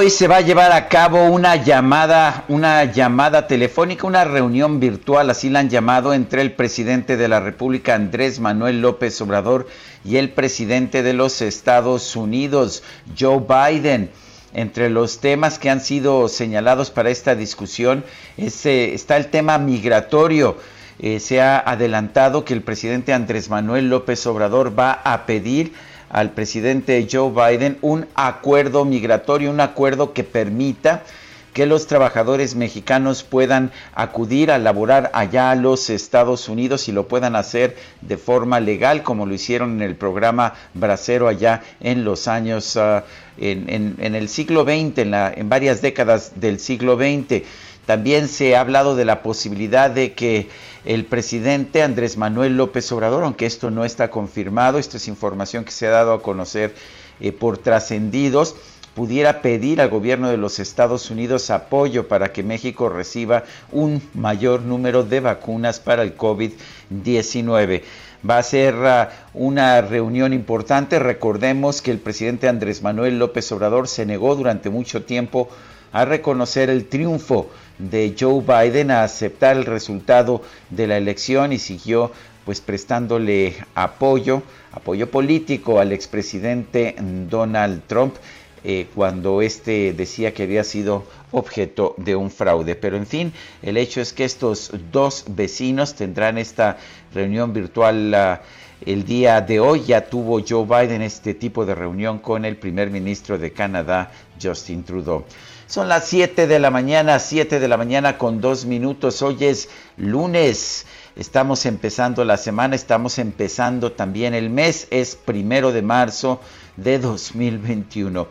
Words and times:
Hoy 0.00 0.08
se 0.08 0.28
va 0.28 0.38
a 0.38 0.40
llevar 0.40 0.72
a 0.72 0.88
cabo 0.88 1.26
una 1.26 1.56
llamada, 1.56 2.46
una 2.48 2.86
llamada 2.86 3.46
telefónica, 3.46 4.06
una 4.06 4.24
reunión 4.24 4.80
virtual, 4.80 5.28
así 5.28 5.50
la 5.50 5.58
han 5.58 5.68
llamado, 5.68 6.14
entre 6.14 6.40
el 6.40 6.52
presidente 6.52 7.18
de 7.18 7.28
la 7.28 7.38
República, 7.38 7.96
Andrés 7.96 8.40
Manuel 8.40 8.80
López 8.80 9.20
Obrador, 9.20 9.66
y 10.02 10.16
el 10.16 10.30
presidente 10.30 11.02
de 11.02 11.12
los 11.12 11.42
Estados 11.42 12.16
Unidos, 12.16 12.82
Joe 13.18 13.42
Biden. 13.46 14.10
Entre 14.54 14.88
los 14.88 15.20
temas 15.20 15.58
que 15.58 15.68
han 15.68 15.82
sido 15.82 16.28
señalados 16.28 16.90
para 16.90 17.10
esta 17.10 17.34
discusión 17.34 18.02
eh, 18.38 18.92
está 18.94 19.18
el 19.18 19.26
tema 19.26 19.58
migratorio. 19.58 20.56
Eh, 20.98 21.20
se 21.20 21.42
ha 21.42 21.58
adelantado 21.58 22.46
que 22.46 22.54
el 22.54 22.62
presidente 22.62 23.12
Andrés 23.12 23.50
Manuel 23.50 23.90
López 23.90 24.26
Obrador 24.26 24.78
va 24.78 24.92
a 24.92 25.26
pedir 25.26 25.74
al 26.10 26.32
presidente 26.32 27.08
Joe 27.10 27.30
Biden 27.30 27.78
un 27.80 28.06
acuerdo 28.14 28.84
migratorio, 28.84 29.50
un 29.50 29.60
acuerdo 29.60 30.12
que 30.12 30.24
permita 30.24 31.04
que 31.52 31.66
los 31.66 31.86
trabajadores 31.86 32.54
mexicanos 32.54 33.22
puedan 33.22 33.72
acudir 33.94 34.50
a 34.50 34.58
laborar 34.58 35.10
allá 35.14 35.50
a 35.50 35.56
los 35.56 35.90
Estados 35.90 36.48
Unidos 36.48 36.88
y 36.88 36.92
lo 36.92 37.08
puedan 37.08 37.34
hacer 37.34 37.76
de 38.02 38.16
forma 38.16 38.60
legal, 38.60 39.02
como 39.02 39.26
lo 39.26 39.34
hicieron 39.34 39.72
en 39.72 39.82
el 39.82 39.96
programa 39.96 40.54
Bracero 40.74 41.28
allá 41.28 41.62
en 41.80 42.04
los 42.04 42.28
años, 42.28 42.76
uh, 42.76 43.02
en, 43.38 43.96
en, 43.98 44.14
el 44.14 44.28
siglo 44.28 44.62
XX, 44.62 44.98
en, 44.98 45.10
la, 45.10 45.32
en 45.34 45.48
varias 45.48 45.82
décadas 45.82 46.32
del 46.36 46.60
siglo 46.60 46.96
XX. 46.96 47.42
También 47.86 48.28
se 48.28 48.54
ha 48.54 48.60
hablado 48.60 48.94
de 48.94 49.04
la 49.04 49.22
posibilidad 49.22 49.90
de 49.90 50.12
que 50.12 50.48
el 50.84 51.04
presidente 51.04 51.82
Andrés 51.82 52.16
Manuel 52.16 52.56
López 52.56 52.90
Obrador, 52.92 53.24
aunque 53.24 53.46
esto 53.46 53.70
no 53.70 53.84
está 53.84 54.10
confirmado, 54.10 54.78
esto 54.78 54.96
es 54.96 55.08
información 55.08 55.64
que 55.64 55.72
se 55.72 55.86
ha 55.86 55.90
dado 55.90 56.12
a 56.12 56.22
conocer 56.22 56.74
eh, 57.20 57.32
por 57.32 57.58
trascendidos, 57.58 58.56
pudiera 58.94 59.42
pedir 59.42 59.80
al 59.80 59.88
gobierno 59.88 60.30
de 60.30 60.36
los 60.36 60.58
Estados 60.58 61.10
Unidos 61.10 61.50
apoyo 61.50 62.08
para 62.08 62.32
que 62.32 62.42
México 62.42 62.88
reciba 62.88 63.44
un 63.72 64.02
mayor 64.14 64.62
número 64.62 65.04
de 65.04 65.20
vacunas 65.20 65.80
para 65.80 66.02
el 66.02 66.16
COVID-19. 66.16 67.82
Va 68.28 68.38
a 68.38 68.42
ser 68.42 68.74
uh, 68.74 69.08
una 69.32 69.80
reunión 69.80 70.32
importante. 70.32 70.98
Recordemos 70.98 71.80
que 71.80 71.90
el 71.90 71.98
presidente 71.98 72.48
Andrés 72.48 72.82
Manuel 72.82 73.18
López 73.18 73.50
Obrador 73.52 73.88
se 73.88 74.04
negó 74.04 74.34
durante 74.34 74.68
mucho 74.68 75.04
tiempo 75.04 75.48
a 75.92 76.04
reconocer 76.04 76.68
el 76.68 76.86
triunfo 76.86 77.48
de 77.90 78.14
Joe 78.18 78.42
Biden 78.42 78.90
a 78.90 79.02
aceptar 79.02 79.56
el 79.56 79.64
resultado 79.64 80.42
de 80.70 80.86
la 80.86 80.96
elección 80.96 81.52
y 81.52 81.58
siguió 81.58 82.12
pues 82.44 82.60
prestándole 82.60 83.54
apoyo, 83.74 84.42
apoyo 84.72 85.10
político 85.10 85.78
al 85.78 85.92
expresidente 85.92 86.96
Donald 87.28 87.82
Trump 87.86 88.16
eh, 88.62 88.88
cuando 88.94 89.40
éste 89.40 89.94
decía 89.94 90.34
que 90.34 90.42
había 90.42 90.64
sido 90.64 91.04
objeto 91.30 91.94
de 91.96 92.14
un 92.14 92.30
fraude. 92.30 92.74
Pero 92.74 92.96
en 92.96 93.06
fin, 93.06 93.32
el 93.62 93.76
hecho 93.76 94.00
es 94.00 94.12
que 94.12 94.24
estos 94.24 94.70
dos 94.92 95.24
vecinos 95.28 95.94
tendrán 95.94 96.36
esta 96.36 96.76
reunión 97.14 97.54
virtual 97.54 98.40
el 98.84 99.04
día 99.04 99.40
de 99.40 99.60
hoy. 99.60 99.84
Ya 99.86 100.04
tuvo 100.10 100.42
Joe 100.46 100.66
Biden 100.66 101.00
este 101.00 101.32
tipo 101.32 101.64
de 101.64 101.74
reunión 101.74 102.18
con 102.18 102.44
el 102.44 102.56
primer 102.56 102.90
ministro 102.90 103.38
de 103.38 103.50
Canadá, 103.52 104.10
Justin 104.42 104.84
Trudeau. 104.84 105.24
Son 105.70 105.88
las 105.88 106.08
7 106.08 106.48
de 106.48 106.58
la 106.58 106.72
mañana, 106.72 107.20
7 107.20 107.60
de 107.60 107.68
la 107.68 107.76
mañana 107.76 108.18
con 108.18 108.40
dos 108.40 108.64
minutos. 108.64 109.22
Hoy 109.22 109.44
es 109.44 109.68
lunes. 109.96 110.84
Estamos 111.14 111.64
empezando 111.64 112.24
la 112.24 112.38
semana, 112.38 112.74
estamos 112.74 113.20
empezando 113.20 113.92
también 113.92 114.34
el 114.34 114.50
mes. 114.50 114.88
Es 114.90 115.14
primero 115.14 115.70
de 115.70 115.82
marzo 115.82 116.40
de 116.76 116.98
2021. 116.98 118.26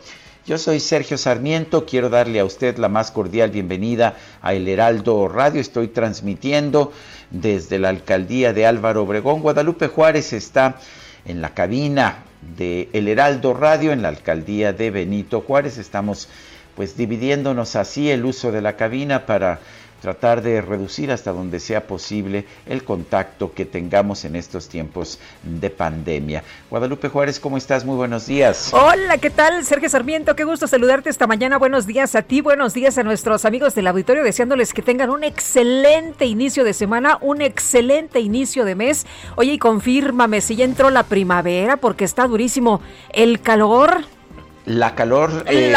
Yo 0.46 0.58
soy 0.58 0.80
Sergio 0.80 1.16
Sarmiento, 1.16 1.86
quiero 1.86 2.10
darle 2.10 2.40
a 2.40 2.44
usted 2.44 2.76
la 2.76 2.90
más 2.90 3.10
cordial 3.10 3.48
bienvenida 3.48 4.18
a 4.42 4.52
El 4.52 4.68
Heraldo 4.68 5.26
Radio. 5.26 5.62
Estoy 5.62 5.88
transmitiendo 5.88 6.92
desde 7.30 7.78
la 7.78 7.88
alcaldía 7.88 8.52
de 8.52 8.66
Álvaro 8.66 9.04
Obregón. 9.04 9.40
Guadalupe 9.40 9.86
Juárez 9.88 10.34
está 10.34 10.76
en 11.24 11.40
la 11.40 11.54
cabina 11.54 12.18
de 12.58 12.90
El 12.92 13.08
Heraldo 13.08 13.54
Radio 13.54 13.92
en 13.92 14.02
la 14.02 14.08
alcaldía 14.08 14.74
de 14.74 14.90
Benito 14.90 15.40
Juárez. 15.40 15.78
Estamos 15.78 16.28
pues 16.76 16.96
dividiéndonos 16.96 17.76
así 17.76 18.10
el 18.10 18.24
uso 18.24 18.52
de 18.52 18.60
la 18.60 18.76
cabina 18.76 19.26
para 19.26 19.60
tratar 20.00 20.42
de 20.42 20.60
reducir 20.60 21.12
hasta 21.12 21.32
donde 21.32 21.60
sea 21.60 21.86
posible 21.86 22.46
el 22.66 22.84
contacto 22.84 23.52
que 23.52 23.64
tengamos 23.64 24.24
en 24.24 24.34
estos 24.34 24.68
tiempos 24.68 25.20
de 25.42 25.70
pandemia. 25.70 26.42
Guadalupe 26.70 27.08
Juárez, 27.08 27.38
¿cómo 27.38 27.56
estás? 27.56 27.84
Muy 27.84 27.96
buenos 27.96 28.26
días. 28.26 28.70
Hola, 28.72 29.18
¿qué 29.18 29.30
tal? 29.30 29.64
Sergio 29.64 29.88
Sarmiento, 29.88 30.34
qué 30.34 30.44
gusto 30.44 30.66
saludarte 30.66 31.10
esta 31.10 31.26
mañana. 31.26 31.58
Buenos 31.58 31.86
días 31.86 32.14
a 32.14 32.22
ti, 32.22 32.40
buenos 32.40 32.74
días 32.74 32.98
a 32.98 33.02
nuestros 33.02 33.44
amigos 33.44 33.74
del 33.74 33.86
auditorio, 33.86 34.24
deseándoles 34.24 34.72
que 34.72 34.82
tengan 34.82 35.10
un 35.10 35.22
excelente 35.22 36.24
inicio 36.24 36.64
de 36.64 36.72
semana, 36.72 37.18
un 37.20 37.42
excelente 37.42 38.20
inicio 38.20 38.64
de 38.64 38.74
mes. 38.74 39.06
Oye, 39.36 39.52
y 39.52 39.58
confírmame 39.58 40.40
si 40.40 40.56
ya 40.56 40.64
entró 40.64 40.90
la 40.90 41.04
primavera, 41.04 41.76
porque 41.76 42.04
está 42.04 42.26
durísimo 42.26 42.80
el 43.12 43.40
calor 43.40 44.04
la 44.78 44.94
calor, 44.94 45.44
eh, 45.46 45.74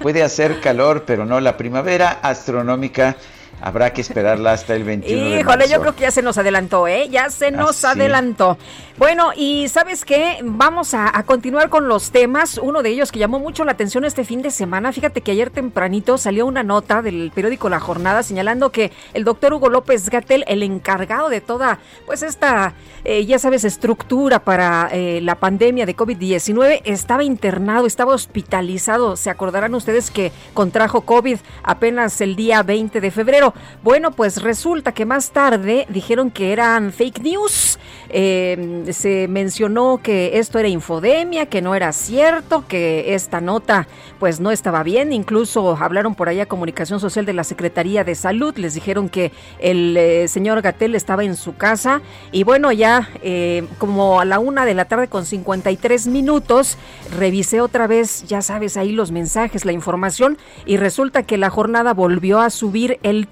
Puede, 0.00 0.22
hacer 0.22 0.60
calor, 0.60 1.04
pero 1.06 1.26
no 1.26 1.40
la 1.40 1.56
primavera 1.56 2.20
astronómica. 2.22 3.16
Habrá 3.60 3.92
que 3.92 4.00
esperarla 4.00 4.52
hasta 4.52 4.74
el 4.74 4.82
21 4.84 5.16
Híjole, 5.16 5.36
de 5.36 5.44
marzo. 5.44 5.70
yo 5.70 5.80
creo 5.80 5.94
que 5.94 6.02
ya 6.02 6.10
se 6.10 6.22
nos 6.22 6.36
adelantó, 6.38 6.88
¿eh? 6.88 7.08
Ya 7.08 7.30
se 7.30 7.50
nos 7.50 7.84
adelantó. 7.84 8.58
Bueno, 8.98 9.30
y 9.36 9.68
¿sabes 9.68 10.04
qué? 10.04 10.38
Vamos 10.42 10.94
a, 10.94 11.16
a, 11.16 11.22
continuar 11.22 11.68
con 11.68 11.88
los 11.88 12.10
temas. 12.10 12.58
Uno 12.58 12.82
de 12.82 12.90
ellos 12.90 13.12
que 13.12 13.18
llamó 13.18 13.38
mucho 13.38 13.64
la 13.64 13.72
atención 13.72 14.04
este 14.04 14.24
fin 14.24 14.42
de 14.42 14.50
semana. 14.50 14.92
Fíjate 14.92 15.20
que 15.20 15.30
ayer 15.30 15.50
tempranito 15.50 16.18
salió 16.18 16.46
una 16.46 16.62
nota 16.62 17.02
del 17.02 17.30
periódico 17.34 17.68
La 17.68 17.80
Jornada 17.80 18.22
señalando 18.22 18.70
que 18.70 18.92
el 19.14 19.24
doctor 19.24 19.54
Hugo 19.54 19.68
López 19.68 20.08
Gatel, 20.10 20.44
el 20.46 20.62
encargado 20.62 21.28
de 21.28 21.40
toda, 21.40 21.78
pues 22.06 22.22
esta, 22.22 22.74
eh, 23.04 23.24
ya 23.26 23.38
sabes, 23.38 23.64
estructura 23.64 24.40
para 24.40 24.88
eh, 24.92 25.20
la 25.22 25.36
pandemia 25.36 25.86
de 25.86 25.96
COVID-19, 25.96 26.82
estaba 26.84 27.24
internado, 27.24 27.86
estaba 27.86 28.14
hospitalizado. 28.14 29.16
Se 29.16 29.30
acordarán 29.30 29.74
ustedes 29.74 30.10
que 30.10 30.32
contrajo 30.54 31.02
COVID 31.02 31.38
apenas 31.62 32.20
el 32.20 32.36
día 32.36 32.62
20 32.62 33.00
de 33.00 33.10
febrero. 33.10 33.41
Bueno, 33.82 34.12
pues 34.12 34.42
resulta 34.42 34.92
que 34.92 35.06
más 35.06 35.30
tarde 35.30 35.86
dijeron 35.88 36.30
que 36.30 36.52
eran 36.52 36.92
fake 36.92 37.20
news. 37.20 37.78
Eh, 38.14 38.84
se 38.92 39.26
mencionó 39.28 40.00
que 40.02 40.38
esto 40.38 40.58
era 40.58 40.68
infodemia, 40.68 41.46
que 41.46 41.62
no 41.62 41.74
era 41.74 41.92
cierto, 41.92 42.64
que 42.68 43.14
esta 43.14 43.40
nota 43.40 43.88
pues 44.18 44.38
no 44.38 44.50
estaba 44.50 44.82
bien. 44.82 45.12
Incluso 45.12 45.76
hablaron 45.80 46.14
por 46.14 46.28
allá 46.28 46.46
comunicación 46.46 47.00
social 47.00 47.24
de 47.24 47.32
la 47.32 47.44
Secretaría 47.44 48.04
de 48.04 48.14
Salud. 48.14 48.56
Les 48.56 48.74
dijeron 48.74 49.08
que 49.08 49.32
el 49.58 49.96
eh, 49.96 50.28
señor 50.28 50.60
Gatel 50.62 50.94
estaba 50.94 51.24
en 51.24 51.36
su 51.36 51.56
casa. 51.56 52.02
Y 52.30 52.44
bueno, 52.44 52.70
ya 52.70 53.08
eh, 53.22 53.66
como 53.78 54.20
a 54.20 54.24
la 54.24 54.38
una 54.38 54.64
de 54.64 54.74
la 54.74 54.84
tarde 54.84 55.08
con 55.08 55.24
53 55.24 56.06
minutos, 56.06 56.76
revisé 57.16 57.60
otra 57.60 57.86
vez, 57.86 58.24
ya 58.26 58.42
sabes, 58.42 58.76
ahí 58.76 58.92
los 58.92 59.10
mensajes, 59.10 59.64
la 59.64 59.72
información. 59.72 60.38
Y 60.66 60.76
resulta 60.76 61.22
que 61.22 61.38
la 61.38 61.50
jornada 61.50 61.94
volvió 61.94 62.40
a 62.40 62.50
subir 62.50 62.98
el 63.02 63.26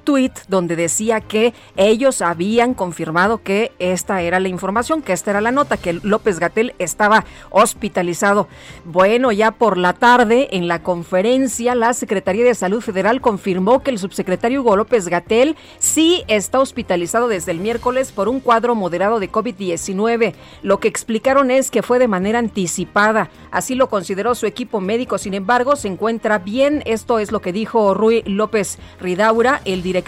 donde 0.48 0.74
decía 0.74 1.20
que 1.20 1.54
ellos 1.76 2.20
habían 2.20 2.74
confirmado 2.74 3.42
que 3.42 3.70
esta 3.78 4.22
era 4.22 4.40
la 4.40 4.48
información, 4.48 5.02
que 5.02 5.12
esta 5.12 5.30
era 5.30 5.40
la 5.40 5.52
nota, 5.52 5.76
que 5.76 5.92
López 5.92 6.40
Gatel 6.40 6.74
estaba 6.78 7.24
hospitalizado. 7.50 8.48
Bueno, 8.84 9.30
ya 9.30 9.52
por 9.52 9.78
la 9.78 9.92
tarde, 9.92 10.48
en 10.50 10.66
la 10.66 10.82
conferencia, 10.82 11.76
la 11.76 11.94
Secretaría 11.94 12.44
de 12.44 12.56
Salud 12.56 12.80
Federal 12.80 13.20
confirmó 13.20 13.84
que 13.84 13.90
el 13.90 13.98
subsecretario 13.98 14.62
Hugo 14.62 14.76
López 14.76 15.06
Gatel 15.06 15.56
sí 15.78 16.24
está 16.26 16.58
hospitalizado 16.58 17.28
desde 17.28 17.52
el 17.52 17.60
miércoles 17.60 18.10
por 18.10 18.28
un 18.28 18.40
cuadro 18.40 18.74
moderado 18.74 19.20
de 19.20 19.30
COVID-19. 19.30 20.34
Lo 20.62 20.80
que 20.80 20.88
explicaron 20.88 21.52
es 21.52 21.70
que 21.70 21.82
fue 21.82 22.00
de 22.00 22.08
manera 22.08 22.40
anticipada. 22.40 23.30
Así 23.52 23.76
lo 23.76 23.88
consideró 23.88 24.34
su 24.34 24.46
equipo 24.46 24.80
médico. 24.80 25.18
Sin 25.18 25.34
embargo, 25.34 25.76
se 25.76 25.86
encuentra 25.86 26.38
bien. 26.38 26.82
Esto 26.84 27.20
es 27.20 27.30
lo 27.30 27.40
que 27.40 27.52
dijo 27.52 27.94
Rui 27.94 28.22
López 28.26 28.78
Ridaura, 29.00 29.60
el 29.64 29.82
director 29.82 29.99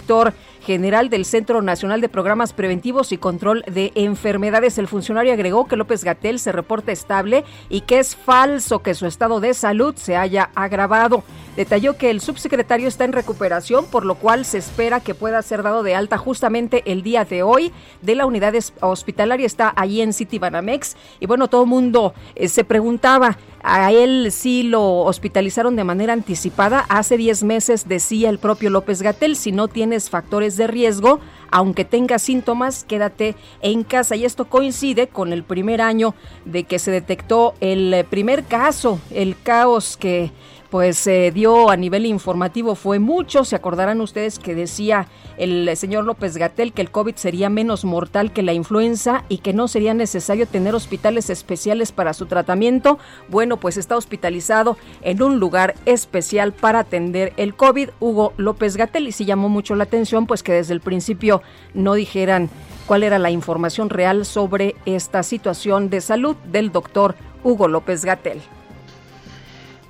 general 0.65 1.09
del 1.09 1.25
Centro 1.25 1.61
Nacional 1.61 2.01
de 2.01 2.09
Programas 2.09 2.53
Preventivos 2.53 3.11
y 3.11 3.17
Control 3.17 3.63
de 3.67 3.91
Enfermedades. 3.95 4.77
El 4.77 4.87
funcionario 4.87 5.33
agregó 5.33 5.67
que 5.67 5.75
López 5.75 6.03
Gatel 6.03 6.39
se 6.39 6.51
reporta 6.51 6.91
estable 6.91 7.43
y 7.69 7.81
que 7.81 7.99
es 7.99 8.15
falso 8.15 8.79
que 8.79 8.93
su 8.93 9.05
estado 9.05 9.39
de 9.39 9.53
salud 9.53 9.95
se 9.95 10.15
haya 10.15 10.49
agravado. 10.55 11.23
Detalló 11.55 11.97
que 11.97 12.09
el 12.09 12.19
subsecretario 12.19 12.87
está 12.87 13.05
en 13.05 13.13
recuperación, 13.13 13.85
por 13.85 14.05
lo 14.05 14.15
cual 14.15 14.43
se 14.43 14.57
espera 14.57 15.01
que 15.01 15.13
pueda 15.13 15.41
ser 15.43 15.61
dado 15.61 15.83
de 15.83 15.93
alta 15.93 16.17
justamente 16.17 16.81
el 16.91 17.03
día 17.03 17.25
de 17.25 17.43
hoy 17.43 17.71
de 18.01 18.15
la 18.15 18.25
unidad 18.25 18.55
hospitalaria. 18.79 19.45
Está 19.45 19.71
allí 19.75 20.01
en 20.01 20.13
City 20.13 20.39
Banamex. 20.39 20.95
Y 21.19 21.27
bueno, 21.27 21.49
todo 21.49 21.63
el 21.63 21.69
mundo 21.69 22.13
eh, 22.35 22.47
se 22.47 22.63
preguntaba, 22.63 23.37
a 23.63 23.93
él 23.93 24.29
sí 24.31 24.63
lo 24.63 24.99
hospitalizaron 24.99 25.77
de 25.77 25.85
manera 25.85 26.11
anticipada. 26.11 26.85
Hace 26.89 27.17
10 27.17 27.43
meses 27.43 27.87
decía 27.87 28.29
el 28.29 28.37
propio 28.37 28.69
López 28.69 29.01
Gatel, 29.01 29.37
si 29.37 29.53
no 29.53 29.69
tienes 29.69 30.09
factores 30.09 30.57
de 30.57 30.67
riesgo, 30.67 31.21
aunque 31.49 31.85
tengas 31.85 32.21
síntomas, 32.23 32.83
quédate 32.83 33.35
en 33.61 33.83
casa. 33.83 34.17
Y 34.17 34.25
esto 34.25 34.45
coincide 34.45 35.07
con 35.07 35.31
el 35.31 35.43
primer 35.43 35.81
año 35.81 36.13
de 36.43 36.65
que 36.65 36.77
se 36.77 36.91
detectó 36.91 37.53
el 37.61 38.05
primer 38.09 38.43
caso, 38.43 38.99
el 39.11 39.35
caos 39.41 39.95
que 39.95 40.31
pues 40.73 40.97
se 40.97 41.29
dio 41.29 41.69
a 41.69 41.77
nivel 41.77 42.03
informativo 42.07 42.73
fue 42.73 42.97
mucho. 42.97 43.45
Se 43.45 43.55
acordarán 43.55 44.01
ustedes 44.01 44.39
que 44.39 44.55
decía 44.55 45.07
el 45.37 45.69
señor 45.77 46.03
López 46.03 46.35
Gatel 46.35 46.73
que 46.73 46.81
el 46.81 46.89
COVID 46.89 47.13
sería 47.13 47.47
menos 47.47 47.85
mortal 47.85 48.33
que 48.33 48.41
la 48.41 48.53
influenza 48.53 49.23
y 49.29 49.37
que 49.37 49.53
no 49.53 49.67
sería 49.67 49.93
necesario 49.93 50.47
tener 50.47 50.73
hospitales 50.73 51.29
especiales 51.29 51.91
para 51.91 52.15
su 52.15 52.25
tratamiento. 52.25 52.97
Bueno, 53.29 53.57
pues 53.57 53.77
está 53.77 53.95
hospitalizado 53.95 54.75
en 55.03 55.21
un 55.21 55.39
lugar 55.39 55.75
especial 55.85 56.53
para 56.53 56.79
atender 56.79 57.33
el 57.37 57.53
COVID, 57.53 57.89
Hugo 57.99 58.33
López 58.37 58.75
Gatel. 58.75 59.07
Y 59.07 59.11
sí 59.11 59.25
llamó 59.25 59.49
mucho 59.49 59.75
la 59.75 59.83
atención, 59.83 60.25
pues 60.25 60.41
que 60.41 60.53
desde 60.53 60.73
el 60.73 60.81
principio 60.81 61.43
no 61.75 61.93
dijeran 61.93 62.49
cuál 62.87 63.03
era 63.03 63.19
la 63.19 63.29
información 63.29 63.91
real 63.91 64.25
sobre 64.25 64.73
esta 64.87 65.21
situación 65.21 65.91
de 65.91 66.01
salud 66.01 66.35
del 66.51 66.71
doctor 66.71 67.13
Hugo 67.43 67.67
López 67.67 68.05
Gatel. 68.05 68.41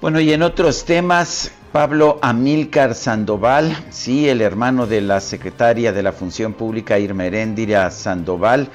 Bueno, 0.04 0.20
y 0.20 0.34
en 0.34 0.42
otros 0.42 0.84
temas, 0.84 1.54
Pablo 1.72 2.20
Amílcar 2.22 2.94
Sandoval, 2.94 3.74
sí, 3.90 4.28
el 4.28 4.42
hermano 4.42 4.86
de 4.86 5.00
la 5.00 5.22
secretaria 5.22 5.94
de 5.94 6.04
la 6.04 6.12
Función 6.12 6.52
Pública 6.52 7.00
Irma 7.00 7.26
Heréndira 7.26 7.90
Sandoval, 7.90 8.68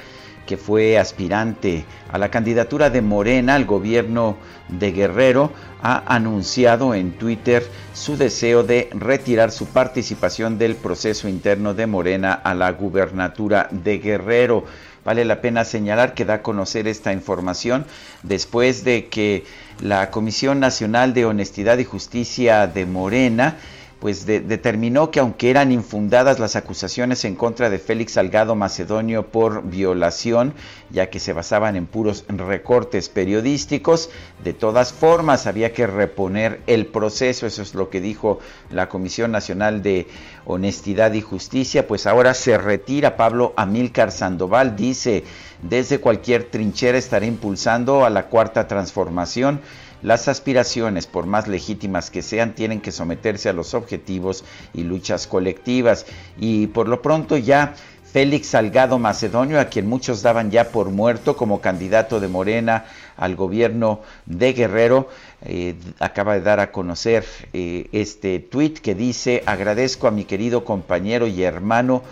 que 0.47 0.57
fue 0.57 0.97
aspirante 0.97 1.85
a 2.11 2.17
la 2.17 2.31
candidatura 2.31 2.89
de 2.89 3.03
Morena 3.03 3.57
al 3.57 3.67
gobierno 3.67 4.39
de 4.69 4.91
Guerrero, 4.91 5.53
ha 5.83 6.03
anunciado 6.15 6.95
en 6.95 7.13
Twitter 7.13 7.63
su 7.93 8.17
deseo 8.17 8.63
de 8.63 8.89
retirar 8.95 9.51
su 9.51 9.67
participación 9.67 10.57
del 10.57 10.77
proceso 10.77 11.29
interno 11.29 11.75
de 11.75 11.87
Morena 11.87 12.33
a 12.33 12.55
la 12.55 12.73
gubernatura 12.73 13.69
de 13.71 13.99
Guerrero. 13.99 14.65
Vale 15.09 15.25
la 15.25 15.41
pena 15.41 15.65
señalar 15.65 16.13
que 16.13 16.27
da 16.27 16.35
a 16.35 16.43
conocer 16.43 16.87
esta 16.87 17.15
información 17.15 17.87
después 18.23 18.85
de 18.85 19.09
que 19.09 19.47
la 19.81 20.11
Comisión 20.11 20.61
Nacional 20.61 21.15
de 21.15 21.25
Honestidad 21.25 21.79
y 21.79 21.85
Justicia 21.85 22.67
de 22.67 22.85
Morena 22.85 23.57
pues 24.01 24.27
determinó 24.27 25.11
que 25.11 25.19
aunque 25.19 25.51
eran 25.51 25.73
infundadas 25.73 26.39
las 26.39 26.55
acusaciones 26.55 27.25
en 27.25 27.35
contra 27.35 27.69
de 27.69 27.81
Félix 27.81 28.13
Salgado 28.13 28.55
Macedonio 28.55 29.27
por 29.27 29.65
violación, 29.65 30.55
ya 30.91 31.11
que 31.11 31.19
se 31.19 31.33
basaban 31.33 31.75
en 31.75 31.87
puros 31.87 32.25
recortes 32.29 33.09
periodísticos, 33.09 34.11
de 34.45 34.53
todas 34.53 34.93
formas 34.93 35.49
había 35.49 35.73
que 35.73 35.89
reponer 35.89 36.61
el 36.69 36.87
proceso, 36.87 37.47
eso 37.47 37.63
es 37.63 37.75
lo 37.75 37.91
que 37.91 38.01
dijo 38.01 38.39
la 38.71 38.89
Comisión 38.89 39.33
Nacional 39.33 39.83
de 39.83 40.07
Honestidad 40.47 41.13
y 41.15 41.21
Justicia, 41.21 41.89
pues 41.89 42.07
ahora 42.07 42.35
se 42.35 42.57
retira 42.57 43.17
Pablo 43.17 43.53
Amílcar 43.57 44.13
Sandoval, 44.13 44.77
dice, 44.77 45.25
desde 45.63 45.99
cualquier 45.99 46.45
trinchera 46.45 46.99
estaré 46.99 47.27
impulsando 47.27 48.05
a 48.05 48.11
la 48.11 48.27
cuarta 48.27 48.69
transformación 48.69 49.61
las 50.03 50.29
aspiraciones, 50.29 51.07
por 51.07 51.27
más 51.27 51.49
legítimas 51.49 52.11
que 52.11 52.23
sean, 52.23 52.55
tienen 52.55 52.81
que 52.81 52.93
someterse 52.93 53.49
a 53.49 53.53
los 53.53 53.75
objetivos 53.75 54.45
y 54.75 54.85
luchas 54.85 55.27
colectivas. 55.27 56.07
Y 56.39 56.69
por 56.69 56.89
lo 56.89 57.03
pronto 57.03 57.37
ya 57.37 57.75
Félix 58.13 58.49
Salgado 58.49 58.99
Macedonio, 58.99 59.61
a 59.61 59.67
quien 59.67 59.87
muchos 59.87 60.23
daban 60.23 60.51
ya 60.51 60.71
por 60.71 60.91
muerto 60.91 61.37
como 61.37 61.61
candidato 61.61 62.21
de 62.21 62.29
Morena 62.29 62.87
al 63.17 63.37
gobierno 63.37 64.01
de 64.25 64.55
Guerrero, 64.55 65.09
eh, 65.43 65.75
acaba 65.99 66.35
de 66.35 66.41
dar 66.41 66.59
a 66.59 66.73
conocer 66.73 67.25
eh, 67.53 67.89
este 67.93 68.39
tuit 68.39 68.79
que 68.79 68.95
dice, 68.95 69.43
agradezco 69.45 70.09
a 70.09 70.11
mi 70.11 70.25
querido 70.25 70.65
compañero 70.65 71.27
y 71.27 71.43
hermano 71.43 72.03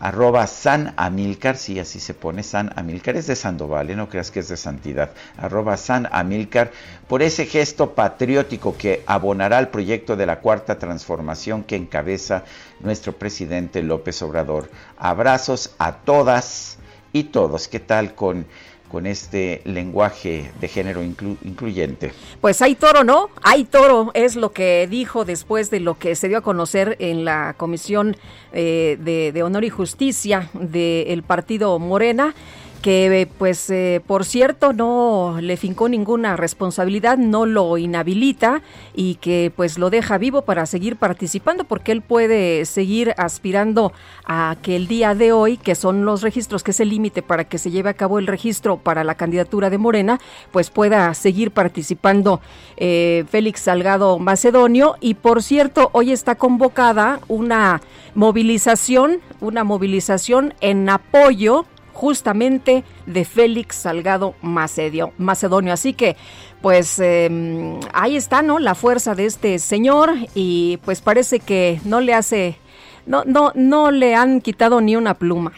arroba 0.00 0.46
San 0.46 0.94
Amilcar, 0.96 1.56
sí, 1.56 1.78
así 1.78 2.00
se 2.00 2.14
pone, 2.14 2.42
San 2.42 2.72
Amilcar, 2.76 3.16
es 3.16 3.26
de 3.26 3.36
Sandoval, 3.36 3.90
¿eh? 3.90 3.96
no 3.96 4.08
creas 4.08 4.30
que 4.30 4.40
es 4.40 4.48
de 4.48 4.56
Santidad, 4.56 5.10
arroba 5.36 5.76
San 5.76 6.08
Amilcar, 6.12 6.70
por 7.08 7.22
ese 7.22 7.46
gesto 7.46 7.94
patriótico 7.94 8.76
que 8.76 9.02
abonará 9.06 9.58
al 9.58 9.68
proyecto 9.68 10.16
de 10.16 10.26
la 10.26 10.40
cuarta 10.40 10.78
transformación 10.78 11.64
que 11.64 11.76
encabeza 11.76 12.44
nuestro 12.80 13.12
presidente 13.12 13.82
López 13.82 14.22
Obrador. 14.22 14.70
Abrazos 14.98 15.74
a 15.78 15.96
todas 15.96 16.78
y 17.12 17.24
todos. 17.24 17.68
¿Qué 17.68 17.80
tal 17.80 18.14
con 18.14 18.46
con 18.90 19.06
este 19.06 19.60
lenguaje 19.64 20.50
de 20.60 20.68
género 20.68 21.02
incluyente. 21.02 22.12
Pues 22.40 22.62
hay 22.62 22.74
toro, 22.74 23.04
¿no? 23.04 23.30
Hay 23.42 23.64
toro, 23.64 24.10
es 24.14 24.36
lo 24.36 24.52
que 24.52 24.86
dijo 24.90 25.24
después 25.24 25.70
de 25.70 25.80
lo 25.80 25.98
que 25.98 26.14
se 26.14 26.28
dio 26.28 26.38
a 26.38 26.42
conocer 26.42 26.96
en 26.98 27.24
la 27.24 27.54
Comisión 27.56 28.16
eh, 28.52 28.98
de, 29.00 29.42
Honor 29.42 29.64
y 29.64 29.70
Justicia 29.70 30.48
del 30.54 31.22
partido 31.22 31.78
Morena 31.78 32.34
que 32.82 33.28
pues 33.38 33.70
eh, 33.70 34.00
por 34.06 34.24
cierto 34.24 34.72
no 34.72 35.38
le 35.40 35.56
fincó 35.56 35.88
ninguna 35.88 36.36
responsabilidad, 36.36 37.18
no 37.18 37.46
lo 37.46 37.76
inhabilita 37.78 38.62
y 38.94 39.16
que 39.16 39.52
pues 39.54 39.78
lo 39.78 39.90
deja 39.90 40.18
vivo 40.18 40.42
para 40.42 40.66
seguir 40.66 40.96
participando 40.96 41.64
porque 41.64 41.92
él 41.92 42.02
puede 42.02 42.64
seguir 42.64 43.14
aspirando 43.16 43.92
a 44.24 44.56
que 44.62 44.76
el 44.76 44.86
día 44.86 45.14
de 45.14 45.32
hoy, 45.32 45.56
que 45.56 45.74
son 45.74 46.04
los 46.04 46.22
registros, 46.22 46.62
que 46.62 46.70
es 46.70 46.80
el 46.80 46.90
límite 46.90 47.22
para 47.22 47.44
que 47.44 47.58
se 47.58 47.70
lleve 47.70 47.90
a 47.90 47.94
cabo 47.94 48.18
el 48.18 48.26
registro 48.26 48.78
para 48.78 49.04
la 49.04 49.14
candidatura 49.16 49.70
de 49.70 49.78
Morena, 49.78 50.20
pues 50.52 50.70
pueda 50.70 51.12
seguir 51.14 51.50
participando 51.50 52.40
eh, 52.76 53.24
Félix 53.28 53.62
Salgado 53.62 54.18
Macedonio. 54.18 54.96
Y 55.00 55.14
por 55.14 55.42
cierto 55.42 55.90
hoy 55.92 56.12
está 56.12 56.36
convocada 56.36 57.20
una 57.28 57.80
movilización, 58.14 59.20
una 59.40 59.64
movilización 59.64 60.54
en 60.60 60.88
apoyo 60.88 61.64
justamente 61.98 62.84
de 63.06 63.24
Félix 63.24 63.74
Salgado 63.74 64.36
Macedio, 64.40 65.12
Macedonio. 65.18 65.72
Así 65.72 65.94
que, 65.94 66.16
pues 66.62 67.00
em, 67.00 67.80
ahí 67.92 68.16
está, 68.16 68.40
¿no? 68.40 68.60
La 68.60 68.76
fuerza 68.76 69.16
de 69.16 69.26
este 69.26 69.58
señor 69.58 70.14
y 70.32 70.76
pues 70.84 71.00
parece 71.00 71.40
que 71.40 71.80
no 71.84 72.00
le 72.00 72.14
hace, 72.14 72.56
no, 73.04 73.24
no, 73.24 73.50
no 73.56 73.90
le 73.90 74.14
han 74.14 74.40
quitado 74.40 74.80
ni 74.80 74.94
una 74.94 75.14
pluma. 75.14 75.54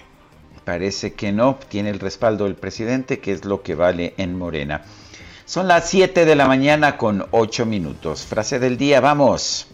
Parece 0.64 1.12
que 1.12 1.30
no, 1.30 1.58
tiene 1.68 1.90
el 1.90 2.00
respaldo 2.00 2.44
del 2.44 2.54
presidente, 2.54 3.18
que 3.18 3.32
es 3.32 3.44
lo 3.44 3.60
que 3.62 3.74
vale 3.74 4.14
en 4.16 4.38
Morena. 4.38 4.82
Son 5.44 5.68
las 5.68 5.90
7 5.90 6.24
de 6.24 6.36
la 6.36 6.46
mañana 6.46 6.96
con 6.96 7.26
8 7.32 7.66
minutos. 7.66 8.24
Frase 8.24 8.58
del 8.58 8.78
día, 8.78 9.00
vamos. 9.00 9.69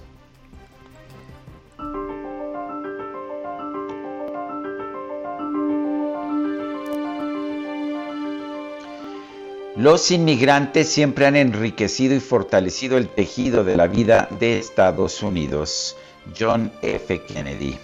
Los 9.76 10.10
inmigrantes 10.10 10.88
siempre 10.88 11.26
han 11.26 11.36
enriquecido 11.36 12.14
y 12.14 12.20
fortalecido 12.20 12.96
el 12.96 13.10
tejido 13.10 13.62
de 13.62 13.76
la 13.76 13.86
vida 13.88 14.26
de 14.40 14.58
Estados 14.58 15.22
Unidos. 15.22 15.98
John 16.38 16.72
F. 16.80 17.22
Kennedy. 17.26 17.78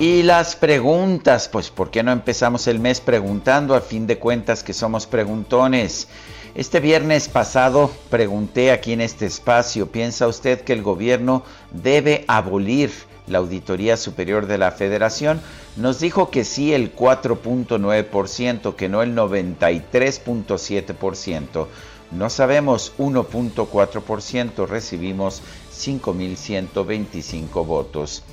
Y 0.00 0.22
las 0.22 0.56
preguntas, 0.56 1.50
pues 1.50 1.68
¿por 1.68 1.90
qué 1.90 2.02
no 2.02 2.12
empezamos 2.12 2.66
el 2.66 2.78
mes 2.78 3.02
preguntando 3.02 3.74
a 3.74 3.82
fin 3.82 4.06
de 4.06 4.18
cuentas 4.18 4.62
que 4.62 4.72
somos 4.72 5.06
preguntones? 5.06 6.08
Este 6.58 6.80
viernes 6.80 7.28
pasado 7.28 7.90
pregunté 8.10 8.72
aquí 8.72 8.92
en 8.92 9.00
este 9.00 9.26
espacio, 9.26 9.92
¿piensa 9.92 10.26
usted 10.26 10.62
que 10.62 10.72
el 10.72 10.82
gobierno 10.82 11.44
debe 11.70 12.24
abolir 12.26 12.90
la 13.28 13.38
Auditoría 13.38 13.96
Superior 13.96 14.48
de 14.48 14.58
la 14.58 14.72
Federación? 14.72 15.40
Nos 15.76 16.00
dijo 16.00 16.32
que 16.32 16.42
sí 16.42 16.74
el 16.74 16.96
4.9%, 16.96 18.74
que 18.74 18.88
no 18.88 19.02
el 19.02 19.14
93.7%. 19.14 21.68
No 22.10 22.28
sabemos 22.28 22.92
1.4%, 22.98 24.66
recibimos 24.66 25.42
5.125 25.72 27.64
votos. 27.64 28.24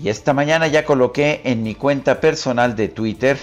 Y 0.00 0.10
esta 0.10 0.32
mañana 0.32 0.68
ya 0.68 0.84
coloqué 0.84 1.40
en 1.42 1.64
mi 1.64 1.74
cuenta 1.74 2.20
personal 2.20 2.76
de 2.76 2.86
Twitter, 2.86 3.36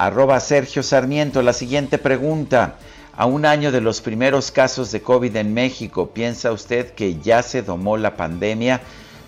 arroba 0.00 0.40
Sergio 0.40 0.82
Sarmiento, 0.82 1.42
la 1.42 1.52
siguiente 1.52 1.98
pregunta. 1.98 2.78
A 3.14 3.26
un 3.26 3.44
año 3.44 3.70
de 3.70 3.82
los 3.82 4.00
primeros 4.00 4.50
casos 4.50 4.90
de 4.92 5.02
COVID 5.02 5.36
en 5.36 5.52
México, 5.52 6.12
¿piensa 6.14 6.52
usted 6.52 6.94
que 6.94 7.20
ya 7.20 7.42
se 7.42 7.60
domó 7.60 7.98
la 7.98 8.16
pandemia? 8.16 8.80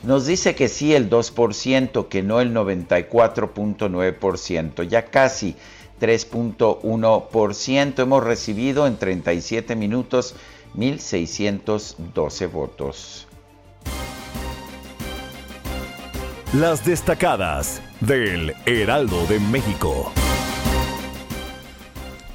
Nos 0.03 0.25
dice 0.25 0.55
que 0.55 0.69
sí 0.69 0.95
el 0.95 1.11
2%, 1.11 2.09
que 2.09 2.23
no 2.23 2.41
el 2.41 2.55
94.9%, 2.55 4.85
ya 4.85 5.05
casi 5.05 5.57
3.1%. 6.01 7.99
Hemos 7.99 8.25
recibido 8.25 8.87
en 8.87 8.97
37 8.97 9.77
minutos 9.77 10.35
1.612 10.75 12.51
votos. 12.51 13.27
Las 16.55 16.87
destacadas 16.87 17.83
del 18.01 18.55
Heraldo 18.65 19.27
de 19.27 19.39
México. 19.39 20.11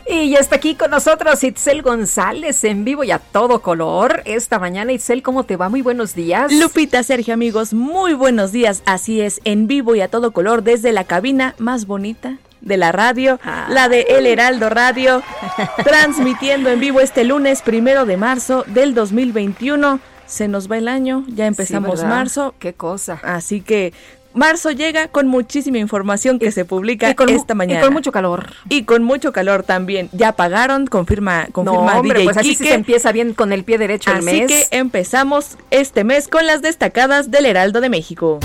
Y 0.09 0.29
ya 0.29 0.39
está 0.39 0.55
aquí 0.55 0.75
con 0.75 0.91
nosotros 0.91 1.43
Itzel 1.43 1.81
González 1.81 2.63
en 2.63 2.85
vivo 2.85 3.03
y 3.03 3.11
a 3.11 3.19
todo 3.19 3.61
color. 3.61 4.21
Esta 4.23 4.57
mañana, 4.57 4.93
Itzel, 4.93 5.21
¿cómo 5.21 5.43
te 5.43 5.57
va? 5.57 5.67
Muy 5.67 5.81
buenos 5.81 6.15
días. 6.15 6.51
Lupita, 6.53 7.03
Sergio, 7.03 7.33
amigos, 7.33 7.73
muy 7.73 8.13
buenos 8.13 8.53
días. 8.53 8.83
Así 8.85 9.19
es, 9.19 9.41
en 9.43 9.67
vivo 9.67 9.95
y 9.95 10.01
a 10.01 10.07
todo 10.07 10.31
color 10.31 10.63
desde 10.63 10.93
la 10.93 11.03
cabina 11.03 11.55
más 11.57 11.87
bonita 11.87 12.37
de 12.61 12.77
la 12.77 12.91
radio, 12.91 13.39
la 13.69 13.89
de 13.89 14.01
El 14.09 14.25
Heraldo 14.25 14.69
Radio, 14.69 15.21
transmitiendo 15.83 16.69
en 16.69 16.79
vivo 16.79 17.01
este 17.01 17.23
lunes 17.23 17.61
primero 17.61 18.05
de 18.05 18.17
marzo 18.17 18.63
del 18.67 18.93
2021 18.93 19.99
se 20.25 20.49
nos 20.49 20.69
va 20.69 20.77
el 20.77 20.89
año, 20.89 21.23
ya 21.27 21.47
empezamos 21.47 22.03
marzo. 22.03 22.53
Qué 22.59 22.73
cosa. 22.73 23.19
Así 23.23 23.61
que 23.61 23.93
marzo 24.37 24.71
llega 24.71 25.07
con 25.07 25.27
muchísima 25.27 25.77
información 25.77 26.39
que 26.39 26.51
se 26.51 26.65
publica 26.65 27.09
esta 27.09 27.55
mañana. 27.55 27.81
Y 27.81 27.83
con 27.83 27.93
mucho 27.93 28.11
calor. 28.11 28.53
Y 28.69 28.83
con 28.83 29.03
mucho 29.03 29.31
calor 29.31 29.63
también. 29.63 30.09
Ya 30.13 30.31
pagaron, 30.33 30.87
confirma, 30.87 31.47
confirma 31.51 31.93
no, 31.93 31.99
hombre, 31.99 32.23
pues 32.23 32.37
así 32.37 32.55
se 32.55 32.73
empieza 32.73 33.11
bien 33.11 33.33
con 33.33 33.51
el 33.51 33.63
pie 33.63 33.77
derecho 33.77 34.11
el 34.11 34.23
mes. 34.23 34.45
Así 34.45 34.47
que 34.47 34.77
empezamos 34.77 35.57
este 35.71 36.03
mes 36.03 36.27
con 36.27 36.45
las 36.45 36.61
destacadas 36.61 37.31
del 37.31 37.45
Heraldo 37.45 37.81
de 37.81 37.89
México. 37.89 38.39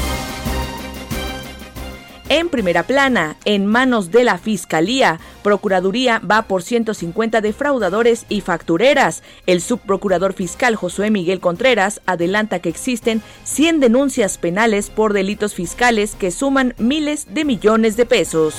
En 2.29 2.49
primera 2.49 2.85
plana, 2.85 3.37
en 3.45 3.67
manos 3.67 4.11
de 4.11 4.25
la 4.25 4.39
Fiscalía, 4.39 5.21
Procuraduría 5.43 6.21
va 6.21 6.43
por 6.43 6.63
150 6.63 7.41
defraudadores 7.41 8.27
y 8.29 8.41
factureras. 8.41 9.23
El 9.47 9.61
subprocurador 9.61 10.33
fiscal 10.33 10.77
Josué 10.77 11.11
Miguel 11.11 11.41
Contreras 11.41 12.01
adelanta 12.07 12.61
que 12.61 12.69
existen 12.69 13.23
100 13.45 13.81
denuncias 13.81 14.39
penales 14.39 14.89
por 14.89 15.13
delitos 15.13 15.55
fiscales 15.55 16.15
que 16.15 16.31
suman 16.31 16.75
miles 16.79 17.35
de 17.35 17.45
millones 17.45 17.97
de 17.97 18.07
pesos 18.07 18.55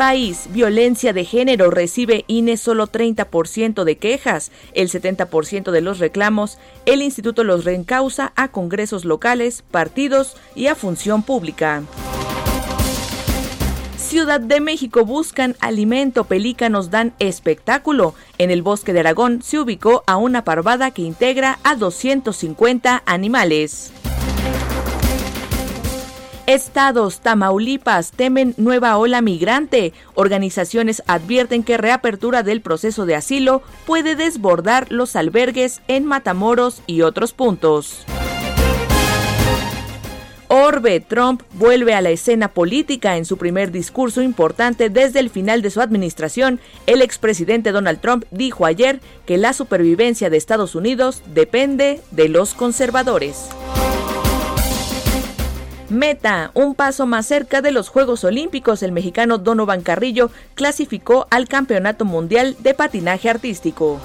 país, 0.00 0.46
violencia 0.48 1.12
de 1.12 1.26
género, 1.26 1.70
recibe 1.70 2.24
INE 2.26 2.56
solo 2.56 2.86
30% 2.86 3.84
de 3.84 3.98
quejas, 3.98 4.50
el 4.72 4.88
70% 4.88 5.72
de 5.72 5.82
los 5.82 5.98
reclamos, 5.98 6.56
el 6.86 7.02
instituto 7.02 7.44
los 7.44 7.66
reencausa 7.66 8.32
a 8.34 8.48
congresos 8.48 9.04
locales, 9.04 9.62
partidos 9.70 10.38
y 10.54 10.68
a 10.68 10.74
función 10.74 11.22
pública. 11.22 11.82
Ciudad 13.98 14.40
de 14.40 14.60
México 14.60 15.04
buscan 15.04 15.54
alimento, 15.60 16.24
pelícanos 16.24 16.90
dan 16.90 17.12
espectáculo. 17.18 18.14
En 18.38 18.50
el 18.50 18.62
bosque 18.62 18.94
de 18.94 19.00
Aragón 19.00 19.42
se 19.42 19.58
ubicó 19.58 20.02
a 20.06 20.16
una 20.16 20.44
parvada 20.44 20.92
que 20.92 21.02
integra 21.02 21.58
a 21.62 21.76
250 21.76 23.02
animales. 23.04 23.92
Estados, 26.54 27.20
Tamaulipas, 27.20 28.10
temen 28.10 28.54
nueva 28.56 28.98
ola 28.98 29.22
migrante. 29.22 29.92
Organizaciones 30.14 31.00
advierten 31.06 31.62
que 31.62 31.76
reapertura 31.76 32.42
del 32.42 32.60
proceso 32.60 33.06
de 33.06 33.14
asilo 33.14 33.62
puede 33.86 34.16
desbordar 34.16 34.90
los 34.90 35.14
albergues 35.14 35.80
en 35.86 36.04
Matamoros 36.06 36.82
y 36.88 37.02
otros 37.02 37.34
puntos. 37.34 38.04
Orbe, 40.48 40.98
Trump 40.98 41.42
vuelve 41.52 41.94
a 41.94 42.00
la 42.00 42.10
escena 42.10 42.48
política 42.48 43.16
en 43.16 43.26
su 43.26 43.36
primer 43.36 43.70
discurso 43.70 44.20
importante 44.20 44.90
desde 44.90 45.20
el 45.20 45.30
final 45.30 45.62
de 45.62 45.70
su 45.70 45.80
administración. 45.80 46.58
El 46.88 47.00
expresidente 47.02 47.70
Donald 47.70 48.00
Trump 48.00 48.24
dijo 48.32 48.66
ayer 48.66 49.00
que 49.24 49.38
la 49.38 49.52
supervivencia 49.52 50.30
de 50.30 50.38
Estados 50.38 50.74
Unidos 50.74 51.22
depende 51.32 52.00
de 52.10 52.28
los 52.28 52.54
conservadores. 52.54 53.50
Meta, 55.90 56.52
un 56.54 56.76
paso 56.76 57.04
más 57.04 57.26
cerca 57.26 57.62
de 57.62 57.72
los 57.72 57.88
Juegos 57.88 58.22
Olímpicos, 58.22 58.84
el 58.84 58.92
mexicano 58.92 59.38
Donovan 59.38 59.82
Carrillo 59.82 60.30
clasificó 60.54 61.26
al 61.30 61.48
Campeonato 61.48 62.04
Mundial 62.04 62.56
de 62.60 62.74
Patinaje 62.74 63.28
Artístico. 63.28 64.00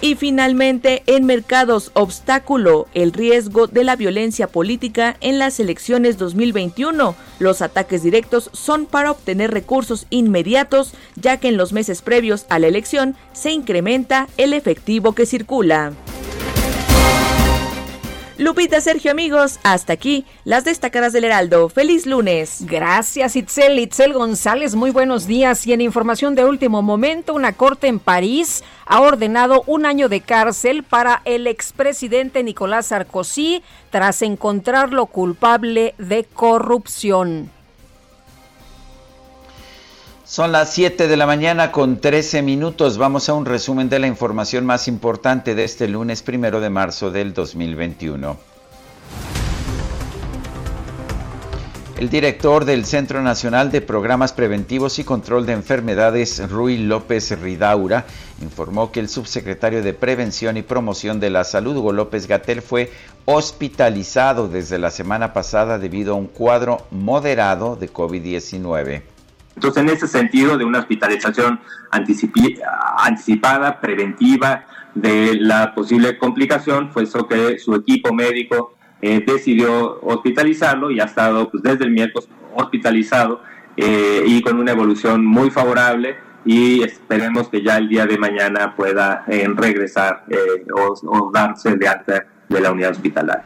Y 0.00 0.14
finalmente, 0.14 1.02
en 1.06 1.26
mercados, 1.26 1.90
obstáculo, 1.94 2.86
el 2.94 3.12
riesgo 3.12 3.66
de 3.66 3.82
la 3.82 3.96
violencia 3.96 4.46
política 4.46 5.16
en 5.20 5.40
las 5.40 5.58
elecciones 5.58 6.16
2021. 6.16 7.16
Los 7.40 7.60
ataques 7.60 8.04
directos 8.04 8.50
son 8.52 8.86
para 8.86 9.10
obtener 9.10 9.50
recursos 9.50 10.06
inmediatos, 10.10 10.92
ya 11.16 11.38
que 11.38 11.48
en 11.48 11.56
los 11.56 11.72
meses 11.72 12.02
previos 12.02 12.46
a 12.50 12.60
la 12.60 12.68
elección 12.68 13.16
se 13.32 13.50
incrementa 13.50 14.28
el 14.36 14.54
efectivo 14.54 15.12
que 15.12 15.26
circula. 15.26 15.92
Lupita, 18.40 18.80
Sergio, 18.80 19.10
amigos, 19.10 19.60
hasta 19.64 19.92
aquí 19.92 20.24
las 20.44 20.64
destacadas 20.64 21.12
del 21.12 21.24
Heraldo. 21.24 21.68
Feliz 21.68 22.06
lunes. 22.06 22.64
Gracias, 22.66 23.36
Itzel. 23.36 23.78
Itzel 23.78 24.14
González, 24.14 24.74
muy 24.74 24.90
buenos 24.90 25.26
días. 25.26 25.66
Y 25.66 25.74
en 25.74 25.82
información 25.82 26.34
de 26.34 26.46
último 26.46 26.80
momento, 26.80 27.34
una 27.34 27.52
corte 27.52 27.86
en 27.86 27.98
París 27.98 28.64
ha 28.86 29.02
ordenado 29.02 29.62
un 29.66 29.84
año 29.84 30.08
de 30.08 30.22
cárcel 30.22 30.84
para 30.84 31.20
el 31.26 31.46
expresidente 31.46 32.42
Nicolás 32.42 32.86
Sarkozy 32.86 33.62
tras 33.90 34.22
encontrarlo 34.22 35.04
culpable 35.04 35.94
de 35.98 36.24
corrupción. 36.24 37.50
Son 40.30 40.52
las 40.52 40.72
7 40.74 41.08
de 41.08 41.16
la 41.16 41.26
mañana 41.26 41.72
con 41.72 42.00
13 42.00 42.42
minutos. 42.42 42.98
Vamos 42.98 43.28
a 43.28 43.34
un 43.34 43.46
resumen 43.46 43.88
de 43.88 43.98
la 43.98 44.06
información 44.06 44.64
más 44.64 44.86
importante 44.86 45.56
de 45.56 45.64
este 45.64 45.88
lunes 45.88 46.22
primero 46.22 46.60
de 46.60 46.70
marzo 46.70 47.10
del 47.10 47.34
2021. 47.34 48.38
El 51.98 52.08
director 52.08 52.64
del 52.64 52.84
Centro 52.84 53.22
Nacional 53.22 53.72
de 53.72 53.80
Programas 53.80 54.32
Preventivos 54.32 55.00
y 55.00 55.04
Control 55.04 55.46
de 55.46 55.52
Enfermedades, 55.54 56.48
Rui 56.48 56.78
López 56.78 57.36
Ridaura, 57.40 58.06
informó 58.40 58.92
que 58.92 59.00
el 59.00 59.08
subsecretario 59.08 59.82
de 59.82 59.94
Prevención 59.94 60.56
y 60.56 60.62
Promoción 60.62 61.18
de 61.18 61.30
la 61.30 61.42
Salud, 61.42 61.76
Hugo 61.76 61.92
López 61.92 62.28
Gatel, 62.28 62.62
fue 62.62 62.92
hospitalizado 63.24 64.46
desde 64.46 64.78
la 64.78 64.92
semana 64.92 65.32
pasada 65.32 65.80
debido 65.80 66.12
a 66.12 66.16
un 66.18 66.28
cuadro 66.28 66.86
moderado 66.92 67.74
de 67.74 67.92
COVID-19. 67.92 69.02
Entonces, 69.60 69.82
en 69.82 69.90
ese 69.90 70.08
sentido 70.08 70.56
de 70.56 70.64
una 70.64 70.78
hospitalización 70.78 71.60
anticipada, 71.90 73.78
preventiva 73.78 74.64
de 74.94 75.34
la 75.38 75.74
posible 75.74 76.16
complicación, 76.16 76.90
fue 76.90 77.02
eso 77.02 77.28
que 77.28 77.58
su 77.58 77.74
equipo 77.74 78.10
médico 78.14 78.72
eh, 79.02 79.22
decidió 79.26 80.00
hospitalizarlo 80.00 80.90
y 80.90 80.98
ha 80.98 81.04
estado 81.04 81.50
pues, 81.50 81.62
desde 81.62 81.84
el 81.84 81.90
miércoles 81.90 82.26
hospitalizado 82.54 83.42
eh, 83.76 84.24
y 84.26 84.40
con 84.40 84.58
una 84.58 84.72
evolución 84.72 85.26
muy 85.26 85.50
favorable 85.50 86.16
y 86.46 86.82
esperemos 86.82 87.50
que 87.50 87.62
ya 87.62 87.76
el 87.76 87.86
día 87.86 88.06
de 88.06 88.16
mañana 88.16 88.74
pueda 88.74 89.24
eh, 89.28 89.46
regresar 89.54 90.24
o, 90.74 90.94
o 91.06 91.30
darse 91.30 91.76
de 91.76 91.86
alta 91.86 92.24
de 92.48 92.60
la 92.62 92.72
unidad 92.72 92.92
hospitalaria. 92.92 93.44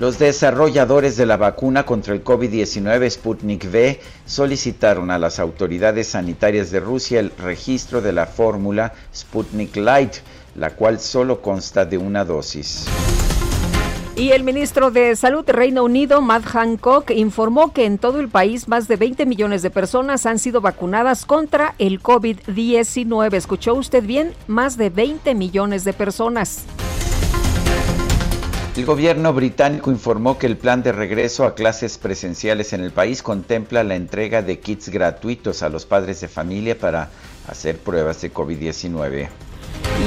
Los 0.00 0.18
desarrolladores 0.18 1.16
de 1.16 1.24
la 1.24 1.36
vacuna 1.36 1.86
contra 1.86 2.14
el 2.14 2.24
COVID-19 2.24 3.08
Sputnik 3.10 3.64
V 3.64 4.00
solicitaron 4.26 5.12
a 5.12 5.20
las 5.20 5.38
autoridades 5.38 6.08
sanitarias 6.08 6.72
de 6.72 6.80
Rusia 6.80 7.20
el 7.20 7.30
registro 7.38 8.00
de 8.00 8.12
la 8.12 8.26
fórmula 8.26 8.92
Sputnik 9.14 9.76
Light, 9.76 10.14
la 10.56 10.70
cual 10.70 10.98
solo 10.98 11.40
consta 11.40 11.84
de 11.84 11.98
una 11.98 12.24
dosis. 12.24 12.86
Y 14.16 14.30
el 14.30 14.42
ministro 14.42 14.90
de 14.90 15.14
Salud 15.14 15.44
de 15.44 15.52
Reino 15.52 15.84
Unido, 15.84 16.20
Matt 16.20 16.44
Hancock, 16.44 17.10
informó 17.10 17.72
que 17.72 17.84
en 17.84 17.98
todo 17.98 18.18
el 18.18 18.28
país 18.28 18.66
más 18.66 18.88
de 18.88 18.96
20 18.96 19.26
millones 19.26 19.62
de 19.62 19.70
personas 19.70 20.26
han 20.26 20.40
sido 20.40 20.60
vacunadas 20.60 21.24
contra 21.24 21.76
el 21.78 22.02
COVID-19. 22.02 23.34
¿Escuchó 23.34 23.74
usted 23.74 24.02
bien? 24.02 24.34
Más 24.48 24.76
de 24.76 24.90
20 24.90 25.34
millones 25.36 25.84
de 25.84 25.92
personas. 25.92 26.64
El 28.76 28.86
gobierno 28.86 29.32
británico 29.32 29.92
informó 29.92 30.36
que 30.36 30.48
el 30.48 30.56
plan 30.56 30.82
de 30.82 30.90
regreso 30.90 31.44
a 31.44 31.54
clases 31.54 31.96
presenciales 31.96 32.72
en 32.72 32.80
el 32.80 32.90
país 32.90 33.22
contempla 33.22 33.84
la 33.84 33.94
entrega 33.94 34.42
de 34.42 34.58
kits 34.58 34.88
gratuitos 34.88 35.62
a 35.62 35.68
los 35.68 35.86
padres 35.86 36.20
de 36.20 36.26
familia 36.26 36.76
para 36.76 37.08
hacer 37.46 37.78
pruebas 37.78 38.20
de 38.20 38.34
COVID-19. 38.34 39.28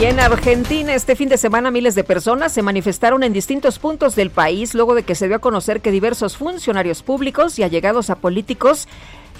Y 0.02 0.04
en 0.04 0.20
Argentina 0.20 0.94
este 0.94 1.16
fin 1.16 1.30
de 1.30 1.38
semana 1.38 1.72
miles 1.72 1.96
de 1.96 2.04
personas 2.04 2.52
se 2.52 2.62
manifestaron 2.62 3.24
en 3.24 3.32
distintos 3.32 3.80
puntos 3.80 4.18
del 4.18 4.32
país 4.32 4.74
luego 4.74 4.96
de 4.96 5.04
que 5.04 5.16
se 5.16 5.28
dio 5.28 5.38
a 5.38 5.40
conocer 5.40 5.80
que 5.80 5.92
diversos 5.92 6.36
funcionarios 6.36 7.04
públicos 7.04 7.58
y 7.60 7.64
allegados 7.64 8.10
a 8.10 8.16
políticos 8.16 8.90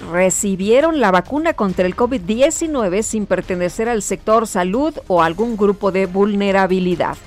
recibieron 0.10 1.02
la 1.02 1.12
vacuna 1.12 1.52
contra 1.52 1.86
el 1.86 1.98
COVID-19 1.98 3.02
sin 3.02 3.26
pertenecer 3.26 3.90
al 3.90 4.04
sector 4.04 4.48
salud 4.48 4.94
o 5.08 5.22
algún 5.22 5.58
grupo 5.58 5.92
de 5.92 6.06
vulnerabilidad. 6.06 7.18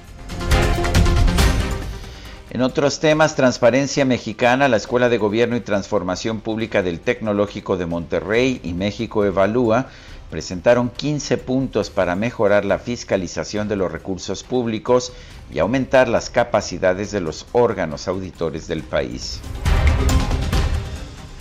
En 2.53 2.63
otros 2.63 2.99
temas, 2.99 3.37
Transparencia 3.37 4.05
Mexicana, 4.05 4.67
la 4.67 4.77
Escuela 4.77 5.09
de 5.09 5.19
Gobierno 5.19 5.55
y 5.55 5.61
Transformación 5.61 6.41
Pública 6.41 6.83
del 6.83 6.99
Tecnológico 6.99 7.77
de 7.77 7.87
Monterrey 7.87 8.61
y 8.65 8.75
México 8.75 9.25
Evalúa 9.25 9.87
presentaron 10.31 10.91
15 10.91 11.39
puntos 11.39 11.91
para 11.91 12.17
mejorar 12.17 12.65
la 12.65 12.81
fiscalización 12.81 13.69
de 13.69 13.77
los 13.77 13.93
recursos 13.93 14.43
públicos 14.43 15.13
y 15.53 15.61
aumentar 15.61 16.09
las 16.09 16.29
capacidades 16.29 17.13
de 17.13 17.21
los 17.21 17.47
órganos 17.53 18.09
auditores 18.09 18.67
del 18.67 18.83
país 18.83 19.41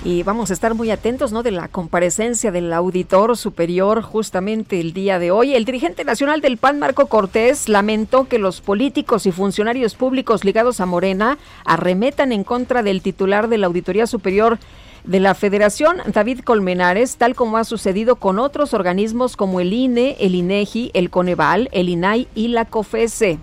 y 0.03 0.23
vamos 0.23 0.49
a 0.49 0.53
estar 0.53 0.75
muy 0.75 0.91
atentos 0.91 1.31
¿no? 1.31 1.43
de 1.43 1.51
la 1.51 1.67
comparecencia 1.67 2.51
del 2.51 2.71
auditor 2.71 3.35
superior 3.35 4.01
justamente 4.01 4.79
el 4.79 4.93
día 4.93 5.19
de 5.19 5.31
hoy. 5.31 5.55
El 5.55 5.65
dirigente 5.65 6.03
nacional 6.05 6.41
del 6.41 6.57
PAN, 6.57 6.79
Marco 6.79 7.07
Cortés, 7.07 7.67
lamentó 7.67 8.27
que 8.27 8.39
los 8.39 8.61
políticos 8.61 9.25
y 9.25 9.31
funcionarios 9.31 9.95
públicos 9.95 10.45
ligados 10.45 10.79
a 10.79 10.85
Morena 10.85 11.37
arremetan 11.65 12.31
en 12.31 12.43
contra 12.43 12.81
del 12.81 13.01
titular 13.01 13.49
de 13.49 13.57
la 13.57 13.67
Auditoría 13.67 14.07
Superior 14.07 14.57
de 15.03 15.19
la 15.19 15.33
Federación, 15.33 15.97
David 16.07 16.41
Colmenares, 16.41 17.17
tal 17.17 17.35
como 17.35 17.57
ha 17.57 17.63
sucedido 17.63 18.17
con 18.17 18.39
otros 18.39 18.73
organismos 18.73 19.35
como 19.35 19.59
el 19.59 19.73
INE, 19.73 20.17
el 20.19 20.35
INEGI, 20.35 20.91
el 20.93 21.09
Coneval, 21.09 21.69
el 21.71 21.89
INAI 21.89 22.27
y 22.35 22.49
la 22.49 22.65
COFESE. 22.65 23.39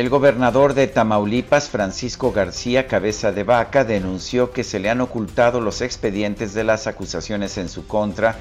El 0.00 0.08
gobernador 0.08 0.72
de 0.72 0.86
Tamaulipas, 0.86 1.68
Francisco 1.68 2.32
García 2.32 2.86
Cabeza 2.86 3.32
de 3.32 3.42
Vaca, 3.42 3.84
denunció 3.84 4.50
que 4.50 4.64
se 4.64 4.78
le 4.78 4.88
han 4.88 5.02
ocultado 5.02 5.60
los 5.60 5.82
expedientes 5.82 6.54
de 6.54 6.64
las 6.64 6.86
acusaciones 6.86 7.58
en 7.58 7.68
su 7.68 7.86
contra 7.86 8.36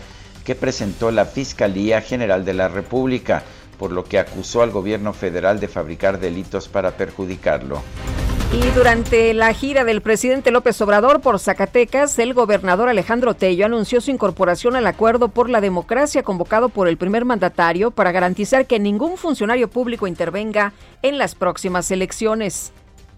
que 0.45 0.55
presentó 0.55 1.11
la 1.11 1.25
Fiscalía 1.25 1.99
General 1.99 2.45
de 2.45 2.53
la 2.53 2.69
República, 2.69 3.43
por 3.77 3.91
lo 3.91 4.05
que 4.05 4.19
acusó 4.19 4.61
al 4.61 4.71
gobierno 4.71 5.11
federal 5.11 5.59
de 5.59 5.67
fabricar 5.67 6.21
delitos 6.21 6.69
para 6.69 6.91
perjudicarlo. 6.91 7.81
Y 8.51 8.71
durante 8.71 9.35
la 9.35 9.53
gira 9.53 9.83
del 9.83 10.01
presidente 10.01 10.49
López 10.49 10.81
Obrador 10.81 11.21
por 11.21 11.39
Zacatecas, 11.39 12.17
el 12.17 12.33
gobernador 12.33 12.89
Alejandro 12.89 13.35
Tello 13.35 13.67
anunció 13.67 14.01
su 14.01 14.09
incorporación 14.09 14.75
al 14.75 14.87
acuerdo 14.87 15.29
por 15.29 15.51
la 15.51 15.61
democracia 15.61 16.23
convocado 16.23 16.69
por 16.69 16.87
el 16.87 16.97
primer 16.97 17.25
mandatario 17.25 17.91
para 17.91 18.11
garantizar 18.11 18.65
que 18.65 18.79
ningún 18.79 19.17
funcionario 19.17 19.69
público 19.69 20.07
intervenga 20.07 20.73
en 21.03 21.19
las 21.19 21.35
próximas 21.35 21.91
elecciones. 21.91 22.73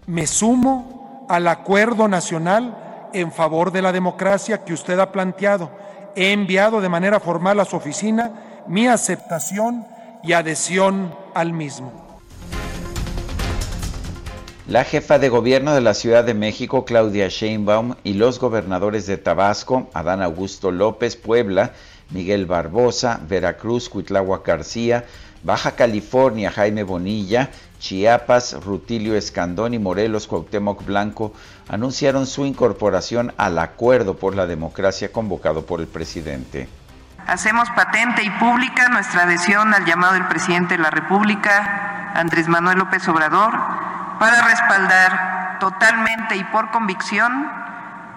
Me 0.06 0.26
sumo 0.26 1.26
al 1.30 1.48
acuerdo 1.48 2.08
nacional 2.08 3.08
en 3.14 3.32
favor 3.32 3.72
de 3.72 3.80
la 3.80 3.92
democracia 3.92 4.64
que 4.64 4.74
usted 4.74 4.98
ha 4.98 5.12
planteado. 5.12 5.70
He 6.14 6.32
enviado 6.32 6.82
de 6.82 6.90
manera 6.90 7.20
formal 7.20 7.58
a 7.58 7.64
su 7.64 7.76
oficina 7.76 8.64
mi 8.66 8.86
aceptación 8.86 9.86
y 10.22 10.34
adhesión 10.34 11.14
al 11.32 11.54
mismo. 11.54 12.11
La 14.68 14.84
jefa 14.84 15.18
de 15.18 15.28
gobierno 15.28 15.74
de 15.74 15.80
la 15.80 15.92
Ciudad 15.92 16.22
de 16.22 16.34
México, 16.34 16.84
Claudia 16.84 17.26
Sheinbaum, 17.28 17.96
y 18.04 18.14
los 18.14 18.38
gobernadores 18.38 19.08
de 19.08 19.16
Tabasco, 19.16 19.90
Adán 19.92 20.22
Augusto 20.22 20.70
López, 20.70 21.16
Puebla, 21.16 21.72
Miguel 22.10 22.46
Barbosa, 22.46 23.18
Veracruz, 23.28 23.88
Cuitláhuac 23.88 24.46
García, 24.46 25.04
Baja 25.42 25.72
California, 25.72 26.52
Jaime 26.52 26.84
Bonilla, 26.84 27.50
Chiapas, 27.80 28.64
Rutilio 28.64 29.16
Escandón 29.16 29.74
y 29.74 29.80
Morelos, 29.80 30.28
Cuauhtémoc 30.28 30.84
Blanco, 30.84 31.32
anunciaron 31.68 32.26
su 32.26 32.46
incorporación 32.46 33.34
al 33.38 33.58
acuerdo 33.58 34.14
por 34.14 34.36
la 34.36 34.46
democracia 34.46 35.10
convocado 35.10 35.66
por 35.66 35.80
el 35.80 35.88
presidente. 35.88 36.68
Hacemos 37.26 37.68
patente 37.70 38.22
y 38.22 38.30
pública 38.30 38.88
nuestra 38.90 39.24
adhesión 39.24 39.74
al 39.74 39.84
llamado 39.84 40.14
del 40.14 40.28
presidente 40.28 40.76
de 40.76 40.82
la 40.84 40.90
República, 40.90 42.12
Andrés 42.14 42.46
Manuel 42.46 42.78
López 42.78 43.08
Obrador, 43.08 43.52
para 44.22 44.40
respaldar 44.42 45.58
totalmente 45.58 46.36
y 46.36 46.44
por 46.44 46.70
convicción 46.70 47.50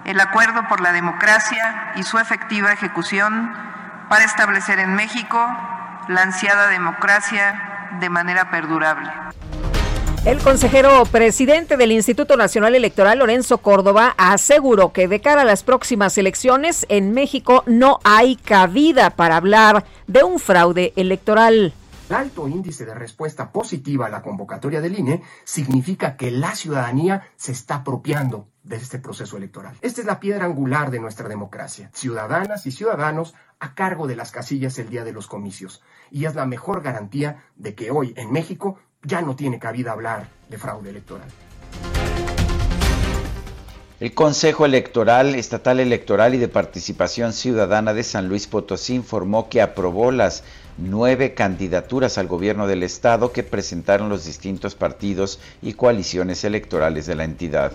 el 0.06 0.20
acuerdo 0.20 0.68
por 0.70 0.80
la 0.80 0.92
democracia 0.92 1.94
y 1.96 2.04
su 2.04 2.20
efectiva 2.20 2.72
ejecución 2.72 3.52
para 4.08 4.24
establecer 4.24 4.78
en 4.78 4.94
México 4.94 5.44
la 6.08 6.22
ansiada 6.22 6.68
democracia 6.68 7.90
de 8.00 8.10
manera 8.10 8.52
perdurable. 8.52 9.10
El 10.26 10.38
consejero 10.44 11.06
presidente 11.06 11.76
del 11.76 11.92
Instituto 11.92 12.38
Nacional 12.38 12.76
Electoral, 12.76 13.18
Lorenzo 13.18 13.58
Córdoba, 13.58 14.14
aseguró 14.20 14.94
que 14.94 15.08
de 15.08 15.22
cara 15.22 15.42
a 15.42 15.46
las 15.46 15.64
próximas 15.64 16.20
elecciones 16.20 16.86
en 16.88 17.16
México 17.16 17.64
no 17.66 18.00
hay 18.04 18.36
cabida 18.36 19.10
para 19.10 19.38
hablar 19.38 19.86
de 20.06 20.24
un 20.24 20.38
fraude 20.38 20.94
electoral. 20.98 21.74
El 22.08 22.16
alto 22.16 22.48
índice 22.48 22.86
de 22.86 22.94
respuesta 22.94 23.52
positiva 23.52 24.06
a 24.06 24.10
la 24.10 24.22
convocatoria 24.22 24.80
del 24.80 25.00
INE 25.00 25.24
significa 25.44 26.16
que 26.16 26.30
la 26.30 26.54
ciudadanía 26.54 27.24
se 27.36 27.52
está 27.52 27.78
apropiando 27.78 28.48
de 28.64 28.76
este 28.76 29.00
proceso 29.00 29.38
electoral. 29.38 29.76
Esta 29.82 30.02
es 30.02 30.08
la 30.08 30.20
piedra 30.20 30.46
angular 30.46 30.92
de 30.92 31.00
nuestra 31.00 31.28
democracia. 31.28 31.90
Ciudadanas 31.94 32.68
y 32.68 32.72
ciudadanos 32.72 33.34
a 33.60 33.74
cargo 33.74 34.06
de 34.06 34.16
las 34.16 34.32
casillas 34.32 34.78
el 34.78 34.90
día 34.90 35.04
de 35.04 35.14
los 35.14 35.26
comicios. 35.26 35.82
Y 36.12 36.26
es 36.26 36.36
la 36.36 36.46
mejor 36.46 36.84
garantía 36.84 37.44
de 37.56 37.74
que 37.74 37.90
hoy 37.90 38.14
en 38.18 38.32
México 38.32 38.78
ya 39.02 39.22
no 39.22 39.36
tiene 39.36 39.58
cabida 39.58 39.92
hablar 39.92 40.30
de 40.48 40.60
fraude 40.60 40.92
electoral. 40.92 41.28
El 44.00 44.14
Consejo 44.14 44.66
Electoral, 44.66 45.36
Estatal 45.36 45.80
Electoral 45.80 46.36
y 46.36 46.38
de 46.38 46.50
Participación 46.50 47.32
Ciudadana 47.32 47.94
de 47.94 48.04
San 48.04 48.28
Luis 48.28 48.46
Potosí 48.46 48.94
informó 48.94 49.48
que 49.48 49.62
aprobó 49.62 50.12
las 50.12 50.44
nueve 50.78 51.34
candidaturas 51.34 52.18
al 52.18 52.28
gobierno 52.28 52.68
del 52.68 52.84
estado 52.84 53.32
que 53.32 53.44
presentaron 53.44 54.10
los 54.10 54.26
distintos 54.26 54.76
partidos 54.76 55.40
y 55.62 55.74
coaliciones 55.74 56.44
electorales 56.44 57.06
de 57.06 57.16
la 57.16 57.24
entidad. 57.24 57.72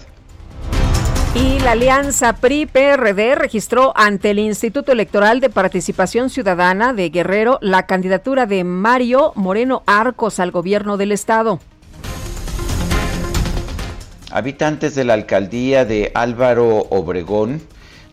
Y 1.35 1.61
la 1.61 1.73
alianza 1.73 2.33
PRI-PRD 2.33 3.37
registró 3.37 3.93
ante 3.97 4.31
el 4.31 4.41
Instituto 4.41 4.91
Electoral 4.91 5.39
de 5.39 5.49
Participación 5.49 6.29
Ciudadana 6.29 6.93
de 6.93 7.09
Guerrero 7.09 7.59
la 7.63 7.87
candidatura 7.87 8.47
de 8.47 8.65
Mario 8.65 9.33
Moreno 9.37 9.85
Arcos 9.87 10.41
al 10.41 10.51
gobierno 10.51 10.97
del 10.97 11.13
estado. 11.13 11.61
Habitantes 14.33 14.97
de 14.97 15.05
la 15.05 15.15
alcaldía 15.15 15.85
de 15.85 16.11
Álvaro 16.15 16.87
Obregón 16.91 17.63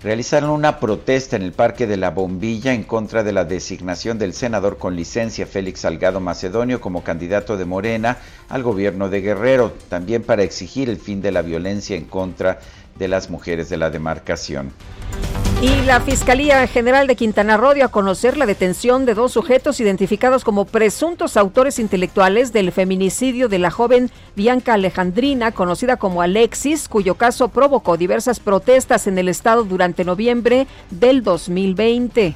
realizaron 0.02 0.52
una 0.52 0.80
protesta 0.80 1.36
en 1.36 1.42
el 1.42 1.54
Parque 1.54 1.88
de 1.88 1.98
la 1.98 2.12
Bombilla 2.12 2.74
en 2.74 2.84
contra 2.84 3.24
de 3.24 3.32
la 3.32 3.46
designación 3.46 4.20
del 4.20 4.34
senador 4.34 4.78
con 4.78 4.96
licencia 4.96 5.48
Félix 5.48 5.82
Salgado 5.82 6.20
Macedonio 6.20 6.80
como 6.80 7.04
candidato 7.04 7.58
de 7.58 7.66
Morena 7.66 8.18
al 8.50 8.62
gobierno 8.62 9.10
de 9.10 9.22
Guerrero, 9.22 9.74
también 9.90 10.24
para 10.24 10.44
exigir 10.44 10.90
el 10.90 10.98
fin 10.98 11.22
de 11.22 11.32
la 11.32 11.42
violencia 11.42 11.96
en 11.96 12.06
contra 12.06 12.60
de 12.98 13.08
las 13.08 13.30
mujeres 13.30 13.70
de 13.70 13.78
la 13.78 13.90
demarcación. 13.90 14.72
Y 15.60 15.76
la 15.88 16.02
Fiscalía 16.02 16.68
General 16.68 17.08
de 17.08 17.16
Quintana 17.16 17.58
Roo 17.58 17.74
dio 17.74 17.86
a 17.86 17.88
conocer 17.88 18.38
la 18.38 18.46
detención 18.46 19.08
de 19.08 19.16
dos 19.16 19.32
sujetos 19.32 19.80
identificados 19.80 20.44
como 20.44 20.66
presuntos 20.66 21.36
autores 21.36 21.80
intelectuales 21.80 22.54
del 22.54 22.72
feminicidio 22.72 23.50
de 23.50 23.58
la 23.58 23.72
joven 23.72 24.12
Bianca 24.36 24.76
Alejandrina, 24.76 25.52
conocida 25.52 25.98
como 25.98 26.22
Alexis, 26.22 26.88
cuyo 26.88 27.16
caso 27.16 27.48
provocó 27.48 27.98
diversas 27.98 28.40
protestas 28.40 29.08
en 29.08 29.18
el 29.18 29.30
estado 29.30 29.64
durante 29.64 30.06
noviembre 30.06 30.68
del 30.92 31.24
2020. 31.24 32.36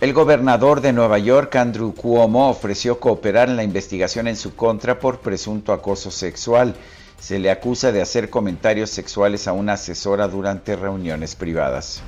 El 0.00 0.12
gobernador 0.12 0.82
de 0.82 0.92
Nueva 0.92 1.18
York, 1.18 1.56
Andrew 1.56 1.94
Cuomo, 1.96 2.48
ofreció 2.48 3.00
cooperar 3.00 3.48
en 3.48 3.56
la 3.56 3.64
investigación 3.64 4.28
en 4.28 4.36
su 4.36 4.54
contra 4.54 5.00
por 5.00 5.18
presunto 5.18 5.72
acoso 5.72 6.12
sexual 6.12 6.76
se 7.24 7.38
le 7.38 7.50
acusa 7.50 7.90
de 7.90 8.02
hacer 8.02 8.28
comentarios 8.28 8.90
sexuales 8.90 9.48
a 9.48 9.54
una 9.54 9.72
asesora 9.72 10.28
durante 10.28 10.76
reuniones 10.76 11.34
privadas. 11.34 12.02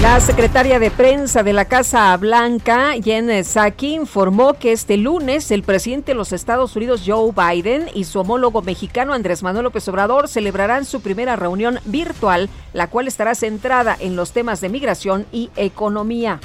La 0.00 0.20
secretaria 0.20 0.78
de 0.78 0.92
prensa 0.92 1.42
de 1.42 1.52
la 1.52 1.64
Casa 1.64 2.16
Blanca, 2.16 2.92
Jen 3.02 3.30
Psaki, 3.42 3.96
informó 3.96 4.54
que 4.54 4.70
este 4.70 4.96
lunes 4.96 5.50
el 5.50 5.64
presidente 5.64 6.12
de 6.12 6.14
los 6.14 6.32
Estados 6.32 6.76
Unidos, 6.76 7.02
Joe 7.04 7.32
Biden, 7.32 7.88
y 7.94 8.04
su 8.04 8.20
homólogo 8.20 8.62
mexicano, 8.62 9.12
Andrés 9.12 9.42
Manuel 9.42 9.64
López 9.64 9.88
Obrador, 9.88 10.28
celebrarán 10.28 10.84
su 10.84 11.00
primera 11.00 11.34
reunión 11.34 11.80
virtual, 11.84 12.48
la 12.72 12.86
cual 12.86 13.08
estará 13.08 13.34
centrada 13.34 13.96
en 13.98 14.14
los 14.14 14.30
temas 14.30 14.60
de 14.60 14.68
migración 14.68 15.26
y 15.32 15.50
economía. 15.56 16.38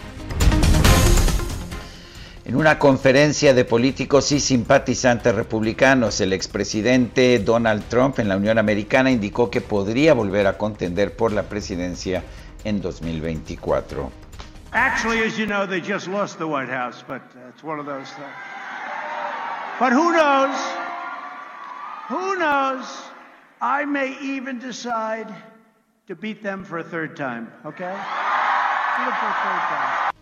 En 2.46 2.58
una 2.58 2.78
conferencia 2.78 3.54
de 3.54 3.64
políticos 3.64 4.34
y 4.34 4.40
simpatizantes 4.42 5.34
republicanos, 5.34 6.20
el 6.20 6.34
expresidente 6.34 7.40
Donald 7.40 7.86
Trump 7.88 8.20
en 8.20 8.28
la 8.28 8.36
Unión 8.36 8.58
Americana 8.58 9.10
indicó 9.12 9.50
que 9.50 9.62
podría 9.62 10.14
volver 10.14 10.48
a 10.48 10.58
contender 10.58 11.16
por 11.16 11.32
la 11.32 11.44
presidencia 11.44 12.22
en 12.66 12.82
2024. 12.82 14.12
Actually, 14.74 15.22
as 15.26 15.38
you 15.38 15.46
know, 15.46 15.66
they 15.66 15.80
just 15.80 16.08
lost 16.08 16.38
the 16.38 16.46
White 16.46 16.70
House, 16.70 17.02
but 17.08 17.22
uh, 17.36 17.48
it's 17.48 17.64
one 17.64 17.80
of 17.80 17.86
those 17.86 18.10
things. 18.16 18.28
But 19.80 19.94
who 19.94 20.12
knows? 20.12 20.56
Who 22.10 22.36
knows? 22.38 22.86
I 23.62 23.86
may 23.86 24.18
even 24.22 24.60
decide 24.60 25.28
to 26.08 26.16
beat 26.16 26.44
them 26.44 26.66
for 26.66 26.80
a 26.80 26.84
third 26.84 27.16
time, 27.16 27.48
okay? 27.66 27.86
A 27.86 29.06
third 29.06 29.62
time 29.70 30.13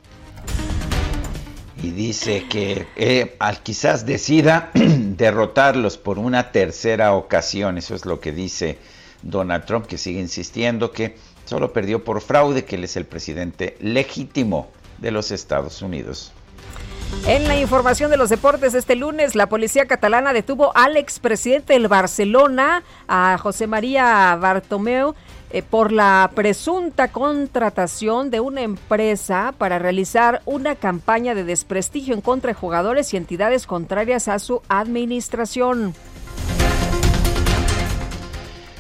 y 1.84 1.92
dice 1.92 2.46
que 2.48 2.88
eh, 2.96 3.38
quizás 3.64 4.06
decida 4.06 4.70
derrotarlos 4.74 5.98
por 5.98 6.20
una 6.20 6.52
tercera 6.52 7.14
ocasión. 7.14 7.78
Eso 7.78 7.96
es 7.96 8.06
lo 8.06 8.20
que 8.20 8.32
dice 8.32 8.78
Donald 9.24 9.66
Trump, 9.66 9.88
que 9.88 9.98
sigue 9.98 10.20
insistiendo 10.20 10.92
que 10.92 11.16
solo 11.46 11.74
perdió 11.74 12.04
por 12.04 12.22
fraude, 12.22 12.66
que 12.66 12.76
él 12.76 12.84
es 12.84 12.96
el 12.98 13.06
presidente 13.06 13.78
legítimo 13.80 14.70
de 15.00 15.12
los 15.12 15.32
Estados 15.32 15.82
Unidos. 15.82 16.32
En 17.28 17.48
la 17.48 17.60
información 17.60 18.10
de 18.10 18.18
los 18.18 18.30
deportes 18.30 18.74
este 18.74 18.96
lunes, 18.96 19.36
la 19.36 19.48
policía 19.48 19.86
catalana 19.86 20.34
detuvo 20.34 20.76
al 20.76 20.96
expresidente 20.96 21.74
del 21.74 21.88
Barcelona, 21.88 22.84
a 23.08 23.38
José 23.38 23.68
María 23.68 24.38
Bartomeu, 24.40 25.14
eh, 25.54 25.64
por 25.64 25.92
la 25.92 26.32
presunta 26.34 27.12
contratación 27.12 28.32
de 28.32 28.40
una 28.40 28.62
empresa 28.62 29.54
para 29.58 29.80
realizar 29.80 30.42
una 30.46 30.76
campaña 30.76 31.36
de 31.36 31.44
desprestigio 31.44 32.14
en 32.14 32.22
contra 32.22 32.50
de 32.50 32.54
jugadores 32.54 33.14
y 33.14 33.18
entidades 33.18 33.68
contrarias 33.68 34.28
a 34.28 34.40
su 34.40 34.62
administración. 34.70 35.94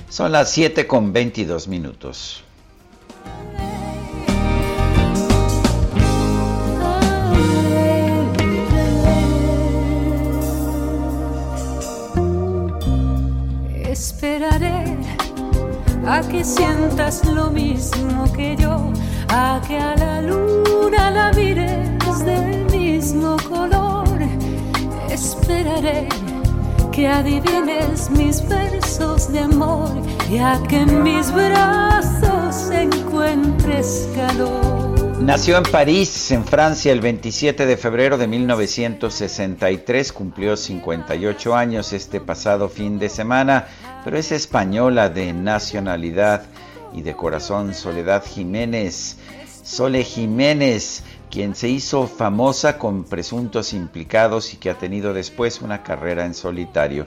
Son 0.07 0.31
las 0.31 0.51
7 0.51 0.87
con 0.87 1.13
22 1.13 1.67
minutos. 1.67 2.43
Esperaré 13.85 14.90
a 16.05 16.21
que 16.21 16.43
sientas 16.43 17.23
lo 17.25 17.49
mismo 17.49 18.31
que 18.33 18.55
yo, 18.55 18.91
a 19.29 19.61
que 19.67 19.77
a 19.77 19.95
la 19.95 20.21
luna 20.21 21.11
la 21.11 21.31
mires 21.33 22.25
del 22.25 22.65
mismo 22.71 23.37
color. 23.47 24.19
Esperaré 25.09 26.07
que 26.91 27.07
adivines 27.07 28.09
mis 28.11 28.47
versos 28.47 29.31
de 29.31 29.39
amor 29.39 29.89
y 30.29 30.37
a 30.37 30.61
que 30.67 30.81
en 30.81 31.03
mis 31.03 31.31
brazos 31.31 32.69
encuentres 32.71 34.09
calor. 34.15 34.90
Nació 35.21 35.57
en 35.57 35.63
París, 35.63 36.31
en 36.31 36.43
Francia, 36.43 36.91
el 36.91 36.99
27 36.99 37.65
de 37.65 37.77
febrero 37.77 38.17
de 38.17 38.27
1963, 38.27 40.11
cumplió 40.11 40.57
58 40.57 41.55
años 41.55 41.93
este 41.93 42.19
pasado 42.19 42.69
fin 42.69 42.99
de 42.99 43.07
semana 43.07 43.67
pero 44.03 44.17
es 44.17 44.31
española 44.31 45.09
de 45.09 45.33
nacionalidad 45.33 46.43
y 46.93 47.01
de 47.03 47.15
corazón 47.15 47.73
Soledad 47.73 48.25
Jiménez. 48.25 49.17
Sole 49.63 50.03
Jiménez, 50.03 51.03
quien 51.29 51.55
se 51.55 51.69
hizo 51.69 52.07
famosa 52.07 52.79
con 52.79 53.03
presuntos 53.03 53.73
implicados 53.73 54.53
y 54.53 54.57
que 54.57 54.71
ha 54.71 54.77
tenido 54.77 55.13
después 55.13 55.61
una 55.61 55.83
carrera 55.83 56.25
en 56.25 56.33
solitario. 56.33 57.05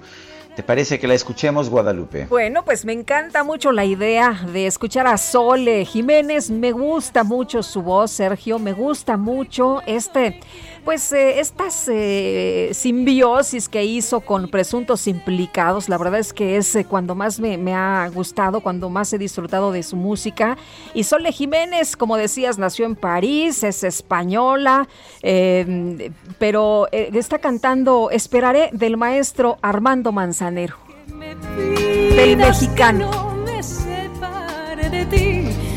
¿Te 0.56 0.62
parece 0.62 1.00
que 1.00 1.08
la 1.08 1.14
escuchemos, 1.14 1.68
Guadalupe? 1.68 2.26
Bueno, 2.26 2.64
pues 2.64 2.84
me 2.84 2.92
encanta 2.92 3.42
mucho 3.42 3.72
la 3.72 3.84
idea 3.84 4.40
de 4.52 4.68
escuchar 4.68 5.04
a 5.08 5.18
Sole 5.18 5.84
Jiménez. 5.84 6.48
Me 6.48 6.70
gusta 6.70 7.24
mucho 7.24 7.60
su 7.64 7.82
voz, 7.82 8.12
Sergio. 8.12 8.60
Me 8.60 8.72
gusta 8.72 9.16
mucho 9.16 9.82
este 9.84 10.38
pues 10.84 11.12
eh, 11.12 11.40
estas 11.40 11.88
eh, 11.88 12.70
simbiosis 12.72 13.68
que 13.68 13.84
hizo 13.84 14.20
con 14.20 14.48
presuntos 14.48 15.06
implicados, 15.06 15.88
la 15.88 15.96
verdad 15.96 16.20
es 16.20 16.32
que 16.32 16.56
es 16.56 16.74
eh, 16.76 16.84
cuando 16.84 17.14
más 17.14 17.40
me, 17.40 17.74
ha 17.74 18.08
gustado, 18.12 18.60
cuando 18.60 18.90
más 18.90 19.12
he 19.12 19.18
disfrutado 19.18 19.72
de 19.72 19.82
su 19.82 19.96
música. 19.96 20.58
Y 20.92 21.04
Sole 21.04 21.32
Jiménez, 21.32 21.96
como 21.96 22.16
decías, 22.16 22.58
nació 22.58 22.84
en 22.84 22.96
París, 22.96 23.62
es 23.64 23.82
española, 23.82 24.86
em, 25.22 25.98
pero 26.38 26.88
está 26.92 27.38
cantando 27.38 28.10
Esperaré 28.10 28.70
del 28.72 28.96
maestro 28.96 29.58
Armando 29.62 30.12
Manzanero, 30.12 30.76
del 32.16 32.36
mexicano. 32.36 33.10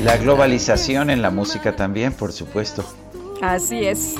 La 0.03 0.17
globalización 0.17 1.09
en 1.09 1.21
la 1.21 1.31
música 1.31 1.75
también, 1.75 2.13
por 2.13 2.31
supuesto. 2.31 2.83
Así 3.41 3.85
es. 3.85 4.15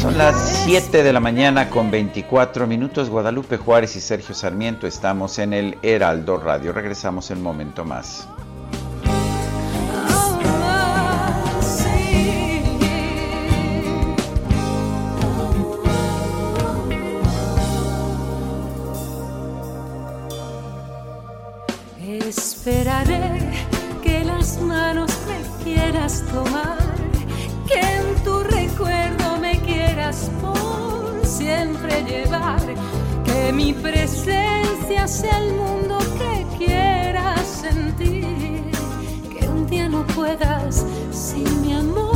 Son 0.00 0.16
las 0.16 0.62
7 0.64 1.02
de 1.02 1.12
la 1.12 1.20
mañana 1.20 1.68
con 1.68 1.90
24 1.90 2.66
minutos. 2.66 3.10
Guadalupe 3.10 3.56
Juárez 3.56 3.96
y 3.96 4.00
Sergio 4.00 4.34
Sarmiento 4.34 4.86
estamos 4.86 5.38
en 5.38 5.52
el 5.52 5.78
Heraldo 5.82 6.38
Radio. 6.38 6.72
Regresamos 6.72 7.30
en 7.30 7.38
un 7.38 7.44
momento 7.44 7.84
más. 7.84 8.28
Esperaré 22.68 23.52
que 24.02 24.24
las 24.24 24.60
manos 24.60 25.12
me 25.28 25.64
quieras 25.64 26.24
tomar, 26.32 26.78
que 27.66 27.80
en 27.80 28.24
tu 28.24 28.40
recuerdo 28.40 29.38
me 29.38 29.60
quieras 29.60 30.30
por 30.40 31.24
siempre 31.24 32.02
llevar, 32.04 32.62
que 33.24 33.52
mi 33.52 33.72
presencia 33.72 35.06
sea 35.06 35.38
el 35.38 35.54
mundo 35.54 35.98
que 36.18 36.64
quieras 36.64 37.40
sentir, 37.46 38.70
que 39.32 39.48
un 39.48 39.66
día 39.66 39.88
no 39.88 40.06
puedas 40.06 40.84
sin 41.10 41.62
mi 41.62 41.74
amor 41.74 42.15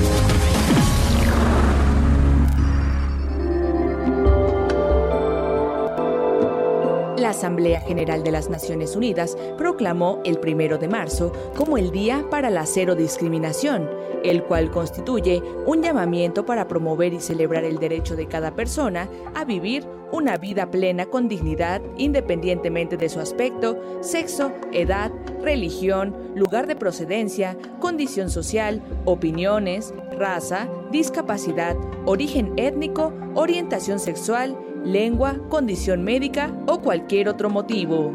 Asamblea 7.41 7.81
General 7.81 8.23
de 8.23 8.29
las 8.29 8.51
Naciones 8.51 8.95
Unidas 8.95 9.35
proclamó 9.57 10.21
el 10.25 10.37
primero 10.37 10.77
de 10.77 10.87
marzo 10.87 11.31
como 11.57 11.79
el 11.79 11.89
Día 11.89 12.23
para 12.29 12.51
la 12.51 12.67
Cero 12.67 12.93
Discriminación, 12.93 13.89
el 14.23 14.43
cual 14.43 14.69
constituye 14.69 15.41
un 15.65 15.81
llamamiento 15.81 16.45
para 16.45 16.67
promover 16.67 17.13
y 17.13 17.19
celebrar 17.19 17.63
el 17.63 17.79
derecho 17.79 18.15
de 18.15 18.27
cada 18.27 18.51
persona 18.51 19.09
a 19.33 19.43
vivir 19.43 19.87
una 20.11 20.37
vida 20.37 20.69
plena 20.69 21.07
con 21.07 21.27
dignidad 21.27 21.81
independientemente 21.97 22.95
de 22.95 23.09
su 23.09 23.19
aspecto, 23.19 23.81
sexo, 24.01 24.51
edad, 24.71 25.11
religión, 25.41 26.15
lugar 26.35 26.67
de 26.67 26.75
procedencia, 26.75 27.57
condición 27.79 28.29
social, 28.29 28.83
opiniones, 29.05 29.95
raza, 30.15 30.69
discapacidad, 30.91 31.75
origen 32.05 32.53
étnico, 32.57 33.13
orientación 33.33 33.99
sexual, 33.99 34.55
lengua, 34.83 35.37
condición 35.49 36.03
médica 36.03 36.51
o 36.67 36.79
cualquier 36.79 37.29
otro 37.29 37.49
motivo. 37.49 38.11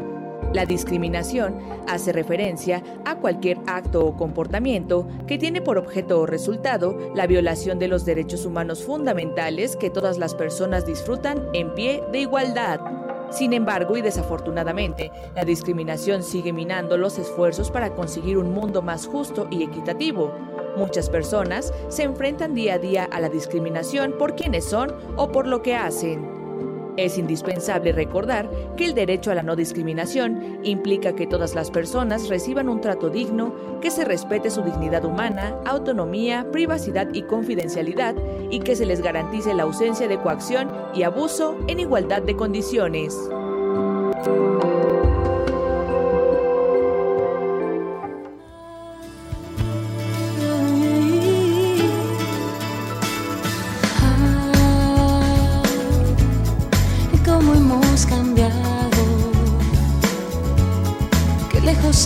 La 0.53 0.65
discriminación 0.65 1.59
hace 1.87 2.13
referencia 2.13 2.81
a 3.05 3.17
cualquier 3.17 3.59
acto 3.67 4.05
o 4.05 4.15
comportamiento 4.15 5.07
que 5.27 5.37
tiene 5.37 5.61
por 5.61 5.77
objeto 5.77 6.21
o 6.21 6.25
resultado 6.25 6.97
la 7.15 7.27
violación 7.27 7.79
de 7.79 7.87
los 7.87 8.05
derechos 8.05 8.45
humanos 8.45 8.83
fundamentales 8.83 9.75
que 9.75 9.89
todas 9.89 10.17
las 10.17 10.35
personas 10.35 10.85
disfrutan 10.85 11.43
en 11.53 11.73
pie 11.73 12.03
de 12.11 12.19
igualdad. 12.19 12.79
Sin 13.29 13.51
embargo, 13.51 13.97
y 13.97 14.01
desafortunadamente, 14.01 15.11
la 15.35 15.43
discriminación 15.43 16.23
sigue 16.23 16.53
minando 16.53 16.97
los 16.97 17.19
esfuerzos 17.19 17.69
para 17.69 17.93
conseguir 17.93 18.37
un 18.37 18.53
mundo 18.53 18.81
más 18.81 19.05
justo 19.05 19.47
y 19.51 19.63
equitativo. 19.63 20.33
Muchas 20.77 21.09
personas 21.09 21.73
se 21.89 22.03
enfrentan 22.03 22.53
día 22.53 22.75
a 22.75 22.79
día 22.79 23.03
a 23.03 23.19
la 23.19 23.27
discriminación 23.27 24.13
por 24.17 24.35
quienes 24.35 24.63
son 24.63 24.95
o 25.17 25.29
por 25.29 25.45
lo 25.45 25.61
que 25.61 25.75
hacen. 25.75 26.36
Es 26.97 27.19
indispensable 27.19 27.91
recordar 27.91 28.49
que 28.75 28.85
el 28.85 28.95
derecho 28.95 29.31
a 29.31 29.35
la 29.35 29.43
no 29.43 29.55
discriminación 29.55 30.59
implica 30.63 31.15
que 31.15 31.27
todas 31.27 31.53
las 31.53 31.69
personas 31.69 32.27
reciban 32.27 32.69
un 32.69 32.81
trato 32.81 33.11
digno, 33.11 33.53
que 33.81 33.91
se 33.91 34.03
respete 34.03 34.49
su 34.49 34.63
dignidad 34.63 35.05
humana, 35.05 35.55
autonomía, 35.65 36.47
privacidad 36.51 37.13
y 37.13 37.21
confidencialidad 37.21 38.15
y 38.49 38.61
que 38.61 38.75
se 38.75 38.87
les 38.87 39.01
garantice 39.01 39.53
la 39.53 39.63
ausencia 39.63 40.07
de 40.07 40.19
coacción 40.19 40.69
y 40.95 41.03
abuso 41.03 41.55
en 41.67 41.79
igualdad 41.79 42.23
de 42.23 42.35
condiciones. 42.35 43.15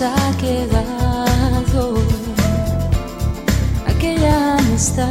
Ha 0.02 0.38
quedado 0.38 1.96
aquella 3.88 4.58
amistad. 4.58 5.08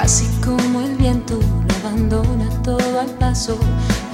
Así 0.00 0.28
como 0.44 0.80
el 0.80 0.96
viento 0.96 1.38
lo 1.38 1.88
abandona 1.88 2.48
todo 2.62 3.00
al 3.00 3.10
paso, 3.18 3.56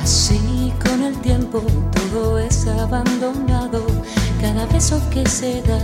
así 0.02 0.72
con 0.84 1.02
el 1.02 1.16
tiempo 1.18 1.62
todo 1.92 2.38
es 2.38 2.66
abandonado, 2.66 3.84
cada 4.40 4.66
beso 4.66 5.00
que 5.10 5.26
se 5.26 5.62
da, 5.62 5.80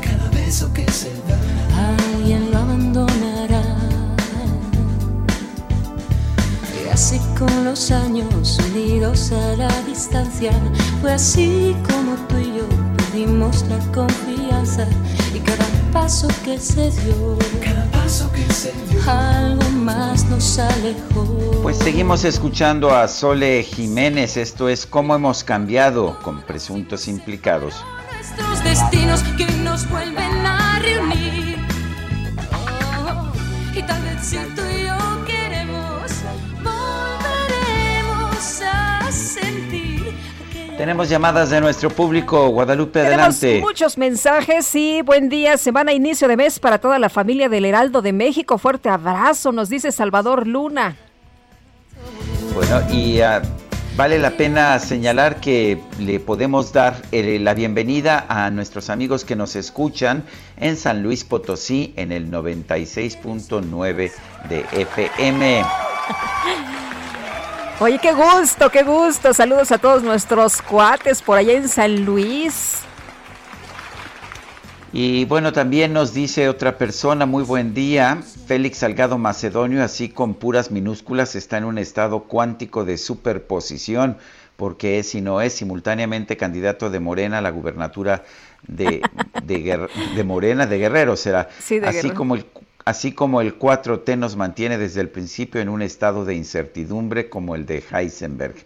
cada 0.00 0.28
beso 0.30 0.70
que 0.72 0.90
se 0.90 1.10
da, 1.28 1.38
alguien 2.14 2.50
lo 2.50 2.58
así 7.10 7.20
con 7.36 7.64
los 7.64 7.90
años 7.90 8.60
unidos 8.70 9.32
a 9.32 9.56
la 9.56 9.82
distancia, 9.82 10.52
fue 11.00 11.12
así 11.12 11.74
como 11.88 12.14
tú 12.28 12.36
y 12.38 12.58
yo 12.58 12.68
perdimos 12.96 13.64
la 13.68 13.78
confianza 13.92 14.86
y 15.34 15.40
cada 15.40 15.66
paso 15.92 16.28
que 16.44 16.56
se 16.56 16.88
dio, 17.02 17.36
cada 17.60 17.84
paso 17.90 18.30
que 18.30 18.52
se 18.52 18.72
dio, 18.88 19.10
algo 19.10 19.68
más 19.70 20.24
nos 20.26 20.60
alejó. 20.60 21.26
Pues 21.62 21.78
seguimos 21.78 22.22
escuchando 22.24 22.94
a 22.94 23.08
Sole 23.08 23.64
Jiménez. 23.64 24.36
Esto 24.36 24.68
es 24.68 24.86
cómo 24.86 25.16
hemos 25.16 25.42
cambiado 25.42 26.16
con 26.22 26.42
presuntos 26.42 27.08
implicados. 27.08 27.74
Nuestros 28.14 28.62
destinos 28.62 29.24
que 29.36 29.46
nos 29.64 29.88
vuelven 29.90 30.29
Tenemos 40.80 41.10
llamadas 41.10 41.50
de 41.50 41.60
nuestro 41.60 41.90
público. 41.90 42.48
Guadalupe, 42.48 43.00
adelante. 43.00 43.38
Tenemos 43.38 43.68
muchos 43.68 43.98
mensajes 43.98 44.74
y 44.74 45.02
buen 45.02 45.28
día, 45.28 45.58
semana 45.58 45.92
inicio 45.92 46.26
de 46.26 46.38
mes 46.38 46.58
para 46.58 46.78
toda 46.78 46.98
la 46.98 47.10
familia 47.10 47.50
del 47.50 47.66
Heraldo 47.66 48.00
de 48.00 48.14
México. 48.14 48.56
Fuerte 48.56 48.88
abrazo, 48.88 49.52
nos 49.52 49.68
dice 49.68 49.92
Salvador 49.92 50.46
Luna. 50.46 50.96
Bueno, 52.54 52.80
y 52.90 53.20
ah, 53.20 53.42
vale 53.94 54.18
la 54.18 54.30
pena 54.30 54.78
señalar 54.78 55.38
que 55.38 55.78
le 55.98 56.18
podemos 56.18 56.72
dar 56.72 57.02
la 57.12 57.52
bienvenida 57.52 58.24
a 58.30 58.50
nuestros 58.50 58.88
amigos 58.88 59.26
que 59.26 59.36
nos 59.36 59.56
escuchan 59.56 60.24
en 60.56 60.78
San 60.78 61.02
Luis 61.02 61.24
Potosí 61.24 61.92
en 61.96 62.10
el 62.10 62.30
96.9 62.30 64.12
de 64.48 64.64
FM. 64.72 65.62
Oye, 67.82 67.98
qué 67.98 68.12
gusto, 68.12 68.68
qué 68.68 68.82
gusto. 68.82 69.32
Saludos 69.32 69.72
a 69.72 69.78
todos 69.78 70.02
nuestros 70.02 70.60
cuates 70.60 71.22
por 71.22 71.38
allá 71.38 71.54
en 71.54 71.66
San 71.66 72.04
Luis. 72.04 72.80
Y 74.92 75.24
bueno, 75.24 75.54
también 75.54 75.94
nos 75.94 76.12
dice 76.12 76.50
otra 76.50 76.76
persona, 76.76 77.24
muy 77.24 77.42
buen 77.42 77.72
día, 77.72 78.20
Félix 78.46 78.78
Salgado 78.78 79.16
Macedonio, 79.16 79.82
así 79.82 80.10
con 80.10 80.34
puras 80.34 80.70
minúsculas, 80.70 81.34
está 81.36 81.56
en 81.56 81.64
un 81.64 81.78
estado 81.78 82.24
cuántico 82.24 82.84
de 82.84 82.98
superposición, 82.98 84.18
porque 84.58 84.98
es 84.98 85.14
y 85.14 85.22
no 85.22 85.40
es 85.40 85.54
simultáneamente 85.54 86.36
candidato 86.36 86.90
de 86.90 87.00
Morena 87.00 87.38
a 87.38 87.40
la 87.40 87.50
gubernatura 87.50 88.24
de, 88.66 89.00
de, 89.42 90.24
Morena, 90.24 90.66
de 90.66 90.76
Guerrero, 90.76 91.16
será. 91.16 91.48
así 91.86 92.10
como 92.10 92.34
el 92.34 92.44
así 92.90 93.12
como 93.12 93.40
el 93.40 93.58
4T 93.58 94.18
nos 94.18 94.36
mantiene 94.36 94.76
desde 94.76 95.00
el 95.00 95.08
principio 95.08 95.60
en 95.60 95.68
un 95.68 95.80
estado 95.80 96.24
de 96.24 96.34
incertidumbre 96.34 97.30
como 97.30 97.54
el 97.54 97.64
de 97.64 97.82
Heisenberg. 97.90 98.56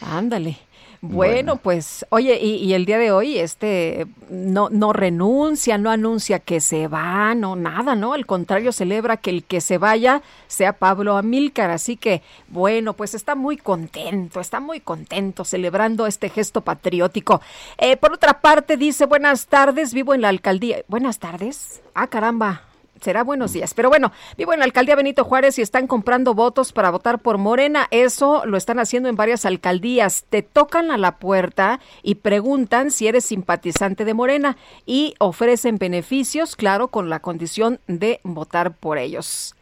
Ándale. 0.00 0.58
Bueno, 1.00 1.56
pues, 1.56 2.04
oye, 2.08 2.40
y, 2.40 2.72
el 2.72 2.84
día 2.84 2.98
de 2.98 3.12
hoy, 3.12 3.38
este, 3.38 4.08
no, 4.30 4.68
no 4.68 4.92
renuncia, 4.92 5.78
no 5.78 5.90
anuncia 5.90 6.40
que 6.40 6.60
se 6.60 6.88
va, 6.88 7.36
no 7.36 7.54
nada, 7.54 7.94
¿no? 7.94 8.14
Al 8.14 8.26
contrario, 8.26 8.72
celebra 8.72 9.16
que 9.16 9.30
el 9.30 9.44
que 9.44 9.60
se 9.60 9.78
vaya 9.78 10.22
sea 10.48 10.72
Pablo 10.72 11.16
Amílcar. 11.16 11.70
Así 11.70 11.96
que, 11.96 12.22
bueno, 12.48 12.94
pues 12.94 13.14
está 13.14 13.36
muy 13.36 13.56
contento, 13.56 14.40
está 14.40 14.58
muy 14.58 14.80
contento 14.80 15.44
celebrando 15.44 16.04
este 16.08 16.30
gesto 16.30 16.62
patriótico. 16.62 17.40
Eh, 17.76 17.96
por 17.96 18.12
otra 18.12 18.40
parte, 18.40 18.76
dice, 18.76 19.06
buenas 19.06 19.46
tardes, 19.46 19.94
vivo 19.94 20.14
en 20.14 20.22
la 20.22 20.30
alcaldía. 20.30 20.78
Buenas 20.88 21.20
tardes. 21.20 21.80
Ah, 21.94 22.08
caramba, 22.08 22.67
será 23.00 23.22
buenos 23.22 23.52
días. 23.52 23.74
Pero 23.74 23.88
bueno, 23.88 24.12
vivo 24.36 24.52
en 24.52 24.58
la 24.58 24.64
alcaldía 24.64 24.96
Benito 24.96 25.24
Juárez 25.24 25.58
y 25.58 25.62
están 25.62 25.86
comprando 25.86 26.34
votos 26.34 26.72
para 26.72 26.90
votar 26.90 27.20
por 27.20 27.38
Morena. 27.38 27.88
Eso 27.90 28.44
lo 28.46 28.56
están 28.56 28.78
haciendo 28.78 29.08
en 29.08 29.16
varias 29.16 29.44
alcaldías. 29.44 30.24
Te 30.28 30.42
tocan 30.42 30.90
a 30.90 30.98
la 30.98 31.18
puerta 31.18 31.80
y 32.02 32.16
preguntan 32.16 32.90
si 32.90 33.06
eres 33.06 33.24
simpatizante 33.24 34.04
de 34.04 34.14
Morena 34.14 34.56
y 34.86 35.14
ofrecen 35.18 35.78
beneficios, 35.78 36.56
claro, 36.56 36.88
con 36.88 37.08
la 37.08 37.20
condición 37.20 37.80
de 37.86 38.20
votar 38.22 38.74
por 38.74 38.98
ellos. 38.98 39.54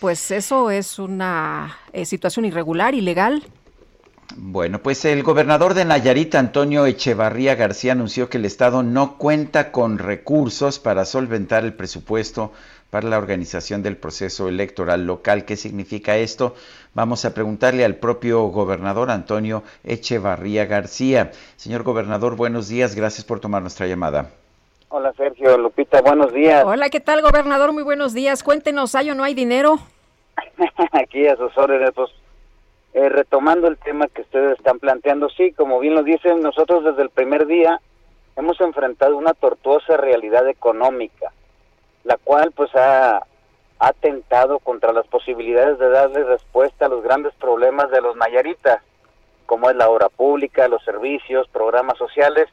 Pues 0.00 0.30
eso 0.30 0.70
es 0.70 0.98
una 0.98 1.76
eh, 1.92 2.04
situación 2.04 2.44
irregular, 2.44 2.94
ilegal. 2.94 3.44
Bueno, 4.36 4.82
pues 4.82 5.04
el 5.04 5.22
gobernador 5.22 5.74
de 5.74 5.84
Nayarit, 5.84 6.34
Antonio 6.34 6.84
Echevarría 6.86 7.54
García, 7.54 7.92
anunció 7.92 8.28
que 8.28 8.36
el 8.36 8.44
Estado 8.44 8.82
no 8.82 9.16
cuenta 9.16 9.72
con 9.72 9.98
recursos 9.98 10.78
para 10.78 11.06
solventar 11.06 11.64
el 11.64 11.72
presupuesto 11.72 12.52
para 12.90 13.08
la 13.08 13.18
organización 13.18 13.82
del 13.82 13.96
proceso 13.96 14.48
electoral 14.48 15.06
local. 15.06 15.44
¿Qué 15.44 15.56
significa 15.56 16.16
esto? 16.16 16.54
Vamos 16.94 17.24
a 17.24 17.34
preguntarle 17.34 17.84
al 17.84 17.96
propio 17.96 18.42
gobernador 18.46 19.10
Antonio 19.10 19.62
Echevarría 19.84 20.64
García. 20.66 21.30
Señor 21.56 21.82
gobernador, 21.82 22.36
buenos 22.36 22.68
días. 22.68 22.94
Gracias 22.94 23.24
por 23.24 23.40
tomar 23.40 23.62
nuestra 23.62 23.86
llamada. 23.86 24.30
Hola 24.90 25.12
Sergio, 25.12 25.58
Lupita, 25.58 26.00
buenos 26.00 26.32
días. 26.32 26.64
Hola, 26.64 26.88
¿qué 26.88 27.00
tal 27.00 27.20
gobernador? 27.20 27.72
Muy 27.72 27.82
buenos 27.82 28.14
días. 28.14 28.42
Cuéntenos, 28.42 28.94
¿hay 28.94 29.10
o 29.10 29.14
no 29.14 29.22
hay 29.22 29.34
dinero? 29.34 29.78
Aquí 30.92 31.26
a 31.26 31.36
sus 31.36 31.56
órdenes, 31.58 31.90
pues 31.94 32.10
eh, 32.94 33.10
retomando 33.10 33.68
el 33.68 33.76
tema 33.76 34.06
que 34.08 34.22
ustedes 34.22 34.52
están 34.52 34.78
planteando, 34.78 35.28
sí, 35.28 35.52
como 35.52 35.78
bien 35.78 35.94
lo 35.94 36.02
dicen, 36.02 36.40
nosotros 36.40 36.84
desde 36.84 37.02
el 37.02 37.10
primer 37.10 37.46
día 37.46 37.80
hemos 38.36 38.58
enfrentado 38.62 39.16
una 39.18 39.34
tortuosa 39.34 39.98
realidad 39.98 40.48
económica 40.48 41.32
la 42.08 42.16
cual 42.16 42.52
pues 42.52 42.74
ha 42.74 43.22
atentado 43.78 44.60
contra 44.60 44.94
las 44.94 45.06
posibilidades 45.08 45.78
de 45.78 45.90
darle 45.90 46.24
respuesta 46.24 46.86
a 46.86 46.88
los 46.88 47.02
grandes 47.04 47.34
problemas 47.34 47.90
de 47.90 48.00
los 48.00 48.16
mayaritas, 48.16 48.80
como 49.44 49.68
es 49.68 49.76
la 49.76 49.90
obra 49.90 50.08
pública, 50.08 50.68
los 50.68 50.82
servicios, 50.84 51.46
programas 51.48 51.98
sociales 51.98 52.48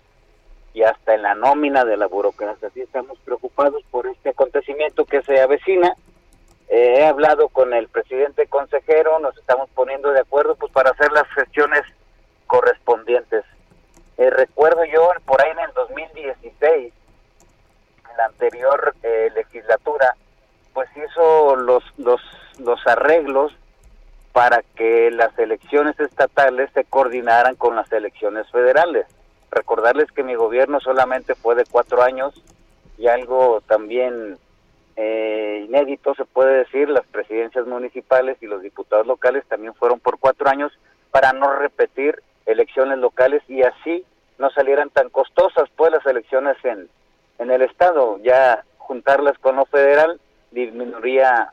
y 0.73 0.83
hasta 0.83 1.15
en 1.15 1.21
la 1.21 1.35
nómina 1.35 1.85
de 1.85 1.95
la 1.95 2.07
burocracia. 2.07 2.67
Así 2.67 2.81
estamos 2.81 3.17
preocupados 3.19 3.81
por 3.91 4.07
este 4.07 4.31
acontecimiento 4.31 5.05
que 5.05 5.21
se 5.21 5.39
avecina. 5.39 5.95
Eh, 6.67 6.95
he 6.97 7.05
hablado 7.05 7.47
con 7.47 7.73
el 7.73 7.87
presidente 7.87 8.47
consejero, 8.47 9.19
nos 9.19 9.37
estamos 9.37 9.69
poniendo 9.73 10.11
de 10.11 10.19
acuerdo 10.19 10.55
pues 10.55 10.69
para 10.73 10.89
hacer 10.89 11.13
las 11.13 11.29
gestiones 11.29 11.83
correspondientes. 12.45 13.45
Eh, 14.17 14.29
recuerdo 14.31 14.83
yo 14.83 15.11
por 15.25 15.41
ahí 15.41 15.51
en 15.51 15.59
el 15.59 15.73
2016 15.75 16.93
la 18.17 18.25
anterior 18.25 18.95
eh, 19.03 19.31
legislatura, 19.35 20.15
pues 20.73 20.89
hizo 20.95 21.55
los, 21.55 21.83
los, 21.97 22.21
los 22.59 22.85
arreglos 22.87 23.53
para 24.33 24.63
que 24.75 25.11
las 25.11 25.37
elecciones 25.39 25.97
estatales 25.99 26.69
se 26.73 26.83
coordinaran 26.83 27.55
con 27.55 27.75
las 27.75 27.91
elecciones 27.91 28.49
federales. 28.51 29.05
Recordarles 29.49 30.11
que 30.11 30.23
mi 30.23 30.35
gobierno 30.35 30.79
solamente 30.81 31.35
fue 31.35 31.55
de 31.55 31.63
cuatro 31.65 32.03
años 32.03 32.33
y 32.97 33.07
algo 33.07 33.61
también 33.67 34.37
eh, 34.97 35.63
inédito 35.67 36.15
se 36.15 36.25
puede 36.25 36.59
decir, 36.59 36.89
las 36.89 37.05
presidencias 37.07 37.67
municipales 37.67 38.37
y 38.41 38.47
los 38.47 38.61
diputados 38.61 39.07
locales 39.07 39.45
también 39.47 39.73
fueron 39.73 39.99
por 39.99 40.19
cuatro 40.19 40.49
años 40.49 40.71
para 41.11 41.33
no 41.33 41.53
repetir 41.53 42.21
elecciones 42.45 42.99
locales 42.99 43.41
y 43.47 43.63
así 43.63 44.05
no 44.37 44.49
salieran 44.51 44.89
tan 44.89 45.09
costosas 45.09 45.69
pues 45.75 45.91
las 45.91 46.05
elecciones 46.05 46.57
en, 46.63 46.89
en 47.39 47.51
el 47.51 47.61
Estado. 47.61 48.19
Ya 48.23 48.63
juntarlas 48.77 49.37
con 49.39 49.55
lo 49.55 49.65
federal 49.65 50.19
disminuiría 50.51 51.51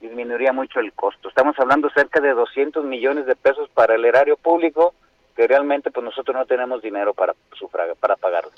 disminuiría 0.00 0.52
mucho 0.52 0.78
el 0.80 0.92
costo. 0.92 1.28
Estamos 1.28 1.58
hablando 1.58 1.90
cerca 1.90 2.20
de 2.20 2.32
200 2.32 2.84
millones 2.84 3.26
de 3.26 3.34
pesos 3.34 3.68
para 3.74 3.96
el 3.96 4.04
erario 4.04 4.36
público 4.36 4.94
que 5.36 5.46
realmente 5.46 5.90
pues 5.90 6.04
nosotros 6.04 6.36
no 6.36 6.46
tenemos 6.46 6.82
dinero 6.82 7.14
para 7.14 7.34
sufragar, 7.56 7.96
para 7.96 8.16
pagarlo. 8.16 8.50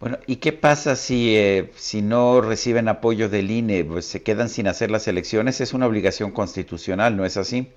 Bueno, 0.00 0.18
¿y 0.26 0.36
qué 0.36 0.52
pasa 0.52 0.96
si, 0.96 1.36
eh, 1.36 1.70
si 1.74 2.02
no 2.02 2.40
reciben 2.40 2.88
apoyo 2.88 3.28
del 3.28 3.50
INE? 3.50 3.84
Pues 3.84 4.06
se 4.06 4.22
quedan 4.22 4.48
sin 4.48 4.66
hacer 4.66 4.90
las 4.90 5.06
elecciones. 5.06 5.60
Es 5.60 5.74
una 5.74 5.86
obligación 5.86 6.32
constitucional, 6.32 7.16
¿no 7.16 7.24
es 7.24 7.36
así? 7.36 7.72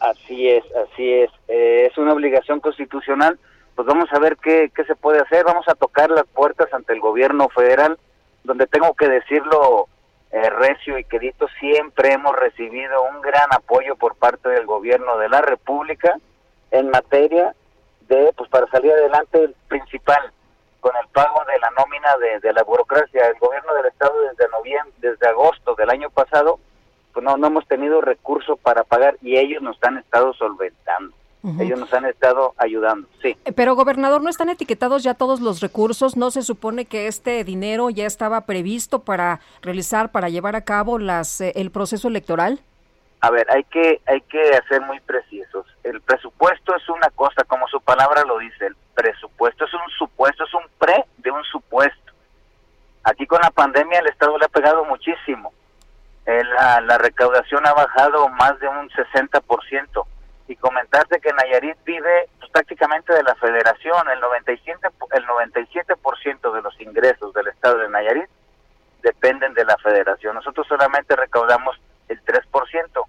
Así 0.00 0.48
es, 0.48 0.64
así 0.74 1.12
es. 1.12 1.30
Eh, 1.48 1.86
es 1.90 1.96
una 1.96 2.12
obligación 2.12 2.60
constitucional 2.60 3.38
pues 3.80 3.96
vamos 3.96 4.12
a 4.12 4.18
ver 4.18 4.36
qué, 4.36 4.70
se 4.86 4.94
puede 4.94 5.20
hacer, 5.20 5.42
vamos 5.42 5.66
a 5.66 5.74
tocar 5.74 6.10
las 6.10 6.26
puertas 6.26 6.70
ante 6.74 6.92
el 6.92 7.00
gobierno 7.00 7.48
federal, 7.48 7.98
donde 8.44 8.66
tengo 8.66 8.92
que 8.92 9.08
decirlo 9.08 9.88
eh, 10.32 10.50
recio 10.50 10.98
y 10.98 11.04
querido, 11.04 11.48
siempre 11.58 12.12
hemos 12.12 12.36
recibido 12.36 13.02
un 13.04 13.22
gran 13.22 13.48
apoyo 13.50 13.96
por 13.96 14.16
parte 14.16 14.50
del 14.50 14.66
gobierno 14.66 15.16
de 15.16 15.30
la 15.30 15.40
República 15.40 16.14
en 16.70 16.90
materia 16.90 17.54
de, 18.06 18.30
pues 18.36 18.50
para 18.50 18.66
salir 18.66 18.92
adelante, 18.92 19.44
el 19.44 19.54
principal, 19.68 20.30
con 20.80 20.92
el 21.02 21.08
pago 21.08 21.42
de 21.50 21.58
la 21.60 21.70
nómina 21.70 22.18
de, 22.18 22.38
de 22.40 22.52
la 22.52 22.62
burocracia. 22.64 23.28
El 23.28 23.38
gobierno 23.38 23.72
del 23.76 23.86
Estado 23.86 24.12
desde 24.28 24.46
noviembre, 24.50 24.92
desde 24.98 25.26
agosto 25.26 25.74
del 25.74 25.88
año 25.88 26.10
pasado, 26.10 26.60
pues 27.14 27.24
no, 27.24 27.38
no 27.38 27.46
hemos 27.46 27.66
tenido 27.66 28.02
recursos 28.02 28.58
para 28.60 28.84
pagar 28.84 29.16
y 29.22 29.38
ellos 29.38 29.62
nos 29.62 29.82
han 29.82 29.96
estado 29.96 30.34
solventando. 30.34 31.14
Ellos 31.42 31.78
nos 31.78 31.92
han 31.94 32.04
estado 32.04 32.54
ayudando, 32.58 33.08
sí. 33.22 33.34
Eh, 33.46 33.52
pero, 33.52 33.74
gobernador, 33.74 34.22
¿no 34.22 34.28
están 34.28 34.50
etiquetados 34.50 35.02
ya 35.02 35.14
todos 35.14 35.40
los 35.40 35.60
recursos? 35.60 36.14
¿No 36.16 36.30
se 36.30 36.42
supone 36.42 36.84
que 36.84 37.06
este 37.06 37.44
dinero 37.44 37.88
ya 37.88 38.04
estaba 38.04 38.42
previsto 38.42 39.00
para 39.00 39.40
realizar, 39.62 40.12
para 40.12 40.28
llevar 40.28 40.54
a 40.54 40.64
cabo 40.64 40.98
las, 40.98 41.40
eh, 41.40 41.52
el 41.56 41.70
proceso 41.70 42.08
electoral? 42.08 42.60
A 43.22 43.30
ver, 43.30 43.46
hay 43.50 43.64
que, 43.64 44.02
hay 44.06 44.20
que 44.22 44.50
hacer 44.54 44.82
muy 44.82 45.00
precisos. 45.00 45.66
El 45.82 46.02
presupuesto 46.02 46.76
es 46.76 46.86
una 46.90 47.08
cosa, 47.10 47.44
como 47.44 47.66
su 47.68 47.80
palabra 47.80 48.22
lo 48.26 48.38
dice, 48.38 48.66
el 48.66 48.76
presupuesto 48.94 49.64
es 49.64 49.72
un 49.72 49.90
supuesto, 49.98 50.44
es 50.44 50.52
un 50.52 50.64
pre 50.78 51.06
de 51.18 51.30
un 51.30 51.44
supuesto. 51.44 52.12
Aquí 53.04 53.26
con 53.26 53.40
la 53.40 53.50
pandemia 53.50 54.00
el 54.00 54.08
Estado 54.08 54.36
le 54.36 54.44
ha 54.44 54.48
pegado 54.48 54.84
muchísimo. 54.84 55.54
Eh, 56.26 56.42
la, 56.44 56.82
la 56.82 56.98
recaudación 56.98 57.66
ha 57.66 57.72
bajado 57.72 58.28
más 58.28 58.58
de 58.60 58.68
un 58.68 58.90
60% 58.90 60.04
y 60.50 60.56
comentarte 60.56 61.20
que 61.20 61.32
Nayarit 61.32 61.76
vive 61.84 62.28
pues, 62.40 62.50
prácticamente 62.50 63.14
de 63.14 63.22
la 63.22 63.36
federación, 63.36 64.08
el 64.12 64.18
97, 64.18 64.88
el 65.12 65.24
97% 65.24 66.52
de 66.52 66.62
los 66.62 66.80
ingresos 66.80 67.32
del 67.34 67.46
estado 67.46 67.78
de 67.78 67.88
Nayarit 67.88 68.28
dependen 69.00 69.54
de 69.54 69.64
la 69.64 69.76
federación. 69.78 70.34
Nosotros 70.34 70.66
solamente 70.66 71.14
recaudamos 71.14 71.80
el 72.08 72.20
3%. 72.24 73.04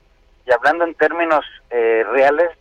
Y 0.45 0.51
hablando 0.51 0.83
en 0.83 0.93
términos 0.93 1.43
eh, 1.71 2.05
reales, 2.11 2.51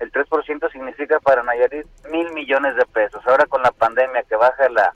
el 0.00 0.10
3% 0.10 0.72
significa 0.72 1.20
para 1.20 1.44
Nayarit 1.44 1.86
mil 2.10 2.32
millones 2.32 2.74
de 2.74 2.86
pesos. 2.86 3.24
Ahora 3.24 3.46
con 3.46 3.62
la 3.62 3.70
pandemia 3.70 4.24
que 4.24 4.34
baja 4.34 4.68
la, 4.68 4.94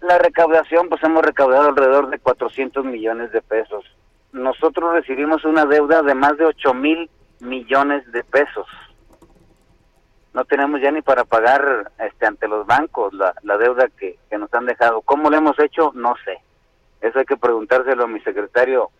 la 0.00 0.18
recaudación, 0.18 0.88
pues 0.88 1.02
hemos 1.02 1.24
recaudado 1.24 1.70
alrededor 1.70 2.08
de 2.08 2.20
400 2.20 2.84
millones 2.84 3.32
de 3.32 3.42
pesos. 3.42 3.84
Nosotros 4.30 4.92
recibimos 4.92 5.44
una 5.44 5.66
deuda 5.66 6.02
de 6.02 6.14
más 6.14 6.36
de 6.36 6.44
8 6.44 6.72
mil 6.72 7.10
millones 7.44 8.10
de 8.12 8.24
pesos. 8.24 8.66
No 10.32 10.44
tenemos 10.44 10.80
ya 10.80 10.90
ni 10.90 11.00
para 11.00 11.24
pagar 11.24 11.92
este 11.98 12.26
ante 12.26 12.48
los 12.48 12.66
bancos 12.66 13.14
la, 13.14 13.34
la 13.42 13.56
deuda 13.56 13.88
que, 13.96 14.18
que 14.28 14.38
nos 14.38 14.52
han 14.52 14.66
dejado. 14.66 15.00
¿Cómo 15.02 15.30
lo 15.30 15.36
hemos 15.36 15.58
hecho? 15.60 15.92
No 15.94 16.14
sé. 16.24 16.38
Eso 17.00 17.18
hay 17.18 17.24
que 17.24 17.36
preguntárselo 17.36 18.04
a 18.04 18.08
mi 18.08 18.20
secretario 18.20 18.90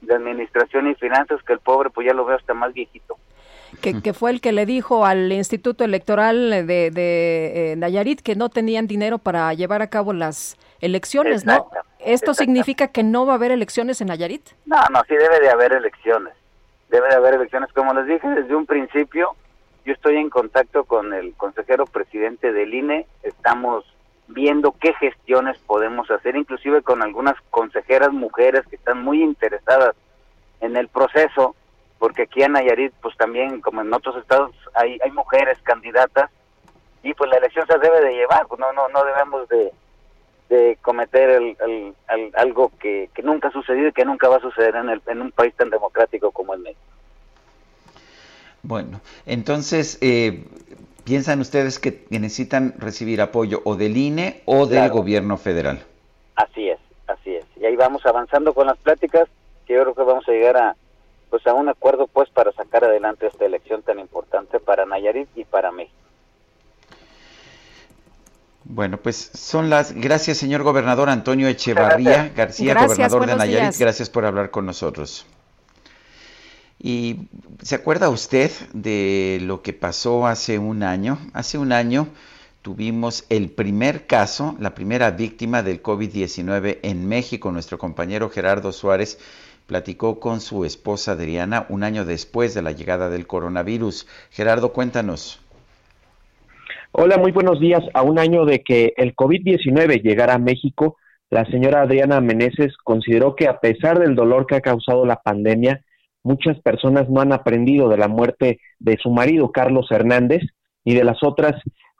de 0.00 0.14
Administración 0.14 0.88
y 0.90 0.94
Finanzas, 0.94 1.42
que 1.42 1.52
el 1.52 1.60
pobre 1.60 1.90
pues 1.90 2.06
ya 2.06 2.12
lo 2.12 2.24
veo 2.24 2.36
hasta 2.36 2.54
más 2.54 2.74
viejito. 2.74 3.16
que, 3.80 4.12
fue 4.12 4.30
el 4.30 4.40
que 4.40 4.52
le 4.52 4.66
dijo 4.66 5.06
al 5.06 5.30
Instituto 5.32 5.84
Electoral 5.84 6.50
de, 6.66 6.90
de 6.90 7.72
eh, 7.72 7.76
Nayarit 7.76 8.20
que 8.20 8.34
no 8.34 8.48
tenían 8.48 8.86
dinero 8.86 9.18
para 9.18 9.52
llevar 9.54 9.80
a 9.80 9.88
cabo 9.88 10.12
las 10.12 10.56
elecciones, 10.80 11.44
¿no? 11.46 11.70
¿Esto 11.98 12.34
significa 12.34 12.88
que 12.88 13.02
no 13.02 13.26
va 13.26 13.32
a 13.32 13.36
haber 13.36 13.50
elecciones 13.50 14.00
en 14.00 14.08
Nayarit? 14.08 14.42
No, 14.66 14.76
no, 14.92 15.02
sí 15.08 15.14
debe 15.14 15.40
de 15.40 15.50
haber 15.50 15.72
elecciones. 15.72 16.34
Debe 16.96 17.10
de 17.10 17.16
haber 17.16 17.34
elecciones. 17.34 17.70
Como 17.74 17.92
les 17.92 18.06
dije 18.06 18.26
desde 18.26 18.56
un 18.56 18.64
principio, 18.64 19.36
yo 19.84 19.92
estoy 19.92 20.16
en 20.16 20.30
contacto 20.30 20.84
con 20.84 21.12
el 21.12 21.34
consejero 21.34 21.84
presidente 21.84 22.54
del 22.54 22.72
INE. 22.72 23.06
Estamos 23.22 23.84
viendo 24.28 24.72
qué 24.80 24.94
gestiones 24.94 25.58
podemos 25.58 26.10
hacer, 26.10 26.36
inclusive 26.36 26.80
con 26.80 27.02
algunas 27.02 27.38
consejeras 27.50 28.14
mujeres 28.14 28.66
que 28.68 28.76
están 28.76 29.04
muy 29.04 29.22
interesadas 29.22 29.94
en 30.62 30.74
el 30.74 30.88
proceso, 30.88 31.54
porque 31.98 32.22
aquí 32.22 32.42
en 32.42 32.52
Nayarit, 32.52 32.94
pues 33.02 33.14
también, 33.18 33.60
como 33.60 33.82
en 33.82 33.92
otros 33.92 34.16
estados, 34.16 34.52
hay, 34.72 34.98
hay 35.04 35.10
mujeres 35.10 35.58
candidatas 35.64 36.30
y 37.02 37.12
pues 37.12 37.28
la 37.28 37.36
elección 37.36 37.66
se 37.66 37.76
debe 37.76 38.00
de 38.00 38.14
llevar, 38.14 38.46
pues 38.46 38.58
no, 38.58 38.72
no, 38.72 38.88
no 38.88 39.04
debemos 39.04 39.46
de, 39.50 39.70
de 40.48 40.78
cometer 40.80 41.30
el, 41.30 41.94
algo 42.34 42.72
que, 42.78 43.10
que, 43.14 43.22
nunca 43.22 43.48
ha 43.48 43.52
sucedido 43.52 43.88
y 43.88 43.92
que 43.92 44.04
nunca 44.04 44.28
va 44.28 44.36
a 44.36 44.40
suceder 44.40 44.76
en, 44.76 44.88
el, 44.88 45.02
en 45.06 45.22
un 45.22 45.32
país 45.32 45.54
tan 45.54 45.70
democrático 45.70 46.30
como 46.30 46.54
el 46.54 46.60
México. 46.60 46.80
Bueno, 48.62 49.00
entonces, 49.26 49.98
eh, 50.00 50.44
¿piensan 51.04 51.40
ustedes 51.40 51.78
que 51.78 52.04
necesitan 52.10 52.74
recibir 52.78 53.20
apoyo 53.20 53.60
o 53.64 53.76
del 53.76 53.96
INE 53.96 54.42
o 54.44 54.66
del 54.66 54.90
gobierno 54.90 55.36
federal? 55.36 55.84
Así 56.36 56.68
es, 56.68 56.78
así 57.06 57.36
es. 57.36 57.44
Y 57.56 57.64
ahí 57.64 57.76
vamos 57.76 58.04
avanzando 58.06 58.54
con 58.54 58.66
las 58.66 58.78
pláticas, 58.78 59.28
que 59.66 59.74
yo 59.74 59.82
creo 59.82 59.94
que 59.94 60.02
vamos 60.02 60.28
a 60.28 60.32
llegar 60.32 60.56
a 60.56 60.76
pues 61.30 61.44
a 61.46 61.54
un 61.54 61.68
acuerdo 61.68 62.06
pues 62.06 62.30
para 62.30 62.52
sacar 62.52 62.84
adelante 62.84 63.26
esta 63.26 63.44
elección 63.44 63.82
tan 63.82 63.98
importante 63.98 64.60
para 64.60 64.86
Nayarit 64.86 65.28
y 65.34 65.44
para 65.44 65.72
México. 65.72 66.05
Bueno, 68.68 68.98
pues 68.98 69.30
son 69.32 69.70
las. 69.70 69.92
Gracias, 69.92 70.38
señor 70.38 70.64
gobernador 70.64 71.08
Antonio 71.08 71.46
Echevarría 71.46 72.32
García, 72.34 72.74
gobernador 72.74 73.26
de 73.26 73.36
Nayarit. 73.36 73.78
Gracias 73.78 74.10
por 74.10 74.24
hablar 74.24 74.50
con 74.50 74.66
nosotros. 74.66 75.24
¿Y 76.78 77.28
se 77.62 77.76
acuerda 77.76 78.08
usted 78.08 78.50
de 78.72 79.38
lo 79.42 79.62
que 79.62 79.72
pasó 79.72 80.26
hace 80.26 80.58
un 80.58 80.82
año? 80.82 81.18
Hace 81.32 81.58
un 81.58 81.72
año 81.72 82.08
tuvimos 82.60 83.24
el 83.28 83.50
primer 83.50 84.06
caso, 84.08 84.56
la 84.58 84.74
primera 84.74 85.12
víctima 85.12 85.62
del 85.62 85.80
COVID-19 85.80 86.80
en 86.82 87.06
México. 87.06 87.52
Nuestro 87.52 87.78
compañero 87.78 88.30
Gerardo 88.30 88.72
Suárez 88.72 89.18
platicó 89.66 90.18
con 90.18 90.40
su 90.40 90.64
esposa 90.64 91.12
Adriana 91.12 91.66
un 91.68 91.84
año 91.84 92.04
después 92.04 92.52
de 92.52 92.62
la 92.62 92.72
llegada 92.72 93.10
del 93.10 93.28
coronavirus. 93.28 94.08
Gerardo, 94.30 94.72
cuéntanos. 94.72 95.40
Hola, 96.98 97.18
muy 97.18 97.30
buenos 97.30 97.60
días. 97.60 97.82
A 97.92 98.00
un 98.00 98.18
año 98.18 98.46
de 98.46 98.62
que 98.62 98.94
el 98.96 99.14
COVID-19 99.14 100.00
llegara 100.00 100.32
a 100.32 100.38
México, 100.38 100.96
la 101.28 101.44
señora 101.44 101.82
Adriana 101.82 102.22
Meneses 102.22 102.74
consideró 102.82 103.36
que 103.36 103.48
a 103.48 103.60
pesar 103.60 103.98
del 103.98 104.14
dolor 104.14 104.46
que 104.46 104.54
ha 104.54 104.62
causado 104.62 105.04
la 105.04 105.16
pandemia, 105.16 105.84
muchas 106.22 106.58
personas 106.62 107.10
no 107.10 107.20
han 107.20 107.34
aprendido 107.34 107.90
de 107.90 107.98
la 107.98 108.08
muerte 108.08 108.60
de 108.78 108.96
su 108.96 109.10
marido, 109.10 109.52
Carlos 109.52 109.88
Hernández, 109.90 110.40
y 110.84 110.94
de 110.94 111.04
las 111.04 111.22
otras 111.22 111.52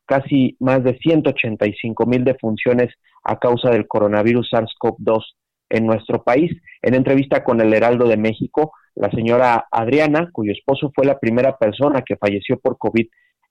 casi 0.06 0.56
más 0.60 0.82
de 0.82 0.96
185 0.96 2.06
mil 2.06 2.24
defunciones 2.24 2.88
a 3.22 3.38
causa 3.38 3.68
del 3.68 3.86
coronavirus 3.86 4.48
SARS-CoV-2 4.50 5.24
en 5.68 5.86
nuestro 5.86 6.24
país. 6.24 6.50
En 6.80 6.94
entrevista 6.94 7.44
con 7.44 7.60
el 7.60 7.74
Heraldo 7.74 8.08
de 8.08 8.16
México, 8.16 8.72
la 8.94 9.10
señora 9.10 9.66
Adriana, 9.70 10.30
cuyo 10.32 10.52
esposo 10.52 10.90
fue 10.94 11.04
la 11.04 11.18
primera 11.18 11.58
persona 11.58 12.00
que 12.00 12.16
falleció 12.16 12.58
por 12.58 12.78
COVID 12.78 13.08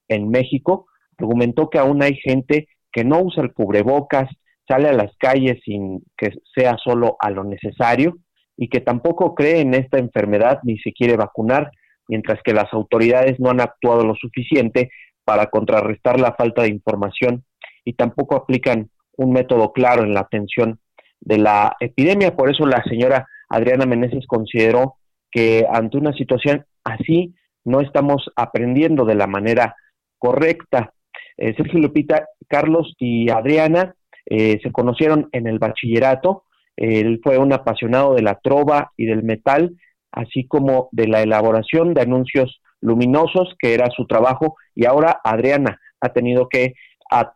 en 0.07 0.29
México, 0.29 0.87
argumentó 1.17 1.69
que 1.69 1.79
aún 1.79 2.01
hay 2.03 2.15
gente 2.15 2.67
que 2.91 3.03
no 3.03 3.21
usa 3.21 3.43
el 3.43 3.53
cubrebocas, 3.53 4.29
sale 4.67 4.89
a 4.89 4.93
las 4.93 5.15
calles 5.17 5.59
sin 5.63 6.03
que 6.17 6.31
sea 6.55 6.77
solo 6.83 7.17
a 7.19 7.29
lo 7.29 7.43
necesario 7.43 8.17
y 8.57 8.69
que 8.69 8.79
tampoco 8.79 9.35
cree 9.35 9.59
en 9.59 9.73
esta 9.73 9.99
enfermedad 9.99 10.59
ni 10.63 10.77
se 10.79 10.93
quiere 10.93 11.17
vacunar, 11.17 11.71
mientras 12.07 12.39
que 12.43 12.53
las 12.53 12.71
autoridades 12.73 13.39
no 13.39 13.49
han 13.49 13.61
actuado 13.61 14.05
lo 14.05 14.15
suficiente 14.15 14.89
para 15.23 15.47
contrarrestar 15.47 16.19
la 16.19 16.33
falta 16.33 16.63
de 16.63 16.69
información 16.69 17.43
y 17.83 17.93
tampoco 17.93 18.35
aplican 18.35 18.89
un 19.17 19.31
método 19.31 19.71
claro 19.71 20.03
en 20.03 20.13
la 20.13 20.21
atención 20.21 20.79
de 21.19 21.37
la 21.37 21.75
epidemia. 21.79 22.35
Por 22.35 22.49
eso 22.49 22.65
la 22.65 22.83
señora 22.83 23.27
Adriana 23.49 23.85
Meneses 23.85 24.25
consideró 24.27 24.95
que 25.31 25.65
ante 25.69 25.97
una 25.97 26.13
situación 26.13 26.65
así 26.83 27.35
no 27.63 27.81
estamos 27.81 28.29
aprendiendo 28.35 29.05
de 29.05 29.15
la 29.15 29.27
manera 29.27 29.75
correcta. 30.17 30.93
Eh, 31.37 31.53
Sergio 31.55 31.79
Lupita, 31.79 32.27
Carlos 32.47 32.93
y 32.99 33.29
Adriana 33.29 33.95
eh, 34.25 34.59
se 34.61 34.71
conocieron 34.71 35.29
en 35.31 35.47
el 35.47 35.59
bachillerato. 35.59 36.43
Él 36.75 37.19
fue 37.23 37.37
un 37.37 37.53
apasionado 37.53 38.15
de 38.15 38.21
la 38.21 38.35
trova 38.35 38.91
y 38.97 39.05
del 39.05 39.23
metal, 39.23 39.75
así 40.11 40.47
como 40.47 40.89
de 40.91 41.07
la 41.07 41.21
elaboración 41.21 41.93
de 41.93 42.01
anuncios 42.01 42.61
luminosos, 42.81 43.55
que 43.59 43.73
era 43.73 43.89
su 43.91 44.05
trabajo, 44.05 44.55
y 44.73 44.85
ahora 44.85 45.19
Adriana 45.23 45.79
ha 46.01 46.09
tenido 46.09 46.49
que 46.49 46.73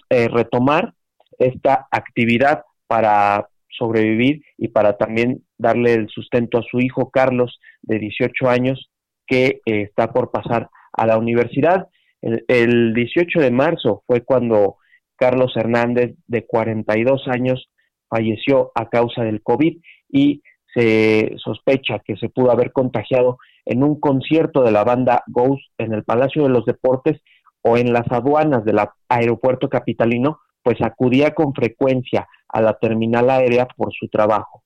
eh, 0.10 0.28
retomar 0.28 0.94
esta 1.38 1.88
actividad 1.92 2.64
para 2.88 3.48
sobrevivir 3.70 4.42
y 4.58 4.68
para 4.68 4.98
también 4.98 5.44
darle 5.58 5.94
el 5.94 6.10
sustento 6.10 6.58
a 6.58 6.64
su 6.70 6.80
hijo 6.80 7.10
Carlos, 7.10 7.60
de 7.82 7.98
18 8.00 8.50
años, 8.50 8.90
que 9.26 9.62
está 9.66 10.12
por 10.12 10.32
pasar 10.32 10.70
a 10.92 11.06
la 11.06 11.18
universidad. 11.18 11.88
El, 12.22 12.94
18 12.94 13.40
de 13.40 13.52
marzo 13.52 14.04
fue 14.06 14.22
cuando 14.22 14.78
Carlos 15.16 15.54
Hernández, 15.56 16.16
de 16.28 16.46
42 16.46 17.28
años, 17.28 17.70
falleció 18.10 18.72
a 18.76 18.90
causa 18.90 19.24
del 19.24 19.42
COVID 19.42 19.78
y 20.10 20.42
se 20.74 21.34
sospecha 21.38 22.00
que 22.00 22.16
se 22.18 22.30
pudo 22.30 22.52
haber 22.52 22.72
contagiado 22.72 23.38
en 23.66 23.84
un 23.84 24.00
concierto 24.00 24.64
de 24.64 24.72
la 24.72 24.84
banda 24.84 25.24
Ghost 25.28 25.64
en 25.78 25.94
el 25.94 26.04
Palacio 26.04 26.44
de 26.44 26.50
los 26.50 26.66
Deportes 26.66 27.22
o 27.62 27.78
en 27.78 27.92
las 27.94 28.10
aduanas 28.12 28.64
del 28.66 28.80
aeropuerto 29.10 29.70
capitalino, 29.70 30.40
pues 30.64 30.82
acudía 30.82 31.34
con 31.34 31.54
frecuencia 31.54 32.28
a 32.48 32.62
la 32.62 32.74
terminal 32.78 33.30
aérea 33.30 33.68
por 33.68 33.94
su 33.94 34.08
trabajo. 34.08 34.64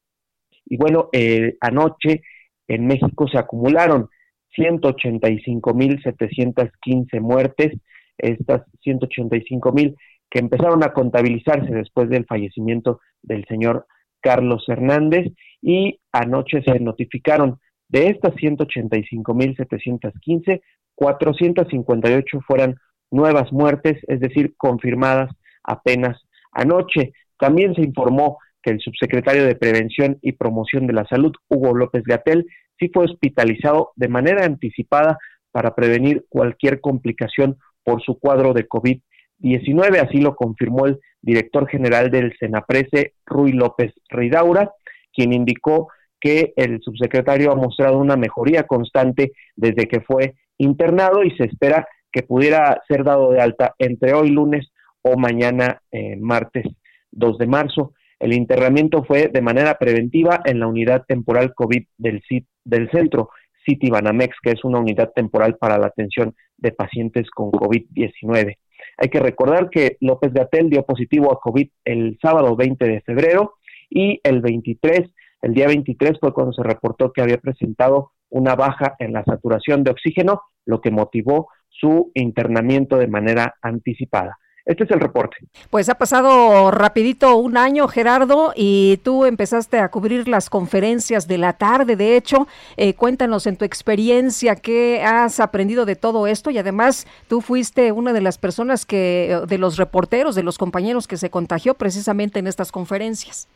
Y 0.66 0.78
bueno, 0.78 1.10
eh, 1.12 1.58
anoche 1.60 2.22
en 2.68 2.88
México 2.88 3.28
se 3.28 3.38
acumularon 3.38 4.10
185.715 4.58 7.22
muertes, 7.22 7.78
estas 8.18 8.64
185.000 8.86 9.96
que 10.30 10.40
empezaron 10.40 10.84
a 10.84 10.92
contabilizarse 10.94 11.74
después 11.74 12.10
del 12.10 12.26
fallecimiento 12.26 13.00
del 13.22 13.46
señor 13.46 13.86
Carlos 14.22 14.66
Hernández 14.68 15.32
y 15.62 16.00
anoche 16.12 16.62
se 16.64 16.80
notificaron 16.80 17.60
de 17.88 18.08
estas 18.08 18.34
185.715, 18.36 20.62
458 20.96 22.40
fueron 22.48 22.76
nuevas 23.12 23.54
muertes, 23.54 24.02
es 24.08 24.20
decir, 24.20 24.56
confirmadas 24.58 25.30
apenas 25.64 26.20
anoche. 26.52 27.14
También 27.38 27.76
se 27.76 27.84
informó 27.84 28.40
que 28.64 28.72
el 28.72 28.80
subsecretario 28.80 29.46
de 29.46 29.56
Prevención 29.56 30.18
y 30.22 30.32
Promoción 30.32 30.88
de 30.88 30.94
la 30.94 31.06
Salud, 31.06 31.34
Hugo 31.50 31.76
López 31.76 32.04
Gatel, 32.04 32.48
sí 32.80 32.90
fue 32.94 33.06
hospitalizado 33.06 33.92
de 33.96 34.08
manera 34.08 34.46
anticipada 34.46 35.18
para 35.52 35.76
prevenir 35.76 36.26
cualquier 36.30 36.82
complicación 36.82 37.58
por 37.84 38.02
su 38.02 38.20
cuadro 38.20 38.54
de 38.54 38.68
COVID-19. 38.68 40.00
Así 40.00 40.20
lo 40.20 40.36
confirmó 40.36 40.88
el 40.88 41.00
director 41.22 41.68
general 41.68 42.10
del 42.10 42.36
Senaprese, 42.38 43.14
Rui 43.26 43.52
López 43.52 43.94
Ridaura, 44.10 44.72
quien 45.14 45.34
indicó 45.34 45.90
que 46.20 46.54
el 46.56 46.82
subsecretario 46.82 47.52
ha 47.52 47.56
mostrado 47.56 47.98
una 47.98 48.16
mejoría 48.16 48.64
constante 48.64 49.34
desde 49.56 49.88
que 49.88 50.02
fue 50.02 50.36
internado 50.58 51.24
y 51.24 51.32
se 51.32 51.44
espera 51.44 51.88
que 52.12 52.24
pudiera 52.24 52.82
ser 52.88 53.04
dado 53.04 53.32
de 53.32 53.42
alta 53.42 53.76
entre 53.78 54.14
hoy 54.14 54.30
lunes 54.30 54.68
o 55.02 55.18
mañana 55.18 55.82
eh, 55.92 56.16
martes 56.16 56.66
2 57.12 57.38
de 57.38 57.48
marzo. 57.48 57.94
El 58.24 58.32
internamiento 58.32 59.04
fue 59.04 59.28
de 59.28 59.42
manera 59.42 59.78
preventiva 59.78 60.40
en 60.46 60.62
la 60.62 60.68
unidad 60.68 61.04
temporal 61.06 61.54
COVID 61.54 61.84
del, 61.98 62.24
del 62.64 62.90
centro 62.90 63.32
City 63.66 63.90
Banamex, 63.90 64.38
que 64.42 64.52
es 64.52 64.64
una 64.64 64.80
unidad 64.80 65.12
temporal 65.14 65.58
para 65.58 65.78
la 65.78 65.88
atención 65.88 66.34
de 66.56 66.72
pacientes 66.72 67.30
con 67.30 67.52
COVID-19. 67.52 68.56
Hay 68.98 69.10
que 69.10 69.20
recordar 69.20 69.70
que 69.70 69.98
López 70.00 70.32
Gatel 70.32 70.70
dio 70.70 70.86
positivo 70.86 71.34
a 71.34 71.40
COVID 71.42 71.68
el 71.84 72.18
sábado 72.22 72.56
20 72.56 72.86
de 72.88 73.02
febrero 73.02 73.56
y 73.90 74.22
el 74.24 74.40
23, 74.40 75.02
el 75.42 75.54
día 75.54 75.68
23 75.68 76.14
fue 76.22 76.34
cuando 76.34 76.54
se 76.54 76.64
reportó 76.64 77.12
que 77.12 77.22
había 77.22 77.40
presentado 77.40 78.12
una 78.30 78.56
baja 78.56 78.96
en 79.00 79.12
la 79.12 79.26
saturación 79.26 79.84
de 79.84 79.92
oxígeno, 79.92 80.44
lo 80.64 80.80
que 80.80 80.92
motivó 80.92 81.50
su 81.68 82.10
internamiento 82.14 82.96
de 82.96 83.08
manera 83.08 83.56
anticipada. 83.62 84.38
Este 84.66 84.86
es 84.86 84.92
el 84.92 85.02
reporte. 85.02 85.36
Pues 85.70 85.90
ha 85.90 85.96
pasado 85.96 86.72
rapidito 86.72 87.36
un 87.36 87.58
año, 87.58 87.90
Gerardo, 87.90 88.54
y 88.56 88.98
tú 89.04 89.26
empezaste 89.26 89.80
a 89.80 89.90
cubrir 89.90 90.30
las 90.30 90.50
conferencias 90.50 91.28
de 91.28 91.38
la 91.38 91.54
tarde. 91.54 91.98
De 91.98 92.16
hecho, 92.16 92.48
eh, 92.78 92.94
cuéntanos 92.94 93.46
en 93.46 93.58
tu 93.58 93.66
experiencia 93.66 94.56
qué 94.56 95.04
has 95.04 95.42
aprendido 95.42 95.86
de 95.86 95.98
todo 95.98 96.28
esto 96.28 96.50
y 96.50 96.58
además 96.58 97.06
tú 97.28 97.42
fuiste 97.42 97.92
una 97.92 98.14
de 98.14 98.22
las 98.22 98.38
personas 98.38 98.86
que, 98.86 99.38
de 99.46 99.58
los 99.58 99.76
reporteros, 99.76 100.34
de 100.34 100.44
los 100.44 100.58
compañeros 100.58 101.08
que 101.08 101.18
se 101.18 101.30
contagió 101.30 101.74
precisamente 101.74 102.40
en 102.40 102.48
estas 102.48 102.72
conferencias. 102.72 103.50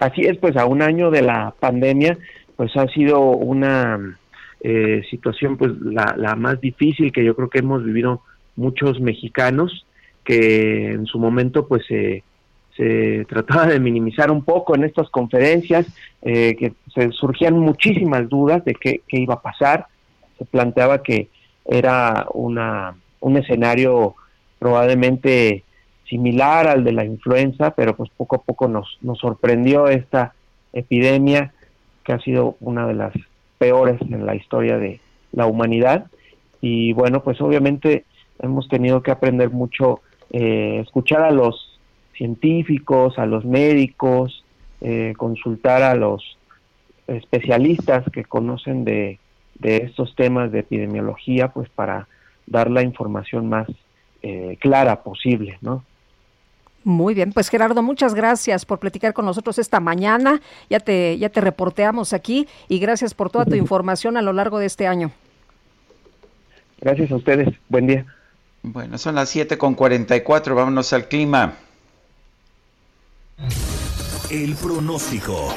Así 0.00 0.22
es, 0.22 0.38
pues 0.38 0.56
a 0.56 0.64
un 0.64 0.80
año 0.80 1.10
de 1.10 1.20
la 1.20 1.54
pandemia, 1.60 2.16
pues 2.56 2.74
ha 2.76 2.86
sido 2.88 3.20
una 3.20 4.18
eh, 4.60 5.02
situación 5.10 5.58
pues 5.58 5.72
la, 5.78 6.14
la 6.16 6.36
más 6.36 6.58
difícil 6.58 7.12
que 7.12 7.22
yo 7.22 7.36
creo 7.36 7.50
que 7.50 7.58
hemos 7.58 7.84
vivido 7.84 8.22
muchos 8.56 9.00
mexicanos 9.00 9.86
que 10.24 10.92
en 10.92 11.06
su 11.06 11.18
momento 11.18 11.68
pues 11.68 11.84
se 11.86 12.22
trataba 13.28 13.66
de 13.66 13.80
minimizar 13.80 14.30
un 14.30 14.44
poco 14.44 14.74
en 14.74 14.84
estas 14.84 15.08
conferencias, 15.08 15.86
eh, 16.22 16.56
que 16.56 16.74
se 16.94 17.10
surgían 17.12 17.58
muchísimas 17.58 18.28
dudas 18.28 18.64
de 18.64 18.74
qué, 18.74 19.02
iba 19.08 19.34
a 19.34 19.42
pasar, 19.42 19.86
se 20.38 20.44
planteaba 20.44 21.02
que 21.02 21.28
era 21.64 22.26
una, 22.34 22.96
un 23.20 23.36
escenario 23.36 24.14
probablemente 24.58 25.64
similar 26.08 26.66
al 26.66 26.84
de 26.84 26.92
la 26.92 27.04
influenza, 27.04 27.70
pero 27.70 27.96
pues 27.96 28.10
poco 28.16 28.36
a 28.36 28.42
poco 28.42 28.68
nos, 28.68 28.98
nos 29.00 29.18
sorprendió 29.18 29.88
esta 29.88 30.34
epidemia 30.72 31.52
que 32.04 32.12
ha 32.12 32.20
sido 32.20 32.56
una 32.60 32.86
de 32.86 32.94
las 32.94 33.12
peores 33.58 34.00
en 34.02 34.24
la 34.26 34.36
historia 34.36 34.78
de 34.78 35.00
la 35.32 35.46
humanidad. 35.46 36.06
Y 36.60 36.92
bueno 36.92 37.22
pues 37.22 37.40
obviamente 37.40 38.04
hemos 38.40 38.68
tenido 38.68 39.02
que 39.02 39.10
aprender 39.10 39.50
mucho, 39.50 40.00
eh, 40.30 40.80
escuchar 40.84 41.22
a 41.22 41.30
los 41.30 41.78
científicos, 42.16 43.18
a 43.18 43.26
los 43.26 43.44
médicos, 43.44 44.44
eh, 44.80 45.14
consultar 45.16 45.82
a 45.82 45.94
los 45.94 46.36
especialistas 47.06 48.04
que 48.12 48.24
conocen 48.24 48.84
de, 48.84 49.18
de, 49.58 49.76
estos 49.78 50.14
temas 50.16 50.50
de 50.50 50.60
epidemiología, 50.60 51.48
pues 51.48 51.68
para 51.68 52.08
dar 52.46 52.70
la 52.70 52.82
información 52.82 53.48
más 53.48 53.68
eh, 54.22 54.56
clara 54.60 55.02
posible, 55.02 55.58
¿no? 55.60 55.84
Muy 56.84 57.14
bien, 57.14 57.32
pues 57.32 57.48
Gerardo, 57.48 57.82
muchas 57.82 58.14
gracias 58.14 58.64
por 58.64 58.78
platicar 58.78 59.12
con 59.12 59.24
nosotros 59.24 59.58
esta 59.58 59.80
mañana. 59.80 60.40
Ya 60.70 60.78
te, 60.78 61.18
ya 61.18 61.28
te 61.30 61.40
reporteamos 61.40 62.12
aquí 62.12 62.46
y 62.68 62.78
gracias 62.78 63.12
por 63.12 63.28
toda 63.28 63.44
tu 63.44 63.54
información 63.56 64.16
a 64.16 64.22
lo 64.22 64.32
largo 64.32 64.60
de 64.60 64.66
este 64.66 64.86
año. 64.86 65.10
Gracias 66.80 67.10
a 67.10 67.16
ustedes. 67.16 67.48
Buen 67.68 67.88
día. 67.88 68.06
Bueno, 68.68 68.98
son 68.98 69.14
las 69.14 69.28
7 69.28 69.56
con 69.58 69.76
44, 69.76 70.56
vámonos 70.56 70.92
al 70.92 71.06
clima. 71.06 71.54
El 74.28 74.56
pronóstico. 74.56 75.54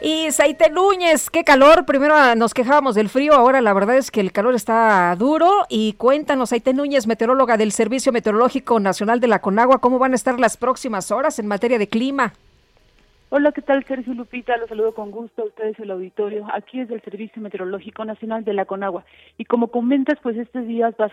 Y 0.00 0.30
Saite 0.30 0.70
Núñez, 0.70 1.28
qué 1.28 1.42
calor. 1.42 1.84
Primero 1.86 2.36
nos 2.36 2.54
quejábamos 2.54 2.94
del 2.94 3.08
frío, 3.08 3.32
ahora 3.34 3.60
la 3.60 3.72
verdad 3.72 3.96
es 3.96 4.12
que 4.12 4.20
el 4.20 4.30
calor 4.30 4.54
está 4.54 5.16
duro. 5.18 5.66
Y 5.68 5.94
cuéntanos, 5.94 6.50
Saite 6.50 6.72
Núñez, 6.72 7.08
meteoróloga 7.08 7.56
del 7.56 7.72
Servicio 7.72 8.12
Meteorológico 8.12 8.78
Nacional 8.78 9.18
de 9.18 9.26
la 9.26 9.40
Conagua, 9.40 9.80
¿cómo 9.80 9.98
van 9.98 10.12
a 10.12 10.14
estar 10.14 10.38
las 10.38 10.56
próximas 10.56 11.10
horas 11.10 11.40
en 11.40 11.48
materia 11.48 11.80
de 11.80 11.88
clima? 11.88 12.32
Hola, 13.28 13.50
¿qué 13.50 13.60
tal? 13.60 13.84
Sergio 13.86 14.14
Lupita, 14.14 14.56
los 14.56 14.68
saludo 14.68 14.94
con 14.94 15.10
gusto 15.10 15.42
a 15.42 15.46
ustedes 15.46 15.76
el 15.80 15.90
auditorio. 15.90 16.46
Aquí 16.54 16.78
es 16.78 16.88
del 16.88 17.02
Servicio 17.02 17.42
Meteorológico 17.42 18.04
Nacional 18.04 18.44
de 18.44 18.52
la 18.52 18.66
Conagua. 18.66 19.04
Y 19.36 19.46
como 19.46 19.66
comentas, 19.72 20.16
pues 20.22 20.36
estos 20.36 20.64
días 20.68 20.94
va 20.94 21.06
a, 21.06 21.10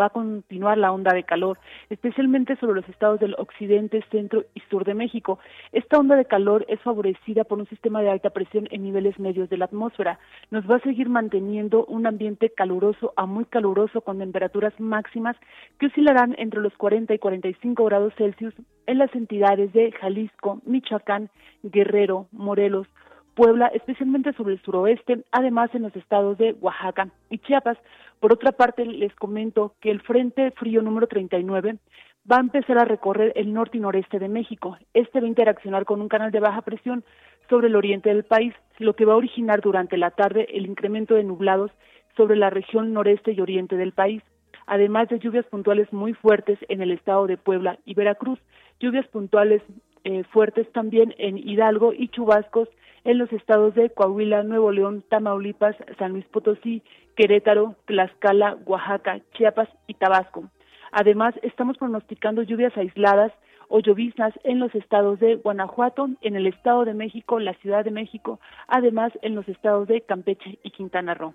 va 0.00 0.06
a 0.06 0.10
continuar 0.10 0.78
la 0.78 0.90
onda 0.90 1.12
de 1.12 1.24
calor, 1.24 1.58
especialmente 1.90 2.56
sobre 2.56 2.80
los 2.80 2.88
estados 2.88 3.20
del 3.20 3.34
occidente, 3.36 4.02
centro 4.10 4.46
y 4.54 4.60
sur 4.70 4.86
de 4.86 4.94
México. 4.94 5.38
Esta 5.72 5.98
onda 5.98 6.16
de 6.16 6.24
calor 6.24 6.64
es 6.66 6.80
favorecida 6.80 7.44
por 7.44 7.58
un 7.58 7.68
sistema 7.68 8.00
de 8.00 8.08
alta 8.08 8.30
presión 8.30 8.66
en 8.70 8.82
niveles 8.82 9.18
medios 9.18 9.50
de 9.50 9.58
la 9.58 9.66
atmósfera. 9.66 10.18
Nos 10.50 10.64
va 10.64 10.76
a 10.76 10.80
seguir 10.80 11.10
manteniendo 11.10 11.84
un 11.84 12.06
ambiente 12.06 12.48
caluroso 12.56 13.12
a 13.16 13.26
muy 13.26 13.44
caluroso 13.44 14.00
con 14.00 14.18
temperaturas 14.18 14.72
máximas 14.80 15.36
que 15.78 15.88
oscilarán 15.88 16.34
entre 16.38 16.62
los 16.62 16.72
40 16.78 17.12
y 17.12 17.18
45 17.18 17.84
grados 17.84 18.14
Celsius 18.16 18.54
en 18.86 18.98
las 18.98 19.14
entidades 19.14 19.72
de 19.72 19.92
Jalisco, 19.92 20.60
Michoacán, 20.66 21.30
Guerrero, 21.62 22.26
Morelos, 22.32 22.86
Puebla, 23.34 23.66
especialmente 23.68 24.32
sobre 24.34 24.54
el 24.54 24.62
suroeste, 24.62 25.24
además 25.32 25.70
en 25.74 25.82
los 25.82 25.96
estados 25.96 26.38
de 26.38 26.54
Oaxaca 26.60 27.08
y 27.30 27.38
Chiapas. 27.38 27.76
Por 28.20 28.32
otra 28.32 28.52
parte, 28.52 28.84
les 28.86 29.14
comento 29.16 29.74
que 29.80 29.90
el 29.90 30.00
Frente 30.02 30.52
Frío 30.52 30.82
número 30.82 31.08
39 31.08 31.78
va 32.30 32.36
a 32.36 32.40
empezar 32.40 32.78
a 32.78 32.84
recorrer 32.84 33.32
el 33.34 33.52
norte 33.52 33.78
y 33.78 33.80
noreste 33.80 34.18
de 34.18 34.28
México. 34.28 34.78
Este 34.94 35.20
va 35.20 35.26
a 35.26 35.28
interaccionar 35.28 35.84
con 35.84 36.00
un 36.00 36.08
canal 36.08 36.30
de 36.30 36.40
baja 36.40 36.62
presión 36.62 37.04
sobre 37.50 37.66
el 37.66 37.76
oriente 37.76 38.08
del 38.08 38.24
país, 38.24 38.54
lo 38.78 38.94
que 38.94 39.04
va 39.04 39.14
a 39.14 39.16
originar 39.16 39.60
durante 39.60 39.96
la 39.96 40.12
tarde 40.12 40.46
el 40.50 40.66
incremento 40.66 41.14
de 41.14 41.24
nublados 41.24 41.72
sobre 42.16 42.36
la 42.36 42.50
región 42.50 42.92
noreste 42.92 43.32
y 43.32 43.40
oriente 43.40 43.76
del 43.76 43.92
país 43.92 44.22
además 44.66 45.08
de 45.08 45.18
lluvias 45.18 45.46
puntuales 45.46 45.92
muy 45.92 46.14
fuertes 46.14 46.58
en 46.68 46.80
el 46.80 46.90
estado 46.90 47.26
de 47.26 47.36
Puebla 47.36 47.78
y 47.84 47.94
Veracruz, 47.94 48.38
lluvias 48.80 49.06
puntuales 49.08 49.62
eh, 50.04 50.24
fuertes 50.24 50.70
también 50.72 51.14
en 51.18 51.38
Hidalgo 51.38 51.92
y 51.92 52.08
chubascos 52.08 52.68
en 53.04 53.18
los 53.18 53.32
estados 53.32 53.74
de 53.74 53.90
Coahuila, 53.90 54.42
Nuevo 54.42 54.72
León, 54.72 55.04
Tamaulipas, 55.08 55.76
San 55.98 56.12
Luis 56.12 56.24
Potosí, 56.26 56.82
Querétaro, 57.16 57.76
Tlaxcala, 57.86 58.56
Oaxaca, 58.66 59.20
Chiapas 59.34 59.68
y 59.86 59.94
Tabasco. 59.94 60.50
Además, 60.92 61.34
estamos 61.42 61.76
pronosticando 61.76 62.42
lluvias 62.42 62.76
aisladas 62.76 63.32
o 63.68 63.80
lloviznas 63.80 64.32
en 64.44 64.58
los 64.58 64.74
estados 64.74 65.18
de 65.20 65.36
Guanajuato, 65.36 66.08
en 66.20 66.36
el 66.36 66.46
Estado 66.46 66.84
de 66.84 66.94
México, 66.94 67.40
la 67.40 67.54
Ciudad 67.54 67.84
de 67.84 67.90
México, 67.90 68.40
además 68.68 69.12
en 69.22 69.34
los 69.34 69.48
estados 69.48 69.88
de 69.88 70.02
Campeche 70.02 70.58
y 70.62 70.70
Quintana 70.70 71.14
Roo. 71.14 71.34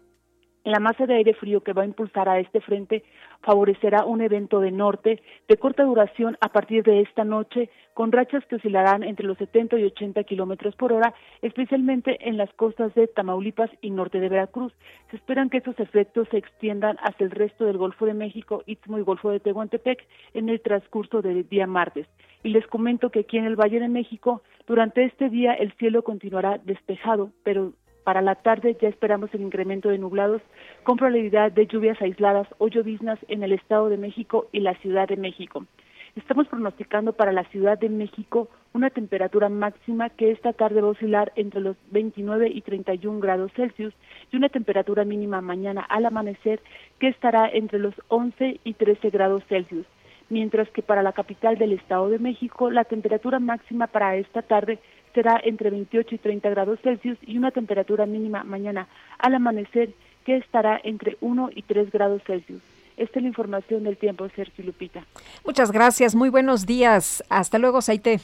La 0.66 0.80
masa 0.80 1.06
de 1.06 1.16
aire 1.16 1.34
frío 1.34 1.62
que 1.62 1.72
va 1.72 1.84
a 1.84 1.86
impulsar 1.86 2.28
a 2.28 2.40
este 2.40 2.60
frente 2.60 3.04
favorecerá 3.42 4.04
un 4.04 4.20
evento 4.22 4.60
de 4.60 4.72
norte 4.72 5.22
de 5.48 5.58
corta 5.58 5.84
duración 5.84 6.38
a 6.42 6.50
partir 6.50 6.84
de 6.84 7.00
esta 7.00 7.24
noche, 7.24 7.70
con 7.94 8.12
rachas 8.12 8.46
que 8.46 8.58
oscilarán 8.58 9.04
entre 9.04 9.26
los 9.26 9.38
70 9.38 9.80
y 9.80 9.86
80 9.86 10.24
kilómetros 10.26 10.76
por 10.76 10.92
hora, 10.92 11.14
especialmente 11.42 12.28
en 12.28 12.36
las 12.36 12.52
costas 12.54 12.94
de 12.94 13.08
Tamaulipas 13.08 13.70
y 13.82 13.92
norte 13.92 14.20
de 14.20 14.28
Veracruz. 14.28 14.74
Se 15.10 15.16
esperan 15.16 15.50
que 15.50 15.58
estos 15.58 15.80
efectos 15.80 16.28
se 16.30 16.38
extiendan 16.38 16.98
hacia 17.04 17.24
el 17.24 17.32
resto 17.32 17.64
del 17.64 17.78
Golfo 17.78 18.06
de 18.06 18.14
México, 18.14 18.64
Istmo 18.66 19.00
y 19.00 19.04
Golfo 19.04 19.30
de 19.30 19.40
Tehuantepec 19.40 20.06
en 20.34 20.50
el 20.50 20.60
transcurso 20.60 21.22
del 21.22 21.48
día 21.48 21.68
martes. 21.68 22.08
Y 22.44 22.50
les 22.50 22.68
comento 22.68 23.10
que 23.10 23.22
aquí 23.22 23.38
en 23.38 23.46
el 23.46 23.56
Valle 23.56 23.80
de 23.80 23.90
México, 23.90 24.42
durante 24.68 25.06
este 25.06 25.30
día 25.30 25.54
el 25.54 25.72
cielo 25.74 26.04
continuará 26.04 26.58
despejado, 26.64 27.32
pero 27.44 27.74
para 28.10 28.24
la 28.24 28.34
tarde 28.34 28.76
ya 28.82 28.88
esperamos 28.88 29.32
el 29.36 29.42
incremento 29.42 29.90
de 29.90 30.00
nublados 30.00 30.42
con 30.82 30.98
probabilidad 30.98 31.52
de 31.52 31.68
lluvias 31.68 32.02
aisladas 32.02 32.48
o 32.58 32.68
lloviznas 32.68 33.20
en 33.28 33.44
el 33.44 33.52
Estado 33.52 33.88
de 33.88 33.98
México 33.98 34.48
y 34.52 34.62
la 34.62 34.74
Ciudad 34.80 35.08
de 35.08 35.16
México. 35.16 35.68
Estamos 36.16 36.48
pronosticando 36.48 37.14
para 37.14 37.32
la 37.32 37.44
Ciudad 37.52 37.78
de 37.78 37.88
México 37.88 38.50
una 38.74 38.90
temperatura 38.90 39.48
máxima 39.48 40.10
que 40.10 40.32
esta 40.32 40.54
tarde 40.54 40.82
va 40.82 40.88
a 40.88 40.92
oscilar 40.94 41.32
entre 41.36 41.62
los 41.62 41.78
29 41.92 42.50
y 42.50 42.62
31 42.62 43.20
grados 43.20 43.52
Celsius 43.54 43.94
y 44.32 44.38
una 44.38 44.50
temperatura 44.50 45.06
mínima 45.06 45.40
mañana 45.42 45.82
al 45.82 46.08
amanecer 46.08 46.62
que 46.98 47.10
estará 47.10 47.48
entre 47.48 47.78
los 47.78 47.94
11 48.08 48.60
y 48.64 48.74
13 48.74 49.12
grados 49.12 49.44
Celsius 49.48 49.86
mientras 50.30 50.70
que 50.70 50.82
para 50.82 51.04
la 51.04 51.14
capital 51.14 51.58
del 51.58 51.74
Estado 51.74 52.10
de 52.10 52.20
México 52.20 52.70
la 52.70 52.86
temperatura 52.86 53.40
máxima 53.40 53.88
para 53.88 54.16
esta 54.16 54.42
tarde 54.42 54.80
será 55.14 55.40
entre 55.44 55.70
28 55.70 56.16
y 56.16 56.18
30 56.18 56.50
grados 56.50 56.80
Celsius 56.82 57.18
y 57.26 57.38
una 57.38 57.52
temperatura 57.52 58.06
mínima 58.06 58.44
mañana 58.44 58.88
al 59.18 59.36
amanecer 59.36 59.90
que 60.26 60.38
estará 60.38 60.80
entre 60.84 61.18
1 61.22 61.50
y 61.56 61.64
3 61.64 61.92
grados 61.92 62.22
Celsius. 62.26 62.62
Esta 62.98 63.20
es 63.20 63.24
la 63.24 63.30
información 63.30 63.84
del 63.84 63.98
tiempo, 63.98 64.28
Sergio 64.36 64.66
Lupita. 64.66 65.06
Muchas 65.46 65.72
gracias, 65.72 66.16
muy 66.16 66.30
buenos 66.30 66.66
días. 66.66 67.24
Hasta 67.30 67.58
luego, 67.58 67.82
Saite. 67.82 68.20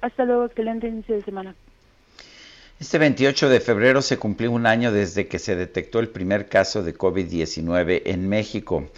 Hasta 0.00 0.24
luego, 0.24 0.44
excelente 0.44 0.86
inicio 0.86 1.16
de 1.16 1.22
semana. 1.22 1.54
Este 2.78 2.98
28 2.98 3.48
de 3.48 3.60
febrero 3.60 4.02
se 4.02 4.18
cumplió 4.18 4.50
un 4.50 4.66
año 4.66 4.92
desde 4.92 5.28
que 5.28 5.38
se 5.38 5.54
detectó 5.56 6.00
el 6.00 6.08
primer 6.08 6.48
caso 6.48 6.82
de 6.82 6.96
COVID-19 6.96 8.02
en 8.06 8.28
México. 8.28 8.88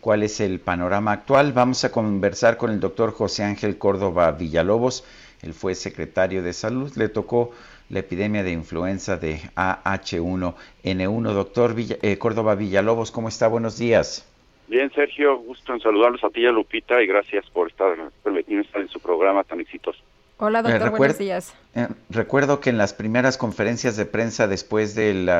¿Cuál 0.00 0.22
es 0.22 0.40
el 0.40 0.60
panorama 0.60 1.12
actual? 1.12 1.52
Vamos 1.52 1.84
a 1.84 1.90
conversar 1.90 2.58
con 2.58 2.70
el 2.70 2.80
doctor 2.80 3.12
José 3.12 3.42
Ángel 3.42 3.78
Córdoba 3.78 4.32
Villalobos, 4.32 5.04
él 5.44 5.52
fue 5.52 5.74
secretario 5.74 6.42
de 6.42 6.52
salud, 6.52 6.90
le 6.96 7.08
tocó 7.08 7.52
la 7.90 8.00
epidemia 8.00 8.42
de 8.42 8.52
influenza 8.52 9.16
de 9.16 9.40
AH1N1. 9.56 11.32
Doctor 11.32 11.74
eh, 11.78 12.18
Córdoba 12.18 12.54
Villalobos, 12.54 13.10
¿cómo 13.10 13.28
está? 13.28 13.46
Buenos 13.48 13.78
días. 13.78 14.26
Bien, 14.68 14.90
Sergio, 14.94 15.36
gusto 15.38 15.74
en 15.74 15.80
saludarlos 15.80 16.24
a 16.24 16.30
ti 16.30 16.40
y 16.40 16.46
a 16.46 16.50
Lupita 16.50 17.02
y 17.02 17.06
gracias 17.06 17.44
por 17.50 17.68
estar, 17.68 17.92
estar 17.92 18.80
en 18.80 18.88
su 18.88 18.98
programa 19.00 19.44
tan 19.44 19.60
exitoso. 19.60 19.98
Hola, 20.38 20.62
doctor, 20.62 20.90
buenos 20.90 21.18
días. 21.18 21.54
Eh, 21.74 21.86
recuerdo 22.10 22.60
que 22.60 22.70
en 22.70 22.78
las 22.78 22.92
primeras 22.92 23.36
conferencias 23.36 23.96
de 23.96 24.04
prensa 24.06 24.48
después 24.48 24.94
del 24.94 25.30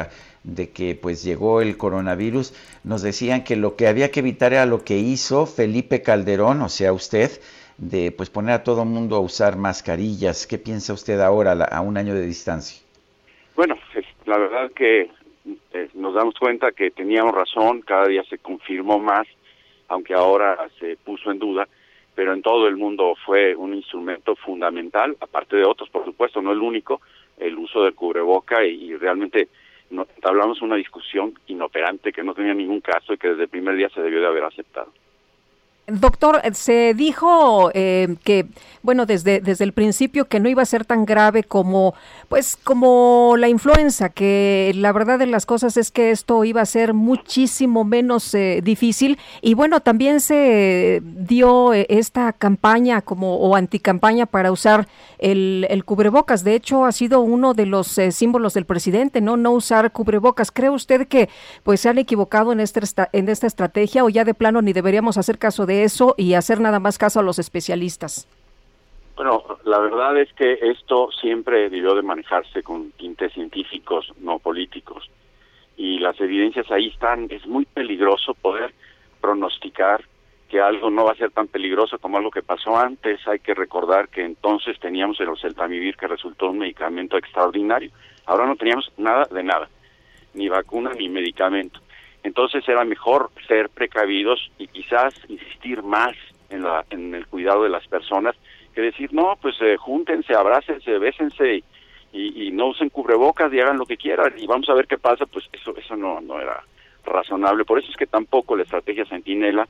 de 0.44 0.70
que 0.70 0.94
pues 0.94 1.24
llegó 1.24 1.62
el 1.62 1.76
coronavirus, 1.76 2.54
nos 2.84 3.02
decían 3.02 3.42
que 3.42 3.56
lo 3.56 3.74
que 3.76 3.88
había 3.88 4.10
que 4.10 4.20
evitar 4.20 4.52
era 4.52 4.66
lo 4.66 4.84
que 4.84 4.98
hizo 4.98 5.46
Felipe 5.46 6.02
Calderón, 6.02 6.62
o 6.62 6.68
sea, 6.68 6.92
usted, 6.92 7.30
de 7.78 8.12
pues 8.12 8.30
poner 8.30 8.54
a 8.54 8.64
todo 8.64 8.82
el 8.82 8.88
mundo 8.88 9.16
a 9.16 9.20
usar 9.20 9.56
mascarillas. 9.56 10.46
¿Qué 10.46 10.58
piensa 10.58 10.92
usted 10.92 11.20
ahora 11.20 11.52
a 11.52 11.80
un 11.80 11.96
año 11.96 12.14
de 12.14 12.26
distancia? 12.26 12.82
Bueno, 13.56 13.76
la 14.26 14.38
verdad 14.38 14.70
que 14.72 15.10
eh, 15.72 15.88
nos 15.94 16.14
damos 16.14 16.34
cuenta 16.34 16.72
que 16.72 16.90
teníamos 16.90 17.34
razón, 17.34 17.82
cada 17.82 18.06
día 18.06 18.22
se 18.24 18.38
confirmó 18.38 18.98
más, 18.98 19.26
aunque 19.88 20.14
ahora 20.14 20.68
se 20.78 20.96
puso 20.96 21.30
en 21.30 21.38
duda, 21.38 21.68
pero 22.14 22.32
en 22.32 22.42
todo 22.42 22.68
el 22.68 22.76
mundo 22.76 23.14
fue 23.26 23.54
un 23.54 23.74
instrumento 23.74 24.36
fundamental, 24.36 25.16
aparte 25.20 25.56
de 25.56 25.64
otros, 25.64 25.90
por 25.90 26.04
supuesto, 26.04 26.40
no 26.40 26.52
el 26.52 26.60
único, 26.60 27.00
el 27.38 27.56
uso 27.58 27.82
del 27.82 27.94
cubreboca 27.94 28.64
y, 28.64 28.96
realmente 28.96 29.48
no, 29.90 30.06
hablamos 30.22 30.62
una 30.62 30.76
discusión 30.76 31.34
inoperante 31.48 32.12
que 32.12 32.22
no 32.22 32.34
tenía 32.34 32.54
ningún 32.54 32.80
caso 32.80 33.12
y 33.12 33.18
que 33.18 33.28
desde 33.28 33.42
el 33.42 33.48
primer 33.48 33.76
día 33.76 33.90
se 33.90 34.00
debió 34.00 34.20
de 34.20 34.26
haber 34.26 34.44
aceptado. 34.44 34.92
Doctor, 35.86 36.40
se 36.54 36.94
dijo 36.94 37.70
eh, 37.74 38.16
que, 38.24 38.46
bueno, 38.82 39.04
desde, 39.04 39.40
desde 39.40 39.64
el 39.64 39.74
principio 39.74 40.24
que 40.28 40.40
no 40.40 40.48
iba 40.48 40.62
a 40.62 40.66
ser 40.66 40.86
tan 40.86 41.04
grave 41.04 41.44
como, 41.44 41.92
pues, 42.30 42.56
como 42.56 43.34
la 43.36 43.48
influenza, 43.48 44.08
que 44.08 44.72
la 44.76 44.92
verdad 44.92 45.18
de 45.18 45.26
las 45.26 45.44
cosas 45.44 45.76
es 45.76 45.90
que 45.90 46.10
esto 46.10 46.42
iba 46.44 46.62
a 46.62 46.66
ser 46.66 46.94
muchísimo 46.94 47.84
menos 47.84 48.34
eh, 48.34 48.60
difícil. 48.64 49.18
Y 49.42 49.52
bueno, 49.52 49.80
también 49.80 50.20
se 50.20 51.02
dio 51.04 51.74
eh, 51.74 51.84
esta 51.90 52.32
campaña 52.32 53.02
como, 53.02 53.36
o 53.36 53.54
anticampaña 53.54 54.24
para 54.24 54.52
usar 54.52 54.88
el, 55.18 55.66
el, 55.68 55.84
cubrebocas. 55.84 56.44
De 56.44 56.54
hecho, 56.54 56.86
ha 56.86 56.92
sido 56.92 57.20
uno 57.20 57.52
de 57.52 57.66
los 57.66 58.00
símbolos 58.10 58.54
del 58.54 58.64
presidente, 58.64 59.20
¿no? 59.20 59.36
No 59.36 59.50
usar 59.50 59.92
cubrebocas. 59.92 60.50
¿Cree 60.50 60.70
usted 60.70 61.08
que, 61.08 61.28
pues, 61.62 61.82
se 61.82 61.90
han 61.90 61.98
equivocado 61.98 62.52
en, 62.52 62.60
este, 62.60 62.80
en 63.12 63.28
esta 63.28 63.46
estrategia 63.46 64.02
o 64.02 64.08
ya 64.08 64.24
de 64.24 64.32
plano 64.32 64.62
ni 64.62 64.72
deberíamos 64.72 65.18
hacer 65.18 65.38
caso 65.38 65.66
de 65.66 65.73
eso 65.82 66.14
y 66.16 66.34
hacer 66.34 66.60
nada 66.60 66.78
más 66.78 66.98
caso 66.98 67.20
a 67.20 67.22
los 67.22 67.38
especialistas? 67.38 68.28
Bueno, 69.16 69.44
la 69.64 69.78
verdad 69.78 70.16
es 70.18 70.32
que 70.34 70.58
esto 70.60 71.08
siempre 71.20 71.68
debió 71.68 71.94
de 71.94 72.02
manejarse 72.02 72.62
con 72.62 72.90
tintes 72.92 73.32
científicos, 73.32 74.12
no 74.20 74.38
políticos. 74.38 75.10
Y 75.76 75.98
las 75.98 76.20
evidencias 76.20 76.70
ahí 76.70 76.88
están. 76.88 77.26
Es 77.30 77.46
muy 77.46 77.64
peligroso 77.64 78.34
poder 78.34 78.72
pronosticar 79.20 80.04
que 80.48 80.60
algo 80.60 80.90
no 80.90 81.04
va 81.04 81.12
a 81.12 81.16
ser 81.16 81.30
tan 81.30 81.48
peligroso 81.48 81.98
como 81.98 82.18
algo 82.18 82.30
que 82.30 82.42
pasó 82.42 82.76
antes. 82.76 83.26
Hay 83.26 83.38
que 83.38 83.54
recordar 83.54 84.08
que 84.08 84.24
entonces 84.24 84.78
teníamos 84.78 85.18
el 85.20 85.28
oseltamivir 85.28 85.96
que 85.96 86.06
resultó 86.06 86.50
un 86.50 86.58
medicamento 86.58 87.16
extraordinario. 87.16 87.90
Ahora 88.26 88.46
no 88.46 88.56
teníamos 88.56 88.90
nada 88.96 89.26
de 89.30 89.42
nada, 89.42 89.68
ni 90.32 90.48
vacuna 90.48 90.92
ni 90.92 91.08
medicamento. 91.08 91.80
Entonces 92.24 92.66
era 92.66 92.84
mejor 92.84 93.30
ser 93.46 93.68
precavidos 93.68 94.50
y 94.58 94.66
quizás 94.66 95.14
insistir 95.28 95.82
más 95.82 96.16
en, 96.48 96.62
la, 96.62 96.84
en 96.88 97.14
el 97.14 97.26
cuidado 97.26 97.62
de 97.62 97.68
las 97.68 97.86
personas 97.86 98.34
que 98.74 98.80
decir, 98.80 99.12
no, 99.12 99.36
pues 99.40 99.54
eh, 99.60 99.76
júntense, 99.76 100.34
abrácense, 100.34 100.98
bésense 100.98 101.62
y, 102.12 102.46
y, 102.46 102.50
no 102.50 102.68
usen 102.68 102.88
cubrebocas 102.88 103.52
y 103.52 103.60
hagan 103.60 103.76
lo 103.76 103.84
que 103.84 103.98
quieran 103.98 104.32
y 104.38 104.46
vamos 104.46 104.68
a 104.70 104.74
ver 104.74 104.86
qué 104.86 104.96
pasa, 104.96 105.26
pues 105.26 105.44
eso, 105.52 105.76
eso 105.76 105.96
no, 105.96 106.20
no 106.22 106.40
era 106.40 106.64
razonable. 107.04 107.66
Por 107.66 107.78
eso 107.78 107.90
es 107.90 107.96
que 107.96 108.06
tampoco 108.06 108.56
la 108.56 108.62
estrategia 108.62 109.04
Centinela 109.04 109.68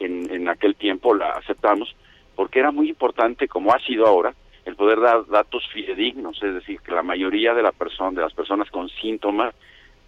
en, 0.00 0.28
en 0.30 0.48
aquel 0.48 0.74
tiempo 0.74 1.14
la 1.14 1.30
aceptamos, 1.30 1.94
porque 2.34 2.58
era 2.58 2.72
muy 2.72 2.88
importante, 2.88 3.46
como 3.46 3.72
ha 3.72 3.78
sido 3.78 4.06
ahora, 4.06 4.34
el 4.64 4.74
poder 4.74 5.00
dar 5.00 5.24
datos 5.26 5.68
fidedignos, 5.72 6.42
es 6.42 6.54
decir, 6.54 6.80
que 6.80 6.92
la 6.92 7.02
mayoría 7.02 7.54
de 7.54 7.62
la 7.62 7.72
persona, 7.72 8.10
de 8.10 8.22
las 8.22 8.34
personas 8.34 8.70
con 8.70 8.88
síntomas 8.88 9.54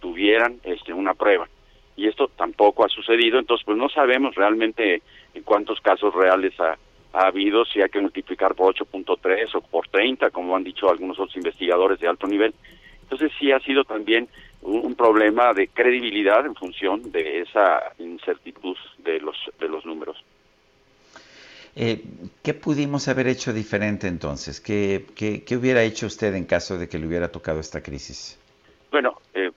tuvieran 0.01 0.59
este, 0.63 0.91
una 0.91 1.13
prueba 1.13 1.47
y 1.95 2.07
esto 2.07 2.29
tampoco 2.35 2.85
ha 2.85 2.89
sucedido, 2.89 3.39
entonces 3.39 3.65
pues 3.65 3.77
no 3.77 3.89
sabemos 3.89 4.35
realmente 4.35 5.01
en 5.33 5.43
cuántos 5.43 5.79
casos 5.81 6.13
reales 6.13 6.53
ha, 6.59 6.77
habido, 7.13 7.63
si 7.63 7.81
hay 7.81 7.89
que 7.89 8.01
multiplicar 8.01 8.55
por 8.55 8.75
8.3 8.75 9.55
o 9.55 9.61
por 9.61 9.87
30, 9.87 10.31
como 10.31 10.53
han 10.53 10.65
dicho 10.65 10.89
algunos 10.89 11.17
otros 11.17 11.37
investigadores 11.37 11.97
de 12.01 12.09
alto 12.09 12.27
nivel. 12.27 12.53
Entonces 13.03 13.31
sí 13.39 13.53
ha 13.53 13.59
sido 13.61 13.85
también 13.85 14.27
un, 14.61 14.95
problema 14.95 15.53
de 15.53 15.69
credibilidad 15.69 16.45
en 16.45 16.55
función 16.55 17.11
de 17.11 17.41
esa 17.41 17.93
incertidumbre 17.99 18.81
de 18.97 19.19
los, 19.21 19.37
de 19.59 19.69
los 19.69 19.85
números. 19.85 20.21
Eh, 21.75 22.03
¿Qué 22.41 22.53
pudimos 22.53 23.07
haber 23.07 23.27
hecho 23.27 23.53
diferente 23.53 24.07
entonces? 24.07 24.59
¿Qué, 24.59 25.05
¿Qué, 25.15 25.43
qué, 25.43 25.55
hubiera 25.55 25.83
hecho 25.83 26.07
usted 26.07 26.33
en 26.35 26.45
caso 26.45 26.77
de 26.77 26.89
que 26.89 26.97
le 26.97 27.05
hubiera 27.07 27.29
tocado 27.31 27.59
esta 27.59 27.81
crisis? 27.81 28.39
Bueno, 28.91 29.17
eh, 29.33 29.51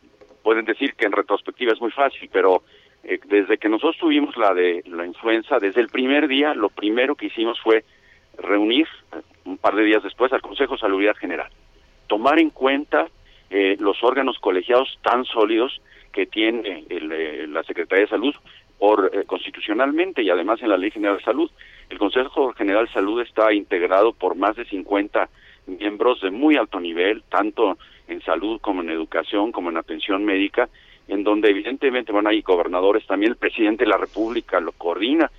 pueden 0.48 0.64
decir 0.64 0.94
que 0.94 1.04
en 1.04 1.12
retrospectiva 1.12 1.74
es 1.74 1.80
muy 1.82 1.90
fácil, 1.90 2.30
pero 2.32 2.62
eh, 3.04 3.20
desde 3.26 3.58
que 3.58 3.68
nosotros 3.68 3.98
tuvimos 3.98 4.34
la 4.38 4.54
de 4.54 4.82
la 4.86 5.04
influenza, 5.04 5.58
desde 5.58 5.82
el 5.82 5.88
primer 5.88 6.26
día, 6.26 6.54
lo 6.54 6.70
primero 6.70 7.16
que 7.16 7.26
hicimos 7.26 7.60
fue 7.60 7.84
reunir 8.38 8.88
eh, 9.12 9.20
un 9.44 9.58
par 9.58 9.74
de 9.74 9.84
días 9.84 10.02
después 10.02 10.32
al 10.32 10.40
Consejo 10.40 10.72
de 10.72 10.80
Salubridad 10.80 11.16
General, 11.16 11.50
tomar 12.06 12.38
en 12.38 12.48
cuenta 12.48 13.08
eh, 13.50 13.76
los 13.78 14.02
órganos 14.02 14.38
colegiados 14.38 14.98
tan 15.02 15.26
sólidos 15.26 15.82
que 16.12 16.24
tiene 16.24 16.86
la 17.46 17.62
Secretaría 17.64 18.06
de 18.06 18.10
Salud 18.10 18.34
por, 18.78 19.26
constitucionalmente 19.26 20.22
y 20.22 20.30
además 20.30 20.62
en 20.62 20.70
la 20.70 20.78
Ley 20.78 20.90
General 20.90 21.18
de 21.18 21.24
Salud. 21.24 21.50
El 21.90 21.98
Consejo 21.98 22.54
General 22.54 22.86
de 22.86 22.92
Salud 22.94 23.20
está 23.20 23.52
integrado 23.52 24.14
por 24.14 24.34
más 24.34 24.56
de 24.56 24.64
50 24.64 25.28
miembros 25.66 26.22
de 26.22 26.30
muy 26.30 26.56
alto 26.56 26.80
nivel, 26.80 27.22
tanto 27.28 27.76
en 28.08 28.22
salud 28.22 28.60
como 28.60 28.82
en 28.82 28.90
educación, 28.90 29.52
como 29.52 29.70
en 29.70 29.76
atención 29.76 30.24
médica, 30.24 30.68
en 31.06 31.24
donde 31.24 31.50
evidentemente 31.50 32.12
van 32.12 32.26
ahí 32.26 32.42
gobernadores, 32.42 33.06
también 33.06 33.32
el 33.32 33.38
presidente 33.38 33.84
de 33.84 33.90
la 33.90 33.96
República 33.96 34.60
lo 34.60 34.72
coordina. 34.72 35.30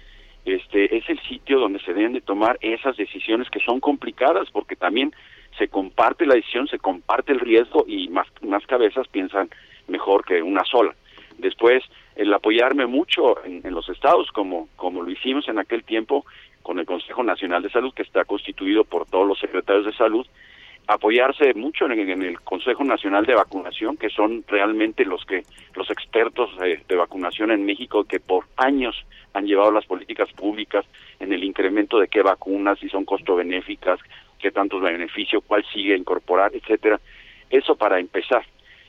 Este 0.46 0.98
es 0.98 1.08
el 1.10 1.20
sitio 1.22 1.60
donde 1.60 1.80
se 1.80 1.94
deben 1.94 2.14
de 2.14 2.22
tomar 2.22 2.58
esas 2.62 2.98
decisiones 2.98 3.50
que 3.50 3.60
son 3.60 3.80
complicadas 3.80 4.50
porque 4.52 4.76
también 4.76 5.14
se 5.58 5.68
comparte 5.68 6.26
la 6.26 6.36
decisión, 6.36 6.68
se 6.68 6.80
comparte 6.80 7.34
el 7.34 7.40
riesgo 7.40 7.86
y 7.88 8.08
más 8.08 8.28
más 8.42 8.66
cabezas 8.66 9.08
piensan 9.08 9.50
mejor 9.88 10.26
que 10.26 10.42
una 10.42 10.64
sola. 10.64 10.96
Después, 11.38 11.84
el 12.16 12.34
apoyarme 12.34 12.86
mucho 12.86 13.44
en, 13.46 13.62
en 13.64 13.74
los 13.74 13.90
estados 13.90 14.32
como 14.32 14.70
como 14.76 15.04
lo 15.04 15.12
hicimos 15.12 15.48
en 15.50 15.60
aquel 15.60 15.84
tiempo 15.84 16.26
con 16.64 16.80
el 16.80 16.86
Consejo 16.86 17.24
Nacional 17.24 17.62
de 17.62 17.70
Salud 17.70 17.94
que 17.94 18.04
está 18.04 18.26
constituido 18.26 18.86
por 18.86 19.06
todos 19.06 19.28
los 19.28 19.40
secretarios 19.40 19.86
de 19.86 19.94
salud 19.94 20.26
apoyarse 20.90 21.54
mucho 21.54 21.86
en, 21.86 22.24
el 22.24 22.42
Consejo 22.42 22.84
Nacional 22.84 23.24
de 23.24 23.36
Vacunación, 23.36 23.96
que 23.96 24.10
son 24.10 24.44
realmente 24.48 25.06
los 25.06 25.24
que 25.24 25.44
los 25.76 25.88
expertos 25.92 26.50
de, 26.58 26.96
vacunación 26.96 27.52
en 27.52 27.64
México 27.64 28.06
que 28.06 28.20
por 28.20 28.46
años 28.58 29.06
han 29.36 29.46
llevado 29.46 29.72
las 29.72 29.86
políticas 29.86 30.34
públicas 30.34 30.84
en 31.20 31.32
el 31.32 31.44
incremento 31.44 32.00
de 32.00 32.08
qué 32.08 32.24
vacunas, 32.24 32.80
si 32.80 32.90
son 32.90 33.06
costo 33.06 33.36
benéficas, 33.36 34.00
qué 34.40 34.50
tantos 34.50 34.82
beneficios, 34.82 35.44
cuál 35.46 35.64
sigue 35.72 35.96
incorporar, 35.96 36.56
etcétera. 36.56 37.00
Eso 37.52 37.76
para 37.76 38.00
empezar. 38.00 38.44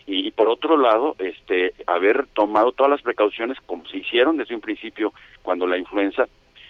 Y, 0.06 0.30
por 0.30 0.48
otro 0.48 0.78
lado, 0.78 1.16
este 1.18 1.74
haber 1.86 2.26
tomado 2.28 2.72
todas 2.72 2.90
las 2.90 3.02
precauciones 3.02 3.58
como 3.66 3.86
se 3.86 3.98
hicieron 3.98 4.38
desde 4.38 4.54
un 4.54 4.62
principio 4.62 5.12
cuando 5.42 5.66
la 5.66 5.76
influenza 5.76 6.26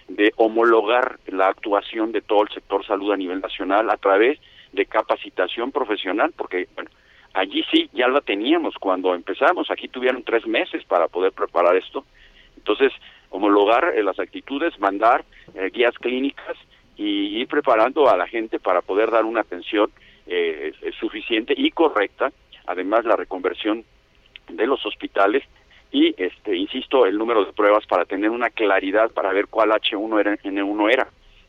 de 0.09 0.33
homologar 0.35 1.19
la 1.27 1.47
actuación 1.47 2.11
de 2.11 2.21
todo 2.21 2.43
el 2.43 2.49
sector 2.49 2.85
salud 2.85 3.13
a 3.13 3.17
nivel 3.17 3.39
nacional 3.39 3.89
a 3.89 3.95
través 3.95 4.37
de 4.39 4.50
capacitación 4.89 5.71
profesional, 5.71 6.33
porque 6.35 6.67
bueno, 6.75 6.89
allí 7.33 7.63
sí 7.71 7.89
ya 7.93 8.07
la 8.07 8.21
teníamos 8.21 8.75
cuando 8.75 9.13
empezamos, 9.13 9.69
aquí 9.71 9.87
tuvieron 9.87 10.23
tres 10.23 10.45
meses 10.47 10.83
para 10.85 11.07
poder 11.07 11.31
preparar 11.31 11.75
esto. 11.75 12.05
Entonces, 12.57 12.91
homologar 13.29 13.93
eh, 13.95 14.03
las 14.03 14.19
actitudes, 14.19 14.79
mandar 14.79 15.23
eh, 15.55 15.69
guías 15.73 15.97
clínicas 15.97 16.57
y 16.97 17.39
ir 17.39 17.47
preparando 17.47 18.09
a 18.09 18.17
la 18.17 18.27
gente 18.27 18.59
para 18.59 18.81
poder 18.81 19.09
dar 19.09 19.25
una 19.25 19.41
atención 19.41 19.91
eh, 20.27 20.73
suficiente 20.99 21.53
y 21.57 21.71
correcta, 21.71 22.31
además 22.67 23.05
la 23.05 23.15
reconversión 23.15 23.83
de 24.47 24.67
los 24.67 24.85
hospitales 24.85 25.43
y, 25.91 26.13
este, 26.21 26.55
insisto, 26.55 27.05
el 27.05 27.17
número 27.17 27.43
de 27.43 27.53
pruebas 27.53 27.85
para 27.85 28.05
tener 28.05 28.29
una 28.29 28.49
claridad 28.49 29.11
para 29.11 29.33
ver 29.33 29.47
cuál 29.47 29.71
H1 29.71 30.19
era, 30.19 30.37
N1 30.37 30.93
era, 30.93 31.07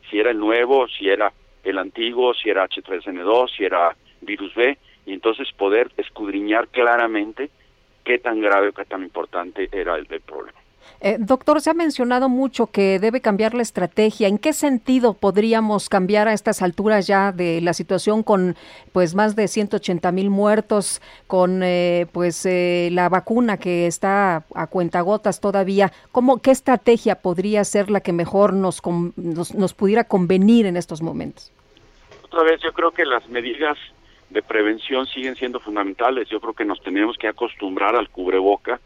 si 0.09 0.19
era 0.19 0.31
el 0.31 0.39
nuevo, 0.39 0.87
si 0.87 1.07
era 1.07 1.31
el 1.63 1.77
antiguo, 1.77 2.33
si 2.33 2.49
era 2.49 2.67
H3N2, 2.67 3.55
si 3.55 3.63
era 3.63 3.95
virus 4.21 4.53
B, 4.55 4.77
y 5.05 5.13
entonces 5.13 5.51
poder 5.53 5.91
escudriñar 5.97 6.67
claramente 6.67 7.49
qué 8.03 8.19
tan 8.19 8.41
grave 8.41 8.69
o 8.69 8.73
qué 8.73 8.85
tan 8.85 9.03
importante 9.03 9.69
era 9.71 9.95
el, 9.95 10.05
problema. 10.05 10.59
Eh, 11.05 11.17
doctor, 11.19 11.59
se 11.59 11.69
ha 11.69 11.73
mencionado 11.73 12.29
mucho 12.29 12.67
que 12.67 12.97
debe 12.97 13.19
cambiar 13.19 13.53
la 13.53 13.61
estrategia. 13.61 14.29
¿En 14.29 14.37
qué 14.37 14.53
sentido 14.53 15.13
podríamos 15.13 15.89
cambiar 15.89 16.29
a 16.29 16.33
estas 16.33 16.61
alturas 16.61 17.07
ya 17.07 17.33
de 17.33 17.59
la 17.59 17.73
situación 17.73 18.23
con 18.23 18.55
pues 18.93 19.13
más 19.13 19.35
de 19.35 19.49
180 19.49 20.13
mil 20.13 20.29
muertos, 20.29 21.01
con 21.27 21.59
eh, 21.61 22.07
pues 22.13 22.45
eh, 22.45 22.87
la 22.93 23.09
vacuna 23.09 23.57
que 23.57 23.85
está 23.85 24.45
a 24.55 24.67
cuentagotas 24.67 25.41
todavía? 25.41 25.91
¿Cómo, 26.13 26.41
¿Qué 26.41 26.51
estrategia 26.51 27.15
podría 27.15 27.65
ser 27.65 27.91
la 27.91 27.99
que 27.99 28.13
mejor 28.13 28.53
nos, 28.53 28.81
nos, 29.17 29.53
nos 29.53 29.73
pudiera 29.73 30.05
convenir 30.05 30.67
en 30.67 30.77
estos 30.77 31.01
momentos? 31.01 31.51
Otra 32.23 32.43
vez, 32.43 32.61
yo 32.61 32.71
creo 32.71 32.91
que 32.91 33.03
las 33.03 33.27
medidas 33.27 33.77
de 34.29 34.41
prevención 34.41 35.05
siguen 35.07 35.35
siendo 35.35 35.59
fundamentales. 35.59 36.29
Yo 36.29 36.39
creo 36.39 36.53
que 36.53 36.63
nos 36.63 36.81
tenemos 36.81 37.17
que 37.17 37.27
acostumbrar 37.27 37.93
al 37.97 38.07
cubreboca 38.07 38.79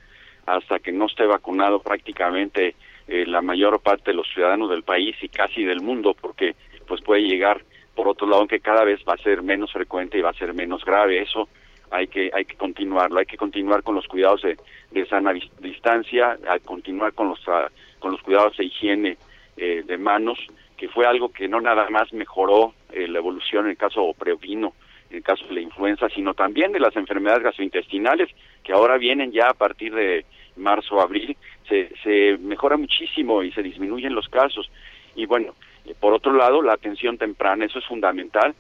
hasta 0.48 0.80
que 0.80 0.92
no 0.92 1.06
esté 1.06 1.26
vacunado 1.26 1.80
prácticamente 1.80 2.76
eh, 3.08 3.26
la 3.28 3.42
mayor 3.42 3.80
parte 3.82 4.12
de 4.12 4.16
los 4.16 4.28
ciudadanos 4.34 4.70
del 4.70 4.84
país 4.84 5.16
y 5.22 5.30
casi 5.30 5.64
del 5.64 5.82
mundo, 5.82 6.16
porque 6.20 6.56
pues 6.88 7.02
puede 7.02 7.22
llegar 7.22 7.62
por 7.94 8.08
otro 8.08 8.28
lado 8.28 8.48
que 8.48 8.62
cada 8.62 8.84
vez 8.86 9.02
va 9.08 9.14
a 9.14 9.18
ser 9.18 9.44
menos 9.44 9.74
frecuente 9.74 10.18
y 10.18 10.22
va 10.22 10.30
a 10.30 10.34
ser 10.34 10.54
menos 10.54 10.86
grave. 10.86 11.22
Eso 11.22 11.50
hay 11.92 12.08
que 12.08 12.32
hay 12.34 12.46
que 12.46 12.56
continuarlo, 12.56 13.20
hay 13.20 13.26
que 13.26 13.38
continuar 13.38 13.84
con 13.84 13.96
los 13.96 14.08
cuidados 14.08 14.42
de, 14.42 14.58
de 14.92 15.06
sana 15.08 15.34
distancia, 15.60 16.38
a 16.48 16.60
continuar 16.60 17.14
con 17.14 17.30
los 17.30 17.40
ah, 17.48 17.70
con 18.00 18.12
los 18.12 18.22
cuidados 18.22 18.56
de 18.56 18.66
higiene 18.66 19.18
eh, 19.58 19.84
de 19.86 19.98
manos, 19.98 20.40
que 20.78 20.88
fue 20.88 21.06
algo 21.06 21.30
que 21.30 21.50
no 21.50 21.60
nada 21.60 21.90
más 21.90 22.14
mejoró 22.14 22.74
eh, 22.94 23.08
la 23.08 23.18
evolución 23.18 23.66
en 23.66 23.72
el 23.72 23.78
caso 23.78 24.14
previno, 24.18 24.74
en 25.10 25.22
caso 25.22 25.46
de 25.48 25.56
la 25.56 25.62
influenza, 25.62 26.10
sino 26.10 26.34
también 26.34 26.72
de 26.72 26.80
las 26.80 26.96
enfermedades 26.96 27.44
gastrointestinales 27.44 28.30
que 28.64 28.74
ahora 28.74 28.98
vienen 28.98 29.32
ya 29.32 29.50
a 29.50 29.54
partir 29.54 29.94
de 29.94 30.26
marzo 30.56 31.00
abril, 31.00 31.38
se, 31.68 31.90
se 32.04 32.38
mejora 32.40 32.78
muchísimo 32.78 33.44
y 33.44 33.52
se 33.52 33.64
disminuyen 33.64 34.16
los 34.16 34.28
casos. 34.28 34.70
Y 35.16 35.26
bueno, 35.26 35.54
eh, 35.86 35.94
por 36.00 36.14
otro 36.14 36.34
lado, 36.34 36.62
la 36.62 36.74
atención 36.74 37.18
temprana, 37.18 37.66
eso 37.66 37.80
es 37.80 37.86
fundamental, 37.86 38.56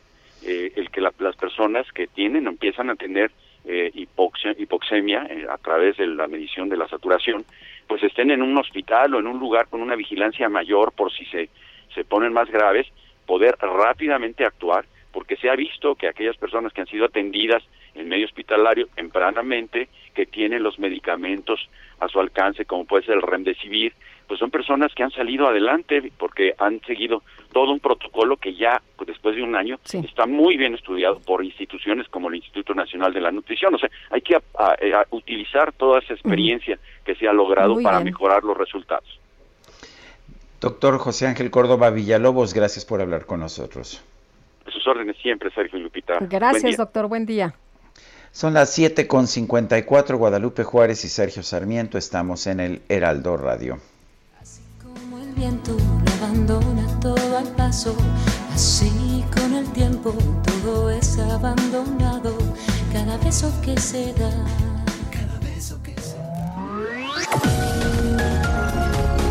eh, 0.45 0.71
el 0.75 0.91
que 0.91 1.01
las 1.01 1.35
personas 1.35 1.91
que 1.91 2.07
tienen 2.07 2.47
empiezan 2.47 2.89
a 2.89 2.95
tener 2.95 3.31
eh, 3.65 3.91
hipoxemia 3.93 5.27
eh, 5.29 5.45
a 5.49 5.57
través 5.57 5.97
de 5.97 6.07
la 6.07 6.27
medición 6.27 6.69
de 6.69 6.77
la 6.77 6.87
saturación, 6.87 7.43
pues 7.87 8.01
estén 8.03 8.31
en 8.31 8.41
un 8.41 8.57
hospital 8.57 9.13
o 9.13 9.19
en 9.19 9.27
un 9.27 9.39
lugar 9.39 9.67
con 9.67 9.81
una 9.81 9.95
vigilancia 9.95 10.47
mayor 10.47 10.93
por 10.93 11.11
si 11.11 11.25
se, 11.25 11.49
se 11.93 12.05
ponen 12.05 12.31
más 12.33 12.49
graves, 12.49 12.87
poder 13.25 13.57
rápidamente 13.59 14.45
actuar, 14.45 14.85
porque 15.17 15.35
se 15.37 15.49
ha 15.49 15.55
visto 15.55 15.95
que 15.95 16.07
aquellas 16.07 16.37
personas 16.37 16.71
que 16.71 16.81
han 16.81 16.85
sido 16.85 17.05
atendidas 17.05 17.63
en 17.95 18.07
medio 18.07 18.27
hospitalario 18.27 18.85
tempranamente, 18.93 19.89
que 20.13 20.27
tienen 20.27 20.61
los 20.61 20.77
medicamentos 20.77 21.59
a 21.99 22.07
su 22.07 22.19
alcance, 22.19 22.65
como 22.65 22.85
puede 22.85 23.03
ser 23.03 23.15
el 23.15 23.23
remdesivir, 23.23 23.93
pues 24.27 24.39
son 24.39 24.51
personas 24.51 24.93
que 24.93 25.01
han 25.01 25.09
salido 25.09 25.47
adelante 25.47 26.11
porque 26.19 26.53
han 26.59 26.81
seguido 26.81 27.23
todo 27.51 27.71
un 27.71 27.79
protocolo 27.79 28.37
que 28.37 28.53
ya 28.53 28.79
pues, 28.95 29.07
después 29.07 29.35
de 29.35 29.41
un 29.41 29.55
año 29.55 29.79
está 29.91 30.27
muy 30.27 30.55
bien 30.55 30.75
estudiado 30.75 31.19
por 31.19 31.43
instituciones 31.43 32.07
como 32.09 32.29
el 32.29 32.35
Instituto 32.35 32.75
Nacional 32.75 33.11
de 33.11 33.21
la 33.21 33.31
Nutrición. 33.31 33.73
O 33.73 33.79
sea, 33.79 33.89
hay 34.11 34.21
que 34.21 34.37
utilizar 35.09 35.73
toda 35.73 35.97
esa 35.97 36.13
experiencia 36.13 36.77
que 37.03 37.15
se 37.15 37.27
ha 37.27 37.33
logrado 37.33 37.81
para 37.81 38.01
mejorar 38.01 38.43
los 38.43 38.55
resultados. 38.55 39.19
Doctor 40.61 40.99
José 40.99 41.25
Ángel 41.25 41.49
Córdoba 41.49 41.89
Villalobos, 41.89 42.53
gracias 42.53 42.85
por 42.85 43.01
hablar 43.01 43.25
con 43.25 43.39
nosotros. 43.39 44.03
A 44.67 44.71
sus 44.71 44.85
órdenes 44.87 45.15
siempre, 45.21 45.49
Sergio 45.51 45.79
Lupita. 45.79 46.17
Gracias, 46.21 46.77
doctor. 46.77 47.07
Buen 47.07 47.25
día. 47.25 47.53
Son 48.31 48.53
las 48.53 48.71
7 48.71 49.07
con 49.07 49.25
54, 49.25 50.17
Guadalupe 50.17 50.63
Juárez 50.63 51.05
y 51.05 51.07
Sergio 51.07 51.41
Sarmiento. 51.41 51.97
Estamos 51.97 52.45
en 52.45 52.59
el 52.59 52.81
Heraldo 52.89 53.37
Radio 53.37 53.79
viento 55.37 55.71
lo 55.73 56.11
abandona 56.13 56.99
todo 56.99 57.37
al 57.37 57.47
paso. 57.55 57.95
Así 58.53 59.23
con 59.33 59.53
el 59.53 59.71
tiempo 59.73 60.13
todo 60.43 60.89
es 60.89 61.19
abandonado. 61.19 62.37
Cada 62.91 63.17
beso 63.17 63.51
que 63.63 63.77
se 63.77 64.13
da, 64.13 64.31
cada 65.11 65.39
beso 65.39 65.81
que 65.83 65.93
se 66.01 66.17
da. 66.17 67.66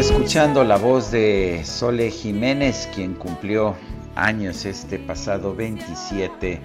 Escuchando 0.00 0.64
la 0.64 0.76
voz 0.76 1.12
de 1.12 1.62
Sole 1.64 2.10
Jiménez, 2.10 2.88
quien 2.94 3.14
cumplió 3.14 3.76
años 4.16 4.64
este 4.64 4.98
pasado 4.98 5.54
27 5.54 6.60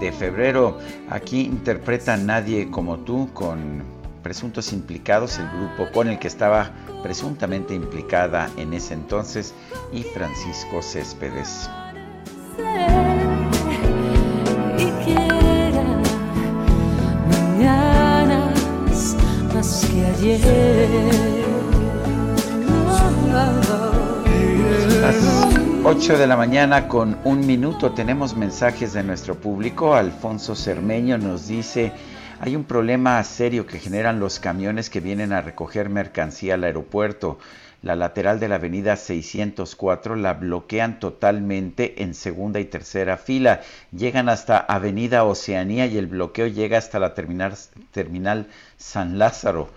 de 0.00 0.12
febrero. 0.12 0.78
Aquí 1.10 1.42
interpreta 1.42 2.16
Nadie 2.16 2.68
como 2.70 2.98
tú 2.98 3.28
con 3.32 3.84
presuntos 4.22 4.72
implicados, 4.72 5.38
el 5.38 5.48
grupo 5.48 5.92
con 5.92 6.08
el 6.08 6.18
que 6.18 6.26
estaba 6.26 6.72
presuntamente 7.02 7.74
implicada 7.74 8.50
en 8.56 8.74
ese 8.74 8.94
entonces, 8.94 9.54
y 9.92 10.02
Francisco 10.02 10.82
Céspedes. 10.82 11.70
más 19.54 19.86
que 19.86 20.06
ayer. 20.06 21.49
8 25.92 26.18
de 26.18 26.28
la 26.28 26.36
mañana 26.36 26.86
con 26.86 27.18
un 27.24 27.44
minuto 27.44 27.90
tenemos 27.90 28.36
mensajes 28.36 28.92
de 28.92 29.02
nuestro 29.02 29.34
público. 29.34 29.96
Alfonso 29.96 30.54
Cermeño 30.54 31.18
nos 31.18 31.48
dice, 31.48 31.90
hay 32.38 32.54
un 32.54 32.62
problema 32.62 33.20
serio 33.24 33.66
que 33.66 33.80
generan 33.80 34.20
los 34.20 34.38
camiones 34.38 34.88
que 34.88 35.00
vienen 35.00 35.32
a 35.32 35.40
recoger 35.40 35.88
mercancía 35.88 36.54
al 36.54 36.62
aeropuerto. 36.62 37.40
La 37.82 37.96
lateral 37.96 38.38
de 38.38 38.46
la 38.46 38.54
avenida 38.54 38.94
604 38.94 40.14
la 40.14 40.34
bloquean 40.34 41.00
totalmente 41.00 42.04
en 42.04 42.14
segunda 42.14 42.60
y 42.60 42.66
tercera 42.66 43.16
fila. 43.16 43.60
Llegan 43.90 44.28
hasta 44.28 44.58
Avenida 44.58 45.24
Oceanía 45.24 45.86
y 45.86 45.98
el 45.98 46.06
bloqueo 46.06 46.46
llega 46.46 46.78
hasta 46.78 47.00
la 47.00 47.14
terminal, 47.14 47.56
terminal 47.90 48.46
San 48.76 49.18
Lázaro. 49.18 49.70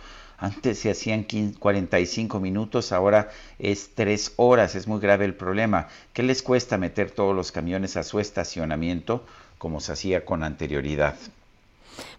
Antes 0.43 0.79
se 0.79 0.91
hacían 0.91 1.25
45 1.57 2.41
minutos, 2.41 2.91
ahora 2.91 3.29
es 3.59 3.91
3 3.95 4.33
horas. 4.35 4.75
Es 4.75 4.87
muy 4.89 4.99
grave 4.99 5.23
el 5.23 5.35
problema. 5.35 5.87
¿Qué 6.11 6.21
les 6.21 6.43
cuesta 6.43 6.77
meter 6.77 7.11
todos 7.11 7.33
los 7.33 7.53
camiones 7.53 7.95
a 7.95 8.03
su 8.03 8.19
estacionamiento 8.19 9.25
como 9.57 9.79
se 9.79 9.93
hacía 9.93 10.25
con 10.25 10.43
anterioridad? 10.43 11.15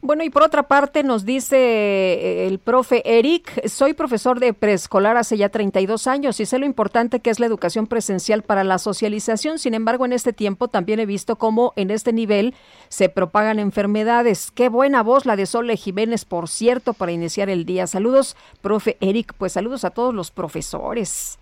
Bueno, 0.01 0.25
y 0.25 0.31
por 0.31 0.43
otra 0.43 0.65
parte 0.65 1.03
nos 1.03 1.25
dice 1.25 1.57
eh, 1.57 2.47
el 2.47 2.59
profe 2.59 3.03
Eric, 3.05 3.67
soy 3.69 3.95
profesor 3.95 4.41
de 4.41 4.53
preescolar 4.53 5.17
hace 5.17 5.37
ya 5.37 5.49
32 5.49 6.07
años 6.07 6.41
y 6.41 6.47
sé 6.47 6.59
lo 6.59 6.67
importante 6.67 7.21
que 7.21 7.31
es 7.31 7.41
la 7.41 7.47
educación 7.47 7.87
presencial 7.87 8.43
para 8.43 8.65
la 8.65 8.79
socialización. 8.79 9.59
Sin 9.59 9.75
embargo, 9.75 10.05
en 10.05 10.13
este 10.13 10.33
tiempo 10.33 10.69
también 10.69 11.01
he 11.01 11.07
visto 11.07 11.37
cómo 11.37 11.73
en 11.77 11.91
este 11.91 12.13
nivel 12.13 12.55
se 12.89 13.09
propagan 13.09 13.59
enfermedades. 13.59 14.51
Qué 14.51 14.69
buena 14.69 15.03
voz 15.03 15.27
la 15.27 15.37
de 15.37 15.47
Sole 15.47 15.77
Jiménez, 15.77 16.25
por 16.25 16.49
cierto, 16.49 16.93
para 16.93 17.13
iniciar 17.13 17.49
el 17.49 17.65
día. 17.65 17.87
Saludos, 17.87 18.37
profe 18.61 18.97
Eric. 19.01 19.35
Pues 19.39 19.53
saludos 19.53 19.85
a 19.85 19.91
todos 19.91 20.15
los 20.15 20.31
profesores. 20.31 21.39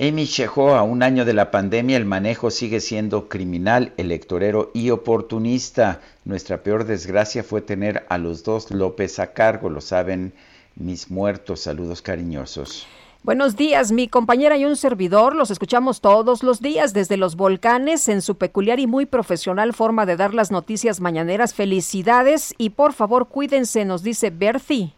Amy 0.00 0.28
Chejo, 0.28 0.76
a 0.76 0.84
un 0.84 1.02
año 1.02 1.24
de 1.24 1.32
la 1.32 1.50
pandemia, 1.50 1.96
el 1.96 2.04
manejo 2.04 2.52
sigue 2.52 2.78
siendo 2.78 3.28
criminal, 3.28 3.92
electorero 3.96 4.70
y 4.72 4.90
oportunista. 4.90 6.00
Nuestra 6.24 6.62
peor 6.62 6.84
desgracia 6.84 7.42
fue 7.42 7.62
tener 7.62 8.06
a 8.08 8.16
los 8.16 8.44
dos 8.44 8.70
López 8.70 9.18
a 9.18 9.32
cargo, 9.32 9.70
lo 9.70 9.80
saben 9.80 10.32
mis 10.76 11.10
muertos. 11.10 11.62
Saludos 11.62 12.00
cariñosos. 12.00 12.86
Buenos 13.24 13.56
días, 13.56 13.90
mi 13.90 14.06
compañera 14.06 14.56
y 14.56 14.64
un 14.64 14.76
servidor. 14.76 15.34
Los 15.34 15.50
escuchamos 15.50 16.00
todos 16.00 16.44
los 16.44 16.60
días 16.60 16.92
desde 16.92 17.16
los 17.16 17.34
volcanes 17.34 18.08
en 18.08 18.22
su 18.22 18.38
peculiar 18.38 18.78
y 18.78 18.86
muy 18.86 19.04
profesional 19.04 19.74
forma 19.74 20.06
de 20.06 20.16
dar 20.16 20.32
las 20.32 20.52
noticias 20.52 21.00
mañaneras. 21.00 21.54
Felicidades 21.54 22.54
y 22.56 22.70
por 22.70 22.92
favor 22.92 23.26
cuídense, 23.26 23.84
nos 23.84 24.04
dice 24.04 24.30
Berthi. 24.30 24.94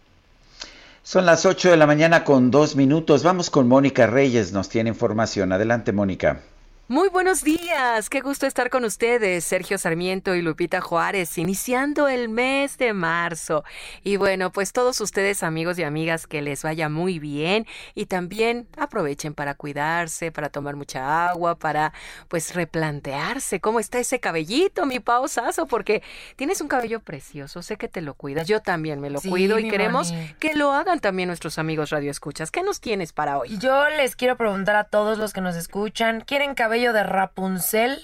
Son 1.03 1.25
las 1.25 1.47
8 1.47 1.71
de 1.71 1.77
la 1.79 1.87
mañana 1.87 2.25
con 2.25 2.51
dos 2.51 2.77
minutos. 2.77 3.23
Vamos 3.23 3.49
con 3.49 3.67
Mónica 3.69 4.07
Reyes, 4.07 4.53
nos 4.53 4.69
tiene 4.69 4.91
información. 4.91 5.51
Adelante, 5.51 5.93
Mónica. 5.93 6.43
Muy 6.91 7.09
buenos 7.09 7.45
días, 7.45 8.11
qué 8.11 8.21
gusto 8.21 8.49
estar 8.49 8.69
con 8.69 8.85
ustedes, 8.85 9.45
Sergio 9.45 9.79
Sarmiento 9.79 10.35
y 10.35 10.43
Lupita 10.43 10.81
Juárez, 10.81 11.39
iniciando 11.39 12.09
el 12.09 12.29
mes 12.29 12.79
de 12.79 12.93
marzo. 12.95 13.63
Y 14.03 14.17
bueno, 14.17 14.51
pues 14.51 14.73
todos 14.73 15.01
ustedes 15.01 15.45
amigos 15.45 15.79
y 15.79 15.85
amigas, 15.85 16.27
que 16.27 16.43
les 16.43 16.65
vaya 16.65 16.89
muy 16.89 17.21
bien 17.21 17.65
y 17.95 18.07
también 18.07 18.67
aprovechen 18.77 19.35
para 19.35 19.55
cuidarse, 19.55 20.33
para 20.33 20.49
tomar 20.49 20.75
mucha 20.75 21.29
agua, 21.29 21.55
para 21.55 21.93
pues 22.27 22.57
replantearse 22.57 23.61
cómo 23.61 23.79
está 23.79 24.01
ese 24.01 24.19
cabellito, 24.19 24.85
mi 24.85 24.99
pausazo, 24.99 25.69
porque 25.69 26.03
tienes 26.35 26.61
un 26.61 26.67
cabello 26.67 26.99
precioso, 26.99 27.63
sé 27.63 27.77
que 27.77 27.87
te 27.87 28.01
lo 28.01 28.15
cuidas, 28.15 28.49
yo 28.49 28.63
también 28.63 28.99
me 29.01 29.11
lo 29.11 29.21
cuido 29.21 29.61
y 29.61 29.69
queremos 29.69 30.13
que 30.41 30.55
lo 30.55 30.73
hagan 30.73 30.99
también 30.99 31.29
nuestros 31.29 31.57
amigos 31.57 31.91
Radio 31.91 32.11
Escuchas. 32.11 32.51
¿Qué 32.51 32.65
nos 32.65 32.81
tienes 32.81 33.13
para 33.13 33.39
hoy? 33.39 33.59
Yo 33.59 33.89
les 33.91 34.17
quiero 34.17 34.37
preguntar 34.37 34.75
a 34.75 34.83
todos 34.83 35.19
los 35.19 35.33
que 35.33 35.41
nos 35.41 35.55
escuchan, 35.55 36.23
¿quieren 36.27 36.57
cabello 36.57 36.80
de 36.89 37.03
Rapunzel. 37.03 38.03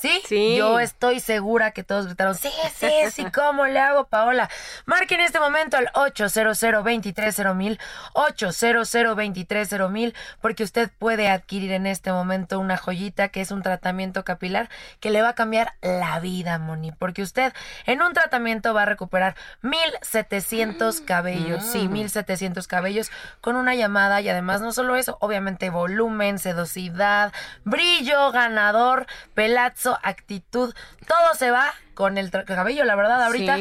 ¿Sí? 0.00 0.56
Yo 0.56 0.80
estoy 0.80 1.20
segura 1.20 1.72
que 1.72 1.84
todos 1.84 2.06
gritaron, 2.06 2.34
sí, 2.34 2.50
sí, 2.74 2.88
sí, 3.12 3.24
¿cómo 3.34 3.66
le 3.66 3.78
hago, 3.78 4.06
Paola? 4.06 4.48
Marque 4.86 5.14
en 5.14 5.20
este 5.20 5.38
momento 5.38 5.76
al 5.76 5.90
800 5.94 6.58
230 6.58 7.82
800 8.14 8.90
230 8.92 10.18
porque 10.40 10.64
usted 10.64 10.90
puede 10.98 11.28
adquirir 11.28 11.72
en 11.72 11.86
este 11.86 12.12
momento 12.12 12.58
una 12.58 12.76
joyita 12.76 13.28
que 13.28 13.40
es 13.40 13.50
un 13.50 13.62
tratamiento 13.62 14.24
capilar 14.24 14.70
que 15.00 15.10
le 15.10 15.20
va 15.20 15.30
a 15.30 15.34
cambiar 15.34 15.74
la 15.82 16.18
vida, 16.20 16.58
Moni, 16.58 16.92
porque 16.92 17.22
usted 17.22 17.52
en 17.86 18.02
un 18.02 18.12
tratamiento 18.12 18.72
va 18.72 18.82
a 18.82 18.86
recuperar 18.86 19.36
1700 19.62 21.00
cabellos, 21.02 21.62
sí, 21.64 21.88
1700 21.88 22.66
mm. 22.66 22.68
cabellos 22.68 23.10
con 23.40 23.56
una 23.56 23.74
llamada 23.74 24.20
y 24.20 24.28
además 24.28 24.60
no 24.60 24.72
solo 24.72 24.96
eso, 24.96 25.18
obviamente 25.20 25.70
volumen, 25.70 26.38
sedosidad, 26.38 27.32
brillo, 27.64 28.32
ganador, 28.32 29.06
pelazo, 29.34 29.89
actitud, 30.02 30.74
todo 31.06 31.34
se 31.34 31.50
va 31.50 31.72
con 31.94 32.18
el 32.18 32.30
cabello, 32.30 32.84
la 32.84 32.94
verdad, 32.94 33.22
ahorita 33.24 33.56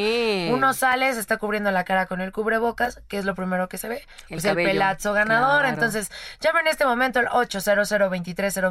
uno 0.53 0.73
sale, 0.73 1.13
se 1.13 1.19
está 1.19 1.37
cubriendo 1.37 1.71
la 1.71 1.83
cara 1.83 2.05
con 2.05 2.21
el 2.21 2.31
cubrebocas, 2.31 3.01
que 3.07 3.17
es 3.17 3.25
lo 3.25 3.35
primero 3.35 3.69
que 3.69 3.77
se 3.77 3.89
ve, 3.89 3.97
el, 4.29 4.35
pues 4.35 4.45
el 4.45 4.55
pelazo 4.55 5.13
ganador. 5.13 5.65
Entonces, 5.65 6.11
llame 6.39 6.61
en 6.61 6.67
este 6.67 6.85
momento 6.85 7.19
el 7.19 7.27
800 7.31 7.89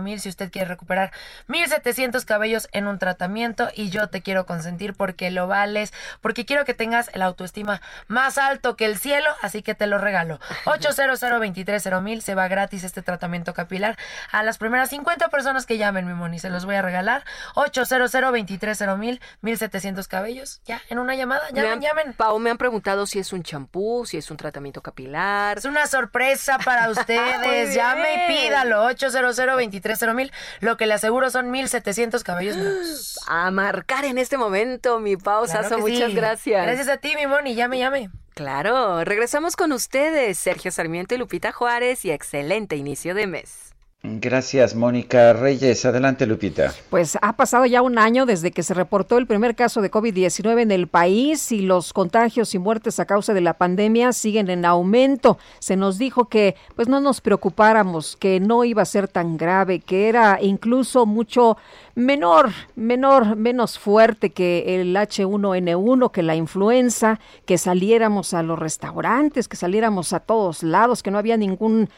mil 0.01 0.21
si 0.21 0.29
usted 0.29 0.51
quiere 0.51 0.69
recuperar 0.69 1.13
1700 1.49 2.25
cabellos 2.25 2.69
en 2.73 2.87
un 2.87 2.99
tratamiento 2.99 3.69
y 3.75 3.91
yo 3.91 4.09
te 4.09 4.23
quiero 4.23 4.47
consentir 4.47 4.95
porque 4.95 5.31
lo 5.31 5.47
vales, 5.47 5.93
porque 6.21 6.45
quiero 6.45 6.65
que 6.65 6.75
tengas 6.75 7.11
el 7.15 7.23
autoestima 7.23 7.81
más 8.07 8.39
alto 8.39 8.77
que 8.77 8.85
el 8.85 8.99
cielo, 8.99 9.31
así 9.43 9.63
que 9.63 9.75
te 9.75 9.87
lo 9.87 9.99
regalo. 9.99 10.39
800 10.65 11.21
mil 12.03 12.23
se 12.23 12.35
va 12.35 12.49
gratis 12.49 12.85
este 12.85 13.03
tratamiento 13.03 13.55
capilar 13.55 13.97
a 14.31 14.43
las 14.43 14.59
primeras 14.59 14.91
50 14.91 15.29
personas 15.29 15.67
que 15.67 15.79
llamen, 15.79 16.07
mi 16.07 16.15
moni, 16.15 16.39
se 16.39 16.51
los 16.51 16.65
voy 16.65 16.77
a 16.77 16.83
regalar. 16.83 17.25
800 17.55 18.13
mil 19.43 19.48
1700 19.49 20.09
cabellos, 20.09 20.61
ya, 20.65 20.81
en 20.89 20.99
una 20.99 21.15
llamada, 21.15 21.49
llamen, 21.51 21.81
llamen. 21.81 22.13
Pau, 22.13 22.39
me 22.39 22.51
han 22.51 22.59
preguntado 22.59 23.07
si 23.07 23.19
es 23.19 23.33
un 23.33 23.43
champú, 23.43 24.05
si 24.07 24.17
es 24.17 24.31
un 24.31 24.37
tratamiento 24.37 24.83
capilar. 24.83 25.59
Es 25.59 25.65
una 25.65 25.87
sorpresa 25.87 26.59
para 26.59 26.91
ustedes, 26.91 27.75
llame 27.75 28.27
y 28.27 28.33
pídalo, 28.33 28.85
800 28.85 29.37
mil 30.15 30.33
lo 30.61 30.77
que 30.77 30.87
le 30.87 30.95
aseguro 30.95 31.31
son 31.31 31.51
1700 31.51 32.23
cabellos 32.25 32.57
nuevos. 32.57 33.19
A 33.29 33.51
marcar 33.51 34.05
en 34.05 34.19
este 34.19 34.37
momento, 34.37 35.01
mi 35.01 35.17
pausa, 35.17 35.63
muchas 35.79 36.15
gracias. 36.15 36.65
Gracias 36.65 36.89
a 36.89 36.99
ti, 36.99 37.15
mi 37.17 37.27
Moni, 37.27 37.55
llame, 37.55 37.79
llame. 37.79 38.11
Claro, 38.35 39.05
regresamos 39.05 39.57
con 39.57 39.73
ustedes, 39.73 40.39
Sergio 40.39 40.71
Sarmiento 40.71 41.15
y 41.15 41.19
Lupita 41.19 41.53
Juárez, 41.53 42.05
y 42.05 42.11
excelente 42.11 42.77
inicio 42.77 43.15
de 43.15 43.27
mes. 43.27 43.68
Gracias, 44.05 44.77
Mónica 44.77 45.33
Reyes. 45.33 45.85
Adelante, 45.85 46.25
Lupita. 46.25 46.73
Pues 46.89 47.19
ha 47.21 47.33
pasado 47.33 47.67
ya 47.67 47.83
un 47.83 47.99
año 47.99 48.27
desde 48.27 48.53
que 48.53 48.63
se 48.63 48.73
reportó 48.73 49.19
el 49.19 49.27
primer 49.27 49.57
caso 49.57 49.83
de 49.83 49.91
COVID-19 49.91 50.63
en 50.63 50.71
el 50.71 50.87
país 50.87 51.51
y 51.51 51.63
los 51.63 51.93
contagios 51.93 52.55
y 52.55 52.61
muertes 52.61 53.01
a 53.01 53.07
causa 53.07 53.35
de 53.35 53.41
la 53.41 53.55
pandemia 53.55 54.13
siguen 54.13 54.51
en 54.51 54.65
aumento. 54.65 55.37
Se 55.59 55.75
nos 55.75 55.99
dijo 55.99 56.27
que 56.27 56.55
pues 56.77 56.87
no 56.87 57.01
nos 57.01 57.21
preocupáramos, 57.21 58.17
que 58.17 58.39
no 58.39 58.63
iba 58.63 58.83
a 58.83 58.85
ser 58.85 59.09
tan 59.09 59.37
grave, 59.37 59.81
que 59.81 60.09
era 60.09 60.39
incluso 60.41 61.05
mucho 61.05 61.57
menor, 61.97 62.51
menor, 62.77 63.35
menos 63.35 63.81
fuerte 63.81 64.31
que 64.31 64.81
el 64.81 64.95
H1N1, 64.95 66.13
que 66.13 66.23
la 66.23 66.37
influenza, 66.37 67.19
que 67.47 67.59
saliéramos 67.59 68.33
a 68.33 68.45
los 68.45 68.61
restaurantes, 68.61 69.49
que 69.49 69.57
saliéramos 69.57 70.13
a 70.13 70.21
todos 70.21 70.63
lados, 70.63 71.03
que 71.03 71.11
no 71.11 71.19
había 71.19 71.37
ningún 71.37 71.89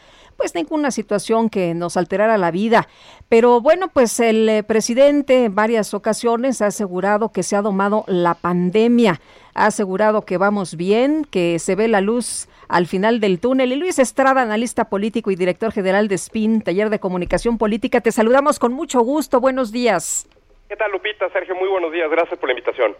pues 0.41 0.55
ninguna 0.55 0.89
situación 0.89 1.51
que 1.51 1.75
nos 1.75 1.97
alterara 1.97 2.35
la 2.39 2.49
vida. 2.49 2.87
Pero 3.29 3.61
bueno, 3.61 3.89
pues 3.93 4.19
el 4.19 4.49
eh, 4.49 4.63
presidente 4.63 5.45
en 5.45 5.53
varias 5.53 5.93
ocasiones 5.93 6.63
ha 6.63 6.67
asegurado 6.67 7.31
que 7.31 7.43
se 7.43 7.55
ha 7.55 7.61
domado 7.61 8.05
la 8.07 8.33
pandemia, 8.33 9.21
ha 9.53 9.67
asegurado 9.67 10.23
que 10.23 10.37
vamos 10.37 10.75
bien, 10.75 11.25
que 11.25 11.59
se 11.59 11.75
ve 11.75 11.87
la 11.87 12.01
luz 12.01 12.49
al 12.69 12.87
final 12.87 13.19
del 13.19 13.39
túnel. 13.39 13.71
Y 13.71 13.75
Luis 13.75 13.99
Estrada, 13.99 14.41
analista 14.41 14.85
político 14.85 15.29
y 15.29 15.35
director 15.35 15.71
general 15.71 16.07
de 16.07 16.17
SPIN, 16.17 16.63
taller 16.63 16.89
de 16.89 16.97
comunicación 16.97 17.59
política, 17.59 18.01
te 18.01 18.11
saludamos 18.11 18.57
con 18.57 18.73
mucho 18.73 19.01
gusto. 19.01 19.39
Buenos 19.39 19.71
días. 19.71 20.27
¿Qué 20.67 20.75
tal, 20.75 20.91
Lupita? 20.91 21.29
Sergio, 21.29 21.53
muy 21.53 21.69
buenos 21.69 21.91
días. 21.91 22.09
Gracias 22.09 22.39
por 22.39 22.49
la 22.49 22.53
invitación. 22.53 22.95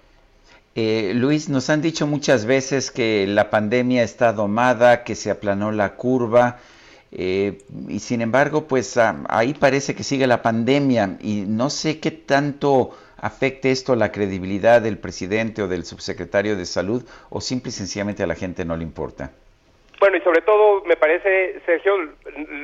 Eh, 0.75 1.13
Luis, 1.15 1.49
nos 1.49 1.71
han 1.71 1.81
dicho 1.81 2.05
muchas 2.05 2.45
veces 2.45 2.91
que 2.91 3.25
la 3.25 3.49
pandemia 3.49 4.03
está 4.03 4.31
domada, 4.31 5.03
que 5.03 5.15
se 5.15 5.31
aplanó 5.31 5.71
la 5.71 5.95
curva. 5.95 6.59
Eh, 7.11 7.57
y 7.89 7.99
sin 7.99 8.21
embargo, 8.21 8.67
pues 8.67 8.97
ah, 8.97 9.23
ahí 9.27 9.53
parece 9.53 9.95
que 9.95 10.03
sigue 10.03 10.27
la 10.27 10.41
pandemia 10.41 11.17
y 11.19 11.43
no 11.47 11.69
sé 11.69 11.99
qué 11.99 12.11
tanto 12.11 12.91
afecte 13.17 13.69
esto 13.69 13.95
la 13.95 14.11
credibilidad 14.11 14.81
del 14.81 14.97
presidente 14.97 15.61
o 15.61 15.67
del 15.67 15.83
subsecretario 15.85 16.55
de 16.55 16.65
salud 16.65 17.03
o 17.29 17.41
simple 17.41 17.69
y 17.69 17.73
sencillamente 17.73 18.23
a 18.23 18.27
la 18.27 18.35
gente 18.35 18.65
no 18.65 18.75
le 18.75 18.83
importa. 18.83 19.31
Bueno, 19.99 20.17
y 20.17 20.21
sobre 20.21 20.41
todo 20.41 20.83
me 20.85 20.95
parece, 20.95 21.61
Sergio, 21.63 21.95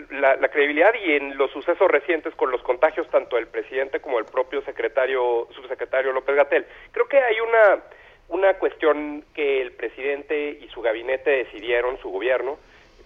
la, 0.10 0.50
credibilidad 0.50 0.92
y 1.06 1.12
en 1.12 1.38
los 1.38 1.52
sucesos 1.52 1.88
recientes 1.88 2.34
con 2.34 2.50
los 2.50 2.64
contagios 2.64 3.08
tanto 3.12 3.36
del 3.36 3.46
presidente 3.46 4.00
como 4.00 4.18
el 4.18 4.26
propio 4.26 4.64
secretario, 4.64 5.48
subsecretario 5.52 6.14
López 6.14 6.36
Gatel. 6.36 6.66
Creo 6.92 7.08
que 7.08 7.20
hay 7.20 7.36
una, 7.40 7.84
una 8.30 8.54
cuestión 8.56 9.24
que 9.36 9.62
el 9.62 9.72
presidente 9.74 10.58
y 10.60 10.68
su 10.70 10.82
gabinete 10.82 11.30
decidieron, 11.30 12.00
su 12.00 12.10
gobierno, 12.10 12.58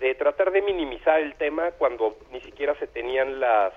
de 0.02 0.16
tratar 0.16 0.52
de 0.52 0.62
minimizar 0.64 1.22
el 1.22 1.36
tema 1.36 1.72
cuando 1.78 2.18
ni 2.32 2.42
siquiera 2.42 2.76
se 2.76 2.88
tenían 2.88 3.40
las 3.40 3.72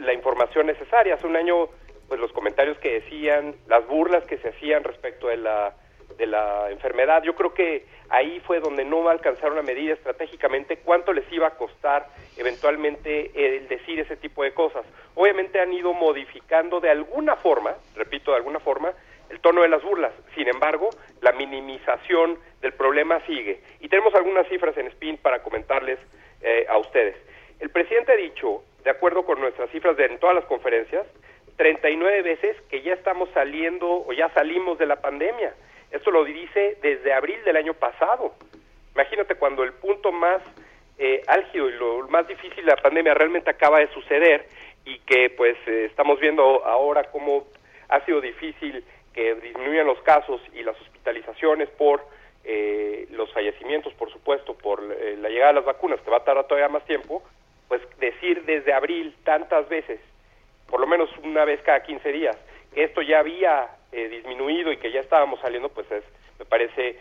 la 0.00 0.12
información 0.12 0.66
necesaria. 0.66 1.14
Hace 1.14 1.26
un 1.26 1.36
año, 1.36 1.68
pues 2.08 2.20
los 2.20 2.32
comentarios 2.32 2.78
que 2.78 3.00
decían, 3.00 3.54
las 3.66 3.86
burlas 3.86 4.24
que 4.24 4.36
se 4.38 4.48
hacían 4.48 4.84
respecto 4.84 5.28
de 5.28 5.38
la 5.38 5.74
de 6.16 6.26
la 6.26 6.70
enfermedad, 6.70 7.22
yo 7.22 7.34
creo 7.34 7.54
que 7.54 7.86
ahí 8.08 8.40
fue 8.40 8.60
donde 8.60 8.84
no 8.84 9.08
alcanzaron 9.08 9.56
a 9.58 9.62
medir 9.62 9.92
estratégicamente 9.92 10.78
cuánto 10.78 11.12
les 11.12 11.30
iba 11.32 11.46
a 11.46 11.56
costar 11.56 12.08
eventualmente 12.36 13.30
el 13.34 13.68
decir 13.68 14.00
ese 14.00 14.16
tipo 14.16 14.42
de 14.42 14.52
cosas. 14.52 14.84
Obviamente 15.14 15.60
han 15.60 15.72
ido 15.72 15.94
modificando 15.94 16.80
de 16.80 16.90
alguna 16.90 17.36
forma, 17.36 17.76
repito, 17.94 18.32
de 18.32 18.38
alguna 18.38 18.58
forma, 18.58 18.92
el 19.30 19.40
tono 19.40 19.62
de 19.62 19.68
las 19.68 19.82
burlas. 19.82 20.12
Sin 20.34 20.48
embargo, 20.48 20.90
la 21.20 21.32
minimización 21.32 22.38
del 22.60 22.72
problema 22.72 23.20
sigue. 23.26 23.60
Y 23.80 23.88
tenemos 23.88 24.14
algunas 24.14 24.48
cifras 24.48 24.76
en 24.76 24.90
SPIN 24.90 25.18
para 25.18 25.42
comentarles 25.42 25.98
eh, 26.42 26.66
a 26.68 26.78
ustedes. 26.78 27.16
El 27.60 27.70
presidente 27.70 28.12
ha 28.12 28.16
dicho, 28.16 28.62
de 28.84 28.90
acuerdo 28.90 29.24
con 29.24 29.40
nuestras 29.40 29.70
cifras 29.70 29.96
de 29.96 30.06
en 30.06 30.18
todas 30.18 30.36
las 30.36 30.44
conferencias, 30.44 31.06
39 31.56 32.22
veces 32.22 32.56
que 32.70 32.82
ya 32.82 32.94
estamos 32.94 33.28
saliendo 33.34 34.04
o 34.06 34.12
ya 34.12 34.28
salimos 34.30 34.78
de 34.78 34.86
la 34.86 34.96
pandemia. 34.96 35.54
Esto 35.90 36.10
lo 36.10 36.24
dice 36.24 36.78
desde 36.80 37.12
abril 37.12 37.42
del 37.44 37.56
año 37.56 37.74
pasado. 37.74 38.34
Imagínate 38.94 39.34
cuando 39.34 39.64
el 39.64 39.72
punto 39.72 40.12
más 40.12 40.40
eh, 40.98 41.22
álgido 41.26 41.68
y 41.68 41.72
lo 41.72 42.08
más 42.08 42.26
difícil 42.28 42.64
de 42.64 42.70
la 42.70 42.76
pandemia 42.76 43.14
realmente 43.14 43.50
acaba 43.50 43.80
de 43.80 43.88
suceder 43.88 44.46
y 44.84 44.98
que 45.00 45.30
pues 45.30 45.56
eh, 45.66 45.86
estamos 45.86 46.20
viendo 46.20 46.64
ahora 46.64 47.04
cómo 47.04 47.46
ha 47.88 48.04
sido 48.04 48.20
difícil 48.20 48.84
que 49.18 49.34
disminuyan 49.34 49.84
los 49.84 50.00
casos 50.02 50.40
y 50.54 50.62
las 50.62 50.80
hospitalizaciones 50.80 51.68
por 51.70 52.06
eh, 52.44 53.08
los 53.10 53.28
fallecimientos, 53.32 53.92
por 53.94 54.12
supuesto, 54.12 54.54
por 54.54 54.80
eh, 54.80 55.16
la 55.16 55.28
llegada 55.28 55.48
de 55.48 55.54
las 55.54 55.64
vacunas, 55.64 56.00
que 56.02 56.10
va 56.12 56.18
a 56.18 56.24
tardar 56.24 56.46
todavía 56.46 56.68
más 56.68 56.84
tiempo, 56.84 57.24
pues 57.66 57.82
decir 57.98 58.44
desde 58.44 58.72
abril 58.72 59.16
tantas 59.24 59.68
veces, 59.68 59.98
por 60.68 60.78
lo 60.78 60.86
menos 60.86 61.10
una 61.24 61.44
vez 61.44 61.60
cada 61.62 61.82
15 61.82 62.12
días, 62.12 62.36
que 62.72 62.84
esto 62.84 63.02
ya 63.02 63.18
había 63.18 63.68
eh, 63.90 64.08
disminuido 64.08 64.70
y 64.70 64.76
que 64.76 64.92
ya 64.92 65.00
estábamos 65.00 65.40
saliendo, 65.40 65.68
pues 65.68 65.90
es, 65.90 66.04
me 66.38 66.44
parece 66.44 67.00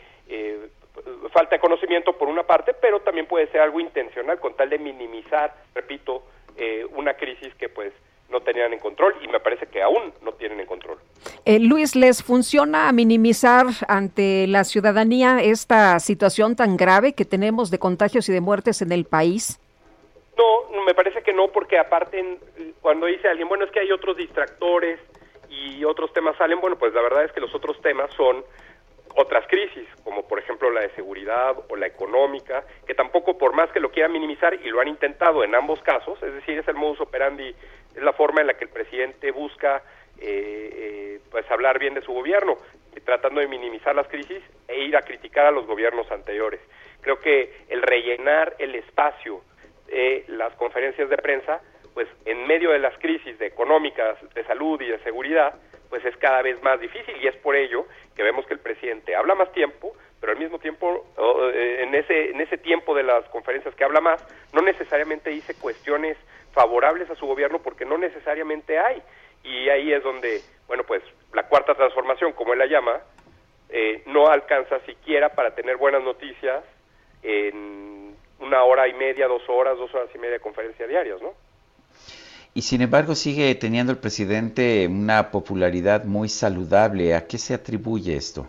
falta 1.31 1.55
de 1.55 1.59
conocimiento 1.59 2.17
por 2.17 2.29
una 2.29 2.47
parte, 2.47 2.73
pero 2.73 3.01
también 3.01 3.27
puede 3.27 3.45
ser 3.51 3.61
algo 3.61 3.79
intencional 3.79 4.39
con 4.39 4.55
tal 4.55 4.71
de 4.71 4.79
minimizar, 4.79 5.53
repito, 5.75 6.23
una 6.95 7.13
crisis 7.13 7.53
que 7.53 7.69
pues 7.69 7.93
no 8.29 8.41
tenían 8.41 8.73
en 8.73 8.79
control 8.79 9.15
y 9.21 9.27
me 9.27 9.39
parece 9.39 9.67
que 9.67 9.81
aún 9.81 10.13
no 10.21 10.33
tienen 10.33 10.59
en 10.59 10.65
control. 10.65 10.97
Eh, 11.45 11.59
Luis, 11.59 11.95
¿les 11.95 12.23
funciona 12.23 12.91
minimizar 12.91 13.67
ante 13.87 14.47
la 14.47 14.63
ciudadanía 14.63 15.39
esta 15.41 15.99
situación 15.99 16.55
tan 16.55 16.77
grave 16.77 17.13
que 17.13 17.25
tenemos 17.25 17.71
de 17.71 17.79
contagios 17.79 18.27
y 18.29 18.33
de 18.33 18.41
muertes 18.41 18.81
en 18.81 18.91
el 18.91 19.05
país? 19.05 19.59
No, 20.37 20.83
me 20.85 20.93
parece 20.93 21.21
que 21.23 21.33
no, 21.33 21.47
porque 21.47 21.79
aparte 21.79 22.37
cuando 22.81 23.07
dice 23.07 23.27
alguien, 23.27 23.47
bueno, 23.47 23.65
es 23.65 23.71
que 23.71 23.79
hay 23.79 23.91
otros 23.91 24.17
distractores 24.17 24.99
y 25.49 25.83
otros 25.83 26.11
temas 26.13 26.37
salen, 26.37 26.59
bueno, 26.59 26.77
pues 26.77 26.93
la 26.93 27.01
verdad 27.01 27.25
es 27.25 27.31
que 27.31 27.39
los 27.39 27.53
otros 27.55 27.81
temas 27.81 28.11
son 28.15 28.43
otras 29.15 29.47
crisis, 29.47 29.87
como 30.03 30.27
por 30.27 30.37
ejemplo 30.37 30.69
la 30.69 30.81
de 30.81 30.91
seguridad 30.91 31.55
o 31.69 31.75
la 31.75 31.87
económica, 31.87 32.63
que 32.85 32.93
tampoco 32.93 33.37
por 33.37 33.53
más 33.53 33.71
que 33.71 33.79
lo 33.79 33.89
quieran 33.89 34.11
minimizar, 34.11 34.53
y 34.53 34.69
lo 34.69 34.79
han 34.79 34.87
intentado 34.87 35.43
en 35.43 35.55
ambos 35.55 35.81
casos, 35.81 36.21
es 36.21 36.33
decir, 36.33 36.59
es 36.59 36.67
el 36.67 36.75
modus 36.75 37.01
operandi, 37.01 37.55
es 37.97 38.03
la 38.03 38.13
forma 38.13 38.41
en 38.41 38.47
la 38.47 38.53
que 38.53 38.65
el 38.65 38.69
presidente 38.69 39.31
busca 39.31 39.81
eh, 40.19 40.69
eh, 40.73 41.19
pues 41.31 41.49
hablar 41.51 41.79
bien 41.79 41.95
de 41.95 42.01
su 42.01 42.13
gobierno, 42.13 42.57
tratando 43.03 43.41
de 43.41 43.47
minimizar 43.47 43.95
las 43.95 44.07
crisis 44.07 44.41
e 44.67 44.79
ir 44.79 44.95
a 44.95 45.01
criticar 45.01 45.47
a 45.47 45.51
los 45.51 45.65
gobiernos 45.65 46.09
anteriores. 46.11 46.59
Creo 47.01 47.19
que 47.19 47.65
el 47.69 47.81
rellenar 47.81 48.55
el 48.59 48.75
espacio 48.75 49.41
de 49.87 50.25
las 50.27 50.53
conferencias 50.55 51.09
de 51.09 51.17
prensa, 51.17 51.61
pues 51.93 52.07
en 52.25 52.45
medio 52.45 52.71
de 52.71 52.79
las 52.79 52.97
crisis 52.99 53.37
de 53.39 53.47
económicas, 53.47 54.17
de 54.33 54.43
salud 54.43 54.79
y 54.81 54.87
de 54.87 54.99
seguridad, 54.99 55.55
pues 55.89 56.03
es 56.05 56.15
cada 56.17 56.41
vez 56.41 56.61
más 56.61 56.79
difícil 56.79 57.15
y 57.21 57.27
es 57.27 57.35
por 57.37 57.55
ello 57.55 57.85
que 58.15 58.23
vemos 58.23 58.45
que 58.45 58.53
el 58.53 58.59
presidente 58.59 59.15
habla 59.15 59.35
más 59.35 59.51
tiempo, 59.53 59.93
pero 60.19 60.33
al 60.33 60.39
mismo 60.39 60.59
tiempo 60.59 61.05
eh, 61.53 61.83
en 61.83 61.95
ese 61.95 62.31
en 62.31 62.41
ese 62.41 62.57
tiempo 62.57 62.93
de 62.93 63.03
las 63.03 63.23
conferencias 63.29 63.73
que 63.75 63.83
habla 63.83 64.01
más, 64.01 64.23
no 64.53 64.61
necesariamente 64.61 65.29
dice 65.29 65.55
cuestiones 65.59 66.17
favorables 66.57 67.07
a 67.11 67.15
su 67.15 67.27
gobierno 67.27 67.59
porque 67.59 67.85
no 67.85 67.99
necesariamente 67.99 68.79
hay 68.79 69.03
y 69.43 69.69
ahí 69.69 69.93
es 69.93 70.01
donde 70.01 70.41
bueno 70.67 70.83
pues 70.83 71.03
la 71.33 71.43
cuarta 71.43 71.75
transformación 71.75 72.33
como 72.33 72.53
él 72.53 72.59
la 72.59 72.65
llama 72.65 72.99
eh, 73.69 74.01
no 74.07 74.27
alcanza 74.27 74.79
siquiera 74.85 75.29
para 75.29 75.53
tener 75.53 75.77
buenas 75.77 76.01
noticias 76.01 76.63
en 77.21 78.15
una 78.39 78.63
hora 78.63 78.87
y 78.87 78.93
media, 78.93 79.27
dos 79.27 79.41
horas, 79.49 79.77
dos 79.77 79.93
horas 79.93 80.09
y 80.15 80.17
media 80.17 80.33
de 80.33 80.39
conferencia 80.39 80.87
diarias, 80.87 81.21
¿no? 81.21 81.33
Y 82.53 82.61
sin 82.61 82.81
embargo 82.81 83.13
sigue 83.13 83.53
teniendo 83.55 83.91
el 83.91 83.99
presidente 83.99 84.87
una 84.87 85.29
popularidad 85.31 86.05
muy 86.05 86.29
saludable. 86.29 87.13
¿A 87.13 87.27
qué 87.27 87.37
se 87.37 87.53
atribuye 87.53 88.15
esto? 88.15 88.47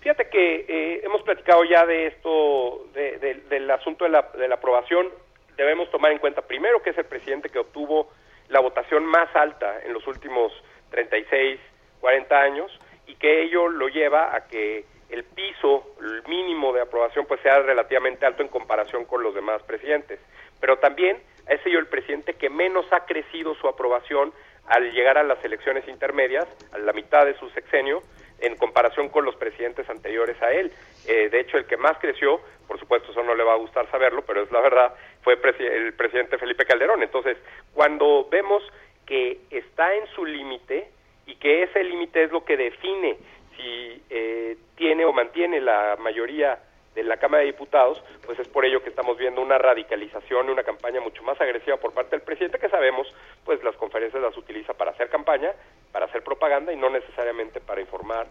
Fíjate 0.00 0.28
que 0.30 0.64
eh, 0.68 1.00
hemos 1.04 1.22
platicado 1.22 1.64
ya 1.64 1.84
de 1.84 2.06
esto, 2.06 2.86
del 2.94 3.70
asunto 3.70 4.04
de 4.04 4.10
la, 4.10 4.30
de 4.38 4.48
la 4.48 4.54
aprobación. 4.54 5.08
Debemos 5.56 5.90
tomar 5.90 6.12
en 6.12 6.18
cuenta 6.18 6.42
primero 6.42 6.82
que 6.82 6.90
es 6.90 6.98
el 6.98 7.06
presidente 7.06 7.48
que 7.48 7.58
obtuvo 7.58 8.10
la 8.48 8.60
votación 8.60 9.04
más 9.04 9.34
alta 9.34 9.80
en 9.84 9.92
los 9.92 10.06
últimos 10.06 10.52
36, 10.90 11.58
40 12.00 12.40
años 12.40 12.80
y 13.06 13.14
que 13.16 13.42
ello 13.42 13.68
lo 13.68 13.88
lleva 13.88 14.34
a 14.34 14.46
que 14.46 14.84
el 15.10 15.24
piso, 15.24 15.94
el 16.00 16.22
mínimo 16.28 16.72
de 16.72 16.80
aprobación, 16.80 17.26
pues 17.26 17.40
sea 17.40 17.60
relativamente 17.60 18.26
alto 18.26 18.42
en 18.42 18.48
comparación 18.48 19.04
con 19.04 19.22
los 19.22 19.34
demás 19.34 19.62
presidentes. 19.62 20.18
Pero 20.60 20.78
también 20.78 21.18
es 21.48 21.64
ello 21.64 21.78
el 21.78 21.86
presidente 21.86 22.34
que 22.34 22.50
menos 22.50 22.86
ha 22.92 23.06
crecido 23.06 23.54
su 23.54 23.68
aprobación 23.68 24.32
al 24.66 24.92
llegar 24.92 25.16
a 25.16 25.22
las 25.22 25.42
elecciones 25.44 25.86
intermedias, 25.86 26.46
a 26.72 26.78
la 26.78 26.92
mitad 26.92 27.24
de 27.24 27.38
su 27.38 27.48
sexenio, 27.50 28.02
en 28.40 28.56
comparación 28.56 29.08
con 29.08 29.24
los 29.24 29.36
presidentes 29.36 29.88
anteriores 29.88 30.40
a 30.42 30.52
él. 30.52 30.72
Eh, 31.06 31.28
de 31.30 31.40
hecho, 31.40 31.56
el 31.56 31.66
que 31.66 31.76
más 31.76 31.98
creció, 31.98 32.40
por 32.66 32.78
supuesto 32.78 33.10
eso 33.10 33.22
no 33.22 33.34
le 33.34 33.44
va 33.44 33.54
a 33.54 33.58
gustar 33.58 33.90
saberlo, 33.90 34.22
pero 34.26 34.42
es 34.42 34.52
la 34.52 34.60
verdad, 34.60 34.94
fue 35.22 35.34
el 35.34 35.94
presidente 35.94 36.38
Felipe 36.38 36.64
Calderón. 36.64 37.02
Entonces, 37.02 37.36
cuando 37.72 38.28
vemos 38.30 38.62
que 39.06 39.38
está 39.50 39.94
en 39.94 40.06
su 40.08 40.24
límite 40.24 40.88
y 41.26 41.36
que 41.36 41.62
ese 41.62 41.82
límite 41.84 42.24
es 42.24 42.32
lo 42.32 42.44
que 42.44 42.56
define 42.56 43.16
si 43.56 44.02
eh, 44.10 44.56
tiene 44.76 45.04
o 45.04 45.12
mantiene 45.12 45.60
la 45.60 45.96
mayoría 45.98 46.58
de 46.96 47.04
la 47.04 47.18
Cámara 47.18 47.42
de 47.42 47.52
Diputados, 47.52 48.02
pues 48.24 48.38
es 48.38 48.48
por 48.48 48.64
ello 48.64 48.82
que 48.82 48.88
estamos 48.88 49.16
viendo 49.18 49.42
una 49.42 49.58
radicalización, 49.58 50.50
una 50.50 50.64
campaña 50.64 51.00
mucho 51.00 51.22
más 51.22 51.40
agresiva 51.40 51.76
por 51.76 51.92
parte 51.92 52.16
del 52.16 52.22
presidente, 52.22 52.58
que 52.58 52.70
sabemos, 52.70 53.06
pues 53.44 53.62
las 53.62 53.76
conferencias 53.76 54.20
las 54.22 54.36
utiliza 54.36 54.72
para 54.74 54.92
hacer 54.92 55.10
campaña, 55.10 55.52
para 55.92 56.06
hacer 56.06 56.24
propaganda 56.24 56.72
y 56.72 56.76
no 56.76 56.90
necesariamente 56.90 57.60
para 57.60 57.80
informar 57.80 58.26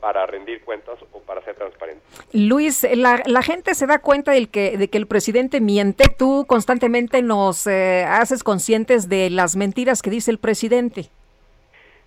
para 0.00 0.26
rendir 0.26 0.62
cuentas 0.62 0.98
o 1.12 1.20
para 1.20 1.42
ser 1.42 1.54
transparente. 1.54 2.02
Luis, 2.32 2.86
la, 2.94 3.22
la 3.24 3.42
gente 3.42 3.74
se 3.74 3.86
da 3.86 3.98
cuenta 3.98 4.32
del 4.32 4.50
que, 4.50 4.76
de 4.76 4.88
que 4.88 4.98
el 4.98 5.06
presidente 5.06 5.60
miente. 5.60 6.04
Tú 6.16 6.44
constantemente 6.46 7.22
nos 7.22 7.66
eh, 7.66 8.04
haces 8.04 8.44
conscientes 8.44 9.08
de 9.08 9.30
las 9.30 9.56
mentiras 9.56 10.02
que 10.02 10.10
dice 10.10 10.30
el 10.30 10.38
presidente. 10.38 11.08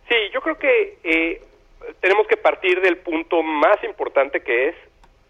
Sí, 0.07 0.16
yo 0.32 0.41
creo 0.41 0.57
que 0.57 0.99
eh, 1.03 1.41
tenemos 1.99 2.28
que 2.28 2.38
partir 2.38 2.80
del 2.82 2.97
punto 2.97 3.41
más 3.41 3.84
importante 3.84 4.41
que 4.41 4.70
es 4.70 4.76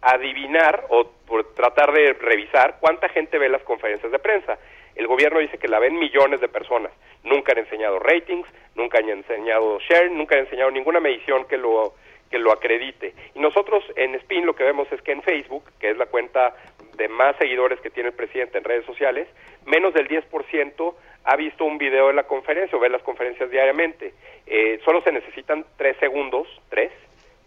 adivinar 0.01 0.85
o 0.89 1.05
por 1.27 1.53
tratar 1.53 1.91
de 1.93 2.13
revisar 2.13 2.77
cuánta 2.79 3.09
gente 3.09 3.37
ve 3.37 3.49
las 3.49 3.63
conferencias 3.63 4.11
de 4.11 4.19
prensa. 4.19 4.57
El 4.95 5.07
gobierno 5.07 5.39
dice 5.39 5.57
que 5.57 5.67
la 5.67 5.79
ven 5.79 5.97
millones 5.97 6.41
de 6.41 6.47
personas. 6.47 6.91
Nunca 7.23 7.51
han 7.51 7.59
enseñado 7.59 7.99
ratings, 7.99 8.47
nunca 8.75 8.99
han 8.99 9.09
enseñado 9.09 9.79
share, 9.79 10.11
nunca 10.11 10.35
han 10.35 10.41
enseñado 10.41 10.71
ninguna 10.71 10.99
medición 10.99 11.45
que 11.47 11.57
lo 11.57 11.93
que 12.29 12.39
lo 12.39 12.51
acredite. 12.51 13.13
Y 13.33 13.39
nosotros 13.39 13.83
en 13.95 14.15
Spin 14.15 14.45
lo 14.45 14.55
que 14.55 14.63
vemos 14.63 14.91
es 14.91 15.01
que 15.01 15.11
en 15.11 15.23
Facebook, 15.23 15.63
que 15.79 15.89
es 15.89 15.97
la 15.97 16.05
cuenta 16.05 16.55
de 16.95 17.07
más 17.07 17.35
seguidores 17.37 17.79
que 17.79 17.89
tiene 17.89 18.09
el 18.09 18.15
presidente 18.15 18.57
en 18.57 18.63
redes 18.63 18.85
sociales, 18.85 19.27
menos 19.65 19.93
del 19.93 20.07
10% 20.07 20.95
ha 21.23 21.35
visto 21.35 21.65
un 21.65 21.77
video 21.77 22.07
de 22.07 22.13
la 22.13 22.23
conferencia 22.23 22.77
o 22.77 22.81
ve 22.81 22.89
las 22.89 23.01
conferencias 23.03 23.49
diariamente. 23.49 24.13
Eh, 24.45 24.79
solo 24.85 25.01
se 25.01 25.11
necesitan 25.11 25.65
tres 25.77 25.97
segundos, 25.97 26.47
tres, 26.69 26.91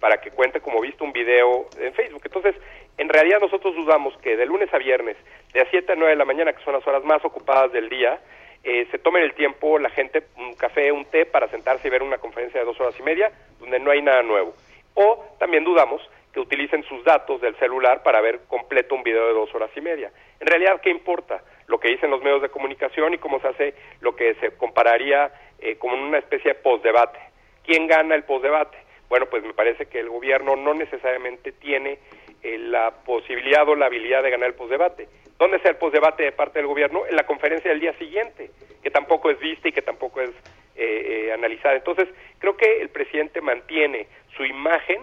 para 0.03 0.21
que 0.21 0.33
cuente 0.33 0.61
como 0.61 0.81
visto 0.81 1.05
un 1.05 1.13
video 1.13 1.69
en 1.79 1.95
Facebook. 1.95 2.23
Entonces, 2.25 2.57
en 2.99 3.09
realidad 3.09 3.39
nosotros 3.41 3.73
dudamos 3.77 4.13
que 4.19 4.37
de 4.37 4.47
lunes 4.47 4.69
a 4.75 4.79
viernes, 4.79 5.17
de 5.53 5.65
7 5.71 5.93
a 5.93 5.95
9 5.95 6.11
de 6.11 6.17
la 6.17 6.25
mañana, 6.25 6.53
que 6.53 6.65
son 6.65 6.73
las 6.73 6.85
horas 6.89 7.05
más 7.05 7.25
ocupadas 7.25 7.71
del 7.71 7.89
día, 7.89 8.19
eh, 8.65 8.89
se 8.91 8.99
tomen 8.99 9.23
el 9.23 9.33
tiempo 9.35 9.79
la 9.79 9.91
gente 9.91 10.25
un 10.39 10.55
café, 10.55 10.91
un 10.91 11.05
té 11.05 11.25
para 11.25 11.47
sentarse 11.47 11.87
y 11.87 11.91
ver 11.93 12.03
una 12.03 12.19
conferencia 12.19 12.59
de 12.59 12.67
dos 12.67 12.81
horas 12.81 12.99
y 12.99 13.03
media 13.05 13.31
donde 13.61 13.79
no 13.79 13.93
hay 13.93 14.03
nada 14.03 14.25
nuevo. 14.25 14.55
O 14.95 15.25
también 15.39 15.63
dudamos 15.63 16.03
que 16.33 16.41
utilicen 16.41 16.83
sus 16.83 17.05
datos 17.05 17.41
del 17.41 17.55
celular 17.59 18.03
para 18.03 18.21
ver 18.21 18.41
completo 18.49 18.97
un 18.97 19.05
video 19.05 19.29
de 19.29 19.35
dos 19.35 19.55
horas 19.55 19.71
y 19.77 19.81
media. 19.83 20.11
En 20.41 20.49
realidad, 20.49 20.81
¿qué 20.81 20.91
importa? 20.91 21.45
Lo 21.69 21.79
que 21.79 21.91
dicen 21.91 22.11
los 22.11 22.23
medios 22.23 22.43
de 22.43 22.49
comunicación 22.49 23.15
y 23.15 23.19
cómo 23.19 23.39
se 23.39 23.47
hace 23.47 23.75
lo 24.01 24.17
que 24.17 24.35
se 24.41 24.51
compararía 24.57 25.31
eh, 25.61 25.77
como 25.77 25.95
una 25.95 26.19
especie 26.19 26.55
de 26.55 26.59
postdebate. 26.59 27.21
¿Quién 27.65 27.87
gana 27.87 28.17
el 28.17 28.25
postdebate? 28.25 28.82
Bueno, 29.13 29.27
pues 29.27 29.45
me 29.45 29.53
parece 29.53 29.85
que 29.85 30.01
el 30.01 30.09
gobierno 30.09 30.57
no 30.57 30.73
necesariamente 30.73 31.53
tiene 31.53 31.99
eh, 32.43 32.57
la 32.57 32.93
posibilidad 33.05 33.69
o 33.69 33.77
la 33.77 33.85
habilidad 33.85 34.23
de 34.23 34.31
ganar 34.31 34.49
el 34.49 34.55
posdebate. 34.55 35.07
¿Dónde 35.39 35.59
está 35.59 35.69
el 35.69 35.77
posdebate 35.77 36.23
de 36.23 36.33
parte 36.33 36.61
del 36.61 36.67
gobierno? 36.67 37.03
En 37.07 37.17
la 37.17 37.27
conferencia 37.27 37.71
del 37.71 37.81
día 37.81 37.93
siguiente, 37.99 38.49
que 38.83 38.91
tampoco 38.91 39.29
es 39.29 39.39
vista 39.39 39.69
y 39.69 39.73
que 39.73 39.83
tampoco 39.83 40.23
es 40.23 40.31
eh, 40.31 41.27
eh, 41.27 41.33
analizada. 41.35 41.75
Entonces, 41.75 42.09
creo 42.39 42.57
que 42.57 42.81
el 42.81 42.89
presidente 42.89 43.43
mantiene 43.43 44.07
su 44.35 44.47
imagen 44.47 45.03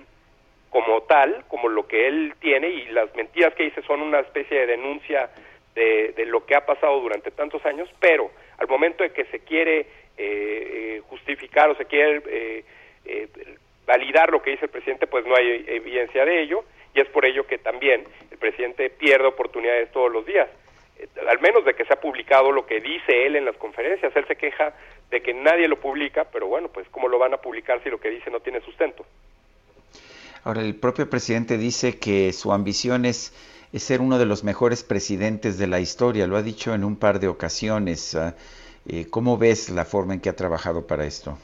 como 0.72 1.04
tal, 1.04 1.46
como 1.48 1.70
lo 1.70 1.88
que 1.88 2.08
él 2.08 2.34
tiene, 2.40 2.68
y 2.68 2.88
las 2.88 3.14
mentiras 3.14 3.54
que 3.54 3.66
dice 3.66 3.84
son 3.84 4.02
una 4.02 4.22
especie 4.22 4.62
de 4.62 4.66
denuncia 4.66 5.30
de, 5.76 6.14
de 6.18 6.26
lo 6.26 6.48
que 6.48 6.56
ha 6.56 6.66
pasado 6.66 7.00
durante 7.00 7.30
tantos 7.30 7.64
años, 7.64 7.88
pero 8.00 8.32
al 8.58 8.68
momento 8.68 9.04
de 9.04 9.12
que 9.12 9.26
se 9.26 9.42
quiere 9.42 9.86
justificar 11.08 11.70
o 11.70 11.76
se 11.76 11.86
quiere 11.86 12.66
validar 13.90 14.32
lo 14.32 14.40
que 14.44 14.52
dice 14.52 14.66
el 14.66 14.72
presidente, 14.72 15.08
pues 15.08 15.26
no 15.26 15.36
hay 15.36 15.66
evidencia 15.68 16.24
de 16.24 16.44
ello 16.44 16.64
y 16.94 17.00
es 17.00 17.08
por 17.08 17.26
ello 17.26 17.48
que 17.48 17.58
también 17.58 18.04
el 18.30 18.38
presidente 18.38 18.92
pierde 18.92 19.26
oportunidades 19.26 19.92
todos 19.92 20.12
los 20.12 20.24
días. 20.28 20.48
Eh, 21.00 21.08
al 21.28 21.40
menos 21.40 21.66
de 21.66 21.74
que 21.74 21.86
se 21.86 21.94
ha 21.94 22.00
publicado 22.00 22.52
lo 22.52 22.68
que 22.68 22.80
dice 22.82 23.26
él 23.26 23.36
en 23.36 23.46
las 23.46 23.58
conferencias. 23.58 24.16
Él 24.16 24.26
se 24.28 24.36
queja 24.36 24.76
de 25.10 25.22
que 25.22 25.34
nadie 25.34 25.68
lo 25.68 25.80
publica, 25.80 26.26
pero 26.26 26.46
bueno, 26.46 26.68
pues 26.70 26.88
¿cómo 26.90 27.08
lo 27.08 27.18
van 27.18 27.34
a 27.34 27.38
publicar 27.38 27.82
si 27.84 27.90
lo 27.90 28.00
que 28.00 28.12
dice 28.12 28.30
no 28.30 28.40
tiene 28.42 28.62
sustento? 28.62 29.04
Ahora, 30.44 30.62
el 30.62 30.76
propio 30.76 31.10
presidente 31.10 31.58
dice 31.58 31.98
que 31.98 32.32
su 32.32 32.54
ambición 32.54 33.06
es, 33.06 33.34
ser 33.74 34.02
uno 34.02 34.20
de 34.20 34.28
los 34.28 34.44
mejores 34.44 34.84
presidentes 34.84 35.58
de 35.58 35.66
la 35.66 35.80
historia. 35.80 36.28
Lo 36.28 36.38
ha 36.38 36.44
dicho 36.44 36.76
en 36.76 36.84
un 36.84 36.96
par 36.96 37.20
de 37.20 37.28
ocasiones. 37.28 38.14
Ah, 38.14 38.36
eh, 38.88 39.08
¿Cómo 39.10 39.38
ves 39.40 39.70
la 39.70 39.84
forma 39.84 40.14
en 40.14 40.20
que 40.22 40.30
ha 40.30 40.36
trabajado 40.36 40.86
para 40.86 41.06
esto? 41.06 41.40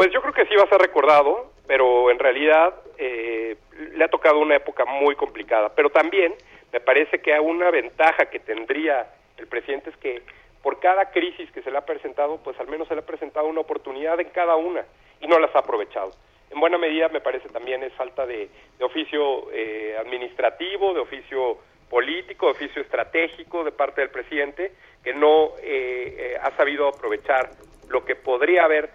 Pues 0.00 0.14
yo 0.14 0.22
creo 0.22 0.32
que 0.32 0.46
sí 0.46 0.54
va 0.56 0.62
a 0.62 0.68
ser 0.70 0.80
recordado, 0.80 1.50
pero 1.66 2.10
en 2.10 2.18
realidad 2.18 2.74
eh, 2.96 3.58
le 3.92 4.02
ha 4.02 4.08
tocado 4.08 4.38
una 4.38 4.56
época 4.56 4.86
muy 4.86 5.14
complicada. 5.14 5.74
Pero 5.74 5.90
también 5.90 6.32
me 6.72 6.80
parece 6.80 7.18
que 7.18 7.38
una 7.38 7.70
ventaja 7.70 8.30
que 8.30 8.38
tendría 8.38 9.12
el 9.36 9.46
presidente 9.46 9.90
es 9.90 9.96
que 9.98 10.22
por 10.62 10.80
cada 10.80 11.10
crisis 11.10 11.52
que 11.52 11.60
se 11.60 11.70
le 11.70 11.76
ha 11.76 11.84
presentado, 11.84 12.38
pues 12.38 12.58
al 12.58 12.68
menos 12.68 12.88
se 12.88 12.94
le 12.94 13.02
ha 13.02 13.04
presentado 13.04 13.46
una 13.46 13.60
oportunidad 13.60 14.18
en 14.18 14.30
cada 14.30 14.56
una 14.56 14.86
y 15.20 15.26
no 15.26 15.38
las 15.38 15.54
ha 15.54 15.58
aprovechado. 15.58 16.12
En 16.48 16.58
buena 16.60 16.78
medida 16.78 17.10
me 17.10 17.20
parece 17.20 17.50
también 17.50 17.82
es 17.82 17.92
falta 17.92 18.24
de, 18.24 18.48
oficio 18.80 19.52
eh, 19.52 19.98
administrativo, 20.00 20.94
de 20.94 21.00
oficio 21.00 21.58
político, 21.90 22.46
de 22.46 22.52
oficio 22.52 22.80
estratégico 22.80 23.64
de 23.64 23.72
parte 23.72 24.00
del 24.00 24.08
presidente, 24.08 24.72
que 25.04 25.12
no 25.12 25.50
eh, 25.62 26.38
ha 26.40 26.56
sabido 26.56 26.88
aprovechar 26.88 27.50
lo 27.90 28.02
que 28.02 28.16
podría 28.16 28.64
haber 28.64 28.88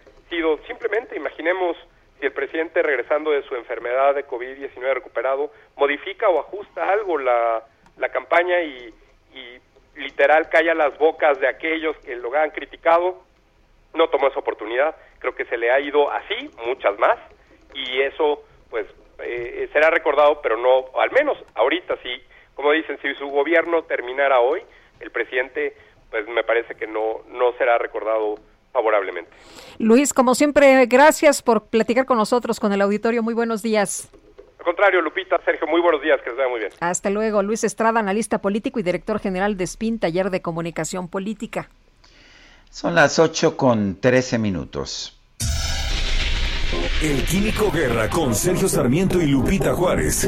simplemente, 0.68 1.16
imaginemos 1.16 1.78
si 2.20 2.26
el 2.26 2.32
presidente 2.32 2.82
regresando 2.82 3.32
de 3.32 3.44
su 3.44 3.56
enfermedad 3.56 4.16
de 4.16 4.26
COVID-19 4.26 4.94
recuperado 4.94 5.52
modifica 5.76 6.30
o 6.30 6.40
ajusta 6.40 6.90
algo 6.90 7.18
la, 7.18 7.64
la 7.98 8.10
campaña 8.10 8.62
y, 8.62 8.94
y, 9.34 9.60
literal 9.96 10.50
calla 10.50 10.74
las 10.74 10.98
bocas 10.98 11.40
de 11.40 11.48
aquellos 11.48 11.96
que 12.00 12.18
lo 12.18 12.34
han 12.36 12.52
criticado, 12.52 13.24
no 13.94 14.10
tomó 14.10 14.28
esa 14.28 14.40
oportunidad, 14.40 14.94
creo 15.20 15.34
que 15.34 15.46
se 15.46 15.58
le 15.58 15.72
ha 15.72 15.80
ido 15.80 16.12
así, 16.12 16.52
muchas 16.66 17.00
más, 17.00 17.18
y 17.74 18.02
eso 18.02 18.44
pues 18.70 18.86
eh, 19.20 19.70
será 19.72 19.90
recordado, 19.90 20.42
pero 20.42 20.58
no, 20.58 21.00
al 21.00 21.12
menos 21.12 21.38
ahorita 21.54 21.96
sí, 22.04 22.22
como 22.56 22.72
dicen, 22.72 23.00
si 23.02 23.14
su 23.16 23.30
gobierno 23.30 23.84
terminara 23.84 24.42
hoy, 24.42 24.64
el 25.00 25.12
presidente 25.12 25.78
pues 26.10 26.28
me 26.28 26.44
parece 26.44 26.76
que 26.76 26.88
no, 26.88 27.22
no 27.28 27.54
será 27.54 27.78
recordado 27.78 28.36
favorablemente. 28.76 29.32
Luis, 29.80 30.14
como 30.14 30.36
siempre, 30.36 30.86
gracias 30.86 31.42
por 31.42 31.68
platicar 31.68 32.06
con 32.06 32.18
nosotros, 32.18 32.60
con 32.60 32.74
el 32.74 32.82
auditorio. 32.82 33.24
Muy 33.24 33.34
buenos 33.34 33.62
días. 33.64 34.10
Al 34.60 34.66
contrario, 34.66 35.02
Lupita, 35.02 35.40
Sergio, 35.46 35.66
muy 35.68 35.80
buenos 35.80 36.02
días, 36.02 36.20
que 36.22 36.30
les 36.30 36.38
vaya 36.38 36.50
muy 36.50 36.60
bien. 36.60 36.72
Hasta 36.80 37.10
luego. 37.10 37.42
Luis 37.42 37.64
Estrada, 37.64 38.00
analista 38.00 38.40
político 38.40 38.80
y 38.80 38.84
director 38.84 39.20
general 39.20 39.58
de 39.58 39.66
SPIN, 39.66 40.00
Taller 40.00 40.30
de 40.30 40.42
Comunicación 40.42 41.08
Política. 41.08 41.70
Son 42.70 42.94
las 42.94 43.20
8 43.20 43.56
con 43.56 44.00
13 44.02 44.38
minutos. 44.38 45.20
El 47.02 47.24
Químico 47.26 47.72
Guerra 47.72 48.10
con 48.10 48.36
Sergio 48.36 48.68
Sarmiento 48.68 49.22
y 49.22 49.28
Lupita 49.28 49.74
Juárez. 49.74 50.28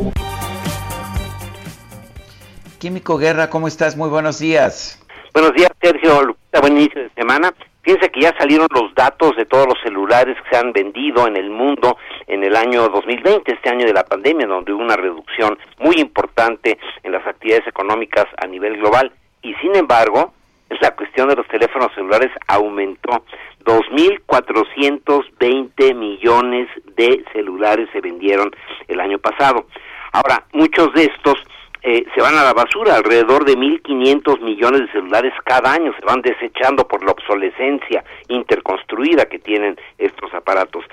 Químico 2.79 3.17
Guerra, 3.17 3.49
¿cómo 3.49 3.67
estás? 3.67 3.97
Muy 3.97 4.09
buenos 4.09 4.39
días. 4.39 5.03
Buenos 5.33 5.53
días, 5.53 5.71
Sergio. 5.81 6.21
Lupita, 6.21 6.61
buen 6.61 6.77
inicio 6.77 7.01
de 7.01 7.09
semana. 7.15 7.53
Fíjense 7.87 8.11
que 8.11 8.19
ya 8.19 8.35
salieron 8.37 8.67
los 8.69 8.93
datos 8.95 9.37
de 9.37 9.45
todos 9.45 9.65
los 9.65 9.79
celulares 9.81 10.35
que 10.43 10.49
se 10.49 10.57
han 10.57 10.73
vendido 10.73 11.25
en 11.25 11.37
el 11.37 11.49
mundo 11.49 11.97
en 12.27 12.43
el 12.43 12.53
año 12.57 12.89
2020, 12.89 13.49
este 13.49 13.69
año 13.69 13.85
de 13.85 13.93
la 13.93 14.03
pandemia, 14.03 14.45
donde 14.45 14.73
hubo 14.73 14.83
una 14.83 14.97
reducción 14.97 15.57
muy 15.79 15.95
importante 15.95 16.77
en 17.03 17.13
las 17.13 17.25
actividades 17.25 17.65
económicas 17.65 18.25
a 18.39 18.45
nivel 18.45 18.75
global. 18.75 19.13
Y 19.41 19.53
sin 19.61 19.73
embargo, 19.73 20.33
la 20.81 20.93
cuestión 20.97 21.29
de 21.29 21.37
los 21.37 21.47
teléfonos 21.47 21.93
celulares 21.95 22.29
aumentó. 22.49 23.23
2.420 23.63 25.95
millones 25.95 26.67
de 26.97 27.23
celulares 27.31 27.87
se 27.93 28.01
vendieron 28.01 28.51
el 28.89 28.99
año 28.99 29.17
pasado. 29.17 29.65
Ahora, 30.11 30.43
muchos 30.51 30.93
de 30.93 31.05
estos 31.05 31.41
eh, 31.83 32.05
se 32.13 32.21
van 32.21 32.35
a 32.35 32.43
la 32.43 32.53
basura, 32.53 32.95
alrededor 32.95 33.45
de 33.45 33.55
1.500 33.57 34.41
millones 34.41 34.81
de 34.81 34.91
celulares 34.91 35.33
cada 35.43 35.73
año 35.73 35.93
se 35.99 36.05
van 36.05 36.21
desechando 36.21 36.87
por 36.87 37.03
la 37.03 37.11
obsolescencia 37.11 38.03
interconstruida 38.27 39.25
que 39.25 39.39
tienen 39.39 39.77
estos 39.97 40.33
aparatos. 40.33 40.85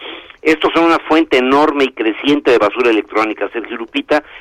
Estos 0.42 0.72
son 0.74 0.84
una 0.84 0.98
fuente 0.98 1.38
enorme 1.38 1.84
y 1.84 1.92
creciente 1.92 2.50
de 2.50 2.58
basura 2.58 2.90
electrónica, 2.90 3.48
Sergio 3.50 3.78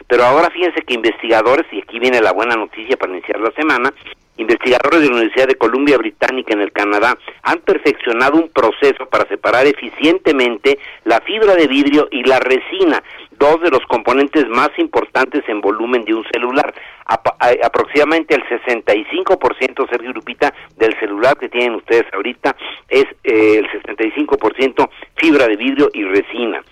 pero 0.08 0.24
ahora 0.24 0.50
fíjense 0.50 0.82
que 0.82 0.94
investigadores, 0.94 1.66
y 1.72 1.80
aquí 1.80 2.00
viene 2.00 2.22
la 2.22 2.34
buena 2.34 2.56
noticia 2.56 2.98
para 2.98 3.14
iniciar 3.14 3.40
la 3.40 3.52
semana, 3.52 3.94
investigadores 4.38 5.02
de 5.02 5.08
la 5.08 5.16
Universidad 5.16 5.48
de 5.48 5.56
Columbia 5.56 5.98
Británica 5.98 6.54
en 6.54 6.62
el 6.62 6.72
Canadá 6.72 7.18
han 7.44 7.60
perfeccionado 7.60 8.38
un 8.38 8.50
proceso 8.50 9.06
para 9.06 9.28
separar 9.28 9.68
eficientemente 9.68 10.80
la 11.06 11.22
fibra 11.22 11.56
de 11.56 11.68
vidrio 11.68 12.08
y 12.12 12.24
la 12.24 12.40
resina, 12.40 13.04
dos 13.44 13.60
de 13.62 13.70
los 13.70 13.86
componentes 13.90 14.48
más 14.48 14.70
importantes 14.78 15.44
en 15.50 15.60
volumen 15.60 16.06
de 16.06 16.14
un 16.14 16.24
celular. 16.32 16.74
aproximadamente 17.06 18.36
el 18.36 18.44
65%, 18.44 19.90
Sergio 19.90 20.14
Lupita, 20.14 20.54
del 20.78 20.98
celular 20.98 21.36
que 21.38 21.50
tienen 21.50 21.76
ustedes 21.76 22.06
ahorita 22.14 22.56
es 22.88 23.04
eh, 23.26 23.60
el 23.60 23.68
65% 23.70 24.90
fibra 25.18 25.48
de 25.48 25.58
vidrio 25.58 25.90
y 25.94 26.06
resina 26.06 26.64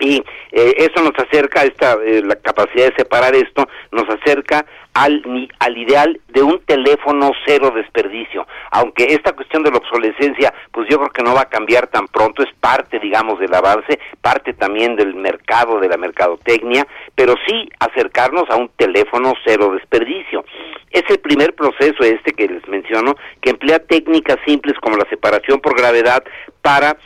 y 0.00 0.22
eh, 0.52 0.74
eso 0.78 1.02
nos 1.02 1.12
acerca 1.18 1.64
esta 1.64 1.94
eh, 2.04 2.22
la 2.22 2.36
capacidad 2.36 2.88
de 2.90 2.96
separar 2.96 3.34
esto 3.34 3.68
nos 3.90 4.08
acerca 4.08 4.64
al, 4.94 5.22
al 5.60 5.78
ideal 5.78 6.20
de 6.28 6.42
un 6.42 6.60
teléfono 6.64 7.30
cero 7.46 7.70
desperdicio. 7.74 8.46
Aunque 8.72 9.04
esta 9.04 9.32
cuestión 9.32 9.62
de 9.62 9.70
la 9.70 9.78
obsolescencia, 9.78 10.52
pues 10.72 10.88
yo 10.90 10.98
creo 10.98 11.10
que 11.10 11.22
no 11.22 11.34
va 11.34 11.42
a 11.42 11.48
cambiar 11.48 11.86
tan 11.86 12.08
pronto, 12.08 12.42
es 12.42 12.52
parte, 12.60 12.98
digamos, 12.98 13.38
del 13.38 13.54
avance, 13.54 13.98
parte 14.20 14.54
también 14.54 14.96
del 14.96 15.14
mercado, 15.14 15.78
de 15.78 15.88
la 15.88 15.96
mercadotecnia, 15.96 16.86
pero 17.14 17.34
sí 17.46 17.68
acercarnos 17.78 18.50
a 18.50 18.56
un 18.56 18.70
teléfono 18.76 19.34
cero 19.44 19.72
desperdicio. 19.72 20.44
Es 20.90 21.04
el 21.08 21.20
primer 21.20 21.54
proceso 21.54 22.02
este 22.02 22.32
que 22.32 22.48
les 22.48 22.66
menciono, 22.66 23.14
que 23.40 23.50
emplea 23.50 23.78
técnicas 23.78 24.38
simples 24.46 24.76
como 24.80 24.96
la 24.96 25.08
separación 25.08 25.60
por 25.60 25.76
gravedad 25.76 26.24
para 26.62 26.96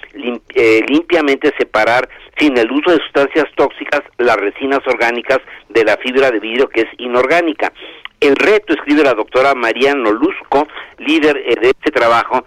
eh, 0.54 0.82
limpiamente 0.88 1.52
separar 1.58 2.08
sin 2.38 2.56
el 2.58 2.70
uso 2.70 2.90
de 2.90 3.02
sustancias 3.04 3.46
tóxicas 3.56 4.02
las 4.18 4.36
resinas 4.36 4.80
orgánicas 4.86 5.38
de 5.68 5.84
la 5.84 5.96
fibra 5.96 6.30
de 6.30 6.40
vidrio 6.40 6.68
que 6.68 6.82
es 6.82 6.88
inorgánica. 6.98 7.72
El 8.20 8.36
reto, 8.36 8.72
escribe 8.74 9.02
la 9.02 9.14
doctora 9.14 9.54
María 9.54 9.94
Nolusco, 9.94 10.68
líder 10.98 11.36
eh, 11.38 11.56
de 11.60 11.70
este 11.70 11.90
trabajo, 11.90 12.44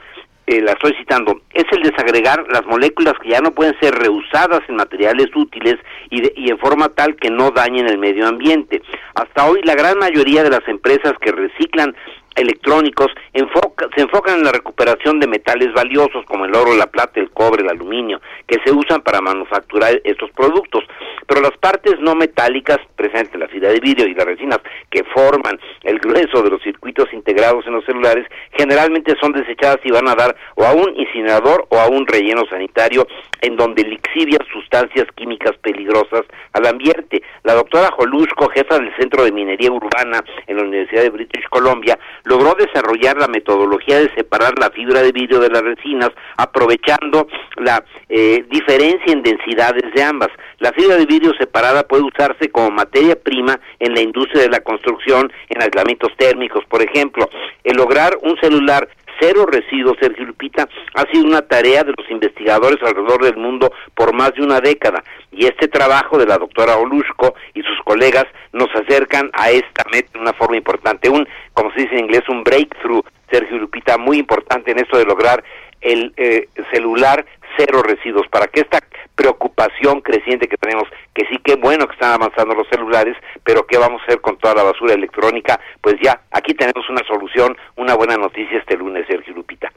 eh, 0.47 0.61
la 0.61 0.73
estoy 0.73 0.93
citando, 0.93 1.41
es 1.53 1.65
el 1.71 1.81
desagregar 1.81 2.45
las 2.51 2.65
moléculas 2.65 3.15
que 3.21 3.29
ya 3.29 3.41
no 3.41 3.51
pueden 3.51 3.77
ser 3.79 3.95
reusadas 3.95 4.61
en 4.67 4.75
materiales 4.75 5.27
útiles 5.35 5.75
y, 6.11 6.21
y 6.39 6.51
en 6.51 6.59
forma 6.59 6.89
tal 6.89 7.15
que 7.15 7.31
no 7.31 7.51
dañen 7.51 7.87
el 7.87 7.97
medio 7.97 8.27
ambiente. 8.27 8.81
Hasta 9.15 9.47
hoy 9.47 9.61
la 9.63 9.73
gran 9.73 9.97
mayoría 9.97 10.43
de 10.43 10.51
las 10.51 10.65
empresas 10.67 11.13
que 11.19 11.31
reciclan 11.31 11.95
electrónicos 12.35 13.11
se 13.33 14.01
enfocan 14.01 14.37
en 14.37 14.43
la 14.43 14.51
recuperación 14.51 15.19
de 15.19 15.27
metales 15.27 15.73
valiosos 15.73 16.25
como 16.25 16.45
el 16.45 16.55
oro, 16.55 16.75
la 16.75 16.87
plata, 16.87 17.19
el 17.19 17.31
cobre, 17.31 17.63
el 17.63 17.69
aluminio, 17.69 18.21
que 18.47 18.59
se 18.63 18.71
usan 18.71 19.01
para 19.01 19.21
manufacturar 19.21 20.01
estos 20.03 20.31
productos. 20.31 20.83
Pero 21.27 21.41
las 21.41 21.57
partes 21.57 21.99
no 21.99 22.15
metálicas 22.15 22.77
presentes 22.95 23.33
en 23.33 23.39
la 23.39 23.47
fibra 23.47 23.69
de 23.69 23.79
vidrio 23.79 24.07
y 24.07 24.13
las 24.13 24.25
resinas 24.25 24.59
que 24.89 25.03
forman 25.05 25.59
el 25.83 25.99
grueso 25.99 26.41
de 26.41 26.49
los 26.49 26.61
circuitos 26.61 27.11
integrados 27.13 27.65
en 27.67 27.73
los 27.73 27.85
celulares 27.85 28.27
generalmente 28.51 29.15
son 29.19 29.31
desechadas 29.31 29.79
y 29.83 29.91
van 29.91 30.07
a 30.07 30.15
dar 30.15 30.35
o 30.55 30.65
a 30.65 30.73
un 30.73 30.95
incinerador 30.95 31.65
o 31.69 31.79
a 31.79 31.87
un 31.87 32.05
relleno 32.05 32.45
sanitario 32.49 33.07
en 33.41 33.55
donde 33.55 33.83
lixivian 33.83 34.41
sustancias 34.51 35.07
químicas 35.15 35.57
peligrosas 35.61 36.23
al 36.53 36.65
ambiente. 36.65 37.21
La 37.43 37.53
doctora 37.53 37.91
Jolusco, 37.91 38.49
jefa 38.49 38.79
del 38.79 38.95
Centro 38.95 39.23
de 39.23 39.31
Minería 39.31 39.71
Urbana 39.71 40.23
en 40.47 40.57
la 40.57 40.63
Universidad 40.63 41.03
de 41.03 41.09
British 41.09 41.47
Columbia, 41.49 41.97
logró 42.25 42.55
desarrollar 42.55 43.17
la 43.17 43.27
metodología 43.27 43.99
de 43.99 44.13
separar 44.15 44.57
la 44.59 44.69
fibra 44.71 45.01
de 45.01 45.11
vidrio 45.11 45.39
de 45.39 45.49
las 45.49 45.61
resinas, 45.61 46.09
aprovechando 46.37 47.27
la 47.57 47.83
eh, 48.09 48.43
diferencia 48.49 49.13
en 49.13 49.23
densidades 49.23 49.93
de 49.93 50.03
ambas. 50.03 50.29
La 50.59 50.71
fibra 50.73 50.97
de 50.97 51.05
vidrio 51.05 51.33
separada 51.39 51.83
puede 51.83 52.03
usarse 52.03 52.49
como 52.49 52.71
materia 52.71 53.15
prima 53.15 53.59
en 53.79 53.93
la 53.93 54.01
industria 54.01 54.43
de 54.43 54.49
la 54.49 54.59
construcción, 54.59 55.31
en 55.49 55.61
aislamientos 55.61 56.11
térmicos, 56.17 56.65
por 56.65 56.81
ejemplo. 56.81 57.29
El 57.63 57.77
lograr 57.77 58.17
un 58.21 58.37
celular 58.37 58.87
cero 59.19 59.45
residuos, 59.45 59.97
Sergio 59.99 60.25
Lupita, 60.25 60.67
ha 60.93 61.11
sido 61.11 61.25
una 61.25 61.41
tarea 61.41 61.83
de 61.83 61.93
los 61.97 62.09
investigadores 62.09 62.81
alrededor 62.81 63.23
del 63.23 63.37
mundo 63.37 63.71
por 63.93 64.13
más 64.13 64.33
de 64.33 64.43
una 64.43 64.59
década. 64.59 65.03
Y 65.31 65.45
este 65.45 65.67
trabajo 65.67 66.17
de 66.17 66.25
la 66.25 66.37
doctora 66.37 66.77
Olushko 66.77 67.35
y 67.53 67.61
sus 67.61 67.79
colegas 67.83 68.25
nos 68.53 68.69
acercan 68.75 69.29
a 69.33 69.51
esta 69.51 69.83
meta 69.91 70.09
de 70.13 70.19
una 70.19 70.33
forma 70.33 70.57
importante. 70.57 71.09
Un, 71.09 71.27
como 71.53 71.71
se 71.73 71.81
dice 71.81 71.95
en 71.95 72.05
inglés, 72.05 72.23
un 72.29 72.43
breakthrough, 72.43 73.05
Sergio 73.31 73.57
Lupita, 73.57 73.97
muy 73.97 74.17
importante 74.17 74.71
en 74.71 74.79
esto 74.79 74.97
de 74.97 75.05
lograr 75.05 75.43
el 75.81 76.13
eh, 76.17 76.47
celular 76.71 77.25
cero 77.57 77.81
residuos, 77.83 78.27
para 78.27 78.47
que 78.47 78.61
esta 78.61 78.79
preocupación 79.15 80.01
creciente 80.01 80.47
que 80.47 80.57
tenemos, 80.57 80.87
que 81.13 81.25
sí 81.27 81.37
que 81.43 81.55
bueno 81.55 81.87
que 81.87 81.93
están 81.93 82.13
avanzando 82.13 82.53
los 82.53 82.67
celulares, 82.67 83.15
pero 83.43 83.65
qué 83.65 83.77
vamos 83.77 84.01
a 84.01 84.03
hacer 84.05 84.21
con 84.21 84.37
toda 84.37 84.55
la 84.55 84.63
basura 84.63 84.93
electrónica, 84.93 85.59
pues 85.81 85.95
ya, 86.03 86.21
aquí 86.31 86.53
tenemos 86.53 86.89
una 86.89 87.01
solución, 87.07 87.57
una 87.77 87.95
buena 87.95 88.17
noticia 88.17 88.59
este 88.59 88.77
lunes, 88.77 89.05
Sergio 89.07 89.33
Lupita. 89.33 89.71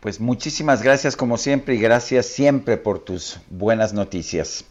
Pues 0.00 0.20
muchísimas 0.20 0.82
gracias 0.82 1.16
como 1.16 1.36
siempre 1.36 1.74
y 1.74 1.80
gracias 1.80 2.26
siempre 2.26 2.76
por 2.76 3.00
tus 3.00 3.40
buenas 3.50 3.92
noticias. 3.92 4.64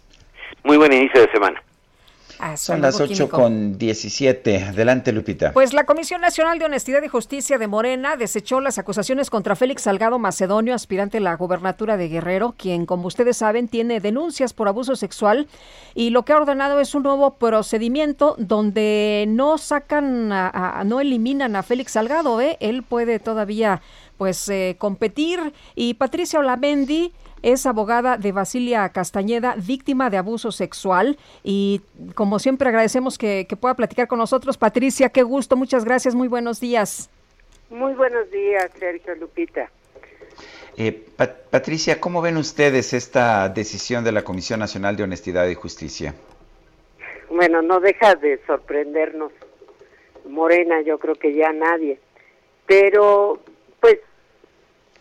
Muy 0.63 0.77
buen 0.77 0.93
inicio 0.93 1.21
de 1.21 1.31
semana. 1.31 1.61
Son 2.55 2.81
las 2.81 2.99
8 2.99 3.29
con 3.29 3.77
17. 3.77 4.63
Adelante, 4.63 5.11
Lupita. 5.11 5.51
Pues 5.53 5.73
la 5.73 5.85
Comisión 5.85 6.21
Nacional 6.21 6.59
de 6.59 6.65
Honestidad 6.65 7.01
y 7.03 7.07
Justicia 7.07 7.57
de 7.57 7.67
Morena 7.67 8.15
desechó 8.15 8.61
las 8.61 8.77
acusaciones 8.77 9.29
contra 9.29 9.55
Félix 9.55 9.83
Salgado 9.83 10.19
Macedonio, 10.19 10.73
aspirante 10.73 11.17
a 11.17 11.21
la 11.21 11.35
gobernatura 11.35 11.97
de 11.97 12.09
Guerrero, 12.09 12.55
quien, 12.57 12.85
como 12.85 13.07
ustedes 13.07 13.37
saben, 13.37 13.67
tiene 13.67 13.99
denuncias 13.99 14.53
por 14.53 14.67
abuso 14.67 14.95
sexual 14.95 15.47
y 15.95 16.11
lo 16.11 16.23
que 16.23 16.33
ha 16.33 16.37
ordenado 16.37 16.79
es 16.79 16.93
un 16.95 17.03
nuevo 17.03 17.35
procedimiento 17.35 18.35
donde 18.37 19.25
no 19.27 19.57
sacan, 19.57 20.31
a, 20.31 20.83
no 20.85 20.99
eliminan 20.99 21.55
a 21.55 21.63
Félix 21.63 21.93
Salgado, 21.93 22.39
¿eh? 22.41 22.57
Él 22.59 22.83
puede 22.83 23.19
todavía 23.19 23.81
pues 24.17 24.49
eh, 24.49 24.75
competir 24.77 25.53
y 25.75 25.93
Patricia 25.93 26.39
Olamendi 26.39 27.13
es 27.41 27.65
abogada 27.65 28.17
de 28.17 28.31
Basilia 28.31 28.89
Castañeda, 28.89 29.55
víctima 29.57 30.09
de 30.09 30.17
abuso 30.17 30.51
sexual. 30.51 31.17
Y 31.43 31.81
como 32.15 32.39
siempre 32.39 32.69
agradecemos 32.69 33.17
que, 33.17 33.47
pueda 33.59 33.75
platicar 33.75 34.07
con 34.07 34.19
nosotros. 34.19 34.57
Patricia, 34.57 35.09
qué 35.09 35.23
gusto, 35.23 35.55
muchas 35.55 35.85
gracias, 35.85 36.15
muy 36.15 36.27
buenos 36.27 36.59
días. 36.59 37.09
Muy 37.69 37.93
buenos 37.93 38.29
días, 38.31 38.71
Sergio 38.79 39.15
Lupita. 39.15 39.69
Eh, 40.77 41.05
Patricia, 41.49 41.99
¿cómo 41.99 42.21
ven 42.21 42.37
ustedes 42.37 42.93
esta 42.93 43.49
decisión 43.49 44.03
de 44.03 44.11
la 44.11 44.23
Comisión 44.23 44.59
Nacional 44.59 44.95
de 44.95 45.03
Honestidad 45.03 45.47
y 45.47 45.55
Justicia? 45.55 46.13
Bueno, 47.29 47.61
no 47.61 47.79
deja 47.79 48.15
de 48.15 48.39
sorprendernos 48.45 49.31
Morena, 50.29 50.81
yo 50.81 50.99
creo 50.99 51.15
que 51.15 51.33
ya 51.33 51.51
nadie. 51.51 51.99
Pero, 52.65 53.39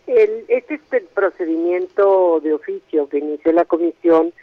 el, 0.07 0.45
este 0.47 0.75
es 0.75 0.93
el 0.93 1.03
procedimiento 1.03 2.39
de 2.41 2.53
oficio 2.53 3.07
que 3.09 3.19
inició 3.19 3.51
la 3.51 3.65
comisión, 3.65 4.33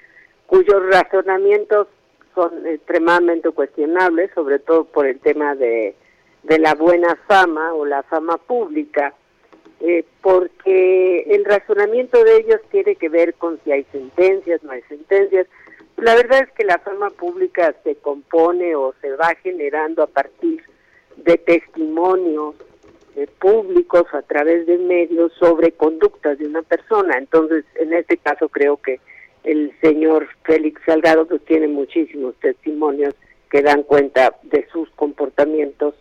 cuyos 0.46 0.86
razonamientos 0.90 1.88
son 2.34 2.66
extremadamente 2.66 3.50
cuestionables, 3.50 4.30
sobre 4.34 4.58
todo 4.58 4.84
por 4.84 5.06
el 5.06 5.18
tema 5.20 5.54
de, 5.54 5.94
de 6.42 6.58
la 6.58 6.74
buena 6.74 7.16
fama 7.26 7.74
o 7.74 7.86
la 7.86 8.02
fama 8.02 8.36
pública, 8.36 9.14
eh, 9.80 10.04
porque 10.20 11.20
el 11.30 11.44
razonamiento 11.44 12.22
de 12.22 12.36
ellos 12.36 12.60
tiene 12.70 12.96
que 12.96 13.08
ver 13.08 13.34
con 13.34 13.58
si 13.64 13.72
hay 13.72 13.84
sentencias, 13.92 14.62
no 14.62 14.72
hay 14.72 14.82
sentencias. 14.82 15.46
La 15.96 16.14
verdad 16.14 16.40
es 16.40 16.50
que 16.52 16.64
la 16.64 16.78
fama 16.78 17.10
pública 17.10 17.74
se 17.84 17.94
compone 17.96 18.74
o 18.74 18.94
se 19.00 19.14
va 19.16 19.34
generando 19.42 20.02
a 20.02 20.06
partir 20.06 20.62
de 21.16 21.38
testimonios 21.38 22.56
eh, 23.16 23.28
públicos 23.38 24.06
a 24.12 24.22
través 24.22 24.66
de 24.66 24.78
medios 24.78 25.32
sobre 25.38 25.72
conductas 25.72 26.38
de 26.38 26.46
una 26.46 26.62
persona. 26.62 27.16
Entonces, 27.18 27.64
en 27.76 27.92
este 27.92 28.16
caso 28.16 28.48
creo 28.48 28.76
que 28.76 29.00
el 29.44 29.72
señor 29.80 30.28
Félix 30.42 30.80
Salgado 30.84 31.26
pues 31.26 31.44
tiene 31.44 31.68
muchísimos 31.68 32.34
testimonios 32.36 33.14
que 33.50 33.62
dan 33.62 33.82
cuenta 33.82 34.34
de 34.42 34.66
sus 34.72 34.90
comportamientos, 34.90 35.94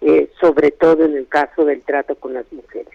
eh, 0.00 0.30
sobre 0.40 0.70
todo 0.70 1.04
en 1.04 1.16
el 1.16 1.28
caso 1.28 1.64
del 1.64 1.82
trato 1.82 2.16
con 2.16 2.34
las 2.34 2.50
mujeres. 2.52 2.92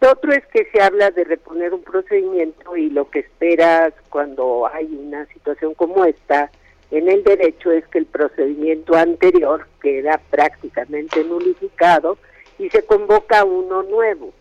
Lo 0.00 0.10
otro 0.10 0.32
es 0.32 0.44
que 0.46 0.66
se 0.72 0.82
habla 0.82 1.10
de 1.10 1.24
reponer 1.24 1.72
un 1.72 1.82
procedimiento 1.82 2.76
y 2.76 2.90
lo 2.90 3.08
que 3.10 3.20
esperas 3.20 3.94
cuando 4.10 4.66
hay 4.66 4.86
una 4.86 5.26
situación 5.26 5.74
como 5.74 6.04
esta 6.04 6.50
en 6.90 7.08
el 7.08 7.24
derecho 7.24 7.72
es 7.72 7.86
que 7.88 7.98
el 7.98 8.06
procedimiento 8.06 8.94
anterior 8.94 9.66
queda 9.80 10.20
prácticamente 10.30 11.24
nulificado 11.24 12.18
y 12.58 12.70
se 12.70 12.84
convoca 12.84 13.44
uno 13.44 13.82
nuevo 13.82 14.32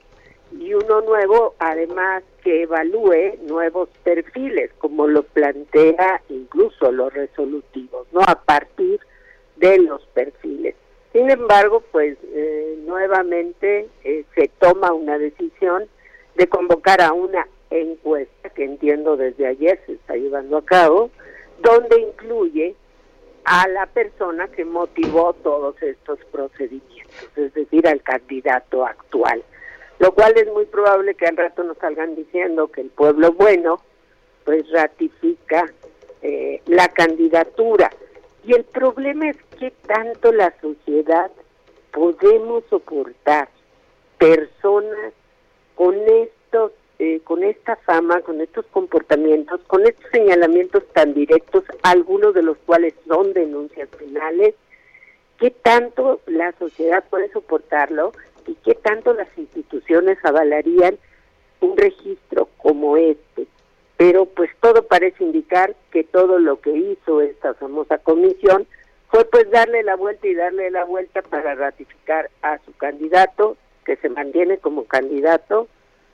y 0.59 0.73
uno 0.73 1.01
nuevo 1.01 1.55
además 1.59 2.23
que 2.43 2.63
evalúe 2.63 3.37
nuevos 3.47 3.89
perfiles, 4.03 4.71
como 4.77 5.07
lo 5.07 5.23
plantea 5.23 6.21
incluso 6.29 6.91
los 6.91 7.13
resolutivos, 7.13 8.07
¿no? 8.11 8.21
A 8.21 8.35
partir 8.35 8.99
de 9.57 9.79
los 9.79 10.05
perfiles. 10.07 10.75
Sin 11.11 11.29
embargo, 11.29 11.81
pues 11.91 12.17
eh, 12.33 12.77
nuevamente 12.85 13.87
eh, 14.03 14.25
se 14.35 14.49
toma 14.59 14.93
una 14.93 15.17
decisión 15.17 15.85
de 16.35 16.47
convocar 16.47 17.01
a 17.01 17.13
una 17.13 17.47
encuesta 17.69 18.49
que 18.49 18.65
entiendo 18.65 19.17
desde 19.17 19.47
ayer 19.47 19.79
se 19.85 19.93
está 19.93 20.15
llevando 20.15 20.57
a 20.57 20.65
cabo, 20.65 21.09
donde 21.61 21.99
incluye 21.99 22.75
a 23.45 23.67
la 23.67 23.85
persona 23.85 24.47
que 24.47 24.65
motivó 24.65 25.33
todos 25.33 25.81
estos 25.81 26.19
procedimientos, 26.31 27.29
es 27.35 27.53
decir, 27.53 27.87
al 27.87 28.01
candidato 28.01 28.85
actual 28.85 29.43
lo 29.99 30.13
cual 30.13 30.33
es 30.35 30.47
muy 30.51 30.65
probable 30.65 31.15
que 31.15 31.25
al 31.25 31.37
rato 31.37 31.63
nos 31.63 31.77
salgan 31.77 32.15
diciendo 32.15 32.67
que 32.67 32.81
el 32.81 32.89
pueblo 32.89 33.31
bueno 33.31 33.79
pues 34.43 34.69
ratifica 34.71 35.65
eh, 36.21 36.61
la 36.67 36.87
candidatura. 36.89 37.89
Y 38.43 38.53
el 38.53 38.63
problema 38.63 39.29
es 39.29 39.37
que 39.57 39.71
tanto 39.71 40.31
la 40.31 40.53
sociedad 40.61 41.31
podemos 41.91 42.63
soportar 42.69 43.49
personas 44.19 45.13
con 45.73 45.95
estos, 45.95 46.71
eh, 46.99 47.21
con 47.23 47.43
esta 47.43 47.75
fama, 47.77 48.21
con 48.21 48.41
estos 48.41 48.65
comportamientos, 48.67 49.61
con 49.67 49.85
estos 49.85 50.09
señalamientos 50.11 50.83
tan 50.93 51.13
directos, 51.13 51.63
algunos 51.83 52.33
de 52.33 52.43
los 52.43 52.57
cuales 52.65 52.93
son 53.07 53.33
denuncias 53.33 53.89
penales, 53.89 54.55
¿qué 55.39 55.51
tanto 55.51 56.21
la 56.27 56.51
sociedad 56.53 57.03
puede 57.09 57.31
soportarlo? 57.31 58.11
y 58.47 58.55
qué 58.55 58.75
tanto 58.75 59.13
las 59.13 59.27
instituciones 59.37 60.17
avalarían 60.23 60.97
un 61.61 61.77
registro 61.77 62.49
como 62.57 62.97
este. 62.97 63.47
Pero 63.97 64.25
pues 64.25 64.49
todo 64.59 64.83
parece 64.83 65.23
indicar 65.23 65.75
que 65.91 66.03
todo 66.03 66.39
lo 66.39 66.59
que 66.59 66.71
hizo 66.71 67.21
esta 67.21 67.53
famosa 67.53 67.97
comisión 67.97 68.67
fue 69.09 69.25
pues 69.25 69.49
darle 69.49 69.83
la 69.83 69.95
vuelta 69.95 70.27
y 70.27 70.35
darle 70.35 70.69
la 70.69 70.83
vuelta 70.83 71.21
para 71.21 71.55
ratificar 71.55 72.29
a 72.41 72.59
su 72.65 72.73
candidato, 72.75 73.57
que 73.85 73.95
se 73.97 74.09
mantiene 74.09 74.57
como 74.57 74.85
candidato 74.85 75.67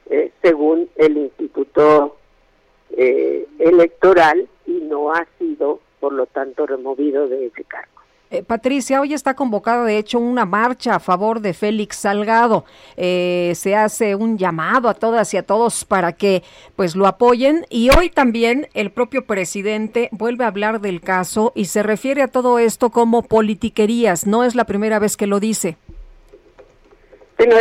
eh, 0.09 0.31
según 0.41 0.89
el 0.95 1.17
Instituto 1.17 2.17
eh, 2.91 3.47
Electoral 3.59 4.47
y 4.65 4.71
no 4.81 5.11
ha 5.13 5.27
sido, 5.39 5.79
por 5.99 6.13
lo 6.13 6.25
tanto, 6.25 6.65
removido 6.65 7.27
de 7.27 7.47
ese 7.47 7.63
cargo. 7.63 8.01
Eh, 8.31 8.43
Patricia, 8.43 9.01
hoy 9.01 9.13
está 9.13 9.33
convocada 9.33 9.83
de 9.83 9.97
hecho 9.97 10.17
una 10.17 10.45
marcha 10.45 10.95
a 10.95 10.99
favor 11.01 11.41
de 11.41 11.53
Félix 11.53 11.97
Salgado. 11.97 12.63
Eh, 12.95 13.51
se 13.55 13.75
hace 13.75 14.15
un 14.15 14.37
llamado 14.37 14.87
a 14.87 14.93
todas 14.93 15.33
y 15.33 15.37
a 15.37 15.43
todos 15.43 15.83
para 15.83 16.13
que 16.13 16.41
pues 16.77 16.95
lo 16.95 17.07
apoyen 17.07 17.65
y 17.69 17.89
hoy 17.89 18.09
también 18.09 18.69
el 18.73 18.89
propio 18.89 19.25
presidente 19.25 20.07
vuelve 20.13 20.45
a 20.45 20.47
hablar 20.47 20.79
del 20.79 21.01
caso 21.01 21.51
y 21.55 21.65
se 21.65 21.83
refiere 21.83 22.21
a 22.21 22.29
todo 22.29 22.57
esto 22.57 22.89
como 22.89 23.21
politiquerías. 23.21 24.25
No 24.25 24.45
es 24.45 24.55
la 24.55 24.63
primera 24.63 24.97
vez 24.97 25.17
que 25.17 25.27
lo 25.27 25.41
dice. 25.41 25.75
Bueno, 27.45 27.55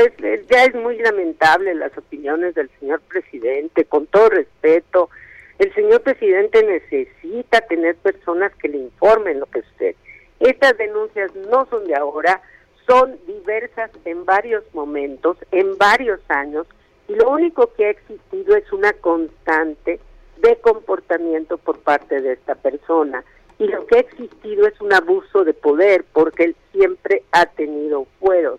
ya 0.51 0.65
es 0.65 0.74
muy 0.74 0.98
lamentable 0.98 1.74
las 1.74 1.97
opiniones 1.97 2.55
del 2.55 2.70
señor 2.81 3.01
presidente, 3.02 3.85
con 3.85 4.07
todo 4.07 4.28
respeto. 4.28 5.11
El 5.59 5.73
señor 5.74 6.02
presidente 6.02 6.62
necesita 6.62 7.61
tener 7.62 7.97
personas 7.97 8.55
que 8.57 8.69
le 8.69 8.78
informen 8.78 9.40
lo 9.40 9.47
que 9.47 9.62
sucede 9.62 9.97
estas 10.40 10.77
denuncias 10.78 11.35
no 11.35 11.66
son 11.66 11.86
de 11.86 11.94
ahora, 11.94 12.40
son 12.89 13.19
diversas 13.27 13.90
en 14.07 14.24
varios 14.24 14.65
momentos, 14.73 15.36
en 15.52 15.77
varios 15.77 16.19
años, 16.28 16.66
y 17.09 17.15
lo 17.15 17.31
único 17.31 17.73
que 17.74 17.86
ha 17.86 17.90
existido 17.90 18.57
es 18.57 18.73
una 18.73 18.93
constante 18.94 20.01
de 20.39 20.57
comportamiento 20.57 21.59
por 21.59 21.78
parte 21.81 22.20
de 22.23 22.32
esta 22.32 22.55
persona. 22.55 23.23
Y 23.59 23.66
lo 23.66 23.85
que 23.86 23.97
ha 23.97 24.01
existido 24.01 24.66
es 24.66 24.81
un 24.81 24.93
abuso 24.94 25.44
de 25.44 25.52
poder, 25.52 26.05
porque 26.15 26.44
él 26.44 26.57
siempre 26.73 27.23
ha 27.32 27.44
tenido 27.44 28.07
fueros. 28.19 28.59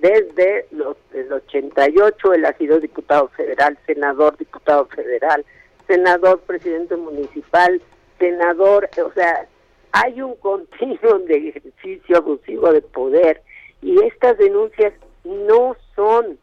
Desde 0.00 0.66
los, 0.70 0.96
el 1.12 1.30
88 1.30 2.32
él 2.32 2.44
ha 2.46 2.52
sido 2.54 2.80
diputado 2.80 3.28
federal, 3.28 3.78
senador, 3.86 4.36
diputado 4.38 4.86
federal, 4.86 5.44
senador, 5.86 6.40
presidente 6.40 6.96
municipal, 6.96 7.82
senador, 8.18 8.88
o 9.04 9.12
sea, 9.12 9.46
hay 9.92 10.22
un 10.22 10.36
continuo 10.36 11.18
de 11.26 11.48
ejercicio 11.48 12.16
abusivo 12.16 12.72
de 12.72 12.80
poder 12.80 13.42
y 13.82 14.02
estas 14.04 14.38
denuncias 14.38 14.94
no 15.24 15.76
son 15.94 16.38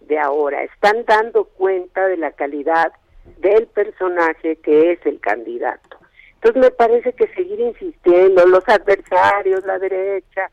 de 0.00 0.18
ahora, 0.18 0.64
están 0.64 1.04
dando 1.04 1.44
cuenta 1.44 2.06
de 2.06 2.16
la 2.16 2.32
calidad 2.32 2.92
del 3.38 3.66
personaje 3.66 4.56
que 4.56 4.92
es 4.92 5.06
el 5.06 5.20
candidato. 5.20 5.98
Entonces 6.36 6.62
me 6.62 6.70
parece 6.70 7.12
que 7.12 7.28
seguir 7.34 7.60
insistiendo, 7.60 8.46
los 8.46 8.66
adversarios, 8.68 9.64
la 9.66 9.78
derecha, 9.78 10.50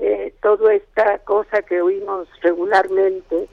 eh, 0.00 0.32
toda 0.40 0.74
esta 0.74 1.18
cosa 1.18 1.60
que 1.62 1.82
oímos 1.82 2.26
regularmente, 2.40 3.48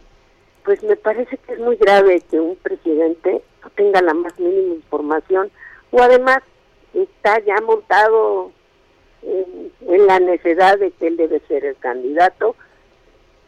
pues 0.64 0.82
me 0.84 0.96
parece 0.96 1.38
que 1.38 1.54
es 1.54 1.60
muy 1.60 1.76
grave 1.76 2.22
que 2.30 2.40
un 2.40 2.56
presidente 2.56 3.42
no 3.62 3.70
tenga 3.72 4.02
la 4.02 4.14
más 4.14 4.40
mínima 4.40 4.76
información 4.76 5.52
o 5.92 6.02
además 6.02 6.40
está 6.94 7.40
ya 7.40 7.60
montado 7.62 8.52
en, 9.24 10.08
la 10.08 10.20
necesidad 10.20 10.80
de 10.80 10.92
que 10.92 11.08
él 11.08 11.18
debe 11.18 11.42
ser 11.48 11.66
el 11.66 11.76
candidato. 11.78 12.56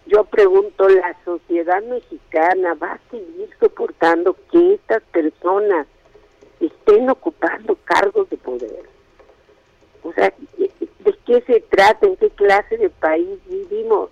Yo 0.06 0.26
pregunto, 0.26 0.90
¿la 0.90 1.16
sociedad 1.24 1.82
mexicana 1.84 2.74
va 2.74 2.94
a 2.94 3.00
seguir 3.12 3.50
soportando 3.60 4.36
que 4.52 4.74
estas 4.74 5.04
personas 5.04 5.88
estén 6.60 7.10
ocupando 7.10 7.78
cargos 7.86 8.30
de 8.30 8.38
poder? 8.38 8.84
O 10.04 10.12
sea, 10.14 10.34
¿de 11.00 11.16
qué 11.26 11.42
se 11.42 11.62
trata? 11.62 12.06
¿En 12.06 12.16
qué 12.18 12.30
clase 12.30 12.78
de 12.78 12.90
país 12.90 13.40
vivimos? 13.48 14.10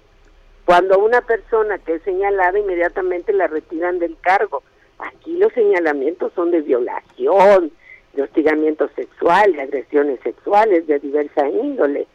Cuando 0.65 0.99
una 0.99 1.21
persona 1.21 1.77
que 1.79 1.95
es 1.95 2.01
señalada 2.03 2.59
inmediatamente 2.59 3.31
la 3.33 3.47
retiran 3.47 3.99
del 3.99 4.17
cargo. 4.19 4.63
Aquí 4.99 5.37
los 5.37 5.53
señalamientos 5.53 6.33
son 6.33 6.51
de 6.51 6.61
violación, 6.61 7.71
de 8.13 8.23
hostigamiento 8.23 8.89
sexual, 8.95 9.53
de 9.53 9.61
agresiones 9.61 10.19
sexuales 10.21 10.87
de 10.87 10.99
diversa 10.99 11.47
índole. 11.47 12.07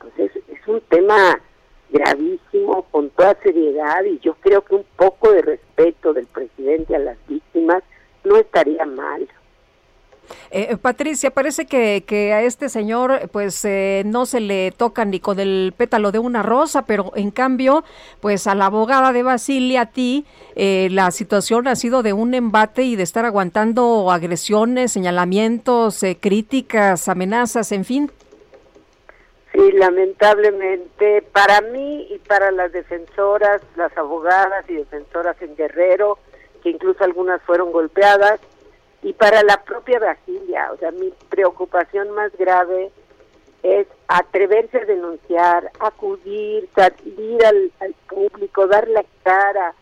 Entonces 0.00 0.42
es 0.48 0.66
un 0.66 0.80
tema 0.82 1.40
gravísimo 1.90 2.86
con 2.90 3.10
toda 3.10 3.36
seriedad 3.42 4.02
y 4.04 4.18
yo 4.20 4.34
creo 4.40 4.62
que 4.64 4.76
un 4.76 4.86
poco 4.96 5.30
de 5.30 5.42
respeto 5.42 6.14
del 6.14 6.26
presidente 6.26 6.96
a 6.96 6.98
las 6.98 7.18
víctimas 7.28 7.82
no 8.24 8.36
estaría 8.36 8.84
mal. 8.86 9.28
Eh, 10.50 10.68
eh, 10.70 10.76
Patricia, 10.76 11.30
parece 11.30 11.66
que, 11.66 12.04
que, 12.06 12.32
a 12.32 12.42
este 12.42 12.68
señor 12.68 13.28
pues 13.32 13.64
eh, 13.64 14.02
no 14.06 14.26
se 14.26 14.40
le 14.40 14.72
toca 14.72 15.04
ni 15.04 15.20
con 15.20 15.40
el 15.40 15.72
pétalo 15.76 16.12
de 16.12 16.18
una 16.18 16.42
rosa, 16.42 16.84
pero 16.84 17.12
en 17.16 17.30
cambio 17.30 17.84
pues 18.20 18.46
a 18.46 18.54
la 18.54 18.66
abogada 18.66 19.12
de 19.12 19.22
Basilia, 19.22 19.82
a 19.82 19.86
ti, 19.86 20.26
la 20.54 21.10
situación 21.10 21.66
ha 21.68 21.76
sido 21.76 22.02
de 22.02 22.12
un 22.12 22.34
embate 22.34 22.82
y 22.82 22.96
de 22.96 23.02
estar 23.02 23.24
aguantando 23.24 24.10
agresiones, 24.10 24.92
señalamientos, 24.92 26.04
críticas, 26.20 27.08
amenazas, 27.08 27.72
en 27.72 27.84
fin. 27.84 28.10
Sí, 29.52 29.72
lamentablemente 29.72 31.22
para 31.32 31.60
mí 31.60 32.06
y 32.10 32.18
para 32.18 32.50
las 32.50 32.72
defensoras, 32.72 33.60
las 33.76 33.96
abogadas 33.98 34.64
y 34.68 34.74
defensoras 34.74 35.36
en 35.42 35.54
Guerrero, 35.56 36.18
que 36.62 36.70
incluso 36.70 37.04
algunas 37.04 37.42
fueron 37.42 37.70
golpeadas, 37.70 38.40
y 39.02 39.12
para 39.12 39.42
la 39.42 39.62
propia 39.64 39.98
Brasilia, 39.98 40.70
o 40.72 40.76
sea, 40.78 40.90
mi 40.92 41.12
preocupación 41.28 42.10
más 42.12 42.30
grave 42.36 42.90
es 43.62 43.86
atreverse 44.08 44.78
a 44.78 44.84
denunciar, 44.84 45.70
acudir, 45.80 46.68
salir 46.74 47.44
al, 47.44 47.72
al 47.80 47.94
público, 48.08 48.66
dar 48.66 48.88
la 48.88 49.04
cara, 49.22 49.74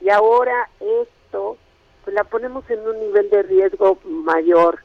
y 0.00 0.10
ahora 0.10 0.68
esto 0.80 1.56
pues 2.04 2.14
la 2.14 2.24
ponemos 2.24 2.68
en 2.70 2.86
un 2.86 3.00
nivel 3.00 3.28
de 3.30 3.42
riesgo 3.42 3.98
mayor. 4.04 4.78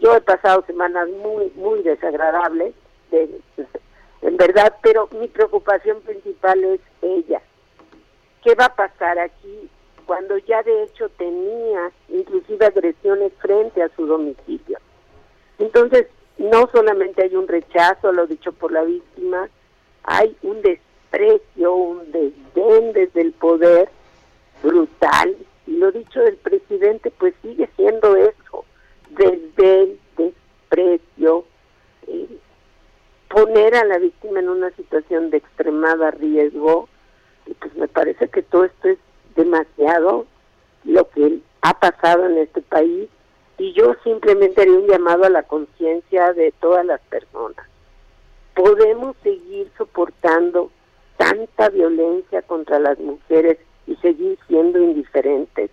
Yo 0.00 0.14
he 0.14 0.20
pasado 0.20 0.62
semanas 0.64 1.08
muy, 1.08 1.50
muy 1.56 1.82
desagradables, 1.82 2.74
en 3.10 4.36
verdad, 4.36 4.76
pero 4.80 5.08
mi 5.18 5.26
preocupación 5.26 6.00
principal 6.02 6.62
es 6.62 6.80
ella. 7.02 7.42
¿Qué 8.44 8.54
va 8.54 8.66
a 8.66 8.76
pasar 8.76 9.18
aquí 9.18 9.68
cuando 10.02 10.38
ya 10.38 10.62
de 10.62 10.84
hecho 10.84 11.08
tenía 11.10 11.90
inclusive 12.08 12.66
agresiones 12.66 13.32
frente 13.40 13.82
a 13.82 13.88
su 13.96 14.06
domicilio? 14.06 14.78
Entonces, 15.58 16.06
no 16.38 16.68
solamente 16.72 17.22
hay 17.22 17.36
un 17.36 17.48
rechazo 17.48 18.12
lo 18.12 18.26
dicho 18.26 18.52
por 18.52 18.72
la 18.72 18.82
víctima, 18.82 19.48
hay 20.04 20.36
un 20.42 20.60
desprecio, 20.62 21.74
un 21.74 22.10
desdén 22.10 22.92
desde 22.92 23.20
el 23.20 23.32
poder 23.32 23.88
brutal 24.62 25.36
y 25.66 25.76
lo 25.76 25.92
dicho 25.92 26.20
del 26.20 26.36
presidente 26.36 27.10
pues 27.10 27.34
sigue 27.42 27.68
siendo 27.76 28.16
eso, 28.16 28.64
desde 29.10 29.82
el 29.82 30.00
desprecio, 30.16 31.44
eh, 32.06 32.38
poner 33.28 33.74
a 33.76 33.84
la 33.84 33.98
víctima 33.98 34.40
en 34.40 34.48
una 34.48 34.70
situación 34.72 35.30
de 35.30 35.38
extremada 35.38 36.10
riesgo, 36.10 36.88
y 37.46 37.54
pues 37.54 37.74
me 37.74 37.88
parece 37.88 38.28
que 38.28 38.42
todo 38.42 38.64
esto 38.64 38.88
es 38.88 38.98
demasiado 39.34 40.26
lo 40.84 41.08
que 41.10 41.40
ha 41.60 41.78
pasado 41.78 42.26
en 42.26 42.38
este 42.38 42.60
país 42.62 43.08
y 43.58 43.72
yo 43.72 43.94
simplemente 44.02 44.62
haría 44.62 44.78
un 44.78 44.86
llamado 44.88 45.24
a 45.24 45.30
la 45.30 45.44
conciencia 45.44 46.32
de 46.32 46.52
todas 46.60 46.84
las 46.84 47.00
personas. 47.02 47.66
Podemos 48.54 49.16
seguir 49.22 49.70
soportando 49.78 50.70
tanta 51.16 51.68
violencia 51.68 52.42
contra 52.42 52.78
las 52.78 52.98
mujeres 52.98 53.58
y 53.86 53.94
seguir 53.96 54.38
siendo 54.48 54.78
indiferentes. 54.78 55.70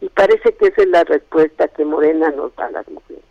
Y 0.00 0.08
parece 0.08 0.54
que 0.54 0.66
esa 0.66 0.82
es 0.82 0.88
la 0.88 1.04
respuesta 1.04 1.68
que 1.68 1.84
Morena 1.84 2.30
nos 2.30 2.54
da 2.56 2.66
a 2.66 2.70
las 2.70 2.88
mujeres. 2.88 3.22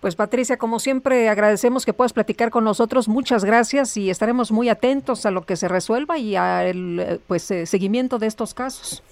Pues 0.00 0.16
Patricia, 0.16 0.56
como 0.56 0.80
siempre, 0.80 1.28
agradecemos 1.28 1.84
que 1.84 1.92
puedas 1.92 2.12
platicar 2.14 2.50
con 2.50 2.64
nosotros. 2.64 3.06
Muchas 3.08 3.44
gracias 3.44 3.96
y 3.96 4.08
estaremos 4.08 4.50
muy 4.50 4.70
atentos 4.70 5.26
a 5.26 5.30
lo 5.30 5.44
que 5.44 5.56
se 5.56 5.68
resuelva 5.68 6.16
y 6.18 6.36
al 6.36 7.20
pues, 7.26 7.50
eh, 7.50 7.66
seguimiento 7.66 8.18
de 8.18 8.26
estos 8.26 8.54
casos. 8.54 9.02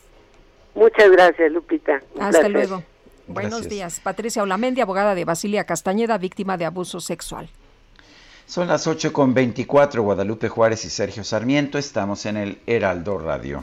Muchas 0.75 1.11
gracias, 1.11 1.53
Lupita. 1.53 2.03
Hasta 2.19 2.49
luego. 2.49 2.83
Buenos 3.27 3.69
días. 3.69 4.01
Patricia 4.01 4.43
Olamendi, 4.43 4.81
abogada 4.81 5.15
de 5.15 5.27
Basilia 5.27 5.65
Castañeda, 5.65 6.17
víctima 6.17 6.57
de 6.57 6.65
abuso 6.65 7.01
sexual. 7.01 7.51
Son 8.47 8.67
las 8.67 8.87
8 8.87 9.13
con 9.13 9.35
24, 9.35 10.03
Guadalupe 10.03 10.49
Juárez 10.49 10.87
y 10.87 10.89
Sergio 10.89 11.23
Sarmiento. 11.23 11.77
Estamos 11.77 12.25
en 12.25 12.39
el 12.39 12.59
Heraldo 12.67 13.19
Radio. 13.19 13.63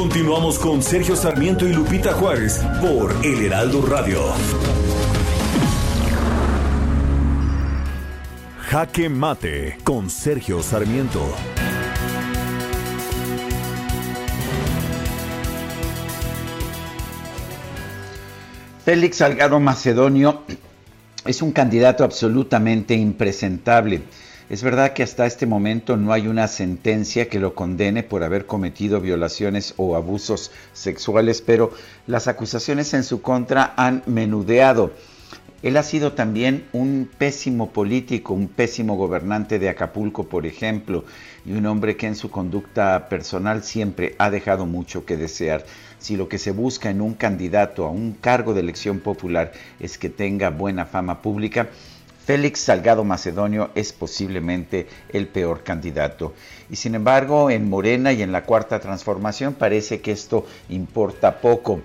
Continuamos 0.00 0.58
con 0.58 0.82
Sergio 0.82 1.14
Sarmiento 1.14 1.68
y 1.68 1.74
Lupita 1.74 2.14
Juárez 2.14 2.64
por 2.80 3.14
El 3.22 3.44
Heraldo 3.44 3.84
Radio. 3.84 4.22
Jaque 8.62 9.10
Mate 9.10 9.76
con 9.84 10.08
Sergio 10.08 10.62
Sarmiento. 10.62 11.20
Félix 18.86 19.18
Salgado 19.18 19.60
Macedonio 19.60 20.44
es 21.26 21.42
un 21.42 21.52
candidato 21.52 22.04
absolutamente 22.04 22.94
impresentable. 22.94 24.00
Es 24.50 24.64
verdad 24.64 24.94
que 24.94 25.04
hasta 25.04 25.26
este 25.26 25.46
momento 25.46 25.96
no 25.96 26.12
hay 26.12 26.26
una 26.26 26.48
sentencia 26.48 27.28
que 27.28 27.38
lo 27.38 27.54
condene 27.54 28.02
por 28.02 28.24
haber 28.24 28.46
cometido 28.46 29.00
violaciones 29.00 29.74
o 29.76 29.94
abusos 29.94 30.50
sexuales, 30.72 31.40
pero 31.40 31.70
las 32.08 32.26
acusaciones 32.26 32.92
en 32.92 33.04
su 33.04 33.22
contra 33.22 33.74
han 33.76 34.02
menudeado. 34.06 34.90
Él 35.62 35.76
ha 35.76 35.84
sido 35.84 36.14
también 36.14 36.66
un 36.72 37.08
pésimo 37.16 37.70
político, 37.70 38.34
un 38.34 38.48
pésimo 38.48 38.96
gobernante 38.96 39.60
de 39.60 39.68
Acapulco, 39.68 40.24
por 40.24 40.44
ejemplo, 40.46 41.04
y 41.46 41.52
un 41.52 41.66
hombre 41.66 41.96
que 41.96 42.08
en 42.08 42.16
su 42.16 42.28
conducta 42.28 43.08
personal 43.08 43.62
siempre 43.62 44.16
ha 44.18 44.30
dejado 44.30 44.66
mucho 44.66 45.04
que 45.04 45.16
desear. 45.16 45.64
Si 46.00 46.16
lo 46.16 46.28
que 46.28 46.38
se 46.38 46.50
busca 46.50 46.90
en 46.90 47.02
un 47.02 47.14
candidato 47.14 47.86
a 47.86 47.90
un 47.90 48.14
cargo 48.14 48.52
de 48.52 48.62
elección 48.62 48.98
popular 48.98 49.52
es 49.78 49.96
que 49.96 50.08
tenga 50.08 50.50
buena 50.50 50.86
fama 50.86 51.22
pública, 51.22 51.68
Félix 52.30 52.60
Salgado 52.60 53.02
Macedonio 53.02 53.72
es 53.74 53.92
posiblemente 53.92 54.86
el 55.08 55.26
peor 55.26 55.64
candidato. 55.64 56.32
Y 56.70 56.76
sin 56.76 56.94
embargo, 56.94 57.50
en 57.50 57.68
Morena 57.68 58.12
y 58.12 58.22
en 58.22 58.30
la 58.30 58.44
Cuarta 58.44 58.78
Transformación 58.78 59.54
parece 59.54 60.00
que 60.00 60.12
esto 60.12 60.46
importa 60.68 61.40
poco. 61.40 61.80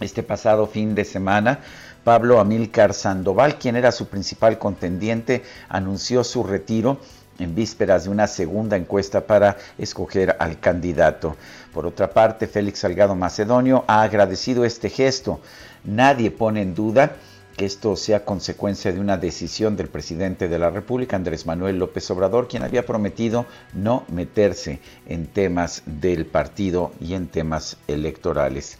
Este 0.00 0.22
pasado 0.22 0.66
fin 0.66 0.94
de 0.94 1.04
semana, 1.04 1.58
Pablo 2.04 2.40
Amílcar 2.40 2.94
Sandoval, 2.94 3.58
quien 3.58 3.76
era 3.76 3.92
su 3.92 4.08
principal 4.08 4.58
contendiente, 4.58 5.42
anunció 5.68 6.24
su 6.24 6.42
retiro 6.42 6.98
en 7.38 7.54
vísperas 7.54 8.04
de 8.04 8.10
una 8.10 8.28
segunda 8.28 8.78
encuesta 8.78 9.26
para 9.26 9.58
escoger 9.76 10.36
al 10.38 10.58
candidato. 10.58 11.36
Por 11.74 11.84
otra 11.84 12.08
parte, 12.08 12.46
Félix 12.46 12.78
Salgado 12.78 13.14
Macedonio 13.14 13.84
ha 13.88 14.00
agradecido 14.00 14.64
este 14.64 14.88
gesto. 14.88 15.38
Nadie 15.84 16.30
pone 16.30 16.62
en 16.62 16.74
duda 16.74 17.16
que 17.56 17.64
esto 17.64 17.96
sea 17.96 18.24
consecuencia 18.24 18.92
de 18.92 19.00
una 19.00 19.16
decisión 19.16 19.76
del 19.76 19.88
presidente 19.88 20.48
de 20.48 20.58
la 20.58 20.70
República, 20.70 21.16
Andrés 21.16 21.46
Manuel 21.46 21.78
López 21.78 22.10
Obrador, 22.10 22.48
quien 22.48 22.62
había 22.62 22.84
prometido 22.84 23.46
no 23.72 24.04
meterse 24.08 24.80
en 25.06 25.26
temas 25.26 25.82
del 25.86 26.26
partido 26.26 26.92
y 27.00 27.14
en 27.14 27.28
temas 27.28 27.78
electorales. 27.88 28.78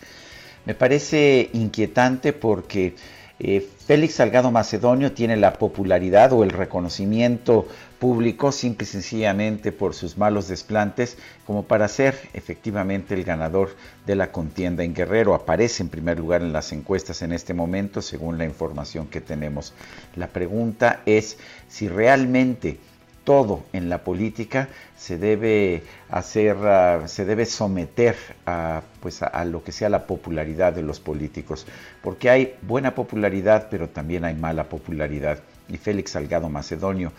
Me 0.67 0.75
parece 0.75 1.49
inquietante 1.55 2.33
porque 2.35 2.95
eh, 3.39 3.67
Félix 3.87 4.15
Salgado 4.15 4.51
Macedonio 4.51 5.13
tiene 5.13 5.37
la 5.37 5.55
popularidad 5.55 6.33
o 6.33 6.43
el 6.43 6.51
reconocimiento 6.51 7.69
público 7.99 8.53
simple 8.53 8.85
y 8.85 8.87
sencillamente 8.87 9.73
por 9.73 9.95
sus 9.95 10.19
malos 10.19 10.49
desplantes 10.49 11.17
como 11.47 11.65
para 11.65 11.89
ser 11.89 12.17
efectivamente 12.35 13.15
el 13.15 13.25
ganador 13.25 13.75
de 14.07 14.17
la 14.17 14.33
contienda 14.33 14.85
en 14.85 14.95
Guerrero. 14.95 15.35
Aparece 15.35 15.83
en 15.83 15.89
primer 15.89 16.19
lugar 16.19 16.43
en 16.43 16.53
las 16.53 16.73
encuestas 16.73 17.23
en 17.23 17.33
este 17.33 17.55
momento 17.55 18.03
según 18.03 18.39
la 18.39 18.45
información 18.45 19.07
que 19.07 19.21
tenemos. 19.21 19.73
La 20.15 20.29
pregunta 20.29 21.03
es 21.07 21.39
si 21.69 21.89
realmente 21.89 22.79
todo 23.27 23.65
en 23.73 23.89
la 23.89 24.05
política 24.05 24.69
se 24.97 25.19
debe 25.19 25.83
hacer, 26.09 26.57
ah, 26.63 27.03
se 27.07 27.25
debe 27.25 27.45
someter 27.45 28.15
a, 28.47 28.83
pues 29.01 29.21
a, 29.21 29.45
lo 29.45 29.65
que 29.65 29.73
sea 29.73 29.89
la 29.89 30.07
popularidad 30.07 30.73
de 30.73 30.83
los 30.83 31.01
políticos, 31.01 31.67
porque 32.03 32.31
hay 32.31 32.55
buena 32.63 32.95
popularidad, 32.95 33.67
pero 33.69 33.89
también 33.89 34.25
hay 34.25 34.35
mala 34.37 34.69
popularidad. 34.69 35.41
Y 35.69 35.77
Félix 35.77 36.13
Salgado 36.13 36.49
Macedonio, 36.49 37.13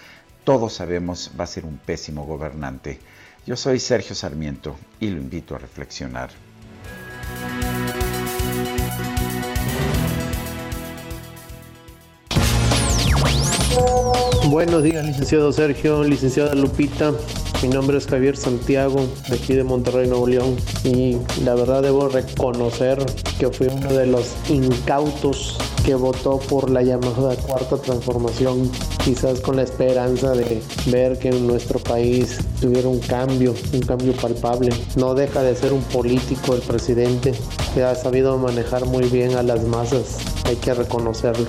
todos 0.48 0.76
sabemos 0.76 1.30
va 1.38 1.44
a 1.44 1.48
ser 1.48 1.66
un 1.66 1.78
pésimo 1.78 2.26
gobernante. 2.26 3.02
Yo 3.46 3.58
soy 3.58 3.82
Sergio 3.82 4.16
Sarmiento 4.16 4.78
y 4.98 5.10
lo 5.10 5.18
invito 5.18 5.56
a 5.56 5.58
reflexionar. 5.58 6.30
Buenos 14.50 14.82
días, 14.82 15.06
licenciado 15.06 15.52
Sergio, 15.52 16.06
licenciada 16.06 16.56
Lupita. 16.56 17.12
Mi 17.62 17.68
nombre 17.68 17.98
es 17.98 18.08
Javier 18.08 18.38
Santiago, 18.38 19.06
de 19.28 19.36
aquí 19.36 19.54
de 19.54 19.66
Monterrey, 19.66 20.08
Nuevo 20.08 20.26
León. 20.26 20.56
Y 20.86 21.18
la 21.44 21.54
verdad 21.54 21.82
debo 21.82 22.08
reconocer 22.08 23.06
que 23.38 23.50
fui 23.50 23.68
uno 23.68 23.92
de 23.92 24.08
los 24.08 24.36
incautos 24.50 25.58
que 25.84 25.96
votó 25.96 26.40
por 26.40 26.70
la 26.70 26.82
llamada 26.82 27.36
cuarta 27.36 27.76
transformación, 27.76 28.72
quizás 29.04 29.42
con 29.42 29.58
la 29.58 29.64
esperanza 29.64 30.32
de 30.32 30.62
ver 30.86 31.20
que 31.20 31.28
en 31.28 31.46
nuestro 31.46 31.80
país 31.80 32.40
tuviera 32.62 32.88
un 32.88 33.00
cambio, 33.00 33.54
un 33.74 33.82
cambio 33.82 34.14
palpable. 34.14 34.70
No 34.96 35.14
deja 35.14 35.42
de 35.42 35.56
ser 35.56 35.74
un 35.74 35.82
político 35.82 36.56
el 36.56 36.62
presidente 36.62 37.34
que 37.74 37.84
ha 37.84 37.96
sabido 37.96 38.38
manejar 38.38 38.86
muy 38.86 39.10
bien 39.10 39.36
a 39.36 39.44
las 39.44 39.62
masas, 39.64 40.20
hay 40.46 40.56
que 40.56 40.74
reconocerlo. 40.74 41.48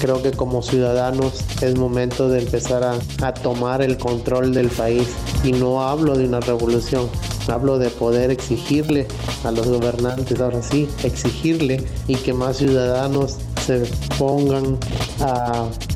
Creo 0.00 0.22
que 0.22 0.32
como 0.32 0.62
ciudadanos 0.62 1.44
es 1.60 1.76
momento 1.76 2.28
de 2.28 2.40
empezar 2.40 2.84
a, 2.84 2.98
a, 3.26 3.34
tomar 3.34 3.82
el 3.82 3.98
control 3.98 4.54
del 4.54 4.68
país. 4.68 5.08
Y 5.44 5.52
no 5.52 5.82
hablo 5.82 6.16
de 6.16 6.26
una 6.26 6.40
revolución, 6.40 7.08
hablo 7.48 7.78
de 7.78 7.90
poder 7.90 8.30
exigirle 8.30 9.06
a 9.44 9.50
los 9.50 9.66
gobernantes, 9.68 10.40
ahora 10.40 10.62
sí, 10.62 10.88
exigirle 11.02 11.84
y 12.06 12.16
que 12.16 12.32
más 12.32 12.58
ciudadanos 12.58 13.36
se 13.66 13.82
pongan 14.18 14.78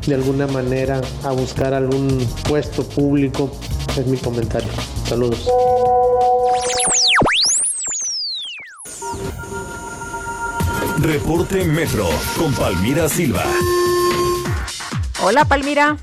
de 0.07 0.15
alguna 0.15 0.47
manera 0.47 1.01
a 1.25 1.33
buscar 1.33 1.75
algún 1.75 2.27
puesto 2.49 2.83
público. 2.85 3.51
Es 3.97 4.07
mi 4.07 4.17
comentario. 4.17 4.69
Saludos. 5.07 5.49
Reporte 10.99 11.65
Metro 11.65 12.09
con 12.39 12.53
Palmira 12.55 13.09
Silva. 13.09 13.45
Hola, 15.25 15.45
Palmira. 15.45 15.97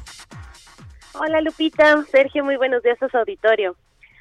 Hola, 1.19 1.41
Lupita. 1.41 2.03
Sergio, 2.03 2.45
muy 2.45 2.55
buenos 2.55 2.81
días 2.83 3.03
a 3.03 3.09
su 3.09 3.17
auditorio. 3.17 3.75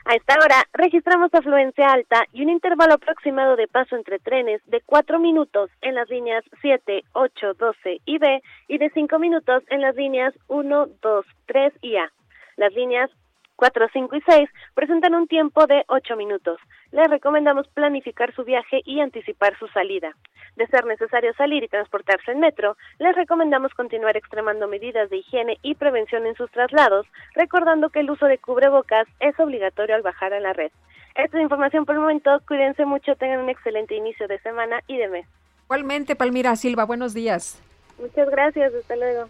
A 0.04 0.16
esta 0.16 0.34
hora 0.42 0.64
registramos 0.72 1.32
afluencia 1.32 1.86
alta 1.86 2.24
y 2.32 2.42
un 2.42 2.48
intervalo 2.48 2.94
aproximado 2.94 3.54
de 3.54 3.68
paso 3.68 3.94
entre 3.94 4.18
trenes 4.18 4.60
de 4.66 4.80
4 4.84 5.20
minutos 5.20 5.70
en 5.82 5.94
las 5.94 6.08
líneas 6.08 6.42
7, 6.62 7.04
8, 7.12 7.54
12 7.54 8.00
y 8.06 8.18
B 8.18 8.42
y 8.66 8.78
de 8.78 8.90
5 8.90 9.20
minutos 9.20 9.62
en 9.68 9.82
las 9.82 9.94
líneas 9.94 10.34
1, 10.48 10.88
2, 11.00 11.26
3 11.46 11.74
y 11.80 11.96
A. 11.96 12.10
Las 12.56 12.72
líneas 12.72 13.08
4, 13.54 13.86
5 13.92 14.16
y 14.16 14.20
6 14.22 14.50
presentan 14.74 15.14
un 15.14 15.28
tiempo 15.28 15.64
de 15.68 15.84
8 15.86 16.16
minutos. 16.16 16.58
Les 16.90 17.08
recomendamos 17.08 17.68
planificar 17.68 18.34
su 18.34 18.44
viaje 18.44 18.80
y 18.84 19.00
anticipar 19.00 19.58
su 19.58 19.68
salida. 19.68 20.14
De 20.56 20.66
ser 20.66 20.86
necesario 20.86 21.32
salir 21.34 21.62
y 21.62 21.68
transportarse 21.68 22.32
en 22.32 22.40
metro, 22.40 22.76
les 22.98 23.14
recomendamos 23.14 23.74
continuar 23.74 24.16
extremando 24.16 24.66
medidas 24.66 25.10
de 25.10 25.18
higiene 25.18 25.58
y 25.62 25.74
prevención 25.74 26.26
en 26.26 26.34
sus 26.34 26.50
traslados, 26.50 27.06
recordando 27.34 27.90
que 27.90 28.00
el 28.00 28.10
uso 28.10 28.26
de 28.26 28.38
cubrebocas 28.38 29.06
es 29.20 29.38
obligatorio 29.38 29.94
al 29.94 30.02
bajar 30.02 30.32
a 30.32 30.40
la 30.40 30.54
red. 30.54 30.72
Esta 31.14 31.36
es 31.36 31.42
información 31.42 31.84
por 31.84 31.94
el 31.94 32.00
momento. 32.00 32.40
Cuídense 32.46 32.84
mucho, 32.86 33.14
tengan 33.16 33.40
un 33.40 33.50
excelente 33.50 33.94
inicio 33.94 34.26
de 34.26 34.38
semana 34.40 34.80
y 34.86 34.96
de 34.96 35.08
mes. 35.08 35.26
Igualmente, 35.66 36.16
Palmira 36.16 36.56
Silva, 36.56 36.84
buenos 36.84 37.12
días. 37.12 37.60
Muchas 38.00 38.30
gracias, 38.30 38.72
hasta 38.72 38.96
luego. 38.96 39.28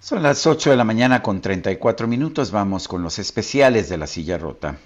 Son 0.00 0.22
las 0.22 0.46
8 0.46 0.70
de 0.70 0.76
la 0.76 0.84
mañana 0.84 1.22
con 1.22 1.40
34 1.40 2.08
minutos. 2.08 2.50
Vamos 2.50 2.88
con 2.88 3.02
los 3.02 3.18
especiales 3.18 3.88
de 3.88 3.98
la 3.98 4.06
silla 4.06 4.38
rota. 4.38 4.76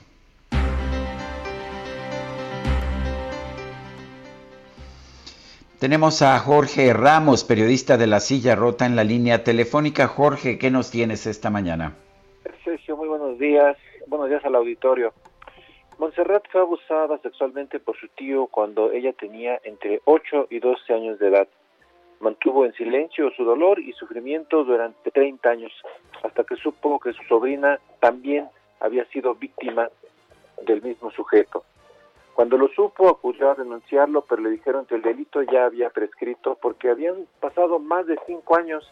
Tenemos 5.80 6.22
a 6.22 6.38
Jorge 6.38 6.92
Ramos, 6.92 7.42
periodista 7.42 7.96
de 7.96 8.06
la 8.06 8.20
silla 8.20 8.54
rota 8.54 8.86
en 8.86 8.94
la 8.94 9.02
línea 9.02 9.42
telefónica. 9.42 10.06
Jorge, 10.06 10.56
¿qué 10.56 10.70
nos 10.70 10.90
tienes 10.90 11.26
esta 11.26 11.50
mañana? 11.50 11.96
Sergio, 12.64 12.96
muy 12.96 13.08
buenos 13.08 13.38
días. 13.38 13.76
Buenos 14.06 14.28
días 14.28 14.44
al 14.44 14.54
auditorio. 14.54 15.12
Montserrat 15.98 16.44
fue 16.50 16.60
abusada 16.60 17.18
sexualmente 17.18 17.80
por 17.80 17.96
su 17.98 18.06
tío 18.08 18.46
cuando 18.46 18.92
ella 18.92 19.12
tenía 19.12 19.60
entre 19.64 20.00
8 20.04 20.46
y 20.50 20.60
12 20.60 20.94
años 20.94 21.18
de 21.18 21.28
edad. 21.28 21.48
Mantuvo 22.20 22.64
en 22.64 22.72
silencio 22.74 23.30
su 23.36 23.44
dolor 23.44 23.80
y 23.80 23.92
sufrimiento 23.94 24.64
durante 24.64 25.10
30 25.10 25.50
años, 25.50 25.72
hasta 26.22 26.44
que 26.44 26.54
supo 26.56 27.00
que 27.00 27.12
su 27.12 27.22
sobrina 27.24 27.80
también 28.00 28.48
había 28.80 29.04
sido 29.06 29.34
víctima 29.34 29.90
del 30.64 30.82
mismo 30.82 31.10
sujeto. 31.10 31.64
Cuando 32.34 32.58
lo 32.58 32.66
supo, 32.68 33.08
acudió 33.08 33.50
a 33.50 33.54
denunciarlo, 33.54 34.22
pero 34.22 34.42
le 34.42 34.50
dijeron 34.50 34.86
que 34.86 34.96
el 34.96 35.02
delito 35.02 35.40
ya 35.42 35.66
había 35.66 35.90
prescrito 35.90 36.58
porque 36.60 36.90
habían 36.90 37.26
pasado 37.40 37.78
más 37.78 38.06
de 38.06 38.18
cinco 38.26 38.56
años, 38.56 38.88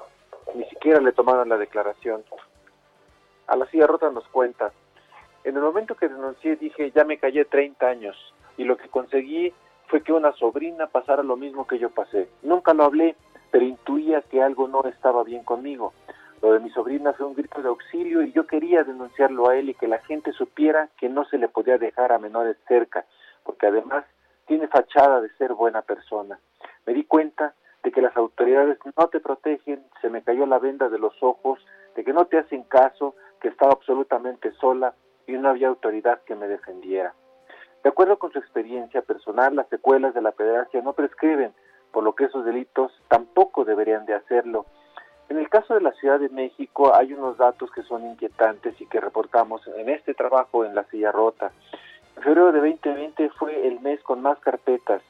ni 0.54 0.64
siquiera 0.66 1.00
le 1.00 1.12
tomaron 1.12 1.48
la 1.48 1.58
declaración. 1.58 2.22
A 3.48 3.56
la 3.56 3.66
silla 3.66 3.88
rota 3.88 4.10
nos 4.10 4.26
cuenta, 4.28 4.72
en 5.42 5.56
el 5.56 5.62
momento 5.62 5.96
que 5.96 6.08
denuncié 6.08 6.54
dije, 6.54 6.92
ya 6.92 7.04
me 7.04 7.18
callé 7.18 7.44
30 7.44 7.84
años, 7.84 8.16
y 8.56 8.62
lo 8.62 8.76
que 8.76 8.88
conseguí 8.88 9.52
fue 9.88 10.02
que 10.02 10.12
una 10.12 10.32
sobrina 10.34 10.86
pasara 10.86 11.24
lo 11.24 11.36
mismo 11.36 11.66
que 11.66 11.80
yo 11.80 11.90
pasé. 11.90 12.28
Nunca 12.42 12.72
lo 12.74 12.84
hablé, 12.84 13.16
pero 13.50 13.64
intuía 13.64 14.22
que 14.22 14.40
algo 14.40 14.68
no 14.68 14.84
estaba 14.84 15.24
bien 15.24 15.42
conmigo. 15.42 15.92
Lo 16.42 16.52
de 16.52 16.60
mi 16.60 16.70
sobrina 16.70 17.12
fue 17.12 17.26
un 17.26 17.34
grito 17.34 17.60
de 17.60 17.68
auxilio 17.68 18.22
y 18.22 18.32
yo 18.32 18.46
quería 18.46 18.84
denunciarlo 18.84 19.48
a 19.48 19.56
él 19.56 19.68
y 19.68 19.74
que 19.74 19.88
la 19.88 19.98
gente 19.98 20.32
supiera 20.32 20.88
que 20.96 21.08
no 21.08 21.24
se 21.24 21.38
le 21.38 21.48
podía 21.48 21.76
dejar 21.76 22.12
a 22.12 22.18
menores 22.18 22.56
cerca, 22.68 23.04
porque 23.44 23.66
además 23.66 24.04
tiene 24.46 24.68
fachada 24.68 25.20
de 25.20 25.30
ser 25.36 25.54
buena 25.54 25.82
persona. 25.82 26.38
Me 26.86 26.94
di 26.94 27.04
cuenta 27.04 27.54
de 27.82 27.90
que 27.90 28.02
las 28.02 28.16
autoridades 28.16 28.78
no 28.96 29.08
te 29.08 29.20
protegen, 29.20 29.84
se 30.00 30.08
me 30.08 30.22
cayó 30.22 30.46
la 30.46 30.58
venda 30.58 30.88
de 30.88 30.98
los 30.98 31.20
ojos, 31.22 31.64
de 31.96 32.04
que 32.04 32.12
no 32.12 32.26
te 32.26 32.38
hacen 32.38 32.62
caso, 32.64 33.14
que 33.40 33.48
estaba 33.48 33.72
absolutamente 33.72 34.52
sola 34.52 34.94
y 35.26 35.32
no 35.32 35.48
había 35.48 35.68
autoridad 35.68 36.22
que 36.22 36.34
me 36.34 36.48
defendiera. 36.48 37.14
De 37.82 37.88
acuerdo 37.88 38.18
con 38.18 38.32
su 38.32 38.38
experiencia 38.38 39.02
personal, 39.02 39.56
las 39.56 39.68
secuelas 39.68 40.14
de 40.14 40.22
la 40.22 40.30
pederastia 40.30 40.82
no 40.82 40.92
prescriben, 40.92 41.52
por 41.90 42.04
lo 42.04 42.14
que 42.14 42.24
esos 42.24 42.44
delitos 42.44 42.92
tampoco 43.08 43.64
deberían 43.64 44.06
de 44.06 44.14
hacerlo. 44.14 44.66
En 45.28 45.38
el 45.38 45.48
caso 45.48 45.74
de 45.74 45.80
la 45.80 45.92
Ciudad 45.92 46.20
de 46.20 46.28
México 46.28 46.94
hay 46.94 47.12
unos 47.12 47.38
datos 47.38 47.70
que 47.72 47.82
son 47.82 48.04
inquietantes 48.06 48.80
y 48.80 48.86
que 48.86 49.00
reportamos 49.00 49.66
en 49.76 49.88
este 49.88 50.14
trabajo 50.14 50.64
en 50.64 50.74
la 50.74 50.84
silla 50.84 51.10
rota. 51.10 51.52
Febrero 52.14 52.52
de 52.52 52.60
2020 52.60 53.30
fue 53.30 53.66
el 53.66 53.80
mes 53.80 54.00
con 54.02 54.22
más 54.22 54.38
carpetas 54.38 55.02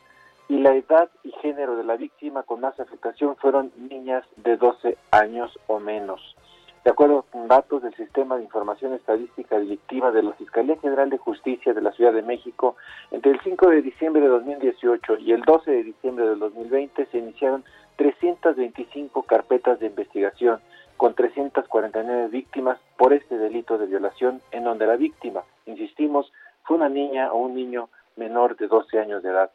y 0.48 0.58
la 0.58 0.74
edad 0.74 1.08
y 1.22 1.32
género 1.40 1.76
de 1.76 1.84
la 1.84 1.96
víctima 1.96 2.42
con 2.42 2.60
más 2.60 2.78
afectación 2.78 3.36
fueron 3.36 3.72
niñas 3.76 4.24
de 4.36 4.56
12 4.56 4.96
años 5.10 5.58
o 5.66 5.78
menos. 5.78 6.36
De 6.84 6.90
acuerdo 6.90 7.24
con 7.30 7.46
datos 7.46 7.82
del 7.82 7.94
Sistema 7.94 8.36
de 8.36 8.42
Información 8.42 8.92
Estadística 8.92 9.56
Delictiva 9.56 10.10
de 10.10 10.24
la 10.24 10.32
Fiscalía 10.32 10.76
General 10.78 11.08
de 11.10 11.18
Justicia 11.18 11.72
de 11.72 11.80
la 11.80 11.92
Ciudad 11.92 12.12
de 12.12 12.22
México, 12.22 12.76
entre 13.12 13.30
el 13.30 13.40
5 13.40 13.68
de 13.68 13.82
diciembre 13.82 14.20
de 14.20 14.28
2018 14.28 15.18
y 15.18 15.32
el 15.32 15.42
12 15.42 15.70
de 15.70 15.84
diciembre 15.84 16.26
de 16.26 16.34
2020 16.34 17.06
se 17.06 17.18
iniciaron 17.18 17.64
325 17.96 19.22
carpetas 19.22 19.78
de 19.78 19.86
investigación 19.86 20.60
con 20.96 21.14
349 21.14 22.28
víctimas 22.28 22.78
por 22.96 23.12
este 23.12 23.38
delito 23.38 23.78
de 23.78 23.86
violación 23.86 24.40
en 24.50 24.64
donde 24.64 24.86
la 24.86 24.96
víctima, 24.96 25.42
insistimos, 25.66 26.32
fue 26.64 26.76
una 26.76 26.88
niña 26.88 27.32
o 27.32 27.38
un 27.38 27.54
niño 27.54 27.88
menor 28.16 28.56
de 28.56 28.68
12 28.68 28.98
años 28.98 29.22
de 29.22 29.30
edad. 29.30 29.50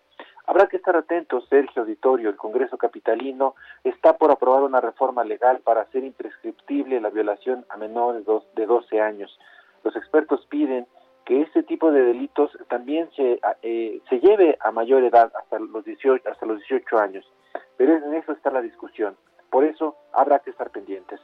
Habrá 0.45 0.67
que 0.67 0.77
estar 0.77 0.95
atentos, 0.95 1.45
Sergio 1.49 1.81
Auditorio. 1.81 2.29
El 2.29 2.37
Congreso 2.37 2.77
Capitalino 2.77 3.55
está 3.83 4.17
por 4.17 4.31
aprobar 4.31 4.63
una 4.63 4.79
reforma 4.79 5.25
legal 5.25 5.59
para 5.59 5.81
hacer 5.81 6.05
imprescriptible 6.05 7.01
la 7.01 7.09
violación 7.09 7.65
a 7.69 7.75
menores 7.75 8.25
de 8.55 8.65
12 8.65 9.01
años. 9.01 9.37
Los 9.83 9.95
expertos 9.97 10.45
piden 10.49 10.87
que 11.25 11.41
este 11.41 11.63
tipo 11.63 11.91
de 11.91 12.01
delitos 12.01 12.57
también 12.69 13.09
se, 13.17 13.41
eh, 13.61 14.01
se 14.09 14.19
lleve 14.21 14.57
a 14.61 14.71
mayor 14.71 15.03
edad, 15.03 15.29
hasta 15.37 15.59
los, 15.59 15.83
18, 15.83 16.29
hasta 16.29 16.45
los 16.45 16.59
18 16.59 16.97
años. 16.97 17.29
Pero 17.75 17.97
en 17.97 18.13
eso 18.13 18.31
está 18.31 18.49
la 18.49 18.61
discusión. 18.61 19.17
Por 19.49 19.65
eso 19.65 19.97
habrá 20.13 20.39
que 20.39 20.51
estar 20.51 20.69
pendientes. 20.69 21.19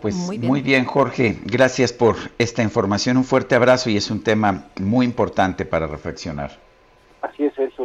Pues 0.00 0.14
muy 0.14 0.38
bien. 0.38 0.50
muy 0.50 0.62
bien. 0.62 0.84
Jorge. 0.84 1.38
Gracias 1.44 1.92
por 1.92 2.16
esta 2.38 2.62
información. 2.62 3.16
Un 3.16 3.24
fuerte 3.24 3.54
abrazo 3.54 3.90
y 3.90 3.96
es 3.96 4.10
un 4.10 4.22
tema 4.22 4.66
muy 4.80 5.06
importante 5.06 5.64
para 5.64 5.86
reflexionar. 5.86 6.58
Así 7.22 7.44
es, 7.44 7.54
Sergio 7.54 7.84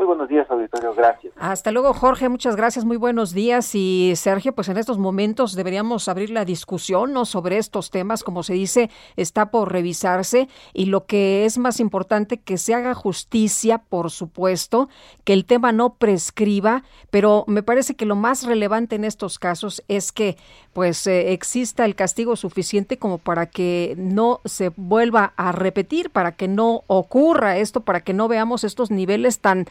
Muy 0.00 0.06
buenos 0.06 0.30
días, 0.30 0.50
auditorio. 0.50 0.94
Gracias. 0.94 1.34
Hasta 1.38 1.70
luego, 1.72 1.92
Jorge. 1.92 2.30
Muchas 2.30 2.56
gracias. 2.56 2.86
Muy 2.86 2.96
buenos 2.96 3.34
días. 3.34 3.74
Y 3.74 4.14
Sergio, 4.16 4.54
pues 4.54 4.70
en 4.70 4.78
estos 4.78 4.96
momentos 4.96 5.54
deberíamos 5.54 6.08
abrir 6.08 6.30
la 6.30 6.46
discusión 6.46 7.12
¿no? 7.12 7.26
sobre 7.26 7.58
estos 7.58 7.90
temas. 7.90 8.24
Como 8.24 8.42
se 8.42 8.54
dice, 8.54 8.88
está 9.16 9.50
por 9.50 9.70
revisarse. 9.70 10.48
Y 10.72 10.86
lo 10.86 11.04
que 11.04 11.44
es 11.44 11.58
más 11.58 11.80
importante, 11.80 12.38
que 12.38 12.56
se 12.56 12.72
haga 12.72 12.94
justicia, 12.94 13.76
por 13.76 14.10
supuesto, 14.10 14.88
que 15.24 15.34
el 15.34 15.44
tema 15.44 15.70
no 15.70 15.92
prescriba. 15.92 16.82
Pero 17.10 17.44
me 17.46 17.62
parece 17.62 17.94
que 17.94 18.06
lo 18.06 18.16
más 18.16 18.44
relevante 18.46 18.96
en 18.96 19.04
estos 19.04 19.38
casos 19.38 19.82
es 19.86 20.12
que 20.12 20.38
pues 20.72 21.06
eh, 21.06 21.32
exista 21.32 21.84
el 21.84 21.96
castigo 21.96 22.36
suficiente 22.36 22.96
como 22.96 23.18
para 23.18 23.46
que 23.46 23.94
no 23.98 24.40
se 24.44 24.70
vuelva 24.76 25.32
a 25.36 25.52
repetir, 25.52 26.10
para 26.10 26.32
que 26.32 26.48
no 26.48 26.84
ocurra 26.86 27.58
esto, 27.58 27.80
para 27.80 28.00
que 28.00 28.12
no 28.12 28.28
veamos 28.28 28.62
estos 28.64 28.90
niveles 28.90 29.39
tan 29.40 29.66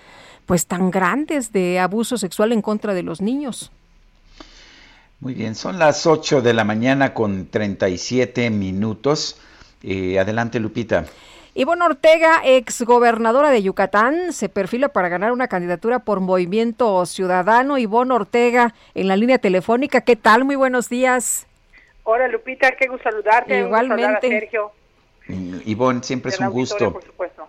pues 0.45 0.65
tan 0.65 0.89
grandes 0.89 1.51
de 1.51 1.79
abuso 1.79 2.17
sexual 2.17 2.51
en 2.51 2.63
contra 2.63 2.95
de 2.95 3.03
los 3.03 3.21
niños. 3.21 3.71
Muy 5.19 5.33
bien, 5.33 5.53
son 5.53 5.77
las 5.77 6.07
8 6.07 6.41
de 6.41 6.53
la 6.53 6.63
mañana 6.63 7.13
con 7.13 7.47
37 7.47 8.49
minutos. 8.49 9.39
Eh, 9.83 10.17
adelante, 10.17 10.59
Lupita. 10.59 11.05
Ivonne 11.53 11.83
Ortega, 11.83 12.41
exgobernadora 12.43 13.49
de 13.49 13.61
Yucatán, 13.61 14.33
se 14.33 14.49
perfila 14.49 14.89
para 14.89 15.09
ganar 15.09 15.33
una 15.33 15.47
candidatura 15.47 15.99
por 15.99 16.19
Movimiento 16.19 17.05
Ciudadano. 17.05 17.77
Ivonne 17.77 18.13
Ortega, 18.13 18.73
en 18.95 19.07
la 19.07 19.17
línea 19.17 19.39
telefónica. 19.39 20.01
¿Qué 20.01 20.15
tal? 20.15 20.45
Muy 20.45 20.55
buenos 20.55 20.89
días. 20.89 21.47
Hola, 22.03 22.27
Lupita, 22.27 22.71
qué 22.75 22.87
gusto 22.87 23.09
saludarte. 23.09 23.59
Igualmente. 23.59 24.29
Sergio. 24.29 24.71
Ivonne, 25.65 26.01
siempre 26.01 26.31
es 26.31 26.39
un 26.39 26.49
gusto. 26.49 26.93
Por 26.93 27.03
supuesto. 27.03 27.47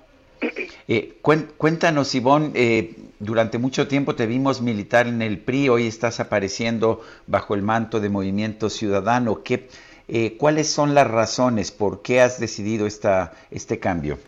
Eh, 0.89 1.15
cuéntanos, 1.57 2.15
Ivonne, 2.15 2.53
eh, 2.55 2.95
durante 3.21 3.59
mucho 3.59 3.87
tiempo 3.87 4.15
te 4.15 4.27
vimos 4.27 4.63
militar 4.63 5.07
en 5.07 5.23
el 5.23 5.39
PRI, 5.39 5.69
hoy 5.69 5.87
estás 5.87 6.21
apareciendo 6.21 7.03
bajo 7.27 7.55
el 7.55 7.63
manto 7.63 8.01
de 8.01 8.09
Movimiento 8.09 8.71
Ciudadano. 8.71 9.43
¿Qué, 9.45 9.69
eh, 10.13 10.37
¿Cuáles 10.39 10.69
son 10.69 10.95
las 10.95 11.09
razones 11.09 11.71
por 11.71 12.03
qué 12.03 12.21
has 12.21 12.41
decidido 12.41 12.87
esta, 12.89 13.33
este 13.53 13.79
cambio? 13.79 14.19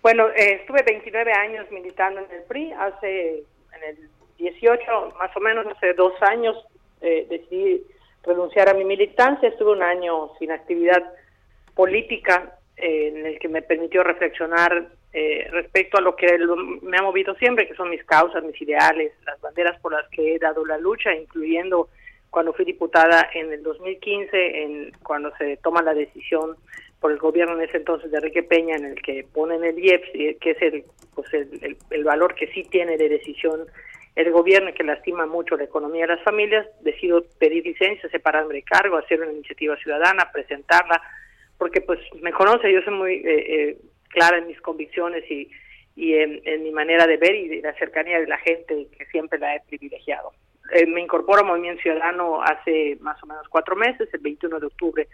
Bueno, 0.00 0.28
eh, 0.28 0.60
estuve 0.60 0.82
29 0.82 1.30
años 1.30 1.66
militando 1.70 2.20
en 2.20 2.30
el 2.30 2.42
PRI, 2.44 2.72
hace 2.72 3.44
en 3.76 3.84
el 3.86 4.08
18, 4.38 5.14
más 5.18 5.36
o 5.36 5.40
menos 5.40 5.66
hace 5.66 5.92
dos 5.92 6.14
años, 6.22 6.56
eh, 7.02 7.26
decidí 7.28 7.82
renunciar 8.22 8.70
a 8.70 8.74
mi 8.74 8.84
militancia, 8.84 9.50
estuve 9.50 9.72
un 9.72 9.82
año 9.82 10.30
sin 10.38 10.52
actividad 10.52 11.02
política 11.74 12.58
en 12.76 13.26
el 13.26 13.38
que 13.38 13.48
me 13.48 13.60
permitió 13.60 14.02
reflexionar 14.02 14.88
respecto 15.12 15.98
a 15.98 16.00
lo 16.00 16.14
que 16.14 16.38
me 16.82 16.96
ha 16.96 17.02
movido 17.02 17.34
siempre, 17.36 17.66
que 17.66 17.74
son 17.74 17.90
mis 17.90 18.04
causas, 18.04 18.44
mis 18.44 18.60
ideales, 18.60 19.12
las 19.26 19.40
banderas 19.40 19.80
por 19.80 19.92
las 19.92 20.08
que 20.10 20.34
he 20.34 20.38
dado 20.38 20.64
la 20.64 20.78
lucha, 20.78 21.14
incluyendo 21.14 21.88
cuando 22.30 22.52
fui 22.52 22.64
diputada 22.64 23.28
en 23.34 23.52
el 23.52 23.62
2015, 23.62 24.62
en, 24.62 24.92
cuando 25.02 25.34
se 25.36 25.56
toma 25.58 25.82
la 25.82 25.94
decisión 25.94 26.56
por 27.00 27.12
el 27.12 27.18
gobierno 27.18 27.54
en 27.54 27.68
ese 27.68 27.78
entonces 27.78 28.10
de 28.10 28.18
Enrique 28.18 28.42
Peña, 28.42 28.76
en 28.76 28.84
el 28.86 29.02
que 29.02 29.24
ponen 29.32 29.64
el 29.64 29.78
IEPS, 29.78 30.38
que 30.40 30.50
es 30.50 30.62
el, 30.62 30.84
pues 31.14 31.28
el, 31.32 32.04
valor 32.04 32.34
que 32.34 32.48
sí 32.48 32.64
tiene 32.64 32.96
de 32.96 33.08
decisión 33.08 33.66
el 34.16 34.32
gobierno 34.32 34.74
que 34.74 34.82
lastima 34.82 35.26
mucho 35.26 35.56
la 35.56 35.64
economía 35.64 36.06
de 36.06 36.16
las 36.16 36.24
familias, 36.24 36.66
decido 36.80 37.24
pedir 37.38 37.64
licencia, 37.64 38.08
separarme 38.08 38.54
de 38.54 38.62
cargo, 38.62 38.96
hacer 38.96 39.20
una 39.20 39.30
iniciativa 39.30 39.76
ciudadana, 39.76 40.32
presentarla, 40.32 41.00
porque 41.56 41.80
pues 41.80 42.00
me 42.20 42.32
conoce, 42.32 42.72
yo 42.72 42.82
soy 42.82 42.94
muy 42.94 43.12
eh, 43.14 43.22
eh, 43.24 43.76
clara 44.08 44.38
en 44.38 44.46
mis 44.46 44.60
convicciones 44.60 45.28
y, 45.30 45.50
y 45.96 46.14
en, 46.14 46.62
mi 46.62 46.70
manera 46.70 47.06
de 47.06 47.16
ver 47.16 47.34
y 47.34 47.48
de 47.48 47.60
la 47.60 47.74
cercanía 47.74 48.20
de 48.20 48.26
la 48.26 48.38
gente 48.38 48.88
que 48.96 49.06
siempre 49.06 49.38
la 49.38 49.56
he 49.56 49.60
privilegiado. 49.60 50.32
Eh, 50.72 50.86
me 50.86 51.00
incorporo 51.00 51.40
a 51.40 51.44
Movimiento 51.44 51.82
Ciudadano 51.82 52.42
hace 52.42 52.96
más 53.00 53.22
o 53.22 53.26
menos 53.26 53.48
cuatro 53.48 53.74
meses, 53.74 54.08
el 54.12 54.20
21 54.20 54.60
de 54.60 54.66
octubre, 54.66 55.08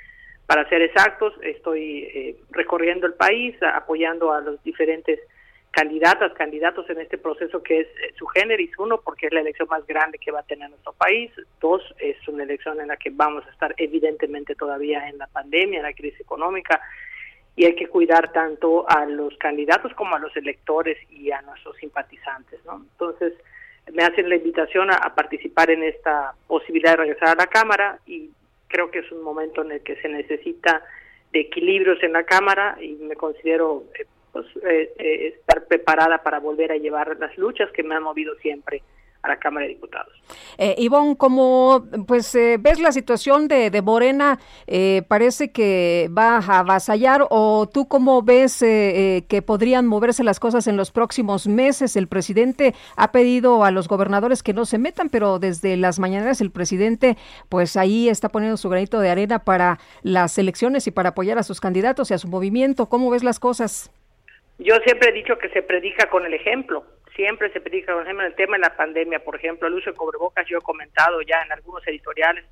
para 0.47 0.69
ser 0.69 0.83
exactos. 0.83 1.33
Estoy 1.43 2.05
eh, 2.05 2.37
recorriendo 2.51 3.07
el 3.07 3.15
país, 3.15 3.57
apoyando 3.63 4.33
a 4.33 4.41
los 4.41 4.63
diferentes 4.63 5.21
candidatas, 5.75 6.33
candidatos 6.35 6.89
en 6.89 7.01
este 7.01 7.19
proceso 7.19 7.63
que 7.63 7.81
es 7.81 7.87
eh, 7.87 8.13
su 8.17 8.27
generis, 8.27 8.71
uno, 8.79 9.01
porque 9.01 9.27
es 9.27 9.33
la 9.33 9.41
elección 9.41 9.69
más 9.69 9.85
grande 9.87 10.19
que 10.19 10.31
va 10.31 10.41
a 10.41 10.45
tener 10.45 10.71
nuestro 10.71 10.93
país, 10.93 11.31
dos, 11.61 11.83
es 11.99 12.17
una 12.29 12.45
elección 12.45 12.81
en 12.81 12.89
la 12.89 12.97
que 12.97 13.11
vamos 13.11 13.45
a 13.47 13.51
estar 13.51 13.75
evidentemente 13.77 14.55
todavía 14.55 15.09
en 15.09 15.19
la 15.19 15.27
pandemia, 15.27 15.79
en 15.79 15.85
la 15.85 15.93
crisis 15.93 16.21
económica, 16.21 16.81
y 17.57 17.65
hay 17.65 17.77
que 17.77 17.89
cuidar 17.89 18.33
tanto 18.33 18.89
a 18.89 19.07
los 19.07 19.37
candidatos 19.39 19.93
como 19.95 20.17
a 20.17 20.19
los 20.19 20.37
electores 20.37 20.99
y 21.11 21.31
a 21.31 21.41
nuestros 21.43 21.77
simpatizantes, 21.77 22.65
¿no? 22.65 22.85
Entonces, 22.93 23.35
me 23.93 24.03
hacen 24.03 24.29
la 24.29 24.37
invitación 24.37 24.91
a, 24.91 25.15
participar 25.15 25.71
en 25.71 25.83
esta 25.83 26.35
posibilidad 26.47 26.93
de 26.93 26.97
regresar 26.97 27.29
a 27.29 27.35
la 27.35 27.47
Cámara 27.47 27.99
y 28.07 28.31
creo 28.69 28.91
que 28.91 29.01
es 29.01 29.13
un 29.13 29.23
momento 29.23 29.63
en 29.63 29.73
el 29.73 29.83
que 29.83 29.97
se 29.97 30.09
necesita 30.09 30.83
de 31.33 31.41
equilibrios 31.41 32.03
en 32.03 32.13
la 32.13 32.25
Cámara 32.25 32.77
y 32.81 32.95
me 32.95 33.15
considero 33.15 33.85
eh, 33.99 34.07
pues, 34.33 34.47
eh, 34.65 34.93
eh, 34.99 35.35
estar 35.39 35.67
preparada 35.67 36.23
para 36.23 36.41
volver 36.41 36.73
a 36.73 36.77
llevar 36.77 37.17
las 37.19 37.37
luchas 37.37 37.71
que 37.73 37.83
me 37.83 37.95
han 37.95 38.03
movido 38.03 38.35
siempre 38.37 38.83
a 39.25 39.29
la 39.29 39.37
Cámara 39.39 39.65
de 39.67 39.71
Diputados. 39.73 40.13
Eh, 40.59 40.75
Ivonne, 40.79 41.17
como 41.17 41.87
pues 42.07 42.35
eh, 42.35 42.59
ves 42.61 42.79
la 42.79 42.93
situación 42.93 43.49
de, 43.49 43.71
de 43.71 43.81
Morena, 43.81 44.39
eh, 44.67 45.03
parece 45.09 45.51
que 45.51 46.11
va 46.17 46.37
a 46.37 46.59
avasallar 46.59 47.27
o 47.31 47.67
tú 47.67 47.89
cómo 47.89 48.23
ves 48.23 48.61
eh, 48.63 49.25
que 49.29 49.41
podrían 49.41 49.87
moverse 49.87 50.25
las 50.25 50.39
cosas 50.39 50.67
en 50.67 50.77
los 50.77 50.91
próximos 50.91 51.49
meses. 51.49 51.97
El 51.97 52.07
presidente 52.07 52.75
ha 52.97 53.13
pedido 53.13 53.65
a 53.65 53.71
los 53.71 53.89
gobernadores 53.89 54.43
que 54.43 54.53
no 54.53 54.67
se 54.67 54.77
metan, 54.77 55.09
pero 55.09 55.39
desde 55.39 55.79
las 55.79 55.99
mañaneras 55.99 56.43
el 56.43 56.51
presidente 56.51 57.17
pues 57.49 57.79
ahí 57.79 58.11
está 58.11 58.29
poniendo 58.29 58.59
su 58.59 58.69
granito 58.69 59.01
de 59.01 59.09
arena 59.09 59.39
para 59.39 59.79
las 60.03 60.37
elecciones 60.37 60.87
y 60.87 60.91
para 60.91 61.11
apoyar 61.11 61.39
a 61.39 61.43
sus 61.45 61.61
candidatos 61.61 62.11
y 62.11 62.15
a 62.15 62.19
su 62.19 62.29
movimiento. 62.29 62.91
¿Cómo 62.91 63.11
ves 63.11 63.25
las 63.25 63.41
cosas? 63.41 63.91
Yo 64.59 64.75
siempre 64.85 65.09
he 65.09 65.13
dicho 65.13 65.39
que 65.39 65.49
se 65.49 65.63
predica 65.63 66.11
con 66.11 66.27
el 66.27 66.35
ejemplo 66.35 66.85
siempre 67.15 67.53
se 67.53 67.61
predica, 67.61 67.93
por 67.93 68.03
ejemplo, 68.03 68.27
el 68.27 68.35
tema 68.35 68.57
de 68.57 68.63
la 68.63 68.77
pandemia, 68.77 69.25
por 69.25 69.37
ejemplo, 69.37 69.69
el 69.69 69.75
uso 69.75 69.91
de 69.91 69.97
cobrebocas, 69.97 70.47
yo 70.47 70.59
he 70.59 70.63
comentado 70.63 71.23
ya 71.23 71.43
en 71.43 71.53
algunos 71.53 71.87
editoriales 71.87 72.45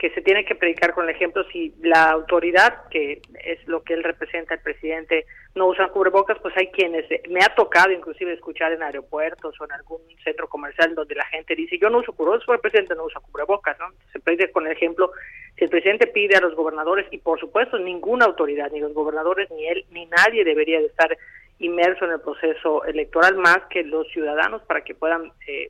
que 0.00 0.10
se 0.10 0.22
tiene 0.22 0.46
que 0.46 0.54
predicar 0.54 0.94
con 0.94 1.04
el 1.04 1.14
ejemplo 1.14 1.44
si 1.52 1.74
la 1.82 2.10
autoridad, 2.10 2.88
que 2.90 3.20
es 3.44 3.68
lo 3.68 3.82
que 3.82 3.92
él 3.92 4.02
representa, 4.02 4.54
el 4.54 4.60
presidente, 4.60 5.26
no 5.54 5.66
usa 5.66 5.88
cubrebocas, 5.88 6.38
pues 6.40 6.56
hay 6.56 6.68
quienes, 6.68 7.04
me 7.28 7.40
ha 7.44 7.54
tocado 7.54 7.92
inclusive 7.92 8.32
escuchar 8.32 8.72
en 8.72 8.82
aeropuertos 8.82 9.60
o 9.60 9.64
en 9.66 9.72
algún 9.72 10.00
centro 10.24 10.48
comercial 10.48 10.94
donde 10.94 11.16
la 11.16 11.26
gente 11.26 11.54
dice, 11.54 11.76
yo 11.76 11.90
no 11.90 11.98
uso 11.98 12.14
cubrebocas, 12.14 12.48
el 12.48 12.60
presidente 12.60 12.94
no 12.94 13.04
usa 13.04 13.20
cubrebocas, 13.20 13.78
¿no? 13.78 13.88
Se 14.10 14.20
predica 14.20 14.50
con 14.52 14.66
el 14.66 14.72
ejemplo, 14.72 15.12
si 15.58 15.64
el 15.64 15.70
presidente 15.70 16.06
pide 16.06 16.34
a 16.36 16.40
los 16.40 16.54
gobernadores, 16.54 17.06
y 17.10 17.18
por 17.18 17.38
supuesto 17.38 17.78
ninguna 17.78 18.24
autoridad, 18.24 18.70
ni 18.72 18.80
los 18.80 18.94
gobernadores, 18.94 19.50
ni 19.50 19.68
él, 19.68 19.84
ni 19.90 20.06
nadie 20.06 20.44
debería 20.44 20.80
de 20.80 20.86
estar 20.86 21.14
inmerso 21.60 22.04
en 22.04 22.12
el 22.12 22.20
proceso 22.20 22.84
electoral 22.84 23.36
más 23.36 23.60
que 23.70 23.84
los 23.84 24.08
ciudadanos 24.08 24.62
para 24.62 24.82
que 24.82 24.94
puedan 24.94 25.32
eh, 25.46 25.68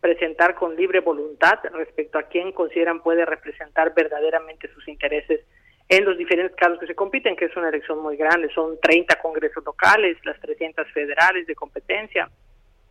presentar 0.00 0.54
con 0.54 0.76
libre 0.76 1.00
voluntad 1.00 1.58
respecto 1.72 2.18
a 2.18 2.24
quién 2.24 2.52
consideran 2.52 3.02
puede 3.02 3.24
representar 3.24 3.94
verdaderamente 3.94 4.68
sus 4.74 4.86
intereses 4.88 5.40
en 5.88 6.04
los 6.04 6.18
diferentes 6.18 6.56
casos 6.56 6.80
que 6.80 6.86
se 6.86 6.96
compiten, 6.96 7.36
que 7.36 7.44
es 7.44 7.56
una 7.56 7.68
elección 7.68 8.00
muy 8.00 8.16
grande, 8.16 8.48
son 8.52 8.78
30 8.80 9.20
congresos 9.20 9.64
locales, 9.64 10.16
las 10.24 10.40
300 10.40 10.90
federales 10.92 11.46
de 11.46 11.54
competencia, 11.54 12.28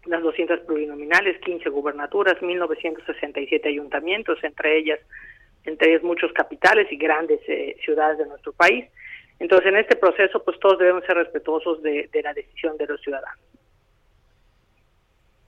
las 0.05 0.21
200 0.21 0.61
plurinominales, 0.61 1.37
15 1.41 1.69
gubernaturas, 1.69 2.41
1967 2.41 3.67
ayuntamientos, 3.67 4.41
entre 4.43 4.77
ellas 4.77 4.99
entre 5.65 5.89
ellas 5.89 6.03
muchos 6.03 6.31
capitales 6.33 6.87
y 6.91 6.97
grandes 6.97 7.39
eh, 7.47 7.75
ciudades 7.83 8.19
de 8.19 8.27
nuestro 8.27 8.53
país. 8.53 8.85
Entonces, 9.39 9.67
en 9.67 9.77
este 9.77 9.95
proceso, 9.95 10.43
pues 10.43 10.59
todos 10.59 10.79
debemos 10.79 11.03
ser 11.05 11.17
respetuosos 11.17 11.81
de, 11.81 12.09
la 12.23 12.33
decisión 12.33 12.77
de 12.77 12.87
los 12.87 13.01
ciudadanos. 13.01 13.39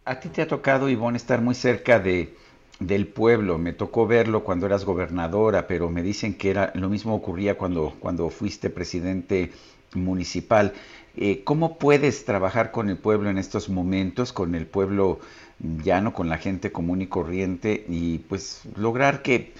A 0.06 0.20
ti 0.20 0.30
te 0.30 0.42
ha 0.42 0.48
tocado, 0.48 0.90
Ivonne, 0.90 1.18
estar 1.18 1.42
muy 1.42 1.56
cerca 1.56 2.00
de, 2.00 2.34
del 2.80 3.08
pueblo. 3.08 3.58
Me 3.58 3.74
tocó 3.74 4.08
verlo 4.08 4.44
cuando 4.44 4.66
eras 4.66 4.86
gobernadora, 4.86 5.68
pero 5.68 5.90
me 5.90 6.02
dicen 6.02 6.38
que 6.38 6.50
era 6.50 6.72
lo 6.76 6.90
mismo 6.90 7.16
ocurría 7.16 7.58
cuando, 7.58 7.94
cuando 8.00 8.30
fuiste 8.30 8.70
presidente 8.70 9.52
municipal. 9.94 10.74
Eh, 11.16 11.44
¿Cómo 11.44 11.78
puedes 11.78 12.26
trabajar 12.26 12.72
con 12.72 12.90
el 12.90 12.98
pueblo 12.98 13.30
en 13.30 13.38
estos 13.38 13.70
momentos, 13.70 14.34
con 14.34 14.54
el 14.54 14.68
pueblo 14.68 15.20
llano, 15.60 16.14
con 16.14 16.30
la 16.30 16.38
gente 16.38 16.72
común 16.72 17.02
y 17.02 17.08
corriente, 17.08 17.86
y 17.88 18.20
pues 18.20 18.64
lograr 18.78 19.22
que 19.22 19.54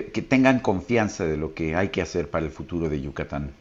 que, 0.00 0.22
tengan 0.22 0.60
confianza 0.60 1.26
de 1.26 1.36
lo 1.36 1.54
que 1.54 1.74
hay 1.74 1.90
que 1.90 2.00
hacer 2.00 2.30
para 2.30 2.46
el 2.46 2.50
futuro 2.50 2.88
de 2.88 3.02
Yucatán. 3.02 3.52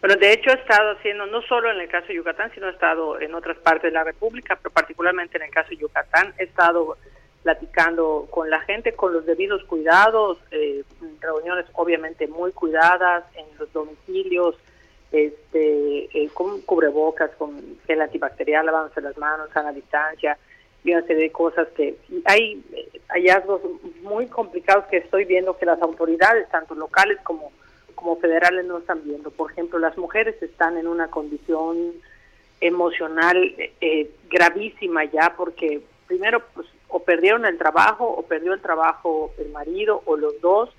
Bueno, 0.00 0.16
de 0.16 0.32
hecho 0.32 0.50
he 0.50 0.54
estado 0.54 0.92
haciendo, 0.92 1.26
no 1.26 1.42
solo 1.42 1.70
en 1.70 1.80
el 1.80 1.88
caso 1.88 2.08
de 2.08 2.14
Yucatán, 2.14 2.50
sino 2.54 2.68
he 2.68 2.70
estado 2.70 3.20
en 3.20 3.34
otras 3.34 3.58
partes 3.58 3.84
de 3.84 3.90
la 3.90 4.04
República, 4.04 4.56
pero 4.56 4.72
particularmente 4.72 5.36
en 5.36 5.44
el 5.44 5.50
caso 5.50 5.70
de 5.70 5.76
Yucatán, 5.76 6.32
he 6.38 6.44
estado 6.44 6.96
platicando 7.42 8.26
con 8.30 8.48
la 8.48 8.60
gente 8.60 8.94
con 8.94 9.12
los 9.12 9.26
debidos 9.26 9.62
cuidados, 9.64 10.38
eh, 10.50 10.82
reuniones 11.20 11.66
obviamente 11.74 12.26
muy 12.26 12.52
cuidadas 12.52 13.24
en 13.34 13.44
los 13.58 13.70
domicilios, 13.72 14.56
este, 15.12 16.08
eh, 16.12 16.30
con 16.32 16.62
cubrebocas, 16.62 17.30
con 17.36 17.78
gel 17.86 18.00
antibacterial, 18.00 18.64
lavándose 18.64 19.02
las 19.02 19.16
manos, 19.18 19.54
a 19.54 19.72
distancia, 19.72 20.38
y 20.84 20.92
una 20.92 21.06
serie 21.06 21.24
de 21.24 21.32
cosas 21.32 21.66
que 21.74 21.96
hay 22.26 22.62
hallazgos 23.08 23.62
muy 24.02 24.26
complicados 24.26 24.84
que 24.86 24.98
estoy 24.98 25.24
viendo 25.24 25.56
que 25.56 25.66
las 25.66 25.80
autoridades, 25.80 26.48
tanto 26.50 26.74
locales 26.74 27.18
como, 27.24 27.50
como 27.94 28.16
federales, 28.16 28.66
no 28.66 28.78
están 28.78 29.02
viendo. 29.02 29.30
Por 29.30 29.50
ejemplo, 29.50 29.78
las 29.78 29.96
mujeres 29.96 30.40
están 30.42 30.76
en 30.76 30.86
una 30.86 31.08
condición 31.08 31.92
emocional 32.60 33.54
eh, 33.80 34.10
gravísima 34.30 35.04
ya 35.04 35.34
porque 35.36 35.82
primero 36.06 36.42
pues 36.54 36.66
o 36.88 37.00
perdieron 37.00 37.44
el 37.44 37.58
trabajo 37.58 38.06
o 38.06 38.22
perdió 38.22 38.54
el 38.54 38.60
trabajo 38.60 39.32
el 39.38 39.50
marido 39.50 40.02
o 40.06 40.16
los 40.16 40.40
dos 40.40 40.70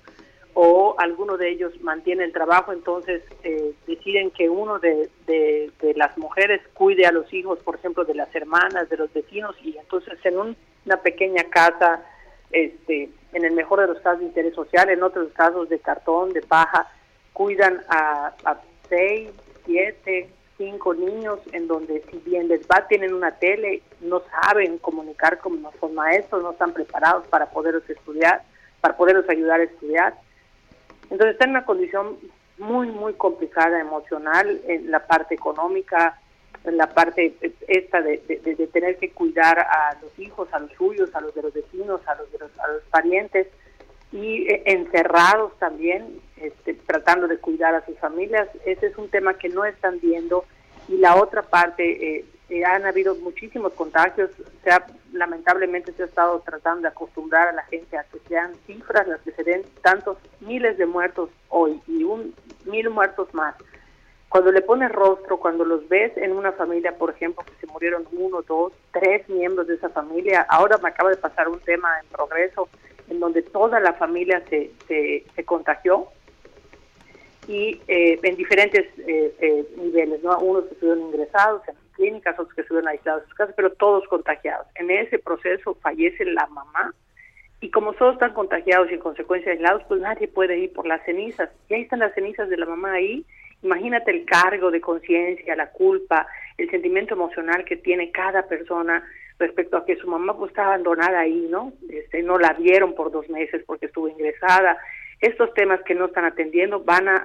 o 0.58 0.94
alguno 0.98 1.36
de 1.36 1.50
ellos 1.50 1.78
mantiene 1.82 2.24
el 2.24 2.32
trabajo, 2.32 2.72
entonces 2.72 3.22
eh, 3.42 3.74
deciden 3.86 4.30
que 4.30 4.48
uno 4.48 4.78
de, 4.78 5.10
de, 5.26 5.70
las 5.96 6.16
mujeres 6.16 6.62
cuide 6.72 7.04
a 7.04 7.12
los 7.12 7.30
hijos, 7.34 7.58
por 7.58 7.74
ejemplo, 7.74 8.06
de 8.06 8.14
las 8.14 8.34
hermanas, 8.34 8.88
de 8.88 8.96
los 8.96 9.12
vecinos, 9.12 9.54
y 9.62 9.76
entonces 9.76 10.18
en 10.24 10.38
una 10.38 10.96
pequeña 11.02 11.44
casa 11.50 12.02
este, 12.50 13.10
en 13.34 13.44
el 13.44 13.52
mejor 13.52 13.80
de 13.80 13.88
los 13.88 14.00
casos 14.00 14.20
de 14.20 14.26
interés 14.28 14.54
social, 14.54 14.88
en 14.88 15.02
otros 15.02 15.30
casos 15.34 15.68
de 15.68 15.78
cartón, 15.78 16.32
de 16.32 16.40
paja, 16.40 16.90
cuidan 17.34 17.82
a, 17.90 18.32
seis, 18.88 19.28
siete, 19.66 20.30
cinco 20.56 20.94
niños 20.94 21.38
en 21.52 21.68
donde 21.68 22.02
si 22.10 22.16
bien 22.24 22.48
les 22.48 22.62
va, 22.62 22.88
tienen 22.88 23.12
una 23.12 23.32
tele, 23.32 23.82
no 24.00 24.22
saben 24.30 24.78
comunicar 24.78 25.36
con 25.36 25.60
los 25.60 25.92
maestros, 25.92 26.42
no 26.42 26.52
están 26.52 26.72
preparados 26.72 27.26
para 27.26 27.50
poderlos 27.50 27.88
estudiar, 27.90 28.40
para 28.80 28.96
poderlos 28.96 29.28
ayudar 29.28 29.60
a 29.60 29.64
estudiar. 29.64 30.14
Entonces 31.10 31.34
están 31.34 31.50
en 31.50 31.56
una 31.56 31.64
condición 31.64 32.18
muy, 32.58 32.88
muy 32.88 33.14
complicada 33.14 33.80
emocional, 33.80 34.60
en 34.66 34.90
la 34.90 35.06
parte 35.06 35.34
económica, 35.34 36.18
en 36.64 36.76
la 36.76 36.88
parte 36.88 37.34
esta 37.68 38.00
de, 38.02 38.18
de, 38.18 38.66
tener 38.66 38.96
que 38.98 39.10
cuidar 39.10 39.60
a 39.60 39.96
los 40.02 40.18
hijos, 40.18 40.48
a 40.52 40.58
los 40.58 40.72
suyos, 40.72 41.14
a 41.14 41.20
los 41.20 41.34
de 41.34 41.42
los 41.42 41.52
vecinos, 41.52 42.00
a 42.06 42.14
los 42.16 42.30
de 42.32 42.38
los, 42.38 42.50
a 42.58 42.68
los 42.68 42.82
parientes 42.90 43.46
y 44.12 44.50
eh, 44.50 44.62
encerrados 44.66 45.56
también, 45.58 46.20
este, 46.36 46.74
tratando 46.74 47.28
de 47.28 47.38
cuidar 47.38 47.74
a 47.74 47.84
sus 47.84 47.98
familias. 47.98 48.48
Ese 48.64 48.86
es 48.86 48.98
un 48.98 49.08
tema 49.08 49.34
que 49.34 49.48
no 49.48 49.64
están 49.64 50.00
viendo. 50.00 50.44
Y 50.88 50.98
la 50.98 51.16
otra 51.16 51.42
parte, 51.42 52.18
eh, 52.18 52.24
eh, 52.48 52.64
han 52.64 52.86
habido 52.86 53.14
muchísimos 53.16 53.72
contagios, 53.72 54.30
se 54.62 54.70
lamentablemente 55.12 55.92
se 55.92 56.04
ha 56.04 56.06
estado 56.06 56.40
tratando 56.40 56.82
de 56.82 56.88
acostumbrar 56.88 57.48
a 57.48 57.52
la 57.52 57.64
gente 57.64 57.98
a 57.98 58.04
que 58.04 58.18
sean 58.28 58.54
cifras 58.66 59.08
las 59.08 59.20
que 59.22 59.32
se 59.32 59.42
den 59.42 59.62
tantos 59.82 60.18
miles 60.40 60.78
de 60.78 60.86
muertos 60.86 61.30
hoy 61.48 61.80
y 61.86 62.04
un 62.04 62.34
mil 62.64 62.90
muertos 62.90 63.32
más. 63.34 63.54
Cuando 64.28 64.52
le 64.52 64.60
pones 64.60 64.92
rostro, 64.92 65.38
cuando 65.38 65.64
los 65.64 65.88
ves 65.88 66.16
en 66.16 66.32
una 66.32 66.52
familia, 66.52 66.96
por 66.96 67.10
ejemplo, 67.10 67.44
que 67.44 67.54
se 67.60 67.72
murieron 67.72 68.06
uno, 68.12 68.42
dos, 68.42 68.72
tres 68.92 69.28
miembros 69.28 69.66
de 69.66 69.74
esa 69.74 69.88
familia, 69.88 70.46
ahora 70.48 70.78
me 70.78 70.88
acaba 70.88 71.10
de 71.10 71.16
pasar 71.16 71.48
un 71.48 71.60
tema 71.60 71.88
en 72.00 72.08
progreso 72.08 72.68
en 73.08 73.20
donde 73.20 73.42
toda 73.42 73.80
la 73.80 73.94
familia 73.94 74.42
se, 74.50 74.72
se, 74.88 75.44
contagió 75.44 76.08
y 77.48 77.80
eh, 77.88 78.18
en 78.22 78.36
diferentes 78.36 78.86
eh, 79.06 79.34
eh, 79.40 79.66
niveles, 79.76 80.22
¿no? 80.22 80.38
Unos 80.38 80.64
que 80.64 80.74
estuvieron 80.74 81.06
ingresados 81.06 81.62
en 81.68 81.74
clínicas, 81.92 82.38
otros 82.38 82.54
que 82.54 82.62
estuvieron 82.62 82.88
aislados 82.88 83.22
en 83.22 83.28
sus 83.28 83.38
casas, 83.38 83.54
pero 83.56 83.72
todos 83.72 84.06
contagiados. 84.08 84.66
En 84.74 84.90
ese 84.90 85.18
proceso 85.18 85.74
fallece 85.76 86.24
la 86.24 86.46
mamá 86.48 86.94
y 87.60 87.70
como 87.70 87.94
todos 87.94 88.14
están 88.14 88.34
contagiados 88.34 88.90
y 88.90 88.94
en 88.94 89.00
consecuencia 89.00 89.52
aislados, 89.52 89.82
pues 89.88 90.00
nadie 90.00 90.28
puede 90.28 90.58
ir 90.58 90.72
por 90.72 90.86
las 90.86 91.02
cenizas. 91.04 91.50
Y 91.68 91.74
ahí 91.74 91.82
están 91.82 92.00
las 92.00 92.14
cenizas 92.14 92.48
de 92.48 92.56
la 92.56 92.66
mamá 92.66 92.92
ahí. 92.92 93.24
Imagínate 93.62 94.10
el 94.10 94.26
cargo 94.26 94.70
de 94.70 94.80
conciencia, 94.80 95.56
la 95.56 95.70
culpa, 95.70 96.26
el 96.58 96.70
sentimiento 96.70 97.14
emocional 97.14 97.64
que 97.64 97.76
tiene 97.76 98.10
cada 98.10 98.42
persona 98.46 99.02
respecto 99.38 99.76
a 99.76 99.84
que 99.84 99.96
su 99.96 100.06
mamá 100.06 100.36
pues 100.36 100.50
está 100.50 100.66
abandonada 100.66 101.20
ahí, 101.20 101.46
¿no? 101.50 101.72
Este, 101.88 102.22
no 102.22 102.38
la 102.38 102.52
vieron 102.52 102.94
por 102.94 103.10
dos 103.10 103.28
meses 103.28 103.62
porque 103.66 103.86
estuvo 103.86 104.08
ingresada. 104.08 104.78
Estos 105.20 105.52
temas 105.54 105.80
que 105.82 105.94
no 105.94 106.06
están 106.06 106.24
atendiendo 106.24 106.84
van 106.84 107.08
a, 107.08 107.24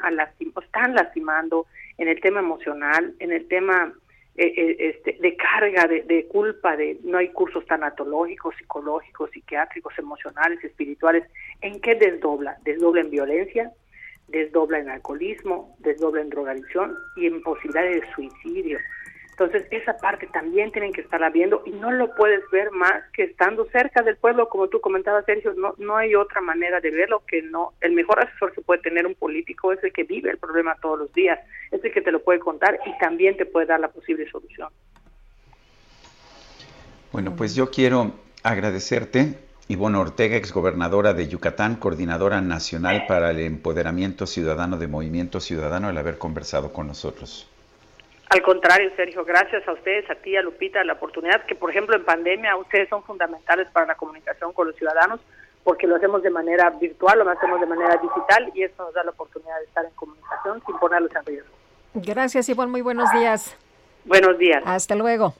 están 0.64 0.96
lastimando 0.96 1.66
en 1.98 2.08
el 2.08 2.22
tema 2.22 2.40
emocional, 2.40 3.14
en 3.20 3.32
el 3.32 3.48
tema 3.48 3.94
eh, 4.36 4.54
eh, 4.56 4.76
este, 4.80 5.18
de 5.20 5.36
carga, 5.36 5.88
de, 5.88 6.04
de, 6.04 6.26
culpa, 6.28 6.78
de 6.78 6.98
no 7.04 7.18
hay 7.18 7.30
cursos 7.30 7.66
tanatológicos, 7.66 8.56
psicológicos, 8.58 9.30
psiquiátricos, 9.32 9.98
emocionales, 10.00 10.64
espirituales. 10.64 11.28
¿En 11.60 11.82
qué 11.82 11.96
desdobla? 11.96 12.58
Desdobla 12.64 13.02
en 13.02 13.10
violencia, 13.10 13.72
desdobla 14.30 14.80
en 14.80 14.90
alcoholismo, 14.90 15.76
desdobla 15.80 16.22
en 16.22 16.30
drogadicción 16.30 16.96
y 17.18 17.28
en 17.28 17.42
posibilidades 17.42 18.02
de 18.02 18.14
suicidio. 18.14 18.80
Entonces, 19.44 19.68
esa 19.72 19.98
parte 19.98 20.28
también 20.28 20.72
tienen 20.72 20.94
que 20.94 21.02
estarla 21.02 21.32
viendo 21.32 21.64
y 21.66 21.72
no 21.72 21.90
lo 21.92 22.14
puedes 22.14 22.42
ver 22.52 22.70
más 22.70 22.94
que 23.12 23.24
estando 23.24 23.66
cerca 23.72 24.04
del 24.04 24.16
pueblo, 24.16 24.48
como 24.50 24.68
tú 24.68 24.80
comentabas, 24.80 25.26
Sergio, 25.26 25.54
no, 25.58 25.74
no 25.80 25.98
hay 25.98 26.14
otra 26.14 26.42
manera 26.42 26.80
de 26.80 26.92
verlo 26.92 27.24
que 27.26 27.42
no. 27.42 27.74
El 27.82 27.94
mejor 27.94 28.20
asesor 28.20 28.52
que 28.52 28.62
puede 28.62 28.82
tener 28.82 29.08
un 29.08 29.16
político 29.16 29.74
es 29.74 29.84
el 29.84 29.92
que 29.92 30.04
vive 30.04 30.30
el 30.30 30.38
problema 30.38 30.76
todos 30.80 31.00
los 31.00 31.14
días, 31.14 31.40
es 31.72 31.84
el 31.84 31.92
que 31.92 32.02
te 32.02 32.12
lo 32.12 32.22
puede 32.22 32.38
contar 32.38 32.80
y 32.86 32.96
también 33.00 33.36
te 33.36 33.48
puede 33.48 33.66
dar 33.66 33.80
la 33.80 33.88
posible 33.88 34.30
solución. 34.30 34.70
Bueno, 37.12 37.36
pues 37.36 37.56
yo 37.56 37.72
quiero 37.72 38.12
agradecerte, 38.44 39.40
Ivonne 39.70 39.98
Ortega, 39.98 40.36
exgobernadora 40.36 41.16
de 41.16 41.28
Yucatán, 41.28 41.78
coordinadora 41.78 42.42
nacional 42.42 43.06
para 43.08 43.32
el 43.32 43.40
empoderamiento 43.40 44.28
ciudadano 44.28 44.78
de 44.78 44.88
Movimiento 44.88 45.40
Ciudadano, 45.40 45.90
el 45.90 45.98
haber 45.98 46.20
conversado 46.20 46.72
con 46.72 46.86
nosotros. 46.86 47.48
Al 48.32 48.42
contrario, 48.44 48.90
Sergio, 48.96 49.26
gracias 49.26 49.68
a 49.68 49.74
ustedes, 49.74 50.10
a 50.10 50.16
ti, 50.16 50.38
a 50.38 50.42
Lupita, 50.42 50.82
la 50.86 50.94
oportunidad 50.94 51.46
que, 51.46 51.54
por 51.54 51.70
ejemplo, 51.70 51.98
en 51.98 52.06
pandemia 52.06 52.56
ustedes 52.56 52.88
son 52.88 53.04
fundamentales 53.04 53.68
para 53.74 53.88
la 53.88 53.96
comunicación 53.96 54.54
con 54.54 54.68
los 54.68 54.76
ciudadanos 54.78 55.20
porque 55.66 55.86
lo 55.86 55.98
hacemos 55.98 56.24
de 56.24 56.30
manera 56.30 56.70
virtual, 56.70 57.20
lo 57.20 57.30
hacemos 57.30 57.60
de 57.60 57.66
manera 57.66 57.98
digital 57.98 58.50
y 58.56 58.64
esto 58.64 58.86
nos 58.86 58.94
da 58.94 59.04
la 59.04 59.12
oportunidad 59.12 59.58
de 59.60 59.66
estar 59.66 59.84
en 59.84 59.92
comunicación 59.92 60.64
sin 60.66 60.80
ponerlos 60.80 61.12
en 61.14 61.26
riesgo. 61.26 61.50
Gracias, 61.94 62.48
Ivonne. 62.48 62.72
Muy 62.72 62.82
buenos 62.82 63.12
días. 63.12 63.54
Buenos 64.06 64.38
días. 64.38 64.64
Hasta 64.66 64.96
luego. 64.96 65.36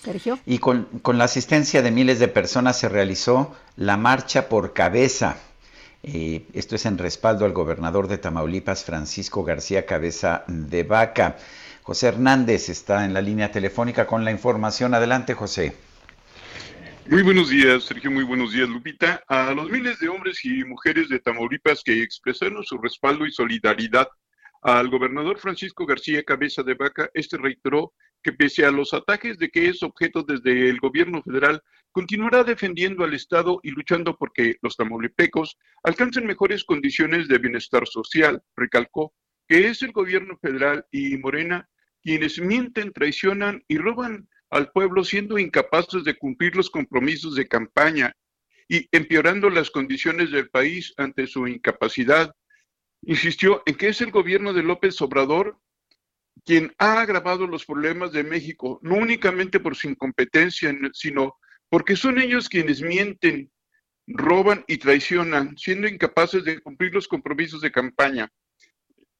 Sergio. 0.00 0.38
Y 0.46 0.60
con, 0.60 0.84
con 1.02 1.18
la 1.18 1.24
asistencia 1.24 1.82
de 1.82 1.90
miles 1.90 2.20
de 2.20 2.28
personas 2.28 2.78
se 2.78 2.88
realizó 2.88 3.54
la 3.76 3.98
marcha 3.98 4.48
por 4.48 4.72
cabeza. 4.72 5.36
Eh, 6.02 6.46
esto 6.54 6.74
es 6.74 6.86
en 6.86 6.96
respaldo 6.96 7.44
al 7.44 7.52
gobernador 7.52 8.08
de 8.08 8.16
Tamaulipas, 8.16 8.82
Francisco 8.82 9.44
García 9.44 9.84
Cabeza 9.84 10.44
de 10.46 10.84
Vaca. 10.84 11.36
José 11.84 12.08
Hernández 12.08 12.70
está 12.70 13.04
en 13.04 13.12
la 13.12 13.20
línea 13.20 13.52
telefónica 13.52 14.06
con 14.06 14.24
la 14.24 14.30
información. 14.30 14.94
Adelante, 14.94 15.34
José. 15.34 15.76
Muy 17.10 17.22
buenos 17.22 17.50
días, 17.50 17.84
Sergio. 17.84 18.10
Muy 18.10 18.24
buenos 18.24 18.54
días, 18.54 18.70
Lupita. 18.70 19.22
A 19.28 19.52
los 19.52 19.68
miles 19.68 19.98
de 19.98 20.08
hombres 20.08 20.42
y 20.46 20.64
mujeres 20.64 21.10
de 21.10 21.20
Tamaulipas 21.20 21.82
que 21.84 22.02
expresaron 22.02 22.64
su 22.64 22.78
respaldo 22.78 23.26
y 23.26 23.32
solidaridad 23.32 24.08
al 24.62 24.88
gobernador 24.88 25.38
Francisco 25.38 25.84
García 25.84 26.22
Cabeza 26.22 26.62
de 26.62 26.72
Vaca, 26.72 27.10
este 27.12 27.36
reiteró 27.36 27.92
que 28.22 28.32
pese 28.32 28.64
a 28.64 28.70
los 28.70 28.94
ataques 28.94 29.36
de 29.36 29.50
que 29.50 29.68
es 29.68 29.82
objeto 29.82 30.22
desde 30.22 30.70
el 30.70 30.78
gobierno 30.78 31.22
federal, 31.22 31.62
continuará 31.92 32.44
defendiendo 32.44 33.04
al 33.04 33.12
Estado 33.12 33.60
y 33.62 33.72
luchando 33.72 34.16
porque 34.16 34.56
los 34.62 34.78
tamaulipecos 34.78 35.58
alcancen 35.82 36.26
mejores 36.26 36.64
condiciones 36.64 37.28
de 37.28 37.36
bienestar 37.36 37.86
social. 37.86 38.42
Recalcó 38.56 39.12
que 39.46 39.68
es 39.68 39.82
el 39.82 39.92
gobierno 39.92 40.38
federal 40.38 40.86
y 40.90 41.18
Morena 41.18 41.68
quienes 42.04 42.38
mienten, 42.38 42.92
traicionan 42.92 43.64
y 43.66 43.78
roban 43.78 44.28
al 44.50 44.70
pueblo 44.70 45.02
siendo 45.04 45.38
incapaces 45.38 46.04
de 46.04 46.16
cumplir 46.16 46.54
los 46.54 46.70
compromisos 46.70 47.34
de 47.34 47.48
campaña 47.48 48.14
y 48.68 48.86
empeorando 48.92 49.48
las 49.48 49.70
condiciones 49.70 50.30
del 50.30 50.50
país 50.50 50.92
ante 50.98 51.26
su 51.26 51.48
incapacidad. 51.48 52.34
Insistió 53.02 53.62
en 53.66 53.74
que 53.74 53.88
es 53.88 54.00
el 54.02 54.10
gobierno 54.10 54.52
de 54.52 54.62
López 54.62 55.00
Obrador 55.00 55.58
quien 56.44 56.74
ha 56.78 57.00
agravado 57.00 57.46
los 57.46 57.64
problemas 57.64 58.12
de 58.12 58.22
México, 58.22 58.78
no 58.82 58.96
únicamente 58.96 59.60
por 59.60 59.74
su 59.76 59.88
incompetencia, 59.88 60.76
sino 60.92 61.38
porque 61.70 61.96
son 61.96 62.18
ellos 62.18 62.50
quienes 62.50 62.82
mienten, 62.82 63.50
roban 64.06 64.62
y 64.66 64.76
traicionan, 64.76 65.56
siendo 65.56 65.88
incapaces 65.88 66.44
de 66.44 66.60
cumplir 66.60 66.92
los 66.92 67.08
compromisos 67.08 67.62
de 67.62 67.72
campaña 67.72 68.30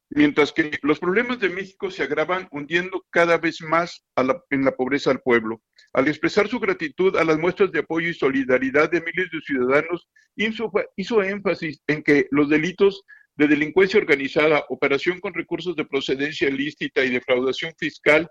mientras 0.09 0.51
que 0.51 0.71
los 0.83 0.99
problemas 0.99 1.39
de 1.39 1.49
México 1.49 1.89
se 1.89 2.03
agravan 2.03 2.47
hundiendo 2.51 3.05
cada 3.09 3.37
vez 3.37 3.61
más 3.61 4.05
en 4.49 4.65
la 4.65 4.75
pobreza 4.75 5.11
al 5.11 5.21
pueblo. 5.21 5.61
Al 5.93 6.07
expresar 6.07 6.47
su 6.47 6.59
gratitud 6.59 7.15
a 7.15 7.23
las 7.23 7.37
muestras 7.37 7.71
de 7.71 7.79
apoyo 7.79 8.09
y 8.09 8.13
solidaridad 8.13 8.91
de 8.91 9.01
miles 9.01 9.29
de 9.31 9.41
ciudadanos, 9.41 10.07
hizo, 10.35 10.71
hizo 10.95 11.23
énfasis 11.23 11.81
en 11.87 12.03
que 12.03 12.27
los 12.31 12.49
delitos 12.49 13.03
de 13.35 13.47
delincuencia 13.47 13.99
organizada, 13.99 14.65
operación 14.69 15.19
con 15.19 15.33
recursos 15.33 15.75
de 15.75 15.85
procedencia 15.85 16.47
ilícita 16.47 17.03
y 17.03 17.09
defraudación 17.09 17.73
fiscal, 17.77 18.29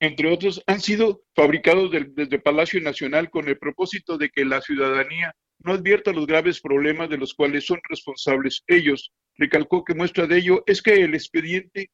entre 0.00 0.32
otros, 0.32 0.62
han 0.66 0.80
sido 0.80 1.22
fabricados 1.34 1.90
desde 1.90 2.38
Palacio 2.38 2.80
Nacional 2.80 3.30
con 3.30 3.48
el 3.48 3.58
propósito 3.58 4.18
de 4.18 4.28
que 4.30 4.44
la 4.44 4.60
ciudadanía 4.60 5.34
no 5.58 5.72
advierta 5.72 6.12
los 6.12 6.26
graves 6.26 6.60
problemas 6.60 7.08
de 7.08 7.18
los 7.18 7.34
cuales 7.34 7.66
son 7.66 7.80
responsables 7.88 8.62
ellos, 8.66 9.12
recalcó 9.36 9.84
que 9.84 9.94
muestra 9.94 10.26
de 10.26 10.38
ello 10.38 10.62
es 10.66 10.82
que 10.82 10.94
el 10.94 11.14
expediente, 11.14 11.90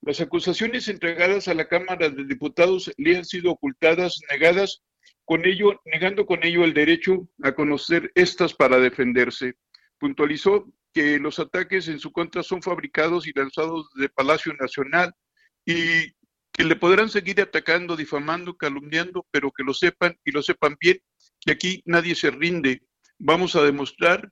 las 0.00 0.20
acusaciones 0.20 0.88
entregadas 0.88 1.48
a 1.48 1.54
la 1.54 1.68
Cámara 1.68 2.08
de 2.08 2.24
Diputados 2.24 2.92
le 2.96 3.16
han 3.16 3.24
sido 3.24 3.52
ocultadas, 3.52 4.20
negadas, 4.30 4.82
con 5.24 5.46
ello, 5.46 5.80
negando 5.84 6.26
con 6.26 6.44
ello 6.44 6.64
el 6.64 6.74
derecho 6.74 7.28
a 7.42 7.52
conocer 7.52 8.10
estas 8.14 8.54
para 8.54 8.78
defenderse. 8.78 9.54
Puntualizó 9.98 10.72
que 10.92 11.18
los 11.18 11.38
ataques 11.38 11.88
en 11.88 11.98
su 11.98 12.12
contra 12.12 12.42
son 12.42 12.62
fabricados 12.62 13.26
y 13.26 13.32
lanzados 13.32 13.88
de 13.94 14.08
Palacio 14.08 14.52
Nacional 14.54 15.14
y 15.64 16.12
que 16.52 16.64
le 16.64 16.76
podrán 16.76 17.08
seguir 17.08 17.40
atacando, 17.40 17.96
difamando, 17.96 18.56
calumniando, 18.56 19.26
pero 19.30 19.50
que 19.52 19.62
lo 19.64 19.72
sepan 19.72 20.18
y 20.24 20.32
lo 20.32 20.42
sepan 20.42 20.76
bien, 20.78 21.00
que 21.44 21.52
aquí 21.52 21.82
nadie 21.86 22.14
se 22.14 22.30
rinde. 22.30 22.82
Vamos 23.18 23.56
a 23.56 23.62
demostrar 23.62 24.30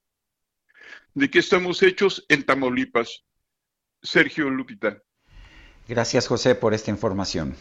de 1.15 1.31
qué 1.31 1.39
estamos 1.39 1.83
hechos 1.83 2.25
en 2.29 2.45
Tamaulipas. 2.45 3.25
Sergio 4.03 4.49
Lupita. 4.49 5.03
Gracias, 5.89 6.27
José, 6.27 6.55
por 6.55 6.73
esta 6.73 6.91
información. 6.91 7.55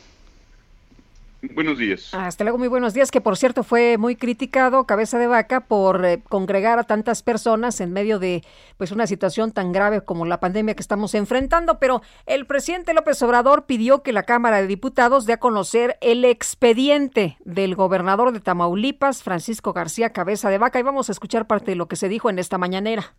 Buenos 1.41 1.78
días. 1.78 2.14
Hasta 2.14 2.44
luego, 2.44 2.57
muy 2.57 2.68
buenos 2.68 2.94
días, 2.94 3.11
que 3.11 3.22
por 3.22 3.38
cierto 3.38 3.64
fue 3.64 3.98
muy 3.98 4.18
criticado, 4.18 4.86
cabeza 4.86 5.18
de 5.18 5.28
vaca, 5.28 5.61
por 5.61 6.03
eh, 6.03 6.22
congregar 6.28 6.80
a 6.80 6.84
tantas 6.84 7.24
personas 7.24 7.80
en 7.80 7.94
medio 7.94 8.20
de 8.20 8.44
pues 8.78 8.91
una 8.91 9.07
situación 9.07 9.53
tan 9.53 9.72
grave 9.72 10.02
como 10.02 10.26
la 10.26 10.41
pandemia 10.41 10.76
que 10.76 10.82
estamos 10.82 11.16
enfrentando, 11.16 11.80
pero 11.80 12.02
el 12.26 12.45
presidente 12.45 12.94
López 12.94 13.22
Obrador 13.22 13.66
pidió 13.66 14.03
que 14.03 14.11
la 14.11 14.24
Cámara 14.24 14.60
de 14.60 14.68
Diputados 14.68 15.26
dé 15.26 15.34
a 15.34 15.40
conocer 15.40 15.98
el 16.02 16.26
expediente 16.26 17.38
del 17.45 17.76
gobernador 17.76 18.34
de 18.34 18.41
Tamaulipas, 18.41 19.24
Francisco 19.24 19.72
García 19.72 20.11
Cabeza 20.11 20.49
de 20.49 20.57
Vaca, 20.57 20.80
y 20.80 20.84
vamos 20.84 21.07
a 21.07 21.14
escuchar 21.14 21.48
parte 21.48 21.72
de 21.72 21.76
lo 21.76 21.88
que 21.88 21.95
se 21.95 22.10
dijo 22.10 22.30
en 22.30 22.40
esta 22.40 22.57
mañanera. 22.57 23.16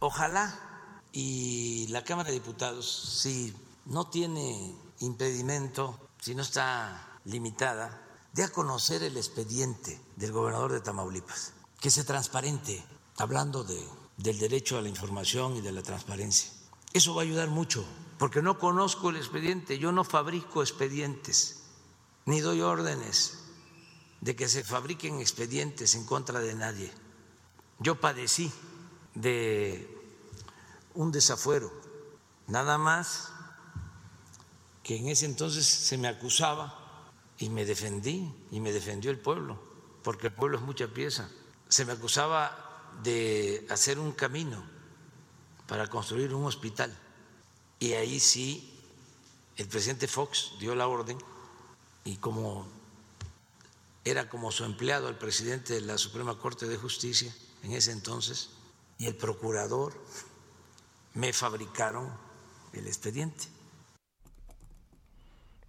Ojalá 0.00 0.54
y 1.12 1.86
la 1.88 2.04
Cámara 2.04 2.28
de 2.28 2.34
Diputados, 2.34 3.20
si 3.22 3.54
no 3.86 4.10
tiene 4.10 4.74
impedimento, 5.00 6.10
si 6.20 6.34
no 6.34 6.42
está 6.42 7.13
limitada 7.24 8.04
de 8.32 8.42
a 8.42 8.52
conocer 8.52 9.02
el 9.02 9.16
expediente 9.16 10.00
del 10.16 10.32
gobernador 10.32 10.72
de 10.72 10.80
Tamaulipas, 10.80 11.52
que 11.80 11.90
sea 11.90 12.04
transparente, 12.04 12.84
hablando 13.16 13.62
de, 13.62 13.80
del 14.16 14.38
derecho 14.38 14.76
a 14.76 14.82
la 14.82 14.88
información 14.88 15.56
y 15.56 15.60
de 15.60 15.72
la 15.72 15.82
transparencia. 15.82 16.50
Eso 16.92 17.14
va 17.14 17.22
a 17.22 17.24
ayudar 17.24 17.48
mucho, 17.48 17.84
porque 18.18 18.42
no 18.42 18.58
conozco 18.58 19.10
el 19.10 19.16
expediente, 19.16 19.78
yo 19.78 19.92
no 19.92 20.04
fabrico 20.04 20.62
expedientes, 20.62 21.62
ni 22.26 22.40
doy 22.40 22.60
órdenes 22.60 23.38
de 24.20 24.34
que 24.34 24.48
se 24.48 24.64
fabriquen 24.64 25.20
expedientes 25.20 25.94
en 25.94 26.04
contra 26.04 26.40
de 26.40 26.54
nadie. 26.54 26.92
Yo 27.78 28.00
padecí 28.00 28.50
de 29.14 29.90
un 30.94 31.12
desafuero, 31.12 31.72
nada 32.46 32.78
más 32.78 33.30
que 34.82 34.96
en 34.96 35.08
ese 35.08 35.26
entonces 35.26 35.66
se 35.66 35.98
me 35.98 36.08
acusaba 36.08 36.83
y 37.38 37.48
me 37.48 37.64
defendí 37.64 38.32
y 38.50 38.60
me 38.60 38.72
defendió 38.72 39.10
el 39.10 39.18
pueblo, 39.18 39.60
porque 40.02 40.28
el 40.28 40.32
pueblo 40.32 40.58
es 40.58 40.62
mucha 40.64 40.88
pieza. 40.88 41.28
Se 41.68 41.84
me 41.84 41.92
acusaba 41.92 42.92
de 43.02 43.66
hacer 43.70 43.98
un 43.98 44.12
camino 44.12 44.64
para 45.66 45.88
construir 45.88 46.34
un 46.34 46.44
hospital 46.44 46.96
y 47.78 47.92
ahí 47.92 48.20
sí 48.20 48.70
el 49.56 49.66
presidente 49.66 50.06
Fox 50.06 50.52
dio 50.60 50.74
la 50.74 50.86
orden 50.86 51.18
y 52.04 52.16
como 52.16 52.66
era 54.04 54.28
como 54.28 54.52
su 54.52 54.64
empleado 54.64 55.08
el 55.08 55.16
presidente 55.16 55.74
de 55.74 55.80
la 55.80 55.96
Suprema 55.98 56.38
Corte 56.38 56.66
de 56.66 56.76
Justicia 56.76 57.34
en 57.62 57.72
ese 57.72 57.92
entonces 57.92 58.50
y 58.98 59.06
el 59.06 59.16
procurador 59.16 59.94
me 61.14 61.32
fabricaron 61.32 62.10
el 62.72 62.86
expediente 62.86 63.53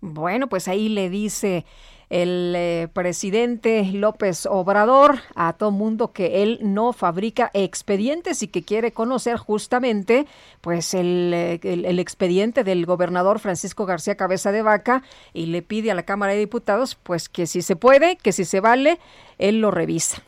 bueno, 0.06 0.48
pues 0.48 0.68
ahí 0.68 0.90
le 0.90 1.10
dice 1.10 1.66
el 2.10 2.54
eh, 2.56 2.88
presidente 2.94 3.84
López 3.84 4.46
Obrador 4.46 5.20
a 5.34 5.54
todo 5.54 5.72
mundo 5.72 6.12
que 6.12 6.44
él 6.44 6.60
no 6.62 6.94
fabrica 6.94 7.50
expedientes 7.54 8.44
y 8.44 8.48
que 8.48 8.64
quiere 8.64 8.92
conocer 8.92 9.38
justamente 9.38 10.28
pues 10.62 10.94
el, 10.94 11.32
eh, 11.34 11.60
el, 11.64 12.00
expediente 12.00 12.64
del 12.64 12.86
gobernador 12.86 13.40
Francisco 13.40 13.86
García 13.86 14.16
Cabeza 14.16 14.52
de 14.52 14.62
Vaca 14.62 15.02
y 15.34 15.48
le 15.48 15.62
pide 15.62 15.92
a 15.92 15.96
la 15.96 16.04
Cámara 16.04 16.34
de 16.34 16.40
Diputados 16.40 16.96
pues 16.96 17.28
que 17.28 17.48
si 17.48 17.62
se 17.62 17.76
puede, 17.76 18.18
que 18.18 18.32
si 18.32 18.46
se 18.46 18.60
vale, 18.60 19.00
él 19.40 19.60
lo 19.60 19.72
revisa. 19.72 20.22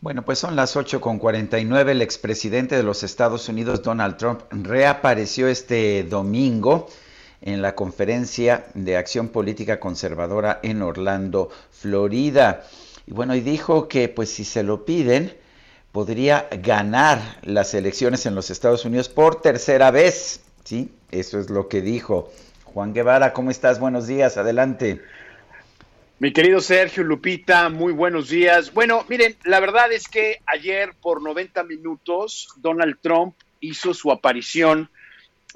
Bueno, 0.00 0.22
pues 0.22 0.38
son 0.38 0.56
las 0.56 0.76
8 0.76 1.00
con 1.00 1.18
49. 1.18 1.92
El 1.92 2.02
expresidente 2.02 2.76
de 2.76 2.82
los 2.82 3.02
Estados 3.02 3.48
Unidos, 3.48 3.82
Donald 3.82 4.16
Trump, 4.18 4.42
reapareció 4.50 5.48
este 5.48 6.04
domingo 6.04 6.88
en 7.40 7.62
la 7.62 7.74
conferencia 7.74 8.66
de 8.74 8.96
acción 8.96 9.28
política 9.28 9.80
conservadora 9.80 10.60
en 10.62 10.82
Orlando, 10.82 11.50
Florida. 11.70 12.64
Y 13.06 13.12
bueno, 13.12 13.34
y 13.34 13.40
dijo 13.40 13.88
que 13.88 14.08
pues 14.08 14.30
si 14.30 14.44
se 14.44 14.62
lo 14.62 14.84
piden, 14.84 15.36
podría 15.92 16.48
ganar 16.62 17.20
las 17.42 17.74
elecciones 17.74 18.26
en 18.26 18.34
los 18.34 18.50
Estados 18.50 18.84
Unidos 18.84 19.08
por 19.08 19.40
tercera 19.40 19.90
vez. 19.90 20.40
Sí, 20.64 20.90
eso 21.10 21.38
es 21.38 21.50
lo 21.50 21.68
que 21.68 21.80
dijo. 21.80 22.32
Juan 22.64 22.92
Guevara, 22.92 23.32
¿cómo 23.32 23.50
estás? 23.50 23.80
Buenos 23.80 24.06
días, 24.06 24.36
adelante. 24.36 25.00
Mi 26.18 26.32
querido 26.32 26.60
Sergio 26.60 27.04
Lupita, 27.04 27.68
muy 27.68 27.92
buenos 27.92 28.30
días. 28.30 28.72
Bueno, 28.72 29.04
miren, 29.08 29.36
la 29.44 29.60
verdad 29.60 29.92
es 29.92 30.08
que 30.08 30.40
ayer 30.46 30.94
por 31.00 31.22
90 31.22 31.62
minutos 31.64 32.48
Donald 32.56 32.96
Trump 33.02 33.34
hizo 33.60 33.92
su 33.92 34.10
aparición 34.10 34.90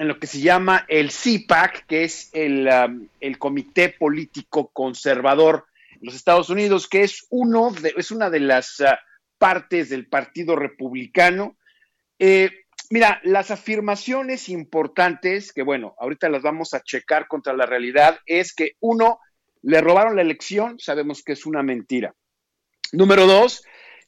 en 0.00 0.08
lo 0.08 0.18
que 0.18 0.26
se 0.26 0.40
llama 0.40 0.86
el 0.88 1.10
CPAC, 1.10 1.84
que 1.84 2.04
es 2.04 2.30
el, 2.32 2.66
um, 2.66 3.06
el 3.20 3.38
Comité 3.38 3.90
Político 3.90 4.70
Conservador 4.72 5.66
en 5.90 5.98
los 6.00 6.14
Estados 6.14 6.48
Unidos, 6.48 6.88
que 6.88 7.02
es, 7.02 7.26
uno 7.28 7.70
de, 7.70 7.92
es 7.94 8.10
una 8.10 8.30
de 8.30 8.40
las 8.40 8.80
uh, 8.80 8.94
partes 9.36 9.90
del 9.90 10.06
Partido 10.06 10.56
Republicano. 10.56 11.58
Eh, 12.18 12.50
mira, 12.88 13.20
las 13.24 13.50
afirmaciones 13.50 14.48
importantes, 14.48 15.52
que 15.52 15.62
bueno, 15.62 15.94
ahorita 15.98 16.30
las 16.30 16.40
vamos 16.40 16.72
a 16.72 16.80
checar 16.80 17.28
contra 17.28 17.52
la 17.52 17.66
realidad, 17.66 18.20
es 18.24 18.54
que 18.54 18.76
uno, 18.80 19.20
le 19.60 19.82
robaron 19.82 20.16
la 20.16 20.22
elección, 20.22 20.78
sabemos 20.78 21.22
que 21.22 21.32
es 21.32 21.44
una 21.44 21.62
mentira. 21.62 22.14
Número 22.92 23.26
dos, 23.26 23.62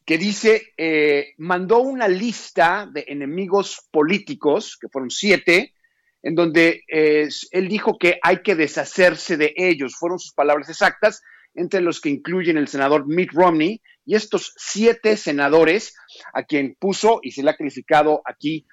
que 0.06 0.16
dice, 0.16 0.72
eh, 0.78 1.34
mandó 1.36 1.80
una 1.80 2.08
lista 2.08 2.88
de 2.90 3.04
enemigos 3.08 3.86
políticos, 3.90 4.78
que 4.80 4.88
fueron 4.88 5.10
siete, 5.10 5.74
en 6.22 6.34
donde 6.34 6.84
eh, 6.88 7.28
él 7.50 7.68
dijo 7.68 7.98
que 7.98 8.18
hay 8.22 8.42
que 8.42 8.54
deshacerse 8.54 9.36
de 9.36 9.52
ellos, 9.56 9.96
fueron 9.96 10.18
sus 10.18 10.32
palabras 10.32 10.68
exactas, 10.68 11.22
entre 11.54 11.80
los 11.80 12.00
que 12.00 12.08
incluyen 12.08 12.56
el 12.56 12.68
senador 12.68 13.06
Mitt 13.06 13.32
Romney 13.32 13.82
y 14.04 14.14
estos 14.14 14.54
siete 14.56 15.16
senadores 15.16 15.94
a 16.32 16.44
quien 16.44 16.76
puso 16.78 17.20
y 17.22 17.32
se 17.32 17.42
le 17.42 17.50
ha 17.50 17.56
calificado 17.56 18.22
aquí 18.24 18.66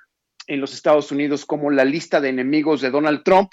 en 0.47 0.61
los 0.61 0.73
Estados 0.73 1.11
Unidos 1.11 1.45
como 1.45 1.69
la 1.71 1.85
lista 1.85 2.21
de 2.21 2.29
enemigos 2.29 2.81
de 2.81 2.89
Donald 2.89 3.23
Trump, 3.23 3.49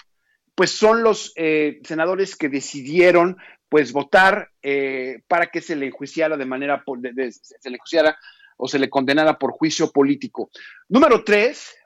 pues 0.54 0.70
son 0.70 1.02
los 1.02 1.32
eh, 1.36 1.80
senadores 1.84 2.36
que 2.36 2.48
decidieron 2.48 3.36
pues 3.68 3.92
votar 3.92 4.50
eh, 4.62 5.22
para 5.28 5.46
que 5.46 5.60
se 5.60 5.76
le 5.76 5.86
enjuiciara 5.86 6.36
de 6.36 6.46
manera, 6.46 6.82
se 6.86 7.70
le 7.70 7.76
enjuiciara 7.76 8.16
o 8.56 8.68
se 8.68 8.78
le 8.78 8.88
condenara 8.88 9.38
por 9.38 9.52
juicio 9.52 9.90
político. 9.90 10.50
Número 10.88 11.24
tres, 11.24 11.76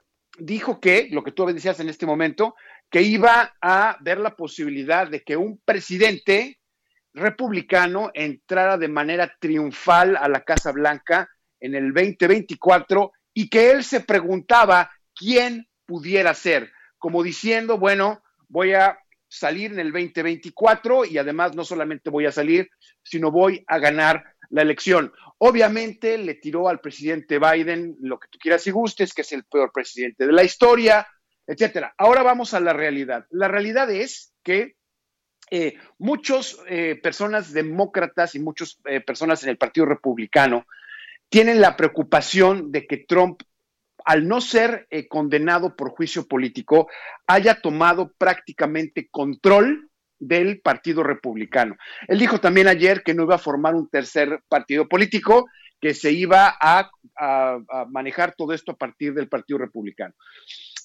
dijo 0.40 0.80
que, 0.80 1.08
lo 1.10 1.22
que 1.22 1.32
tú 1.32 1.46
decías 1.46 1.80
en 1.80 1.88
este 1.88 2.06
momento, 2.06 2.54
que 2.90 3.02
iba 3.02 3.54
a 3.60 3.96
ver 4.00 4.18
la 4.18 4.34
posibilidad 4.34 5.08
de 5.08 5.22
que 5.22 5.36
un 5.36 5.60
presidente 5.64 6.58
republicano 7.12 8.10
entrara 8.14 8.76
de 8.76 8.88
manera 8.88 9.32
triunfal 9.38 10.16
a 10.16 10.28
la 10.28 10.42
Casa 10.42 10.72
Blanca 10.72 11.28
en 11.60 11.74
el 11.74 11.92
2024 11.92 13.12
y 13.34 13.48
que 13.48 13.70
él 13.70 13.84
se 13.84 14.00
preguntaba 14.00 14.90
quién 15.14 15.68
pudiera 15.86 16.34
ser, 16.34 16.70
como 16.98 17.22
diciendo, 17.22 17.78
bueno, 17.78 18.22
voy 18.48 18.74
a 18.74 18.98
salir 19.28 19.72
en 19.72 19.78
el 19.78 19.92
2024 19.92 21.04
y 21.04 21.18
además 21.18 21.54
no 21.54 21.64
solamente 21.64 22.10
voy 22.10 22.26
a 22.26 22.32
salir, 22.32 22.68
sino 23.02 23.30
voy 23.30 23.64
a 23.68 23.78
ganar 23.78 24.24
la 24.50 24.62
elección. 24.62 25.12
Obviamente 25.38 26.18
le 26.18 26.34
tiró 26.34 26.68
al 26.68 26.80
presidente 26.80 27.38
Biden 27.38 27.96
lo 28.00 28.18
que 28.20 28.28
tú 28.28 28.38
quieras 28.38 28.66
y 28.66 28.70
gustes, 28.70 29.14
que 29.14 29.22
es 29.22 29.32
el 29.32 29.44
peor 29.44 29.72
presidente 29.72 30.26
de 30.26 30.32
la 30.32 30.44
historia, 30.44 31.06
etcétera. 31.46 31.94
Ahora 31.96 32.22
vamos 32.22 32.52
a 32.54 32.60
la 32.60 32.72
realidad. 32.72 33.26
La 33.30 33.48
realidad 33.48 33.90
es 33.90 34.34
que 34.42 34.76
eh, 35.50 35.74
muchas 35.98 36.58
eh, 36.68 36.98
personas 37.02 37.52
demócratas 37.52 38.34
y 38.36 38.38
muchas 38.38 38.78
eh, 38.84 39.00
personas 39.00 39.42
en 39.42 39.50
el 39.50 39.56
Partido 39.56 39.86
Republicano 39.86 40.66
tienen 41.28 41.60
la 41.60 41.76
preocupación 41.76 42.70
de 42.70 42.86
que 42.86 42.98
Trump, 42.98 43.42
al 44.04 44.28
no 44.28 44.40
ser 44.40 44.88
condenado 45.08 45.76
por 45.76 45.90
juicio 45.90 46.26
político, 46.26 46.88
haya 47.26 47.60
tomado 47.60 48.12
prácticamente 48.18 49.08
control 49.10 49.89
del 50.20 50.60
Partido 50.60 51.02
Republicano. 51.02 51.76
Él 52.06 52.18
dijo 52.18 52.38
también 52.38 52.68
ayer 52.68 53.02
que 53.02 53.14
no 53.14 53.24
iba 53.24 53.34
a 53.34 53.38
formar 53.38 53.74
un 53.74 53.88
tercer 53.88 54.42
partido 54.48 54.86
político, 54.86 55.48
que 55.80 55.94
se 55.94 56.12
iba 56.12 56.56
a, 56.60 56.90
manejar 57.90 58.34
todo 58.34 58.54
esto 58.54 58.72
a 58.72 58.76
partir 58.76 59.12
del 59.12 59.28
Partido 59.28 59.58
Republicano. 59.58 60.14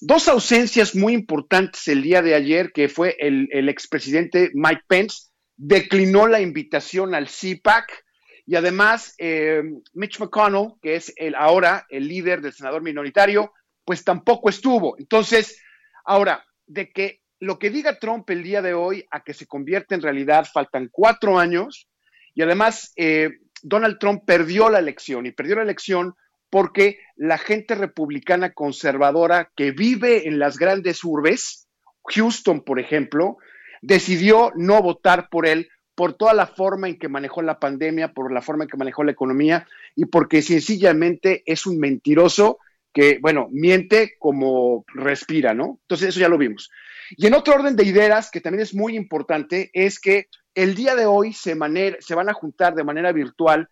Dos 0.00 0.28
ausencias 0.28 0.94
muy 0.94 1.14
importantes 1.14 1.88
el 1.88 2.02
día 2.02 2.20
de 2.20 2.34
ayer, 2.34 2.72
que 2.72 2.88
fue 2.88 3.16
el, 3.18 3.68
expresidente 3.68 4.50
Mike 4.52 4.82
Pence, 4.86 5.28
declinó 5.56 6.26
la 6.26 6.40
invitación 6.40 7.14
al 7.14 7.28
CPAC 7.28 8.04
y 8.46 8.54
además 8.54 9.14
eh, 9.18 9.62
Mitch 9.94 10.20
McConnell, 10.20 10.74
que 10.82 10.96
es 10.96 11.12
el, 11.16 11.34
ahora 11.34 11.86
el 11.88 12.06
líder 12.06 12.42
del 12.42 12.52
senador 12.52 12.82
minoritario, 12.82 13.52
pues 13.84 14.04
tampoco 14.04 14.50
estuvo. 14.50 14.96
Entonces, 14.98 15.62
ahora, 16.04 16.44
de 16.66 16.90
que 16.90 17.20
lo 17.40 17.58
que 17.58 17.70
diga 17.70 17.98
Trump 17.98 18.28
el 18.30 18.42
día 18.42 18.62
de 18.62 18.74
hoy 18.74 19.06
a 19.10 19.22
que 19.22 19.34
se 19.34 19.46
convierta 19.46 19.94
en 19.94 20.02
realidad 20.02 20.46
faltan 20.52 20.88
cuatro 20.90 21.38
años 21.38 21.88
y 22.34 22.42
además 22.42 22.92
eh, 22.96 23.30
Donald 23.62 23.98
Trump 23.98 24.22
perdió 24.24 24.68
la 24.68 24.78
elección 24.78 25.26
y 25.26 25.32
perdió 25.32 25.56
la 25.56 25.62
elección 25.62 26.14
porque 26.50 27.00
la 27.16 27.38
gente 27.38 27.74
republicana 27.74 28.52
conservadora 28.52 29.50
que 29.56 29.72
vive 29.72 30.28
en 30.28 30.38
las 30.38 30.58
grandes 30.58 31.02
urbes, 31.04 31.66
Houston, 32.04 32.62
por 32.62 32.78
ejemplo, 32.78 33.38
decidió 33.82 34.52
no 34.54 34.80
votar 34.80 35.28
por 35.28 35.46
él 35.46 35.68
por 35.94 36.12
toda 36.12 36.34
la 36.34 36.46
forma 36.46 36.88
en 36.88 36.98
que 36.98 37.08
manejó 37.08 37.42
la 37.42 37.58
pandemia, 37.58 38.12
por 38.12 38.32
la 38.32 38.42
forma 38.42 38.64
en 38.64 38.70
que 38.70 38.76
manejó 38.76 39.02
la 39.02 39.12
economía 39.12 39.66
y 39.96 40.04
porque 40.04 40.42
sencillamente 40.42 41.42
es 41.46 41.66
un 41.66 41.78
mentiroso 41.78 42.58
que, 42.96 43.18
bueno, 43.20 43.48
miente 43.52 44.14
como 44.18 44.86
respira, 44.94 45.52
¿no? 45.52 45.80
Entonces, 45.82 46.08
eso 46.08 46.20
ya 46.20 46.30
lo 46.30 46.38
vimos. 46.38 46.70
Y 47.10 47.26
en 47.26 47.34
otro 47.34 47.54
orden 47.54 47.76
de 47.76 47.84
ideas, 47.84 48.30
que 48.30 48.40
también 48.40 48.62
es 48.62 48.74
muy 48.74 48.96
importante, 48.96 49.68
es 49.74 50.00
que 50.00 50.28
el 50.54 50.74
día 50.74 50.94
de 50.94 51.04
hoy 51.04 51.34
se, 51.34 51.54
se 51.98 52.14
van 52.14 52.28
a 52.30 52.32
juntar 52.32 52.74
de 52.74 52.84
manera 52.84 53.12
virtual 53.12 53.68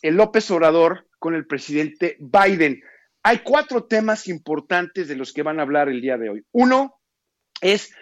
el 0.00 0.14
López 0.14 0.48
Obrador 0.52 1.08
con 1.18 1.34
el 1.34 1.44
presidente 1.44 2.16
Biden. 2.20 2.80
Hay 3.24 3.38
cuatro 3.38 3.82
temas 3.86 4.28
importantes 4.28 5.08
de 5.08 5.16
los 5.16 5.32
que 5.32 5.42
van 5.42 5.58
a 5.58 5.62
hablar 5.62 5.88
el 5.88 6.00
día 6.00 6.16
de 6.16 6.30
hoy. 6.30 6.44
Uno 6.52 7.00
es 7.60 7.92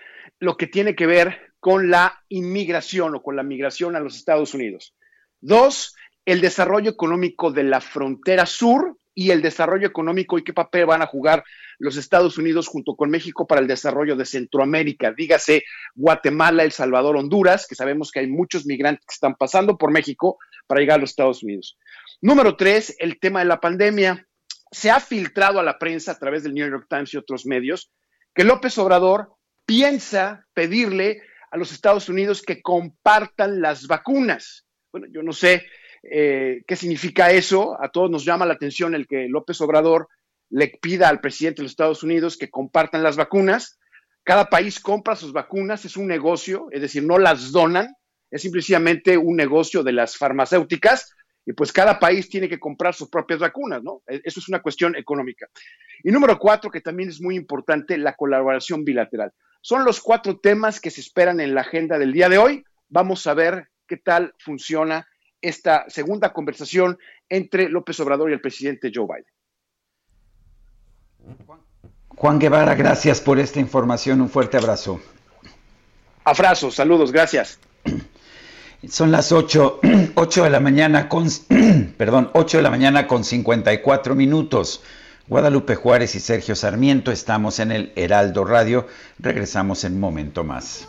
lo 0.40 0.58
que 0.58 0.66
tiene 0.66 0.94
que 0.94 1.06
ver 1.06 1.54
con 1.58 1.88
la 1.88 2.22
inmigración 2.28 3.14
o 3.14 3.22
con 3.22 3.34
la 3.34 3.42
migración 3.42 3.96
a 3.96 4.00
los 4.00 4.14
Estados 4.14 4.52
Unidos. 4.52 4.94
Dos, 5.40 5.96
el 6.26 6.42
desarrollo 6.42 6.90
económico 6.90 7.50
de 7.50 7.64
la 7.64 7.80
frontera 7.80 8.44
sur 8.44 8.99
y 9.20 9.32
el 9.32 9.42
desarrollo 9.42 9.86
económico 9.86 10.38
y 10.38 10.44
qué 10.44 10.54
papel 10.54 10.86
van 10.86 11.02
a 11.02 11.06
jugar 11.06 11.44
los 11.78 11.98
Estados 11.98 12.38
Unidos 12.38 12.68
junto 12.68 12.96
con 12.96 13.10
México 13.10 13.46
para 13.46 13.60
el 13.60 13.66
desarrollo 13.66 14.16
de 14.16 14.24
Centroamérica, 14.24 15.12
dígase 15.12 15.64
Guatemala, 15.94 16.64
El 16.64 16.72
Salvador, 16.72 17.18
Honduras, 17.18 17.66
que 17.66 17.74
sabemos 17.74 18.10
que 18.10 18.20
hay 18.20 18.28
muchos 18.28 18.64
migrantes 18.64 19.04
que 19.04 19.12
están 19.12 19.34
pasando 19.34 19.76
por 19.76 19.92
México 19.92 20.38
para 20.66 20.80
llegar 20.80 20.96
a 20.96 21.00
los 21.02 21.10
Estados 21.10 21.42
Unidos. 21.42 21.76
Número 22.22 22.56
tres, 22.56 22.96
el 22.98 23.20
tema 23.20 23.40
de 23.40 23.44
la 23.44 23.60
pandemia. 23.60 24.26
Se 24.70 24.90
ha 24.90 25.00
filtrado 25.00 25.60
a 25.60 25.64
la 25.64 25.78
prensa 25.78 26.12
a 26.12 26.18
través 26.18 26.42
del 26.42 26.54
New 26.54 26.70
York 26.70 26.86
Times 26.88 27.12
y 27.12 27.18
otros 27.18 27.44
medios 27.44 27.92
que 28.34 28.44
López 28.44 28.78
Obrador 28.78 29.34
piensa 29.66 30.46
pedirle 30.54 31.20
a 31.50 31.58
los 31.58 31.72
Estados 31.72 32.08
Unidos 32.08 32.40
que 32.40 32.62
compartan 32.62 33.60
las 33.60 33.86
vacunas. 33.86 34.64
Bueno, 34.90 35.08
yo 35.12 35.22
no 35.22 35.34
sé 35.34 35.66
eh, 36.02 36.62
qué 36.66 36.76
significa 36.76 37.30
eso. 37.30 37.76
A 37.80 37.90
todos 37.90 38.10
nos 38.10 38.24
llama 38.24 38.46
la 38.46 38.54
atención 38.54 38.94
el 38.94 39.06
que 39.06 39.28
López 39.28 39.60
Obrador 39.60 40.08
le 40.50 40.68
pida 40.68 41.08
al 41.08 41.20
presidente 41.20 41.58
de 41.58 41.64
los 41.64 41.72
Estados 41.72 42.02
Unidos 42.02 42.36
que 42.36 42.50
compartan 42.50 43.02
las 43.02 43.16
vacunas. 43.16 43.78
Cada 44.24 44.50
país 44.50 44.80
compra 44.80 45.16
sus 45.16 45.32
vacunas, 45.32 45.84
es 45.84 45.96
un 45.96 46.06
negocio, 46.06 46.68
es 46.72 46.82
decir, 46.82 47.02
no 47.02 47.18
las 47.18 47.52
donan, 47.52 47.94
es 48.30 48.42
simplemente 48.42 49.16
un 49.16 49.36
negocio 49.36 49.82
de 49.82 49.92
las 49.92 50.16
farmacéuticas 50.16 51.14
y 51.46 51.52
pues 51.52 51.72
cada 51.72 51.98
país 51.98 52.28
tiene 52.28 52.48
que 52.48 52.60
comprar 52.60 52.94
sus 52.94 53.08
propias 53.08 53.40
vacunas, 53.40 53.82
¿no? 53.82 54.02
E, 54.06 54.20
eso 54.24 54.40
es 54.40 54.48
una 54.48 54.60
cuestión 54.60 54.94
económica. 54.94 55.46
Y 56.04 56.10
número 56.10 56.38
cuatro, 56.38 56.70
que 56.70 56.80
también 56.80 57.08
es 57.08 57.20
muy 57.20 57.34
importante, 57.34 57.96
la 57.96 58.14
colaboración 58.14 58.84
bilateral. 58.84 59.32
Son 59.62 59.84
los 59.84 60.00
cuatro 60.00 60.38
temas 60.38 60.80
que 60.80 60.90
se 60.90 61.00
esperan 61.00 61.40
en 61.40 61.54
la 61.54 61.62
agenda 61.62 61.98
del 61.98 62.12
día 62.12 62.28
de 62.28 62.38
hoy. 62.38 62.64
Vamos 62.88 63.26
a 63.26 63.34
ver 63.34 63.68
qué 63.86 63.96
tal 63.96 64.34
funciona 64.38 65.06
esta 65.42 65.84
segunda 65.88 66.32
conversación 66.32 66.98
entre 67.28 67.68
López 67.68 67.98
Obrador 68.00 68.30
y 68.30 68.34
el 68.34 68.40
presidente 68.40 68.90
Joe 68.94 69.06
Biden. 69.06 69.24
Juan 72.08 72.38
Guevara, 72.38 72.74
gracias 72.74 73.20
por 73.20 73.38
esta 73.38 73.60
información. 73.60 74.20
Un 74.20 74.28
fuerte 74.28 74.56
abrazo. 74.56 75.00
Abrazos, 76.24 76.74
saludos, 76.74 77.12
gracias. 77.12 77.58
Son 78.88 79.10
las 79.10 79.32
8, 79.32 79.80
8 80.14 80.44
de 80.44 80.50
la 80.50 80.60
mañana 80.60 81.08
con, 81.08 81.28
perdón, 81.96 82.30
8 82.34 82.58
de 82.58 82.62
la 82.62 82.70
mañana 82.70 83.06
con 83.06 83.24
54 83.24 84.14
minutos. 84.14 84.82
Guadalupe 85.28 85.76
Juárez 85.76 86.14
y 86.14 86.20
Sergio 86.20 86.56
Sarmiento 86.56 87.12
estamos 87.12 87.60
en 87.60 87.72
el 87.72 87.92
Heraldo 87.94 88.44
Radio. 88.44 88.86
Regresamos 89.18 89.84
en 89.84 89.94
un 89.94 90.00
momento 90.00 90.44
más. 90.44 90.88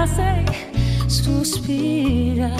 Hace 0.00 0.44
suspirar. 1.08 2.50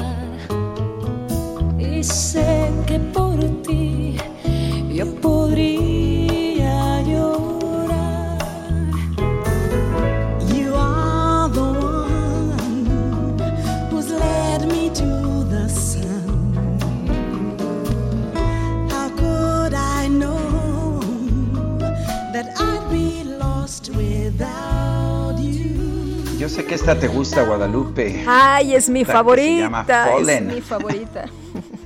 Y 1.78 2.04
sé 2.04 2.70
que 2.86 2.98
por 2.98 3.38
ti 3.62 4.16
yo 4.92 5.06
podría 5.16 5.99
Yo 26.40 26.48
sé 26.48 26.64
que 26.64 26.74
esta 26.74 26.98
te 26.98 27.06
gusta, 27.06 27.42
Guadalupe. 27.42 28.24
Ay, 28.26 28.74
es 28.74 28.88
mi 28.88 29.04
favorita. 29.04 30.16
Es 30.18 30.40
mi 30.40 30.62
favorita. 30.62 31.26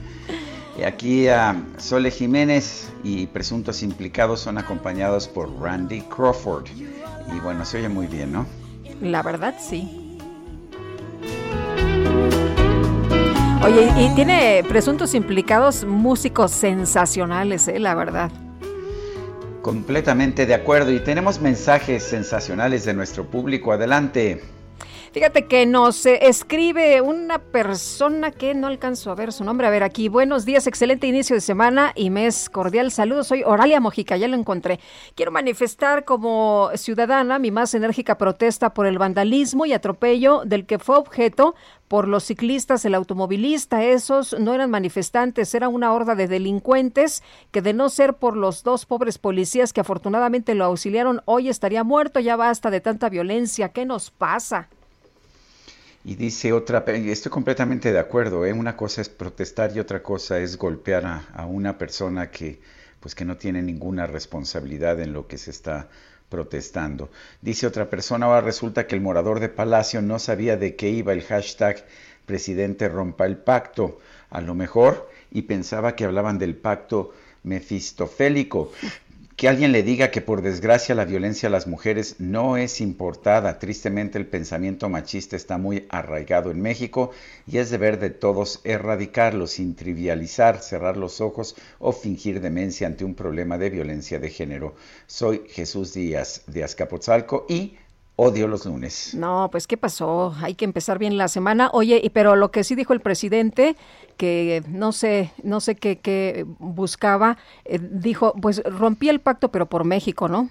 y 0.78 0.84
aquí 0.84 1.26
a 1.26 1.60
Sole 1.76 2.12
Jiménez 2.12 2.88
y 3.02 3.26
presuntos 3.26 3.82
implicados 3.82 4.38
son 4.38 4.56
acompañados 4.56 5.26
por 5.26 5.52
Randy 5.60 6.02
Crawford. 6.02 6.66
Y 6.68 7.40
bueno, 7.40 7.64
se 7.64 7.78
oye 7.78 7.88
muy 7.88 8.06
bien, 8.06 8.30
¿no? 8.30 8.46
La 9.02 9.24
verdad, 9.24 9.56
sí. 9.58 10.20
Oye, 13.64 13.92
y 13.98 14.14
tiene 14.14 14.62
presuntos 14.68 15.16
implicados 15.16 15.84
músicos 15.84 16.52
sensacionales, 16.52 17.66
¿eh? 17.66 17.80
La 17.80 17.96
verdad. 17.96 18.30
Completamente 19.64 20.44
de 20.44 20.52
acuerdo 20.52 20.92
y 20.92 21.00
tenemos 21.00 21.40
mensajes 21.40 22.02
sensacionales 22.02 22.84
de 22.84 22.92
nuestro 22.92 23.24
público. 23.24 23.72
Adelante. 23.72 24.42
Fíjate 25.14 25.46
que 25.46 25.64
nos 25.64 26.04
eh, 26.06 26.26
escribe 26.26 27.00
una 27.00 27.38
persona 27.38 28.32
que 28.32 28.52
no 28.52 28.66
alcanzo 28.66 29.12
a 29.12 29.14
ver 29.14 29.32
su 29.32 29.44
nombre. 29.44 29.68
A 29.68 29.70
ver 29.70 29.84
aquí, 29.84 30.08
buenos 30.08 30.44
días, 30.44 30.66
excelente 30.66 31.06
inicio 31.06 31.36
de 31.36 31.40
semana 31.40 31.92
y 31.94 32.10
mes 32.10 32.50
cordial. 32.50 32.90
Saludos, 32.90 33.28
soy 33.28 33.44
Oralia 33.44 33.78
Mojica, 33.78 34.16
ya 34.16 34.26
lo 34.26 34.36
encontré. 34.36 34.80
Quiero 35.14 35.30
manifestar 35.30 36.04
como 36.04 36.68
ciudadana 36.74 37.38
mi 37.38 37.52
más 37.52 37.74
enérgica 37.74 38.18
protesta 38.18 38.74
por 38.74 38.86
el 38.86 38.98
vandalismo 38.98 39.66
y 39.66 39.72
atropello 39.72 40.42
del 40.44 40.66
que 40.66 40.80
fue 40.80 40.96
objeto 40.96 41.54
por 41.86 42.08
los 42.08 42.24
ciclistas, 42.24 42.84
el 42.84 42.96
automovilista, 42.96 43.84
esos 43.84 44.36
no 44.40 44.52
eran 44.52 44.70
manifestantes, 44.70 45.54
era 45.54 45.68
una 45.68 45.92
horda 45.92 46.16
de 46.16 46.26
delincuentes 46.26 47.22
que 47.52 47.62
de 47.62 47.72
no 47.72 47.88
ser 47.88 48.14
por 48.14 48.36
los 48.36 48.64
dos 48.64 48.84
pobres 48.84 49.18
policías 49.18 49.72
que 49.72 49.82
afortunadamente 49.82 50.56
lo 50.56 50.64
auxiliaron, 50.64 51.22
hoy 51.24 51.48
estaría 51.48 51.84
muerto, 51.84 52.18
ya 52.18 52.34
basta 52.34 52.72
de 52.72 52.80
tanta 52.80 53.08
violencia, 53.10 53.68
¿qué 53.68 53.84
nos 53.84 54.10
pasa? 54.10 54.70
Y 56.04 56.16
dice 56.16 56.52
otra, 56.52 56.84
estoy 56.86 57.30
completamente 57.30 57.90
de 57.90 57.98
acuerdo, 57.98 58.44
¿eh? 58.44 58.52
una 58.52 58.76
cosa 58.76 59.00
es 59.00 59.08
protestar 59.08 59.74
y 59.74 59.80
otra 59.80 60.02
cosa 60.02 60.38
es 60.38 60.58
golpear 60.58 61.06
a, 61.06 61.28
a 61.32 61.46
una 61.46 61.78
persona 61.78 62.30
que 62.30 62.60
pues 63.00 63.14
que 63.14 63.26
no 63.26 63.36
tiene 63.36 63.60
ninguna 63.60 64.06
responsabilidad 64.06 64.98
en 65.00 65.12
lo 65.12 65.26
que 65.26 65.36
se 65.36 65.50
está 65.50 65.88
protestando. 66.30 67.10
Dice 67.42 67.66
otra 67.66 67.90
persona, 67.90 68.24
ahora 68.26 68.40
resulta 68.40 68.86
que 68.86 68.94
el 68.94 69.02
morador 69.02 69.40
de 69.40 69.50
Palacio 69.50 70.00
no 70.00 70.18
sabía 70.18 70.56
de 70.56 70.74
qué 70.74 70.88
iba 70.88 71.12
el 71.12 71.22
hashtag 71.22 71.84
presidente 72.24 72.88
rompa 72.88 73.26
el 73.26 73.36
pacto, 73.36 73.98
a 74.30 74.40
lo 74.40 74.54
mejor, 74.54 75.10
y 75.30 75.42
pensaba 75.42 75.94
que 75.94 76.04
hablaban 76.04 76.38
del 76.38 76.56
pacto 76.56 77.12
mefistofélico 77.42 78.72
que 79.36 79.48
alguien 79.48 79.72
le 79.72 79.82
diga 79.82 80.12
que 80.12 80.20
por 80.20 80.42
desgracia 80.42 80.94
la 80.94 81.04
violencia 81.04 81.48
a 81.48 81.52
las 81.52 81.66
mujeres 81.66 82.16
no 82.18 82.56
es 82.56 82.80
importada. 82.80 83.58
Tristemente 83.58 84.16
el 84.16 84.26
pensamiento 84.26 84.88
machista 84.88 85.34
está 85.34 85.58
muy 85.58 85.86
arraigado 85.88 86.52
en 86.52 86.62
México 86.62 87.10
y 87.46 87.58
es 87.58 87.70
deber 87.70 87.98
de 87.98 88.10
todos 88.10 88.60
erradicarlo 88.62 89.48
sin 89.48 89.74
trivializar, 89.74 90.60
cerrar 90.60 90.96
los 90.96 91.20
ojos 91.20 91.56
o 91.80 91.92
fingir 91.92 92.40
demencia 92.40 92.86
ante 92.86 93.04
un 93.04 93.14
problema 93.14 93.58
de 93.58 93.70
violencia 93.70 94.20
de 94.20 94.30
género. 94.30 94.76
Soy 95.08 95.42
Jesús 95.48 95.94
Díaz 95.94 96.42
de 96.46 96.62
Azcapotzalco 96.62 97.44
y 97.48 97.76
Odio 98.16 98.46
los 98.46 98.64
lunes. 98.64 99.14
No, 99.14 99.48
pues 99.50 99.66
¿qué 99.66 99.76
pasó? 99.76 100.34
Hay 100.40 100.54
que 100.54 100.64
empezar 100.64 100.98
bien 100.98 101.18
la 101.18 101.26
semana. 101.26 101.70
Oye, 101.72 102.08
pero 102.14 102.36
lo 102.36 102.52
que 102.52 102.62
sí 102.62 102.76
dijo 102.76 102.92
el 102.92 103.00
presidente, 103.00 103.76
que 104.16 104.62
no 104.68 104.92
sé, 104.92 105.32
no 105.42 105.60
sé 105.60 105.74
qué, 105.74 105.98
qué 105.98 106.46
buscaba, 106.60 107.38
eh, 107.64 107.80
dijo, 107.82 108.34
pues 108.40 108.62
rompí 108.62 109.08
el 109.08 109.20
pacto, 109.20 109.50
pero 109.50 109.66
por 109.66 109.84
México, 109.84 110.28
¿no? 110.28 110.48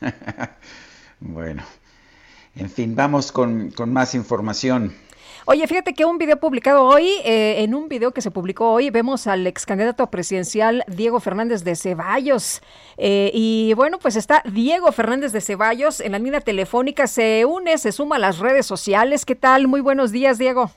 bueno, 1.20 1.62
en 2.56 2.68
fin, 2.68 2.96
vamos 2.96 3.30
con, 3.30 3.70
con 3.70 3.92
más 3.92 4.16
información. 4.16 4.92
Oye, 5.52 5.66
fíjate 5.66 5.94
que 5.94 6.04
un 6.04 6.16
video 6.16 6.36
publicado 6.36 6.84
hoy, 6.84 7.10
eh, 7.24 7.64
en 7.64 7.74
un 7.74 7.88
video 7.88 8.12
que 8.12 8.20
se 8.20 8.30
publicó 8.30 8.70
hoy, 8.70 8.90
vemos 8.90 9.26
al 9.26 9.44
ex 9.48 9.66
candidato 9.66 10.06
presidencial 10.06 10.84
Diego 10.86 11.18
Fernández 11.18 11.64
de 11.64 11.74
Ceballos. 11.74 12.62
Eh, 12.96 13.32
y 13.34 13.74
bueno, 13.74 13.98
pues 13.98 14.14
está 14.14 14.44
Diego 14.44 14.92
Fernández 14.92 15.32
de 15.32 15.40
Ceballos 15.40 16.00
en 16.00 16.12
la 16.12 16.20
línea 16.20 16.40
telefónica, 16.40 17.08
se 17.08 17.44
une, 17.46 17.78
se 17.78 17.90
suma 17.90 18.14
a 18.14 18.18
las 18.20 18.38
redes 18.38 18.64
sociales. 18.64 19.26
¿Qué 19.26 19.34
tal? 19.34 19.66
Muy 19.66 19.80
buenos 19.80 20.12
días, 20.12 20.38
Diego. 20.38 20.70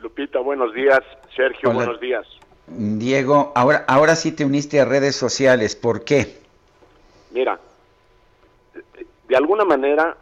Lupita, 0.00 0.40
buenos 0.40 0.74
días. 0.74 1.00
Sergio, 1.34 1.72
buenos 1.72 1.98
días. 1.98 2.26
Diego, 2.66 3.50
ahora, 3.54 3.86
ahora 3.88 4.14
sí 4.14 4.30
te 4.30 4.44
uniste 4.44 4.78
a 4.78 4.84
redes 4.84 5.16
sociales, 5.16 5.74
¿por 5.74 6.04
qué? 6.04 6.42
Mira, 7.30 7.58
de 9.26 9.36
alguna 9.38 9.64
manera 9.64 10.18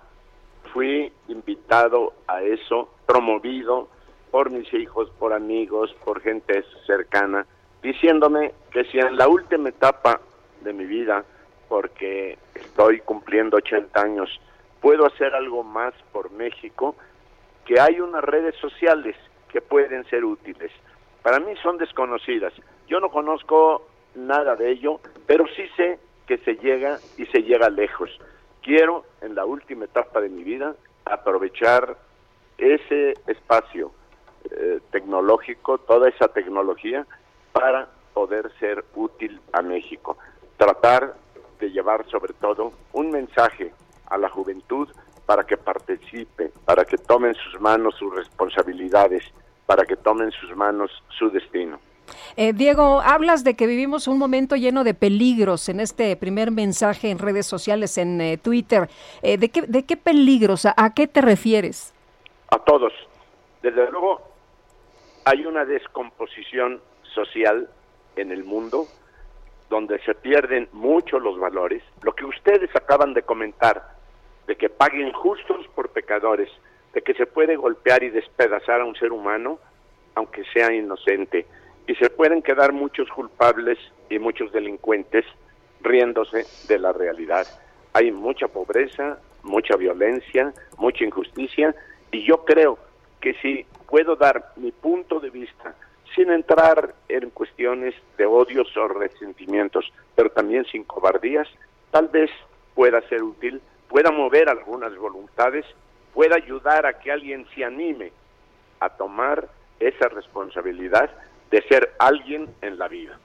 fui 0.73 1.13
invitado 1.27 2.13
a 2.29 2.41
eso, 2.41 2.94
promovido 3.07 3.89
por 4.31 4.51
mis 4.51 4.73
hijos, 4.75 5.11
por 5.19 5.33
amigos, 5.33 5.95
por 6.05 6.21
gente 6.21 6.65
cercana, 6.87 7.47
diciéndome 7.83 8.53
que 8.71 8.85
si 8.85 8.99
en 8.99 9.17
la 9.17 9.29
última 9.29 9.69
etapa 9.69 10.21
de 10.63 10.73
mi 10.73 10.85
vida, 10.85 11.25
porque 11.69 12.39
estoy 12.55 13.01
cumpliendo 13.01 13.59
80 13.59 14.01
años, 14.01 14.41
puedo 14.81 15.07
hacer 15.07 15.35
algo 15.35 15.63
más 15.63 15.95
por 16.13 16.31
México, 16.33 16.97
que 17.65 17.81
hay 17.81 18.01
unas 18.01 18.25
redes 18.25 18.55
sociales 18.57 19.17
que 19.49 19.61
pueden 19.61 20.05
ser 20.07 20.25
útiles. 20.25 20.73
Para 21.23 21.39
mí 21.41 21.55
son 21.63 21.79
desconocidas. 21.79 22.53
Yo 22.89 23.01
no 23.01 23.11
conozco 23.11 23.87
nada 24.15 24.57
de 24.57 24.71
ello, 24.71 25.01
pero 25.27 25.47
sí 25.57 25.63
sé 25.77 25.99
que 26.27 26.39
se 26.39 26.57
llega 26.57 26.99
y 27.17 27.27
se 27.27 27.43
llega 27.43 27.71
lejos 27.71 28.11
quiero 28.65 29.05
en 29.21 29.35
la 29.35 29.45
última 29.45 29.85
etapa 29.85 30.21
de 30.21 30.31
mi 30.31 30.43
vida 30.43 30.75
aprovechar 31.05 31.97
ese 32.59 33.15
espacio 33.27 33.93
eh, 34.51 34.81
tecnológico, 34.91 35.79
toda 35.79 36.09
esa 36.09 36.29
tecnología 36.29 37.07
para 37.53 37.89
poder 38.13 38.51
ser 38.59 38.85
útil 38.95 39.41
a 39.53 39.63
México. 39.63 40.17
Tratar 40.57 41.15
de 41.59 41.71
llevar 41.71 42.07
sobre 42.11 42.33
todo 42.35 42.73
un 42.93 43.11
mensaje 43.11 43.73
a 44.07 44.19
la 44.19 44.29
juventud 44.29 44.89
para 45.27 45.45
que 45.45 45.57
participe, 45.57 46.53
para 46.65 46.85
que 46.85 46.99
tomen 46.99 47.35
sus 47.35 47.61
manos 47.61 47.95
sus 47.97 48.15
responsabilidades, 48.15 49.25
para 49.67 49.85
que 49.85 49.97
tomen 49.97 50.31
sus 50.33 50.55
manos 50.55 50.91
su 51.19 51.31
destino. 51.31 51.79
Eh, 52.37 52.53
Diego, 52.53 53.01
hablas 53.01 53.45
de 53.45 53.55
que 53.55 53.67
vivimos 53.67 54.09
un 54.09 54.19
momento 54.19 54.57
lleno 54.57 54.85
de 54.85 54.93
peligros 54.93 55.69
en 55.69 55.81
este 55.81 56.17
primer 56.17 56.51
mensaje 56.51 57.11
en 57.11 57.19
redes 57.19 57.47
sociales, 57.47 57.97
en 57.97 58.21
eh, 58.21 58.37
Twitter. 58.37 58.91
Eh, 59.23 59.39
¿de, 59.39 59.49
qué, 59.49 59.63
¿De 59.63 59.85
qué 59.85 59.97
peligros? 59.97 60.67
¿A, 60.67 60.95
qué 60.95 61.07
te 61.07 61.21
refieres? 61.21 61.94
A 62.55 62.59
todos. 62.61 62.93
Desde 63.63 63.91
luego, 63.91 64.23
hay 65.25 65.45
una 65.45 65.65
descomposición 65.65 66.81
social 67.03 67.69
en 68.15 68.31
el 68.31 68.45
mundo 68.45 68.87
donde 69.69 69.99
se 70.05 70.15
pierden 70.15 70.69
mucho 70.71 71.19
los 71.19 71.37
valores. 71.37 71.83
Lo 72.03 72.15
que 72.15 72.25
ustedes 72.25 72.71
acaban 72.77 73.13
de 73.13 73.23
comentar, 73.23 73.83
de 74.47 74.55
que 74.55 74.69
paguen 74.69 75.13
justos 75.13 75.67
por 75.75 75.89
pecadores, 75.89 76.49
de 76.93 77.03
que 77.03 77.15
se 77.15 77.27
puede 77.27 77.57
golpear 77.57 78.05
y 78.05 78.11
despedazar 78.11 78.83
a 78.83 78.85
un 78.85 78.95
ser 78.95 79.11
humano, 79.11 79.59
aunque 80.15 80.45
sea 80.53 80.73
inocente 80.73 81.47
y 81.89 81.97
se 81.97 82.09
pueden 82.09 82.41
quedar 82.41 82.73
muchos 82.73 83.09
culpables 83.09 83.79
y 84.09 84.21
muchos 84.21 84.53
delincuentes 84.53 85.25
riéndose 85.81 86.47
de 86.69 86.79
la 86.79 86.93
realidad. 86.93 87.49
Hay 87.95 88.13
mucha 88.13 88.47
pobreza, 88.47 89.19
mucha 89.43 89.75
violencia, 89.75 90.55
mucha 90.79 91.03
injusticia 91.03 91.75
y 92.15 92.25
yo 92.25 92.45
creo 92.45 92.79
que 93.21 93.35
si 93.43 93.67
puedo 93.89 94.15
dar 94.15 94.53
mi 94.57 94.71
punto 94.71 95.19
de 95.19 95.31
vista 95.31 95.75
sin 96.15 96.31
entrar 96.31 96.95
en 97.09 97.31
cuestiones 97.31 97.93
de 98.17 98.25
odios 98.25 98.69
o 98.77 98.87
resentimientos, 98.87 99.93
pero 100.15 100.31
también 100.31 100.65
sin 100.67 100.85
cobardías, 100.85 101.49
tal 101.91 102.09
vez 102.09 102.31
pueda 102.75 103.01
ser 103.09 103.25
útil, 103.25 103.61
pueda 103.89 104.13
mover 104.13 104.49
algunas 104.49 104.97
voluntades, 104.97 105.65
pueda 106.13 106.37
ayudar 106.37 106.87
a 106.87 107.01
que 107.01 107.11
alguien 107.11 107.47
se 107.53 107.65
anime 107.65 108.13
a 108.79 108.91
tomar 108.91 109.49
esa 109.81 110.09
responsabilidad 110.09 111.11
de 111.51 111.63
ser 111.63 111.95
alguien 111.99 112.49
en 112.63 112.79
la 112.79 112.87
vida. 112.87 113.19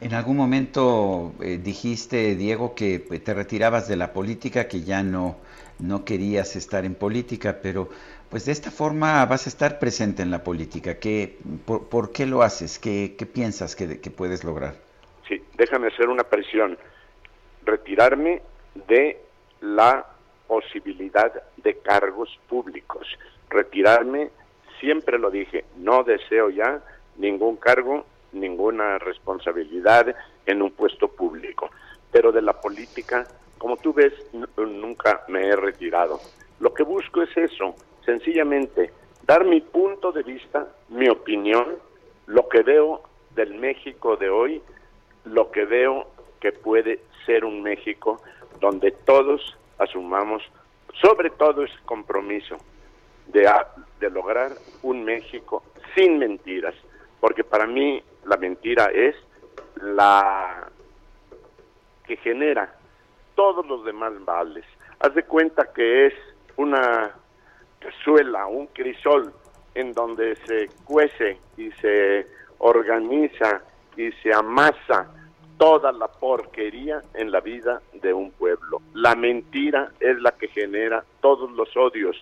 En 0.00 0.12
algún 0.14 0.36
momento 0.36 1.34
eh, 1.40 1.58
dijiste, 1.62 2.34
Diego, 2.34 2.74
que 2.74 2.98
te 2.98 3.34
retirabas 3.34 3.86
de 3.86 3.96
la 3.96 4.12
política, 4.12 4.66
que 4.66 4.82
ya 4.82 5.04
no, 5.04 5.36
no 5.78 6.04
querías 6.04 6.56
estar 6.56 6.84
en 6.84 6.94
política, 6.94 7.58
pero 7.62 7.88
pues 8.30 8.44
de 8.44 8.52
esta 8.52 8.70
forma 8.70 9.24
vas 9.26 9.46
a 9.46 9.48
estar 9.48 9.78
presente 9.78 10.22
en 10.22 10.30
la 10.30 10.42
política. 10.42 10.98
¿Qué, 10.98 11.38
por, 11.66 12.12
qué 12.12 12.26
lo 12.26 12.42
haces? 12.42 12.78
¿Qué, 12.78 13.14
qué 13.18 13.26
piensas 13.26 13.74
que, 13.74 14.00
que, 14.00 14.10
puedes 14.10 14.44
lograr? 14.44 14.74
Sí, 15.26 15.42
déjame 15.56 15.88
hacer 15.88 16.08
una 16.08 16.24
presión. 16.24 16.76
Retirarme 17.64 18.42
de 18.88 19.20
la 19.60 20.06
posibilidad 20.46 21.32
de 21.56 21.78
cargos 21.78 22.38
públicos. 22.48 23.06
Retirarme 23.50 24.30
siempre 24.80 25.18
lo 25.18 25.30
dije, 25.30 25.64
no 25.76 26.04
deseo 26.04 26.50
ya 26.50 26.82
ningún 27.16 27.56
cargo, 27.56 28.04
ninguna 28.32 28.98
responsabilidad 28.98 30.14
en 30.46 30.62
un 30.62 30.70
puesto 30.70 31.08
público. 31.08 31.70
Pero 32.10 32.32
de 32.32 32.42
la 32.42 32.54
política, 32.60 33.26
como 33.58 33.76
tú 33.76 33.92
ves, 33.92 34.12
nunca 34.56 35.24
me 35.28 35.46
he 35.46 35.56
retirado. 35.56 36.20
Lo 36.60 36.72
que 36.72 36.82
busco 36.82 37.22
es 37.22 37.36
eso, 37.36 37.74
sencillamente 38.04 38.92
dar 39.24 39.44
mi 39.44 39.60
punto 39.60 40.10
de 40.12 40.22
vista, 40.22 40.66
mi 40.88 41.08
opinión, 41.08 41.76
lo 42.26 42.48
que 42.48 42.62
veo 42.62 43.02
del 43.34 43.54
México 43.54 44.16
de 44.16 44.30
hoy, 44.30 44.62
lo 45.24 45.50
que 45.50 45.64
veo 45.64 46.06
que 46.40 46.52
puede 46.52 47.00
ser 47.26 47.44
un 47.44 47.62
México 47.62 48.20
donde 48.60 48.92
todos 48.92 49.56
asumamos 49.78 50.42
sobre 51.02 51.30
todo 51.30 51.64
ese 51.64 51.78
compromiso 51.84 52.56
de, 53.26 53.50
de 54.00 54.10
lograr 54.10 54.52
un 54.82 55.04
México 55.04 55.62
sin 55.94 56.18
mentiras, 56.18 56.74
porque 57.20 57.44
para 57.44 57.66
mí 57.66 58.02
la 58.24 58.36
mentira 58.36 58.86
es 58.86 59.14
la 59.76 60.68
que 62.06 62.16
genera 62.16 62.77
todos 63.38 63.64
los 63.68 63.84
demás 63.84 64.12
males. 64.26 64.64
Haz 64.98 65.14
de 65.14 65.22
cuenta 65.22 65.72
que 65.72 66.06
es 66.06 66.14
una 66.56 67.12
cazuela, 67.78 68.48
un 68.48 68.66
crisol 68.66 69.32
en 69.76 69.92
donde 69.92 70.34
se 70.44 70.68
cuece 70.84 71.38
y 71.56 71.70
se 71.80 72.26
organiza 72.58 73.62
y 73.96 74.10
se 74.22 74.34
amasa 74.34 75.08
toda 75.56 75.92
la 75.92 76.08
porquería 76.08 77.00
en 77.14 77.30
la 77.30 77.38
vida 77.38 77.80
de 77.92 78.12
un 78.12 78.32
pueblo. 78.32 78.82
La 78.94 79.14
mentira 79.14 79.92
es 80.00 80.20
la 80.20 80.32
que 80.32 80.48
genera 80.48 81.04
todos 81.20 81.48
los 81.52 81.76
odios, 81.76 82.16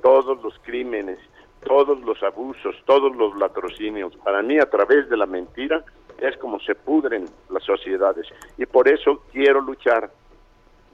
todos 0.00 0.42
los 0.42 0.58
crímenes, 0.60 1.18
todos 1.66 2.00
los 2.00 2.22
abusos, 2.22 2.74
todos 2.86 3.14
los 3.14 3.36
latrocinios. 3.36 4.16
Para 4.24 4.40
mí, 4.40 4.58
a 4.58 4.70
través 4.70 5.06
de 5.10 5.18
la 5.18 5.26
mentira, 5.26 5.84
es 6.18 6.34
como 6.38 6.58
se 6.60 6.74
pudren 6.74 7.26
las 7.50 7.62
sociedades. 7.64 8.26
Y 8.56 8.64
por 8.64 8.88
eso 8.88 9.22
quiero 9.32 9.60
luchar, 9.60 10.10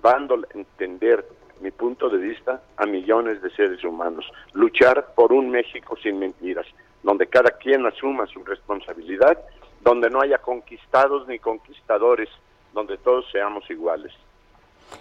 dándole 0.03 0.47
a 0.55 0.59
entender 0.59 1.25
mi 1.61 1.71
punto 1.71 2.09
de 2.09 2.19
vista 2.19 2.63
a 2.77 2.87
millones 2.87 3.43
de 3.43 3.51
seres 3.51 3.83
humanos. 3.85 4.25
Luchar 4.53 5.15
por 5.15 5.33
un 5.33 5.51
México 5.51 5.97
sin 6.03 6.19
mentiras, 6.19 6.67
donde 7.03 7.27
cada 7.27 7.51
quien 7.51 7.87
asuma 7.87 8.27
su 8.27 8.45
responsabilidad, 8.45 9.39
donde 9.81 10.11
no 10.11 10.21
haya 10.21 10.39
conquistados 10.39 11.27
ni 11.29 11.39
conquistadores, 11.39 12.29
donde 12.73 12.97
todos 12.99 13.25
seamos 13.33 13.69
iguales. 13.71 14.13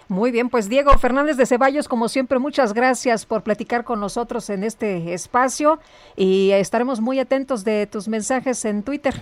Muy 0.08 0.30
bien, 0.30 0.50
pues 0.50 0.68
Diego 0.68 0.92
Fernández 0.98 1.36
de 1.36 1.46
Ceballos, 1.46 1.88
como 1.88 2.08
siempre, 2.08 2.38
muchas 2.38 2.74
gracias 2.74 3.24
por 3.24 3.42
platicar 3.42 3.84
con 3.84 4.00
nosotros 4.00 4.50
en 4.50 4.62
este 4.62 5.14
espacio 5.14 5.78
y 6.14 6.50
estaremos 6.50 7.00
muy 7.00 7.18
atentos 7.18 7.64
de 7.64 7.86
tus 7.86 8.08
mensajes 8.08 8.64
en 8.64 8.82
Twitter. 8.82 9.14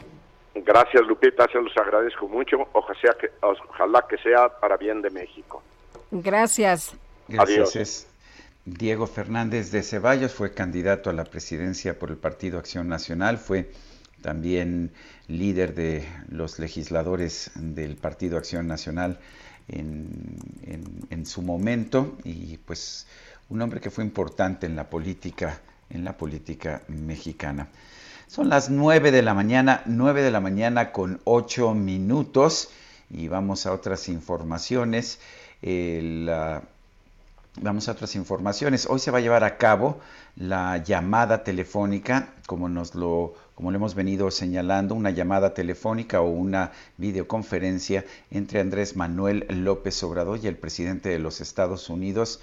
Gracias, 0.65 1.07
Lupita, 1.07 1.47
se 1.51 1.61
los 1.61 1.77
agradezco 1.77 2.28
mucho. 2.28 2.57
Ojalá, 2.73 3.01
sea 3.01 3.12
que, 3.20 3.31
ojalá 3.43 4.07
que 4.09 4.16
sea 4.19 4.49
para 4.49 4.77
bien 4.77 5.03
de 5.03 5.11
México. 5.11 5.62
Gracias. 6.11 6.95
Gracias. 7.28 7.77
Es 7.77 8.09
Diego 8.66 9.07
Fernández 9.07 9.70
de 9.70 9.85
Ceballos 9.85 10.35
fue 10.35 10.53
candidato 10.53 11.09
a 11.09 11.12
la 11.12 11.23
presidencia 11.23 11.99
por 11.99 12.11
el 12.11 12.16
Partido 12.16 12.59
Acción 12.59 12.89
Nacional, 12.89 13.39
fue 13.39 13.70
también 14.23 14.91
líder 15.28 15.73
de 15.74 16.05
los 16.28 16.59
legisladores 16.59 17.53
del 17.55 17.95
Partido 17.95 18.37
Acción 18.39 18.66
Nacional 18.66 19.20
en, 19.69 21.27
su 21.27 21.43
momento 21.43 22.16
y 22.24 22.57
pues 22.59 23.07
un 23.49 23.62
hombre 23.62 23.81
que 23.81 23.91
fue 23.91 24.03
importante 24.03 24.66
en 24.66 24.74
la 24.74 24.91
política, 24.91 25.61
en 25.91 26.05
la 26.05 26.16
política 26.16 26.83
mexicana. 26.89 27.69
Son 28.28 28.48
las 28.48 28.70
nueve 28.70 29.12
de 29.12 29.23
la 29.23 29.35
mañana, 29.35 29.82
nueve 29.86 30.20
de 30.20 30.32
la 30.32 30.40
mañana 30.40 30.90
con 30.90 31.20
ocho 31.23 31.74
minutos 31.74 32.70
y 33.09 33.28
vamos 33.28 33.66
a 33.66 33.73
otras 33.73 34.09
informaciones. 34.09 35.20
vamos 37.61 37.89
a 37.89 37.93
otras 37.93 38.16
informaciones. 38.16 38.86
Hoy 38.90 38.98
se 38.98 39.12
va 39.12 39.19
a 39.19 39.20
llevar 39.20 39.44
a 39.44 39.57
cabo 39.57 40.01
la 40.35 40.78
llamada 40.78 41.44
telefónica, 41.44 42.35
como 42.47 42.69
nos 42.69 42.97
lo 42.97 43.35
como 43.55 43.70
le 43.70 43.77
hemos 43.77 43.94
venido 43.94 44.31
señalando, 44.31 44.94
una 44.94 45.11
llamada 45.11 45.55
telefónica 45.55 46.20
o 46.20 46.28
una 46.28 46.73
videoconferencia 46.98 48.05
entre 48.31 48.61
Andrés 48.61 48.97
Manuel 48.97 49.47
López 49.48 50.03
Obrador 50.03 50.40
y 50.43 50.48
el 50.48 50.57
presidente 50.57 51.09
de 51.09 51.19
los 51.19 51.40
Estados 51.40 51.89
Unidos, 51.89 52.40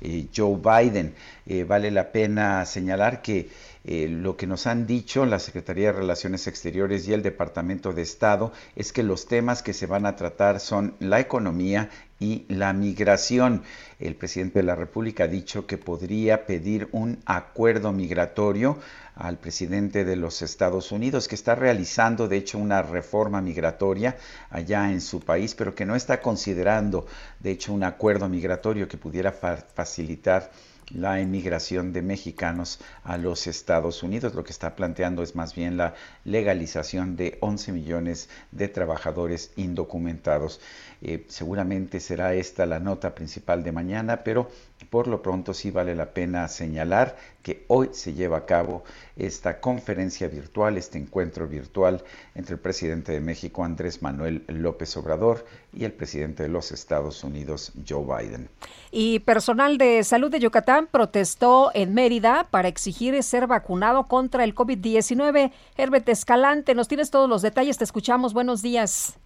eh, 0.00 0.26
Joe 0.34 0.56
Biden. 0.56 1.14
Eh, 1.46 1.62
vale 1.64 1.90
la 1.90 2.10
pena 2.10 2.66
señalar 2.66 3.22
que 3.22 3.48
eh, 3.88 4.08
lo 4.08 4.36
que 4.36 4.48
nos 4.48 4.66
han 4.66 4.84
dicho 4.84 5.24
la 5.26 5.38
Secretaría 5.38 5.92
de 5.92 6.00
Relaciones 6.00 6.48
Exteriores 6.48 7.06
y 7.06 7.12
el 7.12 7.22
Departamento 7.22 7.92
de 7.92 8.02
Estado 8.02 8.52
es 8.74 8.92
que 8.92 9.04
los 9.04 9.26
temas 9.26 9.62
que 9.62 9.72
se 9.72 9.86
van 9.86 10.06
a 10.06 10.16
tratar 10.16 10.58
son 10.58 10.96
la 10.98 11.20
economía 11.20 11.88
y 12.18 12.46
la 12.48 12.72
migración. 12.72 13.62
El 14.00 14.16
presidente 14.16 14.58
de 14.58 14.64
la 14.64 14.74
República 14.74 15.24
ha 15.24 15.28
dicho 15.28 15.68
que 15.68 15.78
podría 15.78 16.46
pedir 16.46 16.88
un 16.90 17.20
acuerdo 17.26 17.92
migratorio 17.92 18.76
al 19.14 19.38
presidente 19.38 20.04
de 20.04 20.16
los 20.16 20.42
Estados 20.42 20.90
Unidos, 20.90 21.28
que 21.28 21.36
está 21.36 21.54
realizando 21.54 22.26
de 22.26 22.38
hecho 22.38 22.58
una 22.58 22.82
reforma 22.82 23.40
migratoria 23.40 24.16
allá 24.50 24.90
en 24.90 25.00
su 25.00 25.20
país, 25.20 25.54
pero 25.54 25.76
que 25.76 25.86
no 25.86 25.94
está 25.94 26.20
considerando 26.20 27.06
de 27.38 27.52
hecho 27.52 27.72
un 27.72 27.84
acuerdo 27.84 28.28
migratorio 28.28 28.88
que 28.88 28.98
pudiera 28.98 29.30
facilitar 29.30 30.50
la 30.90 31.20
emigración 31.20 31.92
de 31.92 32.02
mexicanos 32.02 32.78
a 33.02 33.18
los 33.18 33.46
Estados 33.46 34.02
Unidos. 34.02 34.34
Lo 34.34 34.44
que 34.44 34.52
está 34.52 34.76
planteando 34.76 35.22
es 35.22 35.34
más 35.34 35.54
bien 35.54 35.76
la 35.76 35.94
legalización 36.24 37.16
de 37.16 37.38
11 37.40 37.72
millones 37.72 38.28
de 38.52 38.68
trabajadores 38.68 39.52
indocumentados. 39.56 40.60
Eh, 41.02 41.24
seguramente 41.28 42.00
será 42.00 42.34
esta 42.34 42.66
la 42.66 42.80
nota 42.80 43.14
principal 43.14 43.62
de 43.62 43.72
mañana, 43.72 44.24
pero 44.24 44.48
por 44.90 45.08
lo 45.08 45.22
pronto 45.22 45.54
sí 45.54 45.70
vale 45.70 45.94
la 45.94 46.10
pena 46.12 46.48
señalar 46.48 47.16
que 47.42 47.64
hoy 47.68 47.90
se 47.92 48.14
lleva 48.14 48.38
a 48.38 48.46
cabo 48.46 48.84
esta 49.16 49.60
conferencia 49.60 50.28
virtual, 50.28 50.76
este 50.76 50.98
encuentro 50.98 51.46
virtual 51.46 52.02
entre 52.34 52.54
el 52.54 52.60
presidente 52.60 53.12
de 53.12 53.20
México, 53.20 53.64
Andrés 53.64 54.02
Manuel 54.02 54.44
López 54.48 54.96
Obrador, 54.96 55.44
y 55.72 55.84
el 55.84 55.92
presidente 55.92 56.42
de 56.42 56.48
los 56.48 56.72
Estados 56.72 57.22
Unidos, 57.24 57.72
Joe 57.86 58.04
Biden. 58.04 58.48
Y 58.90 59.20
personal 59.20 59.78
de 59.78 60.02
salud 60.04 60.30
de 60.30 60.40
Yucatán 60.40 60.88
protestó 60.90 61.70
en 61.74 61.94
Mérida 61.94 62.48
para 62.50 62.68
exigir 62.68 63.22
ser 63.22 63.46
vacunado 63.46 64.06
contra 64.08 64.44
el 64.44 64.54
COVID-19. 64.54 65.52
Herbert 65.76 66.08
Escalante, 66.08 66.74
nos 66.74 66.88
tienes 66.88 67.10
todos 67.10 67.28
los 67.28 67.42
detalles, 67.42 67.78
te 67.78 67.84
escuchamos. 67.84 68.32
Buenos 68.32 68.62
días. 68.62 69.18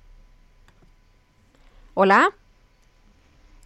Hola. 1.95 2.31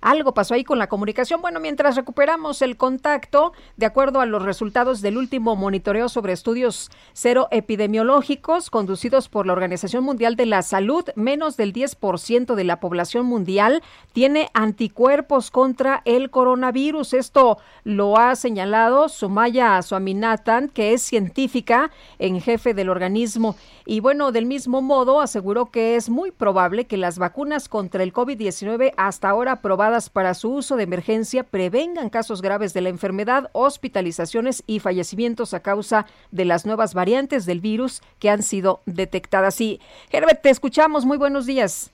Algo 0.05 0.35
pasó 0.35 0.53
ahí 0.53 0.65
con 0.65 0.79
la 0.79 0.89
comunicación. 0.89 1.41
Bueno, 1.41 1.61
mientras 1.61 1.97
recuperamos 1.97 2.61
el 2.61 2.77
contacto, 2.77 3.55
de 3.79 3.87
acuerdo 3.87 4.21
a 4.21 4.27
los 4.27 4.43
resultados 4.43 5.01
del 5.01 5.17
último 5.17 5.57
monitoreo 5.57 6.11
sobre 6.11 6.35
estudios 6.35 6.91
cero 7.15 7.49
epidemiológicos 7.51 8.69
conducidos 8.69 9.31
por 9.31 9.47
la 9.47 9.55
Organización 9.55 10.05
Mundial 10.05 10.37
de 10.37 10.45
la 10.45 10.61
Salud, 10.61 11.07
menos 11.17 11.57
del 11.57 11.73
10% 11.73 12.55
de 12.55 12.65
la 12.65 12.81
población 12.81 13.25
mundial 13.25 13.83
tiene 14.13 14.51
anticuerpos 14.53 15.51
contra 15.51 16.03
el 16.05 16.29
coronavirus. 16.29 17.15
Esto 17.15 17.57
lo 17.85 18.19
ha 18.19 18.37
señalado 18.37 19.09
Sumaya 19.09 19.81
Swaminathan, 19.81 20.69
que 20.69 20.93
es 20.93 21.01
científica 21.01 21.91
en 22.19 22.43
jefe 22.43 22.75
del 22.75 22.91
organismo. 22.91 23.57
Y 23.87 24.01
bueno, 24.01 24.33
del 24.33 24.45
mismo 24.45 24.83
modo, 24.83 25.23
aseguró 25.23 25.71
que 25.71 25.97
es 25.97 26.11
muy 26.11 26.31
probable 26.31 26.87
que 26.87 26.99
las 26.99 27.19
vacunas 27.19 27.71
contra 27.71 28.03
el 28.03 28.13
COVID-19 28.13 28.93
hasta 28.99 29.31
ahora 29.31 29.63
para 30.11 30.35
su 30.35 30.51
uso 30.51 30.77
de 30.77 30.83
emergencia 30.83 31.45
prevengan 31.45 32.11
casos 32.11 32.43
graves 32.43 32.75
de 32.75 32.81
la 32.81 32.89
enfermedad, 32.89 33.49
hospitalizaciones 33.53 34.65
y 34.67 34.81
fallecimientos 34.81 35.55
a 35.55 35.61
causa 35.61 36.07
de 36.33 36.45
las 36.45 36.67
nuevas 36.67 36.95
variantes 36.95 37.47
del 37.47 37.61
virus 37.61 38.03
que 38.19 38.31
han 38.31 38.43
sido 38.43 38.81
detectadas. 38.87 39.61
Y 39.61 39.81
Herbert, 40.11 40.43
te 40.43 40.51
escuchamos. 40.51 41.05
Muy 41.05 41.17
buenos 41.17 41.47
días. 41.47 41.91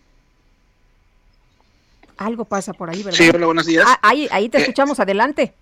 Algo 2.16 2.44
pasa 2.44 2.72
por 2.72 2.90
ahí, 2.90 3.02
¿verdad? 3.02 3.18
Sí, 3.18 3.30
hola, 3.34 3.46
buenos 3.46 3.66
días. 3.66 3.84
Ah, 3.86 3.98
ahí, 4.02 4.28
ahí 4.30 4.48
te 4.48 4.58
eh, 4.58 4.62
escuchamos. 4.62 4.98
Adelante. 4.98 5.54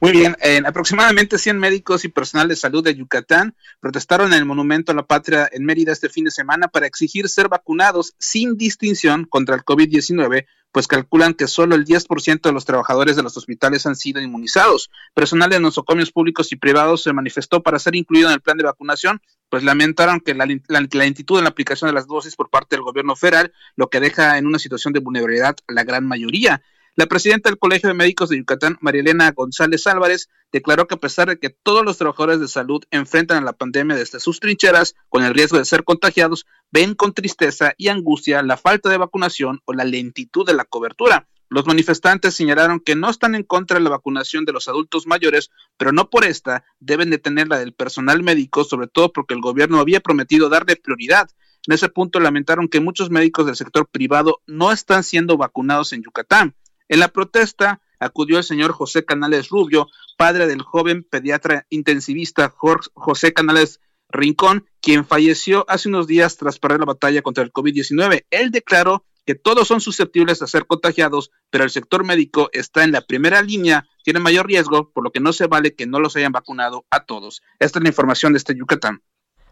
Muy 0.00 0.12
bien, 0.12 0.36
en 0.40 0.66
aproximadamente 0.66 1.38
100 1.38 1.58
médicos 1.58 2.04
y 2.04 2.08
personal 2.08 2.48
de 2.48 2.56
salud 2.56 2.84
de 2.84 2.94
Yucatán 2.94 3.54
protestaron 3.80 4.32
en 4.32 4.40
el 4.40 4.44
Monumento 4.44 4.92
a 4.92 4.94
la 4.94 5.06
Patria 5.06 5.48
en 5.50 5.64
Mérida 5.64 5.92
este 5.92 6.08
fin 6.08 6.24
de 6.24 6.30
semana 6.30 6.68
para 6.68 6.86
exigir 6.86 7.28
ser 7.28 7.48
vacunados 7.48 8.14
sin 8.18 8.56
distinción 8.56 9.24
contra 9.24 9.54
el 9.54 9.64
COVID-19, 9.64 10.46
pues 10.72 10.88
calculan 10.88 11.34
que 11.34 11.46
solo 11.46 11.76
el 11.76 11.84
10% 11.84 12.40
de 12.42 12.52
los 12.52 12.64
trabajadores 12.64 13.14
de 13.14 13.22
los 13.22 13.36
hospitales 13.36 13.86
han 13.86 13.94
sido 13.94 14.20
inmunizados. 14.20 14.90
Personal 15.14 15.48
de 15.48 15.60
nosocomios 15.60 16.10
públicos 16.10 16.50
y 16.50 16.56
privados 16.56 17.04
se 17.04 17.12
manifestó 17.12 17.62
para 17.62 17.78
ser 17.78 17.94
incluido 17.94 18.28
en 18.28 18.34
el 18.34 18.40
plan 18.40 18.58
de 18.58 18.64
vacunación, 18.64 19.22
pues 19.48 19.62
lamentaron 19.62 20.18
que 20.18 20.34
la, 20.34 20.46
la 20.68 20.80
lentitud 20.80 21.38
en 21.38 21.44
la 21.44 21.50
aplicación 21.50 21.88
de 21.88 21.94
las 21.94 22.08
dosis 22.08 22.34
por 22.34 22.50
parte 22.50 22.74
del 22.74 22.82
gobierno 22.82 23.14
federal, 23.14 23.52
lo 23.76 23.88
que 23.88 24.00
deja 24.00 24.36
en 24.36 24.46
una 24.46 24.58
situación 24.58 24.92
de 24.92 24.98
vulnerabilidad 24.98 25.56
a 25.68 25.72
la 25.72 25.84
gran 25.84 26.04
mayoría. 26.06 26.60
La 26.96 27.06
presidenta 27.06 27.48
del 27.48 27.58
Colegio 27.58 27.88
de 27.88 27.94
Médicos 27.94 28.28
de 28.28 28.36
Yucatán, 28.36 28.78
Marielena 28.80 29.32
González 29.32 29.84
Álvarez, 29.88 30.28
declaró 30.52 30.86
que 30.86 30.94
a 30.94 31.00
pesar 31.00 31.28
de 31.28 31.40
que 31.40 31.50
todos 31.50 31.84
los 31.84 31.98
trabajadores 31.98 32.38
de 32.38 32.46
salud 32.46 32.84
enfrentan 32.92 33.38
a 33.38 33.44
la 33.44 33.52
pandemia 33.52 33.96
desde 33.96 34.20
sus 34.20 34.38
trincheras 34.38 34.94
con 35.08 35.24
el 35.24 35.34
riesgo 35.34 35.58
de 35.58 35.64
ser 35.64 35.82
contagiados, 35.82 36.46
ven 36.70 36.94
con 36.94 37.12
tristeza 37.12 37.74
y 37.78 37.88
angustia 37.88 38.44
la 38.44 38.56
falta 38.56 38.90
de 38.90 38.98
vacunación 38.98 39.60
o 39.64 39.72
la 39.72 39.84
lentitud 39.84 40.46
de 40.46 40.54
la 40.54 40.64
cobertura. 40.64 41.26
Los 41.48 41.66
manifestantes 41.66 42.34
señalaron 42.34 42.78
que 42.78 42.94
no 42.94 43.10
están 43.10 43.34
en 43.34 43.42
contra 43.42 43.78
de 43.78 43.82
la 43.82 43.90
vacunación 43.90 44.44
de 44.44 44.52
los 44.52 44.68
adultos 44.68 45.08
mayores, 45.08 45.50
pero 45.76 45.90
no 45.90 46.10
por 46.10 46.24
esta 46.24 46.64
deben 46.78 47.10
de 47.10 47.18
tener 47.18 47.48
la 47.48 47.58
del 47.58 47.72
personal 47.72 48.22
médico, 48.22 48.62
sobre 48.62 48.86
todo 48.86 49.12
porque 49.12 49.34
el 49.34 49.40
gobierno 49.40 49.80
había 49.80 49.98
prometido 49.98 50.48
darle 50.48 50.76
prioridad. 50.76 51.28
En 51.66 51.74
ese 51.74 51.88
punto 51.88 52.20
lamentaron 52.20 52.68
que 52.68 52.78
muchos 52.78 53.10
médicos 53.10 53.46
del 53.46 53.56
sector 53.56 53.88
privado 53.88 54.42
no 54.46 54.70
están 54.70 55.02
siendo 55.02 55.36
vacunados 55.36 55.92
en 55.92 56.04
Yucatán. 56.04 56.54
En 56.88 57.00
la 57.00 57.08
protesta 57.08 57.80
acudió 57.98 58.38
el 58.38 58.44
señor 58.44 58.72
José 58.72 59.04
Canales 59.04 59.48
Rubio, 59.48 59.88
padre 60.16 60.46
del 60.46 60.62
joven 60.62 61.02
pediatra 61.02 61.66
intensivista 61.70 62.50
Jorge 62.50 62.90
José 62.94 63.32
Canales 63.32 63.80
Rincón, 64.10 64.66
quien 64.80 65.04
falleció 65.04 65.64
hace 65.68 65.88
unos 65.88 66.06
días 66.06 66.36
tras 66.36 66.58
perder 66.58 66.80
la 66.80 66.86
batalla 66.86 67.22
contra 67.22 67.42
el 67.42 67.52
COVID-19. 67.52 68.26
Él 68.30 68.50
declaró 68.50 69.04
que 69.26 69.34
todos 69.34 69.66
son 69.66 69.80
susceptibles 69.80 70.38
de 70.38 70.46
ser 70.46 70.66
contagiados, 70.66 71.30
pero 71.50 71.64
el 71.64 71.70
sector 71.70 72.04
médico 72.04 72.50
está 72.52 72.84
en 72.84 72.92
la 72.92 73.00
primera 73.00 73.40
línea, 73.40 73.86
tiene 74.02 74.20
mayor 74.20 74.46
riesgo, 74.46 74.90
por 74.90 75.02
lo 75.02 75.10
que 75.10 75.20
no 75.20 75.32
se 75.32 75.46
vale 75.46 75.74
que 75.74 75.86
no 75.86 75.98
los 75.98 76.14
hayan 76.16 76.32
vacunado 76.32 76.84
a 76.90 77.04
todos. 77.04 77.42
Esta 77.58 77.78
es 77.78 77.82
la 77.82 77.88
información 77.88 78.34
de 78.34 78.38
este 78.38 78.54
Yucatán. 78.54 79.02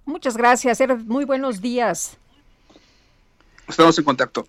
Muchas 0.04 0.36
gracias, 0.36 0.80
muy 1.06 1.24
buenos 1.24 1.60
días. 1.60 2.18
Estamos 3.66 3.96
en 3.98 4.04
contacto. 4.04 4.46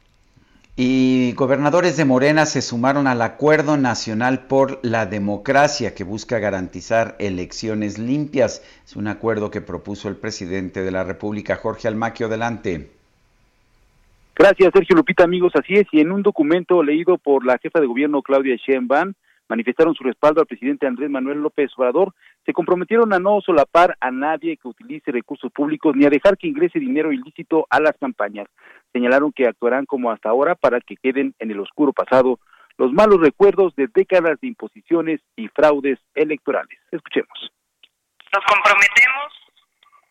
Y 0.76 1.34
gobernadores 1.34 1.98
de 1.98 2.06
Morena 2.06 2.48
se 2.48 2.64
sumaron 2.64 3.06
al 3.06 3.22
Acuerdo 3.22 3.78
Nacional 3.78 4.48
por 4.48 4.80
la 4.82 5.06
Democracia 5.06 5.94
que 5.94 6.04
busca 6.04 6.40
garantizar 6.40 7.16
elecciones 7.20 8.00
limpias. 8.00 8.64
Es 8.84 8.96
un 8.96 9.08
acuerdo 9.08 9.52
que 9.52 9.62
propuso 9.62 10.10
el 10.10 10.16
presidente 10.16 10.82
de 10.82 10.90
la 10.90 11.04
República, 11.04 11.58
Jorge 11.58 11.88
Almaquio. 11.88 12.26
Adelante. 12.26 12.90
Gracias, 14.36 14.72
Sergio 14.74 14.96
Lupita, 14.96 15.24
amigos. 15.24 15.54
Así 15.56 15.76
es, 15.76 15.86
y 15.92 16.00
en 16.00 16.12
un 16.12 16.24
documento 16.24 16.82
leído 16.82 17.20
por 17.20 17.46
la 17.46 17.60
jefa 17.60 17.80
de 17.80 17.86
gobierno, 17.86 18.24
Claudia 18.24 18.56
Sheinbaum, 18.56 19.14
manifestaron 19.48 19.94
su 19.94 20.04
respaldo 20.04 20.42
al 20.42 20.48
presidente 20.48 20.88
Andrés 20.88 21.12
Manuel 21.12 21.38
López 21.38 21.70
Obrador, 21.78 22.16
se 22.46 22.54
comprometieron 22.54 23.14
a 23.14 23.20
no 23.20 23.40
solapar 23.42 23.96
a 24.00 24.12
nadie 24.12 24.58
que 24.58 24.68
utilice 24.68 25.12
recursos 25.12 25.52
públicos 25.52 25.96
ni 25.96 26.06
a 26.06 26.10
dejar 26.10 26.38
que 26.38 26.48
ingrese 26.48 26.80
dinero 26.80 27.12
ilícito 27.12 27.66
a 27.70 27.80
las 27.80 27.98
campañas. 27.98 28.48
Señalaron 28.92 29.32
que 29.32 29.48
actuarán 29.48 29.86
como 29.86 30.12
hasta 30.12 30.30
ahora 30.30 30.56
para 30.56 30.82
que 30.82 30.98
queden 30.98 31.34
en 31.40 31.52
el 31.52 31.60
oscuro 31.60 31.94
pasado 31.94 32.40
los 32.78 32.92
malos 32.92 33.22
recuerdos 33.22 33.76
de 33.76 33.88
décadas 33.94 34.40
de 34.42 34.48
imposiciones 34.48 35.22
y 35.36 35.48
fraudes 35.50 36.00
electorales. 36.16 36.80
Escuchemos. 36.92 37.52
Nos 38.34 38.44
comprometemos 38.46 39.32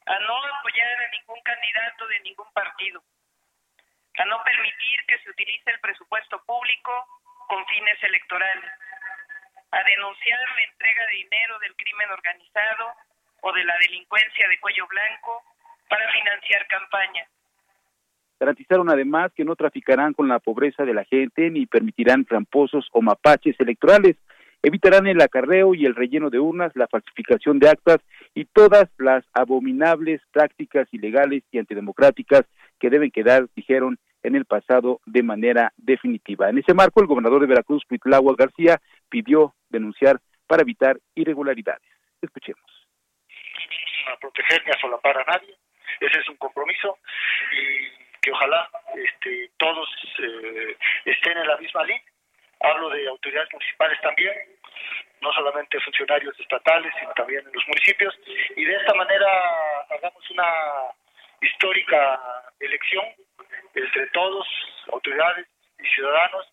a 0.07 0.19
no 0.21 0.35
apoyar 0.59 0.89
a 0.89 1.11
ningún 1.11 1.41
candidato 1.43 2.07
de 2.07 2.21
ningún 2.21 2.47
partido, 2.55 3.03
a 4.19 4.25
no 4.27 4.43
permitir 4.45 5.05
que 5.07 5.19
se 5.19 5.31
utilice 5.31 5.71
el 5.71 5.81
presupuesto 5.81 6.41
público 6.47 6.93
con 7.49 7.67
fines 7.67 8.03
electorales 8.03 8.71
a 9.73 9.83
denunciar 9.85 10.41
la 10.55 10.65
entrega 10.65 11.03
de 11.07 11.17
dinero 11.17 11.59
del 11.59 11.75
crimen 11.77 12.09
organizado 12.13 12.93
o 13.41 13.53
de 13.53 13.65
la 13.65 13.75
delincuencia 13.81 14.49
de 14.49 14.61
cuello 14.61 14.87
blanco 14.87 15.43
para 15.89 16.11
financiar 16.13 16.67
campañas. 16.69 17.29
Garantizaron 18.39 18.91
además 18.91 19.33
que 19.35 19.45
no 19.45 19.57
traficarán 19.57 20.13
con 20.15 20.29
la 20.29 20.41
pobreza 20.41 20.85
de 20.85 20.95
la 20.95 21.05
gente 21.05 21.49
ni 21.51 21.67
permitirán 21.67 22.25
tramposos 22.25 22.89
o 22.93 23.01
mapaches 23.01 23.59
electorales. 23.61 24.17
Evitarán 24.63 25.07
el 25.07 25.21
acarreo 25.21 25.75
y 25.75 25.87
el 25.87 25.95
relleno 25.95 26.29
de 26.29 26.39
urnas, 26.39 26.73
la 26.75 26.87
falsificación 26.87 27.59
de 27.59 27.71
actas 27.71 27.99
y 28.35 28.45
todas 28.45 28.89
las 28.99 29.25
abominables 29.33 30.21
prácticas 30.33 30.87
ilegales 30.93 31.45
y 31.51 31.59
antidemocráticas 31.59 32.43
que 32.79 32.91
deben 32.91 33.11
quedar, 33.11 33.47
dijeron, 33.57 33.99
en 34.23 34.37
el 34.37 34.45
pasado 34.45 35.01
de 35.07 35.23
manera 35.23 35.73
definitiva. 35.77 36.49
En 36.49 36.59
ese 36.59 36.75
marco, 36.75 37.01
el 37.01 37.07
gobernador 37.07 37.41
de 37.41 37.47
Veracruz, 37.47 37.85
Cuitlagua 37.89 38.35
García, 38.37 38.81
pidió 39.09 39.55
denunciar 39.69 40.21
para 40.47 40.63
evitar 40.63 40.97
irregularidades. 41.15 41.89
Escuchemos. 42.21 42.63
A 44.13 44.17
proteger 44.19 44.63
ni 44.65 44.71
a 44.71 44.81
solapar 44.81 45.19
a 45.19 45.25
nadie, 45.25 45.57
ese 46.01 46.21
es 46.21 46.29
un 46.29 46.37
compromiso 46.37 46.99
y 47.53 48.03
que 48.21 48.31
ojalá 48.31 48.69
este, 48.95 49.51
todos 49.57 49.89
eh, 50.19 50.77
estén 51.05 51.39
en 51.39 51.47
la 51.47 51.57
misma 51.59 51.85
línea. 51.85 52.03
Hablo 52.61 52.91
de 52.91 53.09
autoridades 53.09 53.49
municipales 53.53 54.01
también, 54.01 54.33
no 55.21 55.33
solamente 55.33 55.81
funcionarios 55.81 56.39
estatales, 56.39 56.93
sino 56.99 57.13
también 57.15 57.45
en 57.47 57.53
los 57.53 57.67
municipios, 57.67 58.15
y 58.57 58.65
de 58.65 58.77
esta 58.77 58.95
manera 58.95 59.27
hagamos 59.91 60.31
una 60.31 60.45
histórica 61.41 62.21
elección 62.61 63.05
entre 63.75 64.07
todos, 64.13 64.47
autoridades 64.93 65.47
y 65.79 65.87
ciudadanos. 65.95 66.47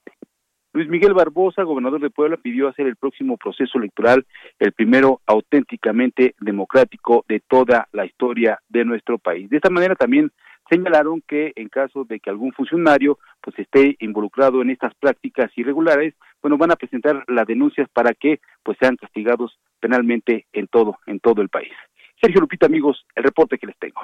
Luis 0.71 0.87
Miguel 0.87 1.13
Barbosa, 1.13 1.63
gobernador 1.63 1.99
de 1.99 2.11
Puebla, 2.11 2.37
pidió 2.37 2.67
hacer 2.67 2.85
el 2.85 2.95
próximo 2.95 3.37
proceso 3.37 3.79
electoral 3.79 4.25
el 4.59 4.71
primero 4.71 5.19
auténticamente 5.25 6.35
democrático 6.39 7.25
de 7.27 7.39
toda 7.39 7.87
la 7.91 8.05
historia 8.05 8.59
de 8.69 8.85
nuestro 8.85 9.17
país. 9.17 9.49
De 9.49 9.57
esta 9.57 9.71
manera 9.71 9.95
también 9.95 10.31
señalaron 10.69 11.23
que 11.27 11.53
en 11.55 11.69
caso 11.69 12.03
de 12.03 12.19
que 12.19 12.29
algún 12.29 12.53
funcionario 12.53 13.17
pues 13.41 13.57
esté 13.57 13.95
involucrado 13.99 14.61
en 14.61 14.69
estas 14.69 14.93
prácticas 14.93 15.49
irregulares, 15.57 16.13
bueno, 16.41 16.57
van 16.57 16.71
a 16.71 16.75
presentar 16.75 17.23
las 17.27 17.47
denuncias 17.47 17.89
para 17.91 18.13
que 18.13 18.39
pues 18.61 18.77
sean 18.79 18.95
castigados 18.95 19.57
penalmente 19.79 20.45
en 20.53 20.67
todo 20.67 20.99
en 21.07 21.19
todo 21.19 21.41
el 21.41 21.49
país. 21.49 21.73
Sergio 22.21 22.41
Lupita, 22.41 22.67
amigos, 22.67 23.05
el 23.15 23.23
reporte 23.23 23.57
que 23.57 23.65
les 23.65 23.77
tengo. 23.79 24.01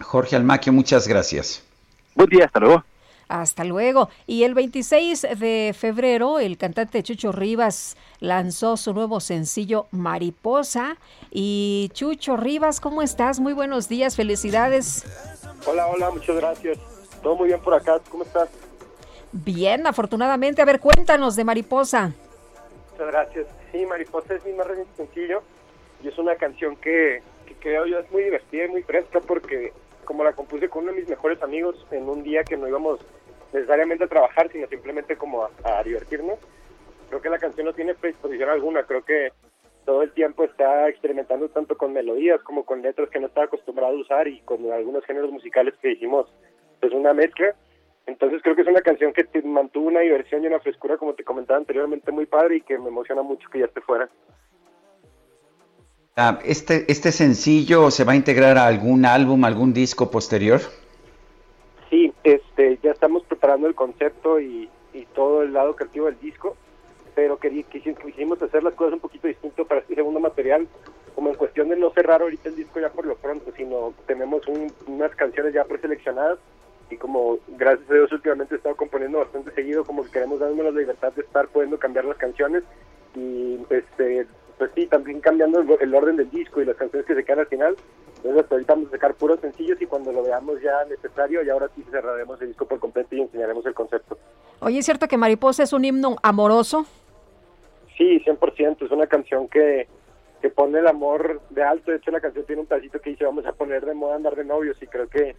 Jorge 0.00 0.34
Almaquio, 0.34 0.72
muchas 0.72 1.06
gracias. 1.06 1.62
Buen 2.16 2.30
día, 2.30 2.46
hasta 2.46 2.60
luego. 2.60 2.82
Hasta 3.28 3.62
luego. 3.64 4.08
Y 4.26 4.44
el 4.44 4.54
26 4.54 5.26
de 5.38 5.74
febrero, 5.78 6.38
el 6.38 6.56
cantante 6.56 7.02
Chucho 7.02 7.30
Rivas 7.30 7.94
lanzó 8.20 8.78
su 8.78 8.94
nuevo 8.94 9.20
sencillo 9.20 9.86
Mariposa. 9.90 10.96
Y 11.30 11.90
Chucho 11.92 12.38
Rivas, 12.38 12.80
¿cómo 12.80 13.02
estás? 13.02 13.38
Muy 13.38 13.52
buenos 13.52 13.90
días, 13.90 14.16
felicidades. 14.16 15.04
Hola, 15.66 15.88
hola, 15.88 16.10
muchas 16.10 16.36
gracias. 16.36 16.78
Todo 17.22 17.36
muy 17.36 17.48
bien 17.48 17.60
por 17.60 17.74
acá, 17.74 18.00
¿cómo 18.08 18.22
estás? 18.22 18.48
Bien, 19.32 19.86
afortunadamente. 19.86 20.62
A 20.62 20.64
ver, 20.64 20.80
cuéntanos 20.80 21.36
de 21.36 21.44
Mariposa. 21.44 22.12
Muchas 22.92 23.06
gracias. 23.08 23.46
Sí, 23.72 23.84
Mariposa 23.84 24.36
es 24.36 24.44
mi 24.46 24.54
más 24.54 24.66
reciente 24.66 24.92
sencillo 24.96 25.42
y 26.02 26.08
es 26.08 26.16
una 26.16 26.36
canción 26.36 26.76
que, 26.76 27.22
que 27.44 27.54
creo 27.56 27.84
yo 27.84 27.98
es 27.98 28.10
muy 28.10 28.22
divertida 28.22 28.64
y 28.64 28.68
muy 28.68 28.82
fresca 28.84 29.20
porque 29.20 29.74
como 30.06 30.24
la 30.24 30.32
compuse 30.32 30.70
con 30.70 30.84
uno 30.84 30.92
de 30.92 31.00
mis 31.00 31.10
mejores 31.10 31.42
amigos 31.42 31.86
en 31.90 32.08
un 32.08 32.22
día 32.22 32.42
que 32.44 32.56
no 32.56 32.66
íbamos 32.66 33.00
necesariamente 33.52 34.04
a 34.04 34.08
trabajar, 34.08 34.50
sino 34.50 34.66
simplemente 34.68 35.16
como 35.16 35.44
a, 35.44 35.82
divertirnos. 35.82 36.38
Creo 37.08 37.20
que 37.20 37.28
la 37.28 37.38
canción 37.38 37.66
no 37.66 37.74
tiene 37.74 37.94
predisposición 37.94 38.48
alguna, 38.48 38.84
creo 38.84 39.04
que 39.04 39.32
todo 39.84 40.02
el 40.02 40.12
tiempo 40.12 40.44
está 40.44 40.88
experimentando 40.88 41.48
tanto 41.48 41.76
con 41.76 41.92
melodías 41.92 42.40
como 42.42 42.64
con 42.64 42.82
letras 42.82 43.08
que 43.10 43.20
no 43.20 43.28
estaba 43.28 43.46
acostumbrado 43.46 43.94
a 43.96 44.00
usar 44.00 44.26
y 44.26 44.40
con 44.40 44.72
algunos 44.72 45.04
géneros 45.04 45.30
musicales 45.30 45.74
que 45.80 45.92
hicimos 45.92 46.26
pues 46.80 46.92
una 46.92 47.12
mezcla. 47.12 47.54
Entonces 48.06 48.40
creo 48.42 48.56
que 48.56 48.62
es 48.62 48.68
una 48.68 48.82
canción 48.82 49.12
que 49.12 49.26
mantuvo 49.42 49.88
una 49.88 50.00
diversión 50.00 50.42
y 50.42 50.46
una 50.46 50.60
frescura, 50.60 50.96
como 50.96 51.14
te 51.14 51.24
comentaba 51.24 51.58
anteriormente, 51.58 52.10
muy 52.12 52.26
padre 52.26 52.56
y 52.56 52.60
que 52.62 52.78
me 52.78 52.88
emociona 52.88 53.22
mucho 53.22 53.48
que 53.50 53.60
ya 53.60 53.66
esté 53.66 53.80
fuera. 53.80 54.08
Ah, 56.18 56.38
este, 56.46 56.90
¿Este 56.90 57.12
sencillo 57.12 57.90
se 57.90 58.04
va 58.04 58.12
a 58.12 58.16
integrar 58.16 58.56
a 58.56 58.66
algún 58.66 59.04
álbum, 59.04 59.44
algún 59.44 59.74
disco 59.74 60.10
posterior? 60.10 60.62
Sí, 61.90 62.10
este, 62.24 62.78
ya 62.82 62.92
estamos 62.92 63.22
preparando 63.24 63.66
el 63.66 63.74
concepto 63.74 64.40
y, 64.40 64.70
todo 65.14 65.42
el 65.42 65.52
lado 65.52 65.76
creativo 65.76 66.06
del 66.06 66.18
disco, 66.20 66.56
pero 67.14 67.38
quisimos 67.38 68.40
hacer 68.40 68.62
las 68.62 68.72
cosas 68.74 68.94
un 68.94 69.00
poquito 69.00 69.28
distinto 69.28 69.66
para 69.66 69.80
este 69.80 69.94
segundo 69.94 70.20
material, 70.20 70.66
como 71.14 71.28
en 71.28 71.36
cuestión 71.36 71.68
de 71.68 71.76
no 71.76 71.90
cerrar 71.90 72.22
ahorita 72.22 72.48
el 72.48 72.56
disco 72.56 72.80
ya 72.80 72.90
por 72.90 73.06
lo 73.06 73.16
pronto, 73.16 73.52
sino 73.56 73.92
tenemos 74.06 74.42
unas 74.86 75.14
canciones 75.16 75.52
ya 75.52 75.64
preseleccionadas 75.64 76.38
y 76.90 76.96
como 76.96 77.38
gracias 77.48 77.90
a 77.90 77.94
Dios 77.94 78.12
últimamente 78.12 78.54
he 78.54 78.58
estado 78.58 78.76
componiendo 78.76 79.18
bastante 79.18 79.52
seguido, 79.52 79.84
como 79.84 80.04
que 80.04 80.10
queremos 80.10 80.40
darnos 80.40 80.64
la 80.64 80.80
libertad 80.80 81.12
de 81.12 81.22
estar 81.22 81.48
pudiendo 81.48 81.78
cambiar 81.78 82.06
las 82.06 82.16
canciones 82.18 82.62
y 83.14 83.58
este 83.70 84.26
pues 84.58 84.70
sí, 84.74 84.86
también 84.86 85.20
cambiando 85.20 85.60
el, 85.60 85.94
orden 85.94 86.16
del 86.16 86.30
disco 86.30 86.60
y 86.60 86.64
las 86.64 86.76
canciones 86.76 87.06
que 87.06 87.14
se 87.14 87.24
quedan 87.24 87.40
al 87.40 87.46
final. 87.46 87.76
Entonces 88.16 88.42
hasta 88.42 88.54
ahorita 88.54 88.74
vamos 88.74 88.88
a 88.88 88.92
sacar 88.92 89.14
puros 89.14 89.40
sencillos 89.40 89.80
y 89.80 89.86
cuando 89.86 90.12
lo 90.12 90.22
veamos 90.22 90.60
ya 90.62 90.84
necesario, 90.88 91.42
y 91.42 91.50
ahora 91.50 91.68
sí 91.74 91.84
cerraremos 91.90 92.40
el 92.40 92.48
disco 92.48 92.66
por 92.66 92.78
completo 92.78 93.14
y 93.14 93.20
enseñaremos 93.20 93.66
el 93.66 93.74
concepto. 93.74 94.18
Oye, 94.60 94.78
¿es 94.78 94.84
cierto 94.84 95.06
que 95.06 95.18
Mariposa 95.18 95.62
es 95.62 95.72
un 95.72 95.84
himno 95.84 96.16
amoroso? 96.22 96.86
Sí, 97.96 98.20
100%. 98.24 98.84
Es 98.84 98.90
una 98.90 99.06
canción 99.06 99.48
que, 99.48 99.86
que 100.40 100.50
pone 100.50 100.78
el 100.78 100.86
amor 100.86 101.40
de 101.50 101.62
alto. 101.62 101.90
De 101.90 101.98
hecho, 101.98 102.10
la 102.10 102.20
canción 102.20 102.46
tiene 102.46 102.62
un 102.62 102.66
pedacito 102.66 103.00
que 103.00 103.10
dice 103.10 103.24
vamos 103.24 103.44
a 103.46 103.52
poner 103.52 103.84
de 103.84 103.94
moda 103.94 104.16
andar 104.16 104.36
de 104.36 104.44
novios 104.44 104.82
y 104.82 104.86
creo 104.86 105.08
que 105.08 105.36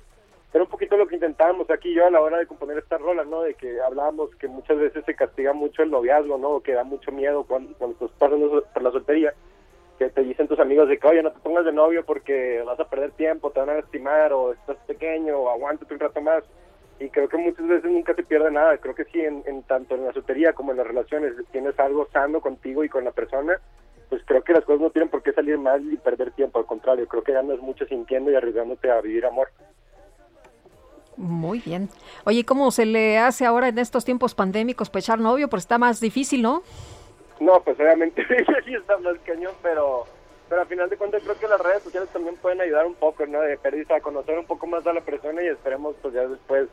era 0.53 0.63
un 0.63 0.69
poquito 0.69 0.97
lo 0.97 1.07
que 1.07 1.15
intentábamos 1.15 1.69
aquí 1.69 1.93
yo 1.93 2.05
a 2.05 2.09
la 2.09 2.21
hora 2.21 2.37
de 2.37 2.47
componer 2.47 2.77
esta 2.77 2.97
rola, 2.97 3.23
¿no? 3.25 3.41
De 3.41 3.53
que 3.53 3.81
hablábamos 3.81 4.33
que 4.35 4.47
muchas 4.47 4.77
veces 4.77 5.03
se 5.05 5.15
castiga 5.15 5.53
mucho 5.53 5.83
el 5.83 5.91
noviazgo, 5.91 6.37
¿no? 6.37 6.61
Que 6.61 6.73
da 6.73 6.83
mucho 6.83 7.11
miedo 7.11 7.43
cuando, 7.43 7.77
cuando 7.77 7.95
estás 7.95 8.17
pasando 8.17 8.63
por 8.73 8.81
la 8.81 8.91
soltería, 8.91 9.33
que 9.99 10.09
te 10.09 10.23
dicen 10.23 10.47
tus 10.47 10.59
amigos 10.59 10.87
de 10.87 10.97
que, 10.97 11.07
oye, 11.07 11.21
no 11.21 11.31
te 11.31 11.39
pongas 11.39 11.65
de 11.65 11.73
novio 11.73 12.05
porque 12.05 12.63
vas 12.65 12.79
a 12.79 12.89
perder 12.89 13.11
tiempo, 13.11 13.51
te 13.51 13.59
van 13.59 13.69
a 13.69 13.75
lastimar, 13.75 14.31
o 14.31 14.53
estás 14.53 14.77
pequeño, 14.87 15.37
o 15.37 15.49
aguántate 15.49 15.93
un 15.93 15.99
rato 15.99 16.21
más. 16.21 16.43
Y 16.99 17.09
creo 17.09 17.27
que 17.27 17.37
muchas 17.37 17.67
veces 17.67 17.91
nunca 17.91 18.13
te 18.13 18.23
pierde 18.23 18.49
nada. 18.49 18.77
Creo 18.77 18.95
que 18.95 19.05
sí, 19.05 19.19
en, 19.19 19.43
en 19.45 19.63
tanto 19.63 19.95
en 19.95 20.05
la 20.05 20.13
soltería 20.13 20.53
como 20.53 20.71
en 20.71 20.77
las 20.77 20.87
relaciones, 20.87 21.33
tienes 21.51 21.77
algo 21.79 22.07
sano 22.11 22.41
contigo 22.41 22.83
y 22.83 22.89
con 22.89 23.03
la 23.03 23.11
persona, 23.11 23.59
pues 24.09 24.23
creo 24.25 24.43
que 24.43 24.53
las 24.53 24.63
cosas 24.63 24.81
no 24.81 24.89
tienen 24.89 25.09
por 25.09 25.21
qué 25.21 25.33
salir 25.33 25.57
mal 25.57 25.83
y 25.91 25.97
perder 25.97 26.31
tiempo. 26.31 26.57
Al 26.57 26.65
contrario, 26.65 27.07
creo 27.07 27.23
que 27.23 27.33
ganas 27.33 27.59
mucho 27.59 27.85
sintiendo 27.85 28.31
y 28.31 28.35
arriesgándote 28.35 28.89
a 28.89 29.01
vivir 29.01 29.25
amor. 29.25 29.49
Muy 31.17 31.59
bien. 31.59 31.89
Oye, 32.25 32.45
¿cómo 32.45 32.71
se 32.71 32.85
le 32.85 33.17
hace 33.17 33.45
ahora 33.45 33.67
en 33.67 33.79
estos 33.79 34.05
tiempos 34.05 34.35
pandémicos 34.35 34.89
para 34.89 34.99
echar 34.99 35.19
novio? 35.19 35.49
Pues 35.49 35.63
está 35.63 35.77
más 35.77 35.99
difícil, 35.99 36.41
¿no? 36.41 36.63
No, 37.39 37.59
pues 37.61 37.79
obviamente 37.79 38.25
sí 38.65 38.73
está 38.73 38.97
más 38.99 39.15
cañón, 39.25 39.53
pero 39.61 40.05
pero 40.49 40.61
al 40.61 40.67
final 40.67 40.89
de 40.89 40.97
cuentas 40.97 41.23
creo 41.23 41.37
que 41.37 41.47
las 41.47 41.59
redes 41.59 41.83
sociales 41.83 42.09
también 42.13 42.35
pueden 42.37 42.61
ayudar 42.61 42.85
un 42.85 42.95
poco, 42.95 43.25
¿no? 43.25 43.41
De 43.41 43.59
a 43.89 44.01
conocer 44.01 44.37
un 44.39 44.45
poco 44.45 44.65
más 44.65 44.85
a 44.87 44.93
la 44.93 45.01
persona 45.01 45.43
y 45.43 45.47
esperemos 45.47 45.95
pues 46.01 46.13
ya 46.13 46.25
después 46.25 46.69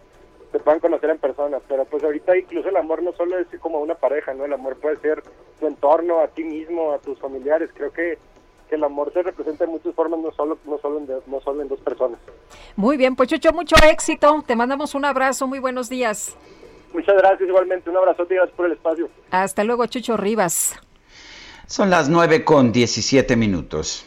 te 0.53 0.61
puedan 0.61 0.79
conocer 0.79 1.11
en 1.11 1.19
persona, 1.19 1.59
pero 1.67 1.85
pues 1.85 2.05
ahorita 2.05 2.37
incluso 2.37 2.69
el 2.69 2.77
amor 2.77 3.03
no 3.03 3.13
solo 3.15 3.37
es 3.39 3.49
como 3.59 3.81
una 3.81 3.97
pareja, 3.97 4.33
¿no? 4.35 4.45
El 4.45 4.53
amor 4.53 4.77
puede 4.77 4.97
ser 4.99 5.23
tu 5.59 5.67
entorno, 5.67 6.21
a 6.21 6.29
ti 6.29 6.45
mismo, 6.45 6.93
a 6.93 7.01
tus 7.01 7.19
familiares. 7.19 7.71
Creo 7.75 7.93
que, 7.93 8.19
que 8.75 8.79
el 8.79 8.85
amor 8.85 9.13
se 9.13 9.23
representa 9.23 9.65
en 9.65 9.71
muchas 9.71 9.95
formas, 9.95 10.19
no 10.19 10.33
solo, 10.33 10.59
no 10.67 10.79
solo, 10.79 10.99
en, 10.99 11.07
no 11.27 11.41
solo 11.41 11.63
en 11.63 11.69
dos 11.69 11.79
personas. 11.81 12.19
Muy 12.75 12.97
bien, 12.97 13.15
pues 13.15 13.29
Chucho, 13.29 13.53
mucho 13.53 13.77
éxito. 13.89 14.43
Te 14.47 14.57
mandamos 14.57 14.97
un 14.97 15.05
abrazo, 15.05 15.47
muy 15.47 15.61
buenos 15.61 15.89
días. 15.89 16.37
Muchas 16.93 17.17
gracias 17.17 17.49
igualmente, 17.49 17.91
un 17.91 17.97
abrazo, 17.97 18.27
gracias 18.29 18.57
por 18.57 18.67
el 18.67 18.73
espacio. 18.73 19.09
Hasta 19.31 19.63
luego, 19.63 19.87
Chucho 19.87 20.17
Rivas. 20.17 20.75
Son 21.67 21.89
las 21.89 22.09
nueve 22.09 22.45
con 22.45 22.73
17 22.73 23.37
minutos. 23.37 24.07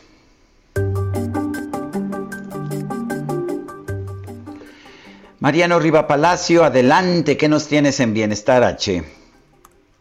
Mariano 5.40 5.80
Riva 5.80 6.08
Palacio, 6.08 6.64
adelante, 6.64 7.38
¿qué 7.38 7.48
nos 7.48 7.68
tienes 7.68 8.00
en 8.00 8.14
Bienestar 8.14 8.64
H? 8.64 9.04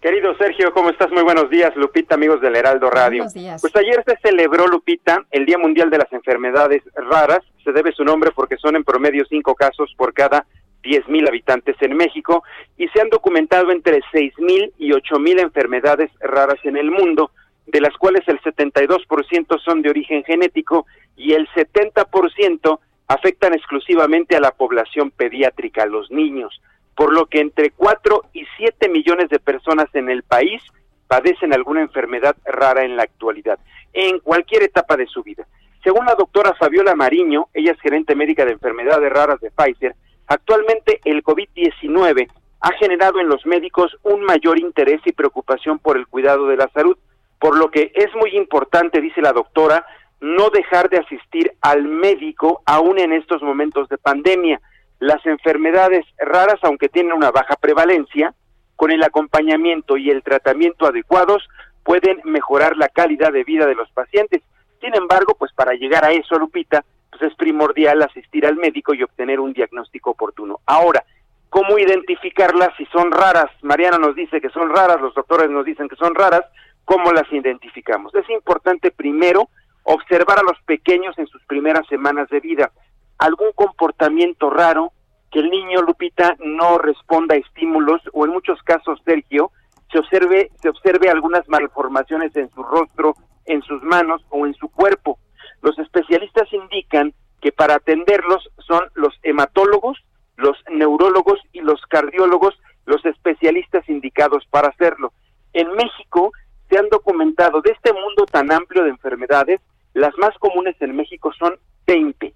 Querido 0.07 0.37
Sergio, 0.37 0.73
¿cómo 0.73 0.91
estás? 0.91 1.11
Muy 1.11 1.25
buenos 1.25 1.51
días, 1.51 1.75
Lupita, 1.75 2.15
amigos 2.15 2.41
del 2.41 2.55
Heraldo 2.55 2.89
Radio. 2.91 3.25
Buenos 3.25 3.35
días. 3.35 3.61
Pues 3.61 3.75
ayer 3.75 4.05
se 4.07 4.17
celebró, 4.19 4.69
Lupita, 4.69 5.27
el 5.33 5.45
Día 5.45 5.59
Mundial 5.59 5.91
de 5.91 5.99
las 5.99 6.13
Enfermedades 6.13 6.85
Raras. 6.95 7.41
Se 7.65 7.73
debe 7.73 7.91
su 7.91 8.05
nombre 8.05 8.31
porque 8.31 8.57
son 8.57 8.77
en 8.77 8.85
promedio 8.85 9.25
cinco 9.29 9.57
casos 9.57 9.93
por 9.97 10.15
cada 10.15 10.47
diez 10.85 11.09
mil 11.09 11.27
habitantes 11.27 11.75
en 11.81 11.97
México 11.97 12.45
y 12.79 12.87
se 12.87 13.01
han 13.01 13.11
documentado 13.11 13.73
entre 13.73 13.99
seis 14.13 14.33
mil 14.39 14.73
y 14.79 14.93
ocho 14.93 15.19
mil 15.19 15.41
enfermedades 15.41 16.13
raras 16.21 16.61
en 16.63 16.77
el 16.77 16.93
mundo, 16.93 17.33
de 17.67 17.81
las 17.81 17.97
cuales 17.97 18.23
el 18.29 18.41
72% 18.43 19.61
son 19.61 19.83
de 19.83 19.91
origen 19.91 20.23
genético 20.23 20.87
y 21.17 21.33
el 21.33 21.49
70% 21.49 22.79
afectan 23.09 23.55
exclusivamente 23.55 24.37
a 24.37 24.41
la 24.41 24.53
población 24.53 25.11
pediátrica, 25.11 25.83
a 25.83 25.87
los 25.87 26.13
niños, 26.13 26.61
por 26.97 27.13
lo 27.13 27.27
que 27.27 27.41
entre 27.41 27.71
4 27.71 28.23
y 28.33 28.45
7 28.57 28.89
millones 28.89 29.29
de 29.29 29.39
personas 29.39 29.87
en 29.95 30.09
el 30.09 30.23
país 30.23 30.63
padecen 31.07 31.53
alguna 31.53 31.83
enfermedad 31.83 32.37
rara 32.45 32.85
en 32.85 32.97
la 32.97 33.05
actualidad, 33.05 33.59
en 33.93 34.19
cualquier 34.21 34.65
etapa 34.65 34.97
de 34.97 35.07
su 35.07 35.23
vida. 35.23 35.47
Según 35.85 36.07
la 36.07 36.15
doctora 36.15 36.55
Fabiola 36.55 36.97
Mariño, 36.97 37.49
ella 37.55 37.73
es 37.73 37.81
gerente 37.81 38.17
médica 38.17 38.45
de 38.45 38.53
enfermedades 38.53 39.13
raras 39.13 39.41
de 39.41 39.51
Pfizer, 39.51 39.95
actualmente 40.27 41.01
el 41.05 41.23
COVID-19 41.23 42.29
ha 42.61 42.73
generado 42.73 43.21
en 43.21 43.29
los 43.29 43.47
médicos 43.47 43.97
un 44.03 44.25
mayor 44.25 44.59
interés 44.59 45.01
y 45.05 45.13
preocupación 45.13 45.79
por 45.79 45.97
el 45.97 46.07
cuidado 46.09 46.49
de 46.49 46.57
la 46.57 46.69
salud, 46.71 46.97
por 47.39 47.57
lo 47.57 47.71
que 47.71 47.93
es 47.95 48.09
muy 48.17 48.37
importante, 48.37 49.01
dice 49.01 49.21
la 49.21 49.33
doctora, 49.33 49.87
no 50.21 50.51
dejar 50.51 50.89
de 50.89 50.99
asistir 50.99 51.53
al 51.61 51.85
médico 51.85 52.63
aún 52.65 52.99
en 52.99 53.13
estos 53.13 53.43
momentos 53.43 53.89
de 53.89 53.99
pandemia. 53.99 54.61
Las 54.99 55.25
enfermedades 55.27 56.05
raras, 56.19 56.59
aunque 56.63 56.89
tienen 56.89 57.13
una 57.13 57.31
baja 57.31 57.57
prevalencia, 57.57 58.35
con 58.77 58.91
el 58.91 59.03
acompañamiento 59.03 59.97
y 59.97 60.11
el 60.11 60.23
tratamiento 60.23 60.87
adecuados 60.87 61.49
pueden 61.83 62.21
mejorar 62.25 62.77
la 62.77 62.89
calidad 62.89 63.33
de 63.33 63.45
vida 63.45 63.67
de 63.67 63.75
los 63.75 63.91
pacientes. 63.91 64.43
Sin 64.81 64.95
embargo, 64.95 65.35
pues 65.39 65.53
para 65.53 65.73
llegar 65.73 66.05
a 66.05 66.13
eso, 66.13 66.39
Lupita, 66.39 66.85
pues 67.11 67.23
es 67.23 67.35
primordial 67.37 68.03
asistir 68.03 68.47
al 68.47 68.57
médico 68.57 68.93
y 68.93 69.03
obtener 69.03 69.41
un 69.41 69.53
diagnóstico 69.53 70.11
oportuno. 70.11 70.61
Ahora, 70.67 71.05
¿cómo 71.49 71.79
identificarlas 71.79 72.71
si 72.77 72.85
son 72.87 73.11
raras? 73.11 73.51
Mariana 73.63 73.99
nos 73.99 74.15
dice 74.15 74.41
que 74.41 74.51
son 74.51 74.69
raras, 74.71 75.01
los 75.01 75.15
doctores 75.15 75.49
nos 75.49 75.65
dicen 75.65 75.89
que 75.89 75.97
son 75.97 76.15
raras, 76.15 76.43
¿cómo 76.85 77.13
las 77.13 77.31
identificamos? 77.33 78.15
Es 78.15 78.29
importante 78.31 78.91
primero 78.91 79.49
observar 79.85 80.41
a 80.41 80.43
los 80.43 80.61
pequeños 80.67 81.17
en 81.19 81.27
sus 81.29 81.43
primeras 81.45 81.87
semanas 81.87 82.29
de 82.29 82.41
vida. 82.41 82.73
Algún 83.19 83.53
comportamiento 83.55 84.51
raro, 84.51 84.93
que 85.31 85.41
el 85.41 85.51
niño 85.51 85.83
Lupita 85.83 86.37
no 86.39 86.79
responda 86.79 87.35
a 87.35 87.39
estímulos 87.39 88.01
o 88.13 88.25
en 88.25 88.33
muchos 88.33 88.63
casos, 88.63 89.01
Sergio, 89.05 89.51
se 89.91 89.99
observe, 89.99 90.51
se 90.61 90.69
observe 90.69 91.11
algunas 91.11 91.49
malformaciones 91.49 92.35
en 92.37 92.51
su 92.51 92.63
rostro, 92.63 93.15
en 93.45 93.63
sus 93.63 93.83
manos 93.83 94.25
o 94.31 94.47
en 94.47 94.55
su 94.55 94.69
cuerpo. 94.69 95.19
Los 95.63 95.79
especialistas 95.79 96.53
indican 96.53 97.15
que 97.41 97.53
para 97.53 97.75
atenderlos 97.75 98.49
son 98.59 98.83
los 98.95 99.15
hematólogos, 99.23 99.99
los 100.37 100.57
neurólogos 100.71 101.39
y 101.53 101.61
los 101.61 101.81
cardiólogos 101.87 102.55
los 102.87 103.05
especialistas 103.05 103.87
indicados 103.89 104.45
para 104.51 104.69
hacerlo. 104.69 105.13
En 105.53 105.71
México 105.73 106.33
se 106.71 106.79
han 106.79 106.89
documentado 106.89 107.61
de 107.61 107.73
este 107.73 107.93
mundo 107.93 108.25
tan 108.27 108.51
amplio 108.53 108.85
de 108.85 108.91
enfermedades 108.91 109.61
las 109.93 110.17
más 110.19 110.37
comunes 110.39 110.77
en 110.81 110.95
México 110.95 111.33
son 111.39 111.59
20 111.87 112.35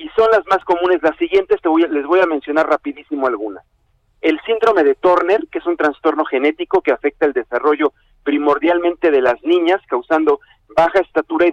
y 0.00 0.08
son 0.16 0.30
las 0.30 0.46
más 0.46 0.64
comunes 0.64 1.02
las 1.02 1.16
siguientes, 1.18 1.60
te 1.60 1.68
voy 1.68 1.86
les 1.86 2.06
voy 2.06 2.20
a 2.20 2.26
mencionar 2.26 2.66
rapidísimo 2.66 3.26
algunas. 3.26 3.64
El 4.22 4.40
síndrome 4.46 4.82
de 4.82 4.94
Turner, 4.94 5.46
que 5.52 5.58
es 5.58 5.66
un 5.66 5.76
trastorno 5.76 6.24
genético 6.24 6.80
que 6.80 6.92
afecta 6.92 7.26
el 7.26 7.34
desarrollo 7.34 7.92
primordialmente 8.22 9.10
de 9.10 9.20
las 9.20 9.42
niñas, 9.42 9.80
causando 9.88 10.40
baja 10.74 11.00
estatura 11.00 11.46
y, 11.46 11.52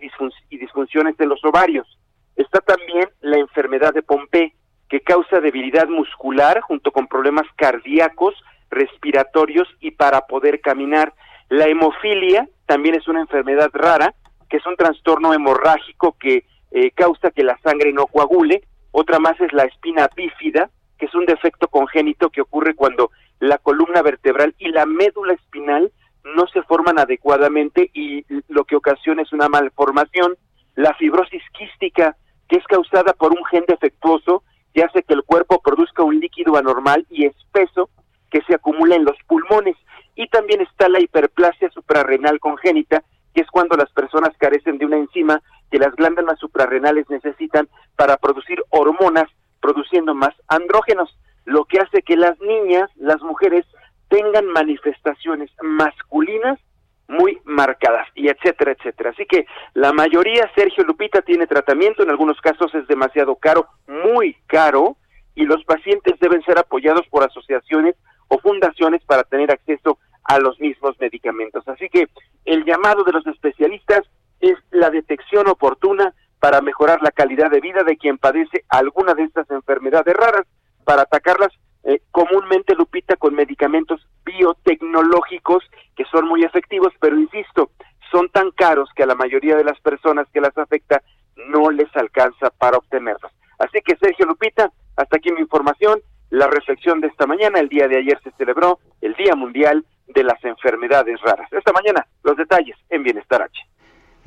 y 0.49 0.57
disfunciones 0.57 1.17
de 1.17 1.25
los 1.25 1.43
ovarios. 1.43 1.99
Está 2.37 2.61
también 2.61 3.09
la 3.19 3.37
enfermedad 3.37 3.93
de 3.93 4.03
Pompe, 4.03 4.53
que 4.89 5.01
causa 5.01 5.41
debilidad 5.41 5.87
muscular 5.87 6.61
junto 6.61 6.91
con 6.91 7.07
problemas 7.07 7.47
cardíacos, 7.57 8.33
respiratorios 8.69 9.67
y 9.81 9.91
para 9.91 10.21
poder 10.21 10.61
caminar. 10.61 11.13
La 11.49 11.67
hemofilia 11.67 12.47
también 12.65 12.95
es 12.95 13.07
una 13.09 13.21
enfermedad 13.21 13.69
rara 13.73 14.13
que 14.49 14.57
es 14.57 14.65
un 14.65 14.77
trastorno 14.77 15.33
hemorrágico 15.33 16.15
que 16.17 16.45
eh, 16.71 16.91
causa 16.91 17.31
que 17.31 17.43
la 17.43 17.57
sangre 17.59 17.93
no 17.93 18.07
coagule. 18.07 18.63
Otra 18.91 19.19
más 19.19 19.39
es 19.39 19.53
la 19.53 19.63
espina 19.63 20.09
bífida, 20.15 20.69
que 20.97 21.05
es 21.05 21.15
un 21.15 21.25
defecto 21.25 21.67
congénito 21.67 22.29
que 22.29 22.41
ocurre 22.41 22.75
cuando 22.75 23.11
la 23.39 23.57
columna 23.57 24.01
vertebral 24.01 24.55
y 24.57 24.69
la 24.69 24.85
médula 24.85 25.33
espinal 25.33 25.91
no 26.35 26.47
se 26.47 26.61
forman 26.63 26.99
adecuadamente 26.99 27.89
y 27.93 28.25
lo 28.47 28.65
que 28.65 28.75
ocasiona 28.75 29.21
es 29.21 29.31
una 29.31 29.47
malformación. 29.47 30.35
La 30.75 30.93
fibrosis 30.95 31.43
quística, 31.57 32.15
que 32.47 32.57
es 32.57 32.63
causada 32.65 33.13
por 33.13 33.31
un 33.31 33.43
gen 33.45 33.65
defectuoso 33.67 34.43
que 34.73 34.83
hace 34.83 35.03
que 35.03 35.13
el 35.13 35.23
cuerpo 35.23 35.61
produzca 35.61 36.03
un 36.03 36.19
líquido 36.19 36.55
anormal 36.55 37.05
y 37.09 37.25
espeso 37.25 37.89
que 38.29 38.41
se 38.43 38.55
acumula 38.55 38.95
en 38.95 39.05
los 39.05 39.17
pulmones. 39.27 39.75
Y 40.15 40.27
también 40.27 40.61
está 40.61 40.89
la 40.89 40.99
hiperplasia 40.99 41.69
suprarrenal 41.71 42.39
congénita, 42.39 43.03
que 43.33 43.41
es 43.41 43.47
cuando 43.47 43.75
las 43.77 43.91
personas 43.91 44.35
carecen 44.37 44.77
de 44.77 44.85
una 44.85 44.97
enzima 44.97 45.41
que 45.71 45.79
las 45.79 45.95
glándulas 45.95 46.39
suprarrenales 46.39 47.09
necesitan 47.09 47.67
para 47.95 48.17
producir 48.17 48.63
hormonas, 48.69 49.29
produciendo 49.61 50.13
más 50.13 50.33
andrógenos, 50.47 51.17
lo 51.45 51.65
que 51.65 51.79
hace 51.79 52.01
que 52.01 52.17
las 52.17 52.39
niñas, 52.39 52.89
las 52.95 53.21
mujeres, 53.21 53.65
tengan 54.09 54.45
manifestaciones 54.47 55.51
masculinas 55.61 56.59
muy 57.07 57.39
marcadas 57.45 58.07
y 58.15 58.27
etcétera, 58.27 58.71
etcétera. 58.71 59.11
Así 59.11 59.25
que 59.25 59.45
la 59.73 59.93
mayoría, 59.93 60.49
Sergio 60.55 60.83
Lupita, 60.83 61.21
tiene 61.21 61.47
tratamiento, 61.47 62.03
en 62.03 62.09
algunos 62.09 62.39
casos 62.41 62.73
es 62.75 62.87
demasiado 62.87 63.35
caro, 63.35 63.67
muy 63.87 64.35
caro, 64.47 64.97
y 65.35 65.45
los 65.45 65.63
pacientes 65.65 66.19
deben 66.19 66.41
ser 66.43 66.57
apoyados 66.57 67.07
por 67.09 67.23
asociaciones 67.23 67.95
o 68.27 68.39
fundaciones 68.39 69.03
para 69.05 69.23
tener 69.23 69.51
acceso 69.51 69.99
a 70.23 70.39
los 70.39 70.59
mismos 70.59 70.99
medicamentos. 70.99 71.65
Así 71.67 71.87
que 71.89 72.07
el 72.45 72.65
llamado 72.65 73.03
de 73.03 73.13
los 73.13 73.25
especialistas 73.27 74.01
es 74.39 74.57
la 74.71 74.89
detección 74.89 75.47
oportuna 75.47 76.13
para 76.39 76.61
mejorar 76.61 77.01
la 77.01 77.11
calidad 77.11 77.49
de 77.49 77.61
vida 77.61 77.83
de 77.83 77.97
quien 77.97 78.17
padece 78.17 78.63
alguna 78.69 79.13
de 79.13 79.23
estas 79.23 79.49
enfermedades 79.49 80.15
raras, 80.15 80.45
para 80.83 81.01
atacarlas 81.01 81.51
eh, 81.83 82.01
comúnmente, 82.11 82.75
Lupita, 82.75 83.15
con 83.15 83.33
medicamentos 83.33 84.05
biotecnológicos 84.25 85.63
que 85.95 86.05
son 86.05 86.27
muy 86.27 86.43
efectivos, 86.43 86.93
pero 86.99 87.17
insisto, 87.17 87.71
son 88.11 88.29
tan 88.29 88.51
caros 88.51 88.89
que 88.95 89.03
a 89.03 89.07
la 89.07 89.15
mayoría 89.15 89.55
de 89.55 89.63
las 89.63 89.79
personas 89.79 90.27
que 90.33 90.41
las 90.41 90.57
afecta 90.57 91.01
no 91.49 91.71
les 91.71 91.93
alcanza 91.95 92.49
para 92.51 92.77
obtenerlos. 92.77 93.31
Así 93.59 93.79
que, 93.83 93.95
Sergio 93.97 94.25
Lupita, 94.25 94.71
hasta 94.95 95.17
aquí 95.17 95.31
mi 95.31 95.41
información. 95.41 96.01
La 96.29 96.47
reflexión 96.47 96.99
de 96.99 97.07
esta 97.07 97.25
mañana, 97.25 97.59
el 97.59 97.69
día 97.69 97.87
de 97.87 97.97
ayer 97.97 98.19
se 98.21 98.31
celebró 98.31 98.79
el 99.01 99.13
Día 99.13 99.35
Mundial 99.35 99.85
de 100.07 100.23
las 100.23 100.43
enfermedades 100.43 101.21
raras. 101.21 101.51
Esta 101.51 101.71
mañana, 101.71 102.05
los 102.23 102.35
detalles 102.35 102.75
en 102.89 103.03
Bienestar 103.03 103.41
H. 103.41 103.61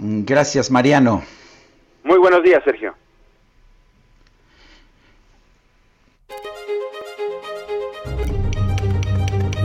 Gracias, 0.03 0.71
Mariano. 0.71 1.23
Muy 2.05 2.17
buenos 2.19 2.43
días, 2.43 2.63
Sergio. 2.65 2.95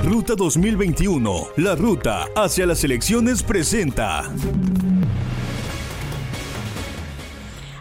Ruta 0.03 0.36
2021, 0.36 1.48
la 1.56 1.76
ruta 1.76 2.26
hacia 2.36 2.66
las 2.66 2.84
elecciones 2.84 3.44
presenta. 3.44 4.24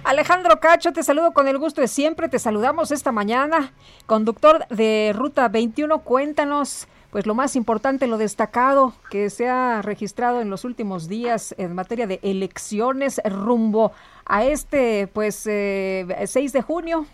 Alejandro 0.05 0.61
Cacho, 0.61 0.93
te 0.93 1.03
saludo 1.03 1.33
con 1.33 1.49
el 1.49 1.59
gusto 1.59 1.81
de 1.81 1.89
siempre. 1.89 2.29
Te 2.29 2.39
saludamos 2.39 2.93
esta 2.93 3.11
mañana. 3.11 3.73
Conductor 4.07 4.65
de 4.69 5.13
Ruta 5.13 5.49
21, 5.49 6.01
cuéntanos 6.01 6.87
pues 7.15 7.29
lo 7.29 7.37
más 7.37 7.55
importante, 7.55 8.09
lo 8.09 8.19
destacado 8.19 8.93
que 9.09 9.31
se 9.31 9.49
ha 9.49 9.83
registrado 9.83 10.41
en 10.41 10.51
los 10.51 10.65
últimos 10.65 11.09
días 11.09 11.55
en 11.59 11.73
materia 11.73 12.09
de 12.09 12.19
elecciones 12.25 13.21
rumbo 13.25 13.93
a 14.27 14.45
este 14.45 15.07
pues 15.07 15.47
eh, 15.47 16.09
6 16.27 16.53
de 16.53 16.63
junio. 16.63 17.07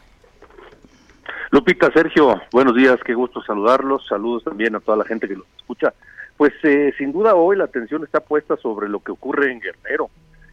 Lupita, 1.50 1.92
Sergio, 1.92 2.40
buenos 2.50 2.74
días, 2.74 2.98
qué 3.04 3.12
gusto 3.12 3.42
saludarlos, 3.42 4.06
saludos 4.08 4.44
también 4.44 4.74
a 4.74 4.80
toda 4.80 4.96
la 4.96 5.04
gente 5.04 5.28
que 5.28 5.36
los 5.36 5.46
escucha. 5.58 5.92
Pues 6.38 6.54
eh, 6.62 6.94
sin 6.96 7.12
duda 7.12 7.34
hoy 7.34 7.58
la 7.58 7.64
atención 7.64 8.02
está 8.02 8.20
puesta 8.20 8.56
sobre 8.56 8.88
lo 8.88 9.00
que 9.00 9.12
ocurre 9.12 9.52
en 9.52 9.60
Guerrero, 9.60 10.08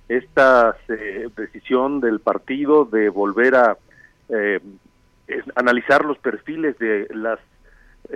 esta 0.09 0.75
eh, 0.89 1.29
decisión 1.37 2.01
del 2.01 2.19
partido 2.19 2.83
de 2.83 3.07
volver 3.07 3.55
a 3.55 3.77
eh, 4.27 4.59
analizar 5.55 6.03
los 6.03 6.17
perfiles 6.17 6.77
de 6.79 7.07
las 7.13 7.39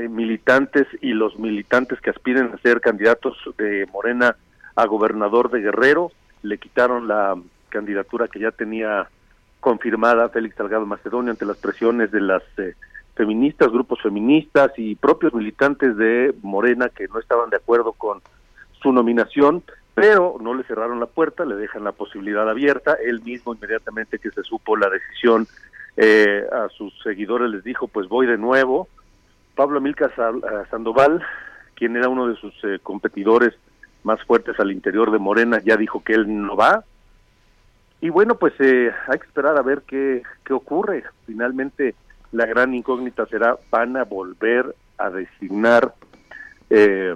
militantes 0.09 0.87
y 1.01 1.13
los 1.13 1.37
militantes 1.37 1.99
que 2.01 2.09
aspiren 2.09 2.51
a 2.53 2.57
ser 2.59 2.81
candidatos 2.81 3.37
de 3.57 3.87
Morena 3.91 4.35
a 4.75 4.85
gobernador 4.85 5.49
de 5.51 5.61
Guerrero, 5.61 6.11
le 6.43 6.57
quitaron 6.57 7.07
la 7.07 7.35
candidatura 7.69 8.27
que 8.27 8.39
ya 8.39 8.51
tenía 8.51 9.07
confirmada 9.59 10.29
Félix 10.29 10.55
Salgado 10.55 10.85
Macedonio 10.85 11.31
ante 11.31 11.45
las 11.45 11.57
presiones 11.57 12.11
de 12.11 12.21
las 12.21 12.43
eh, 12.57 12.75
feministas, 13.15 13.71
grupos 13.71 14.01
feministas 14.01 14.71
y 14.77 14.95
propios 14.95 15.33
militantes 15.33 15.95
de 15.97 16.33
Morena 16.41 16.89
que 16.89 17.07
no 17.07 17.19
estaban 17.19 17.49
de 17.49 17.57
acuerdo 17.57 17.93
con 17.93 18.21
su 18.81 18.91
nominación, 18.91 19.63
pero 19.93 20.37
no 20.41 20.53
le 20.53 20.63
cerraron 20.63 20.99
la 20.99 21.05
puerta, 21.05 21.45
le 21.45 21.55
dejan 21.55 21.83
la 21.83 21.91
posibilidad 21.91 22.49
abierta. 22.49 22.97
Él 23.03 23.21
mismo 23.21 23.53
inmediatamente 23.53 24.19
que 24.19 24.31
se 24.31 24.43
supo 24.43 24.75
la 24.75 24.89
decisión 24.89 25.47
eh, 25.97 26.43
a 26.51 26.69
sus 26.69 26.93
seguidores 27.03 27.51
les 27.51 27.63
dijo, 27.63 27.87
pues 27.87 28.07
voy 28.07 28.25
de 28.25 28.37
nuevo. 28.37 28.87
Pablo 29.61 29.79
Milka 29.79 30.07
eh, 30.07 30.63
Sandoval, 30.71 31.23
quien 31.75 31.95
era 31.95 32.09
uno 32.09 32.27
de 32.27 32.35
sus 32.35 32.53
competidores 32.81 33.53
más 34.03 34.19
fuertes 34.23 34.59
al 34.59 34.71
interior 34.71 35.11
de 35.11 35.19
Morena, 35.19 35.61
ya 35.63 35.77
dijo 35.77 36.03
que 36.03 36.13
él 36.13 36.25
no 36.27 36.55
va, 36.55 36.83
y 38.01 38.09
bueno, 38.09 38.35
pues 38.35 38.53
eh, 38.59 38.91
hay 39.07 39.19
que 39.19 39.27
esperar 39.27 39.55
a 39.57 39.61
ver 39.61 39.83
qué, 39.85 40.23
qué 40.43 40.53
ocurre. 40.53 41.03
Finalmente, 41.27 41.93
la 42.31 42.47
gran 42.47 42.73
incógnita 42.73 43.27
será, 43.27 43.57
¿van 43.69 43.95
a 43.95 44.03
volver 44.03 44.75
a 44.97 45.11
designar 45.11 45.93
eh, 46.71 47.13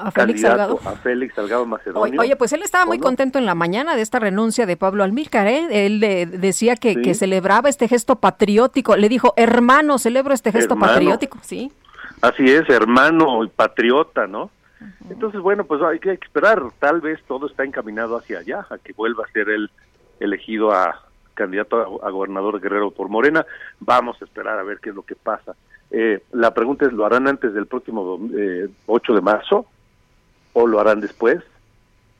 a 0.00 0.10
Félix 0.10 0.40
Salgado. 0.40 0.80
A 0.84 0.92
Félix 0.92 1.34
Salgado 1.34 1.66
Macedonio. 1.66 2.20
Oye, 2.20 2.36
pues 2.36 2.52
él 2.52 2.62
estaba 2.62 2.86
muy 2.86 2.98
contento 2.98 3.38
en 3.38 3.46
la 3.46 3.54
mañana 3.54 3.96
de 3.96 4.02
esta 4.02 4.18
renuncia 4.18 4.66
de 4.66 4.76
Pablo 4.76 5.04
Almícar, 5.04 5.46
¿eh? 5.46 5.86
Él 5.86 6.00
decía 6.00 6.76
que, 6.76 7.00
que, 7.02 7.14
celebraba 7.14 7.68
este 7.68 7.88
gesto 7.88 8.16
patriótico. 8.16 8.96
Le 8.96 9.08
dijo, 9.08 9.34
hermano, 9.36 9.98
celebro 9.98 10.34
este 10.34 10.52
gesto 10.52 10.76
patriótico, 10.76 11.38
¿sí? 11.42 11.72
Así 12.20 12.50
es, 12.50 12.68
hermano 12.68 13.44
y 13.44 13.48
patriota, 13.48 14.26
¿no? 14.26 14.50
Entonces, 15.08 15.40
bueno, 15.40 15.64
pues 15.64 15.82
hay 15.82 15.98
que 15.98 16.12
esperar. 16.12 16.62
Tal 16.78 17.00
vez 17.00 17.20
todo 17.26 17.46
está 17.46 17.64
encaminado 17.64 18.16
hacia 18.16 18.38
allá, 18.38 18.66
a 18.70 18.78
que 18.78 18.92
vuelva 18.92 19.24
a 19.24 19.32
ser 19.32 19.48
él 19.48 19.70
elegido 20.20 20.72
a 20.72 21.02
candidato 21.34 22.04
a, 22.04 22.10
gobernador 22.10 22.60
Guerrero 22.60 22.90
por 22.90 23.08
Morena. 23.08 23.46
Vamos 23.80 24.20
a 24.20 24.24
esperar 24.24 24.58
a 24.58 24.62
ver 24.62 24.78
qué 24.78 24.90
es 24.90 24.94
lo 24.94 25.02
que 25.02 25.16
pasa. 25.16 25.54
Eh, 25.90 26.22
la 26.32 26.52
pregunta 26.52 26.86
es, 26.86 26.92
¿lo 26.92 27.06
harán 27.06 27.26
antes 27.26 27.54
del 27.54 27.66
próximo 27.66 28.20
eh, 28.36 28.68
8 28.86 29.14
de 29.14 29.20
marzo 29.20 29.66
o 30.52 30.66
lo 30.66 30.80
harán 30.80 31.00
después? 31.00 31.38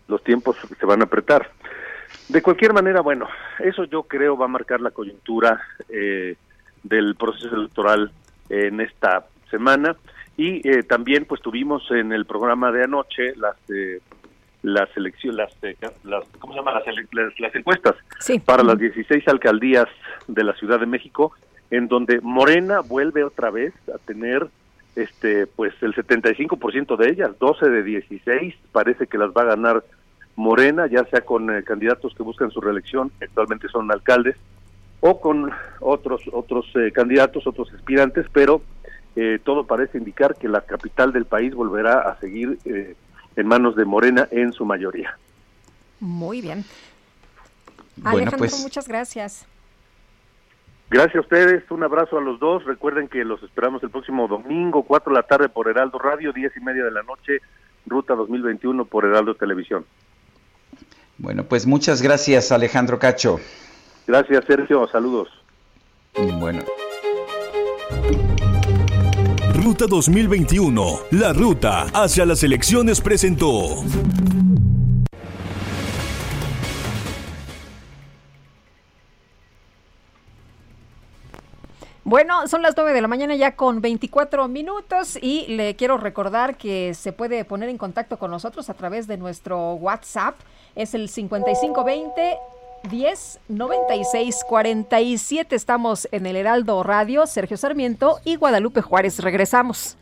Los 0.09 0.23
tiempos 0.25 0.57
se 0.79 0.87
van 0.87 1.01
a 1.01 1.05
apretar. 1.05 1.51
De 2.29 2.43
cualquier 2.43 2.73
manera, 2.73 3.01
bueno, 3.01 3.29
eso 3.59 3.85
yo 3.85 4.05
creo 4.05 4.37
va 4.37 4.47
a 4.47 4.49
marcar 4.49 4.81
la 4.81 4.91
coyuntura 4.91 5.61
eh, 5.89 6.37
del 6.83 7.15
proceso 7.17 7.55
electoral 7.55 8.11
en 8.49 8.81
esta 8.81 9.27
semana 9.51 9.97
y 10.37 10.67
eh, 10.69 10.83
también 10.83 11.25
pues 11.25 11.41
tuvimos 11.41 11.89
en 11.91 12.13
el 12.13 12.25
programa 12.25 12.73
de 12.73 12.85
anoche 12.85 13.35
las 13.37 13.57
las 14.63 14.95
elecciones, 14.97 15.37
las, 15.37 16.05
las, 16.05 16.25
¿cómo 16.39 16.53
se 16.53 16.59
llama? 16.59 16.73
Las, 16.73 16.85
las, 17.39 17.55
encuestas 17.55 17.97
para 18.45 18.63
las 18.63 18.79
16 18.79 19.27
alcaldías 19.29 19.87
de 20.27 20.45
la 20.45 20.53
Ciudad 20.55 20.79
de 20.79 20.87
México, 20.87 21.33
en 21.71 21.89
donde 21.89 22.21
Morena 22.21 22.81
vuelve 22.81 23.25
otra 23.25 23.51
vez 23.51 23.73
a 23.89 23.99
tener 23.99 24.49
este 24.97 25.47
pues 25.47 25.75
el 25.83 25.95
75% 25.95 26.97
de 26.97 27.11
ellas, 27.11 27.31
12 27.39 27.69
de 27.69 27.83
16 27.83 28.55
parece 28.73 29.07
que 29.07 29.19
las 29.19 29.31
va 29.31 29.43
a 29.43 29.57
ganar 29.57 29.85
Morena, 30.37 30.87
ya 30.87 31.05
sea 31.05 31.21
con 31.21 31.55
eh, 31.55 31.63
candidatos 31.63 32.15
que 32.15 32.23
buscan 32.23 32.51
su 32.51 32.61
reelección, 32.61 33.11
actualmente 33.21 33.69
son 33.69 33.91
alcaldes, 33.91 34.37
o 35.01 35.21
con 35.21 35.51
otros 35.81 36.23
otros 36.33 36.67
eh, 36.75 36.93
candidatos, 36.93 37.47
otros 37.47 37.73
aspirantes, 37.73 38.27
pero 38.33 38.63
eh, 39.17 39.41
todo 39.43 39.67
parece 39.67 39.99
indicar 39.99 40.37
que 40.37 40.49
la 40.49 40.61
capital 40.61 41.13
del 41.13 41.25
país 41.25 41.55
volverá 41.55 42.01
a 42.01 42.19
seguir 42.21 42.59
eh, 42.65 42.95
en 43.37 43.47
manos 43.47 43.75
de 43.75 43.85
Morena 43.85 44.29
en 44.31 44.53
su 44.53 44.65
mayoría. 44.65 45.19
Muy 45.99 46.41
bien. 46.41 46.65
Alejandro, 48.05 48.39
pues, 48.39 48.61
muchas 48.63 48.89
gracias. 48.89 49.47
Gracias 50.91 51.17
a 51.17 51.21
ustedes, 51.21 51.63
un 51.71 51.85
abrazo 51.85 52.19
a 52.19 52.21
los 52.21 52.41
dos. 52.41 52.65
Recuerden 52.65 53.07
que 53.07 53.25
los 53.25 53.41
esperamos 53.45 53.81
el 53.85 53.91
próximo 53.91 54.27
domingo, 54.27 54.83
4 54.83 55.13
de 55.13 55.21
la 55.21 55.23
tarde 55.23 55.49
por 55.49 55.69
Heraldo 55.69 55.99
Radio, 56.01 56.33
10 56.33 56.57
y 56.57 56.61
media 56.61 56.85
de 56.85 56.91
la 56.91 57.05
noche, 57.05 57.39
Ruta 57.87 58.15
2021 58.17 58.85
por 58.87 59.05
Heraldo 59.05 59.35
Televisión. 59.35 59.87
Bueno, 61.17 61.45
pues 61.45 61.65
muchas 61.65 62.03
gracias, 62.03 62.51
Alejandro 62.51 62.99
Cacho. 62.99 63.39
Gracias, 64.07 64.45
Sergio. 64.47 64.89
Saludos. 64.89 65.29
Bueno. 66.41 66.63
Ruta 69.55 69.85
2021, 69.89 70.83
la 71.13 71.33
ruta 71.33 71.83
hacia 71.95 72.27
las 72.27 72.43
elecciones 72.43 73.01
presentó. 73.01 73.85
Bueno, 82.11 82.49
son 82.49 82.63
las 82.63 82.75
9 82.77 82.93
de 82.93 83.03
la 83.03 83.07
mañana 83.07 83.37
ya 83.37 83.55
con 83.55 83.81
24 83.81 84.49
minutos 84.49 85.17
y 85.23 85.47
le 85.47 85.77
quiero 85.77 85.97
recordar 85.97 86.57
que 86.57 86.93
se 86.93 87.13
puede 87.13 87.45
poner 87.45 87.69
en 87.69 87.79
contacto 87.79 88.19
con 88.19 88.33
nosotros 88.33 88.69
a 88.69 88.75
través 88.75 89.07
de 89.07 89.17
nuestro 89.17 89.75
WhatsApp. 89.75 90.35
Es 90.75 90.95
el 90.95 91.09
5520 91.09 92.37
10 92.91 93.41
96 93.47 94.41
47. 94.49 95.55
Estamos 95.55 96.09
en 96.11 96.27
el 96.27 96.35
Heraldo 96.35 96.83
Radio, 96.83 97.29
Sergio 97.29 97.57
Sarmiento 97.57 98.19
y 98.25 98.35
Guadalupe 98.35 98.83
Juárez. 98.83 99.21
Regresamos. 99.21 99.97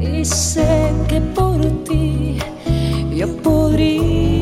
Y 0.00 0.24
sé 0.24 0.90
que 1.06 1.20
por 1.20 1.60
ti 1.84 2.38
yo. 3.14 4.41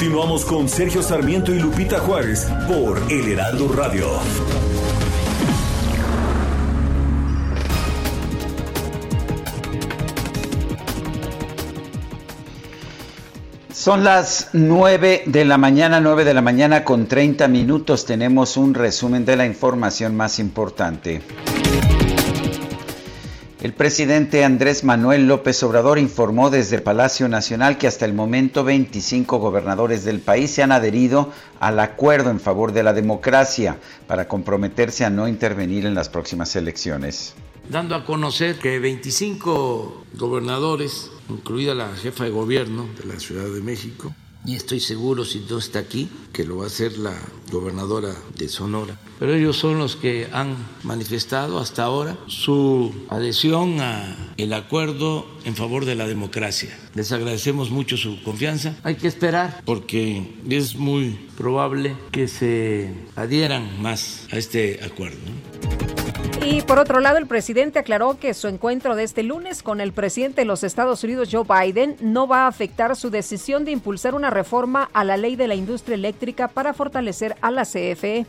Continuamos 0.00 0.46
con 0.46 0.66
Sergio 0.66 1.02
Sarmiento 1.02 1.54
y 1.54 1.58
Lupita 1.58 1.98
Juárez 1.98 2.48
por 2.66 3.02
El 3.12 3.32
Heraldo 3.32 3.68
Radio. 3.68 4.06
Son 13.70 14.02
las 14.02 14.48
9 14.54 15.24
de 15.26 15.44
la 15.44 15.58
mañana, 15.58 16.00
9 16.00 16.24
de 16.24 16.32
la 16.32 16.40
mañana 16.40 16.82
con 16.82 17.06
30 17.06 17.46
minutos. 17.48 18.06
Tenemos 18.06 18.56
un 18.56 18.72
resumen 18.72 19.26
de 19.26 19.36
la 19.36 19.44
información 19.44 20.16
más 20.16 20.38
importante. 20.38 21.20
El 23.60 23.74
presidente 23.74 24.42
Andrés 24.42 24.84
Manuel 24.84 25.28
López 25.28 25.62
Obrador 25.62 25.98
informó 25.98 26.48
desde 26.48 26.80
Palacio 26.80 27.28
Nacional 27.28 27.76
que 27.76 27.86
hasta 27.86 28.06
el 28.06 28.14
momento 28.14 28.64
25 28.64 29.36
gobernadores 29.36 30.02
del 30.02 30.20
país 30.20 30.50
se 30.50 30.62
han 30.62 30.72
adherido 30.72 31.30
al 31.60 31.78
acuerdo 31.78 32.30
en 32.30 32.40
favor 32.40 32.72
de 32.72 32.82
la 32.82 32.94
democracia 32.94 33.78
para 34.06 34.28
comprometerse 34.28 35.04
a 35.04 35.10
no 35.10 35.28
intervenir 35.28 35.84
en 35.84 35.94
las 35.94 36.08
próximas 36.08 36.56
elecciones. 36.56 37.34
Dando 37.68 37.94
a 37.96 38.06
conocer 38.06 38.58
que 38.58 38.78
25 38.78 40.04
gobernadores, 40.14 41.10
incluida 41.28 41.74
la 41.74 41.94
jefa 41.96 42.24
de 42.24 42.30
gobierno 42.30 42.88
de 42.96 43.12
la 43.12 43.20
Ciudad 43.20 43.44
de 43.44 43.60
México, 43.60 44.14
y 44.44 44.56
estoy 44.56 44.80
seguro, 44.80 45.24
si 45.24 45.44
no 45.48 45.58
está 45.58 45.80
aquí, 45.80 46.08
que 46.32 46.44
lo 46.44 46.58
va 46.58 46.64
a 46.64 46.66
hacer 46.68 46.98
la 46.98 47.14
gobernadora 47.50 48.14
de 48.36 48.48
Sonora. 48.48 48.98
Pero 49.18 49.34
ellos 49.34 49.56
son 49.56 49.78
los 49.78 49.96
que 49.96 50.28
han 50.32 50.56
manifestado 50.82 51.58
hasta 51.58 51.84
ahora 51.84 52.16
su 52.26 52.94
adhesión 53.08 53.80
al 53.80 54.52
acuerdo 54.52 55.26
en 55.44 55.56
favor 55.56 55.84
de 55.84 55.94
la 55.94 56.06
democracia. 56.06 56.76
Les 56.94 57.12
agradecemos 57.12 57.70
mucho 57.70 57.96
su 57.96 58.22
confianza. 58.22 58.76
Hay 58.82 58.96
que 58.96 59.08
esperar 59.08 59.62
porque 59.64 60.36
es 60.48 60.76
muy 60.76 61.18
probable 61.36 61.96
que 62.10 62.28
se 62.28 62.94
adhieran 63.16 63.82
más 63.82 64.26
a 64.32 64.38
este 64.38 64.80
acuerdo. 64.82 65.18
Y 66.42 66.62
por 66.62 66.78
otro 66.78 67.00
lado, 67.00 67.18
el 67.18 67.26
presidente 67.26 67.78
aclaró 67.78 68.18
que 68.18 68.32
su 68.32 68.48
encuentro 68.48 68.96
de 68.96 69.04
este 69.04 69.22
lunes 69.22 69.62
con 69.62 69.80
el 69.80 69.92
presidente 69.92 70.40
de 70.40 70.46
los 70.46 70.64
Estados 70.64 71.04
Unidos, 71.04 71.28
Joe 71.30 71.44
Biden, 71.44 71.96
no 72.00 72.26
va 72.26 72.44
a 72.44 72.46
afectar 72.46 72.96
su 72.96 73.10
decisión 73.10 73.66
de 73.66 73.72
impulsar 73.72 74.14
una 74.14 74.30
reforma 74.30 74.88
a 74.94 75.04
la 75.04 75.18
ley 75.18 75.36
de 75.36 75.48
la 75.48 75.54
industria 75.54 75.94
eléctrica 75.94 76.48
para 76.48 76.72
fortalecer 76.72 77.36
a 77.42 77.50
la 77.50 77.64
CFE 77.64 78.26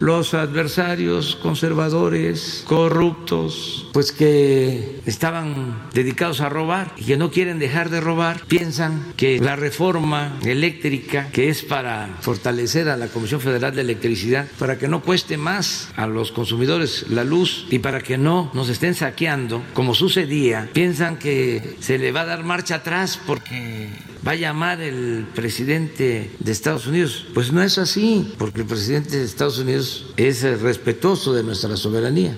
los 0.00 0.32
adversarios 0.32 1.36
conservadores, 1.36 2.64
corruptos, 2.66 3.86
pues 3.92 4.12
que 4.12 5.00
estaban 5.04 5.88
dedicados 5.92 6.40
a 6.40 6.48
robar 6.48 6.92
y 6.96 7.04
que 7.04 7.18
no 7.18 7.30
quieren 7.30 7.58
dejar 7.58 7.90
de 7.90 8.00
robar, 8.00 8.40
piensan 8.48 9.12
que 9.16 9.38
la 9.38 9.56
reforma 9.56 10.38
eléctrica, 10.44 11.28
que 11.32 11.50
es 11.50 11.62
para 11.62 12.16
fortalecer 12.22 12.88
a 12.88 12.96
la 12.96 13.08
Comisión 13.08 13.42
Federal 13.42 13.74
de 13.74 13.82
Electricidad, 13.82 14.46
para 14.58 14.78
que 14.78 14.88
no 14.88 15.02
cueste 15.02 15.36
más 15.36 15.90
a 15.96 16.06
los 16.06 16.32
consumidores 16.32 17.06
la 17.10 17.22
luz 17.22 17.66
y 17.70 17.80
para 17.80 18.00
que 18.00 18.16
no 18.16 18.50
nos 18.54 18.70
estén 18.70 18.94
saqueando, 18.94 19.62
como 19.74 19.94
sucedía, 19.94 20.70
piensan 20.72 21.18
que 21.18 21.76
se 21.80 21.98
le 21.98 22.10
va 22.10 22.22
a 22.22 22.26
dar 22.26 22.42
marcha 22.42 22.76
atrás 22.76 23.20
porque 23.26 23.90
va 24.26 24.32
a 24.32 24.36
llamar 24.36 24.80
el 24.80 25.26
presidente 25.34 26.30
de 26.38 26.52
Estados 26.52 26.86
Unidos. 26.86 27.26
Pues 27.34 27.52
no 27.52 27.62
es 27.62 27.78
así, 27.78 28.34
porque 28.38 28.60
el 28.60 28.66
presidente 28.66 29.16
de 29.16 29.24
Estados 29.24 29.58
Unidos 29.58 30.12
es 30.16 30.42
respetuoso 30.60 31.32
de 31.32 31.42
nuestra 31.42 31.76
soberanía. 31.76 32.36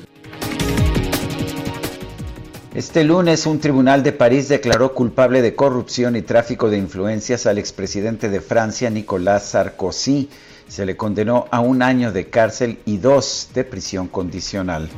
Este 2.75 3.05
lunes 3.05 3.45
un 3.45 3.61
tribunal 3.61 4.03
de 4.03 4.13
París 4.13 4.49
declaró 4.49 4.95
culpable 4.95 5.43
de 5.43 5.55
corrupción 5.55 6.17
y 6.17 6.23
tráfico 6.23 6.71
de 6.71 6.79
influencias 6.79 7.45
al 7.45 7.59
expresidente 7.59 8.31
de 8.31 8.41
Francia, 8.41 8.89
Nicolás 8.89 9.51
Sarkozy. 9.51 10.31
Se 10.69 10.87
le 10.87 10.97
condenó 10.97 11.49
a 11.51 11.61
un 11.61 11.83
año 11.83 12.13
de 12.13 12.31
cárcel 12.31 12.79
y 12.87 12.97
dos 12.97 13.51
de 13.53 13.65
prisión 13.65 14.09
condicional. 14.09 14.89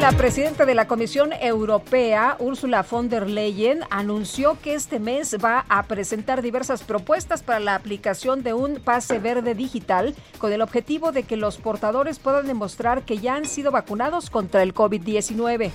La 0.00 0.12
presidenta 0.12 0.64
de 0.64 0.74
la 0.74 0.86
Comisión 0.86 1.30
Europea, 1.34 2.36
Ursula 2.38 2.86
von 2.90 3.10
der 3.10 3.28
Leyen, 3.28 3.80
anunció 3.90 4.56
que 4.62 4.72
este 4.72 4.98
mes 4.98 5.36
va 5.44 5.66
a 5.68 5.82
presentar 5.82 6.40
diversas 6.40 6.82
propuestas 6.82 7.42
para 7.42 7.60
la 7.60 7.74
aplicación 7.74 8.42
de 8.42 8.54
un 8.54 8.76
pase 8.76 9.18
verde 9.18 9.54
digital 9.54 10.14
con 10.38 10.54
el 10.54 10.62
objetivo 10.62 11.12
de 11.12 11.24
que 11.24 11.36
los 11.36 11.58
portadores 11.58 12.18
puedan 12.18 12.46
demostrar 12.46 13.02
que 13.02 13.18
ya 13.18 13.34
han 13.34 13.44
sido 13.44 13.72
vacunados 13.72 14.30
contra 14.30 14.62
el 14.62 14.72
COVID-19. 14.72 15.70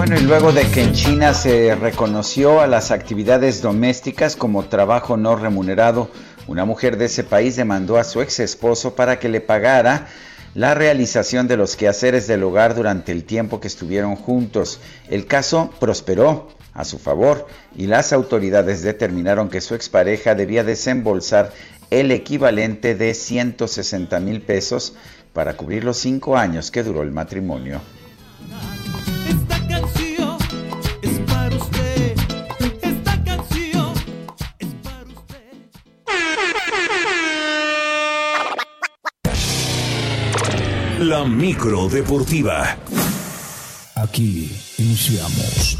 Bueno, 0.00 0.18
y 0.18 0.22
luego 0.22 0.50
de 0.50 0.62
que 0.70 0.82
en 0.82 0.94
China 0.94 1.34
se 1.34 1.74
reconoció 1.74 2.62
a 2.62 2.66
las 2.66 2.90
actividades 2.90 3.60
domésticas 3.60 4.34
como 4.34 4.64
trabajo 4.64 5.18
no 5.18 5.36
remunerado, 5.36 6.08
una 6.46 6.64
mujer 6.64 6.96
de 6.96 7.04
ese 7.04 7.22
país 7.22 7.56
demandó 7.56 7.98
a 7.98 8.04
su 8.04 8.22
ex 8.22 8.40
esposo 8.40 8.94
para 8.94 9.18
que 9.18 9.28
le 9.28 9.42
pagara 9.42 10.08
la 10.54 10.72
realización 10.72 11.48
de 11.48 11.58
los 11.58 11.76
quehaceres 11.76 12.26
del 12.26 12.44
hogar 12.44 12.74
durante 12.74 13.12
el 13.12 13.24
tiempo 13.24 13.60
que 13.60 13.68
estuvieron 13.68 14.16
juntos. 14.16 14.80
El 15.10 15.26
caso 15.26 15.70
prosperó 15.78 16.48
a 16.72 16.86
su 16.86 16.98
favor 16.98 17.46
y 17.76 17.86
las 17.86 18.14
autoridades 18.14 18.80
determinaron 18.80 19.50
que 19.50 19.60
su 19.60 19.74
expareja 19.74 20.34
debía 20.34 20.64
desembolsar 20.64 21.52
el 21.90 22.10
equivalente 22.10 22.94
de 22.94 23.12
160 23.12 24.18
mil 24.20 24.40
pesos 24.40 24.94
para 25.34 25.58
cubrir 25.58 25.84
los 25.84 25.98
cinco 25.98 26.38
años 26.38 26.70
que 26.70 26.82
duró 26.82 27.02
el 27.02 27.10
matrimonio. 27.10 27.82
La 41.10 41.24
micro 41.24 41.88
deportiva. 41.88 42.76
Aquí 43.96 44.48
iniciamos. 44.78 45.76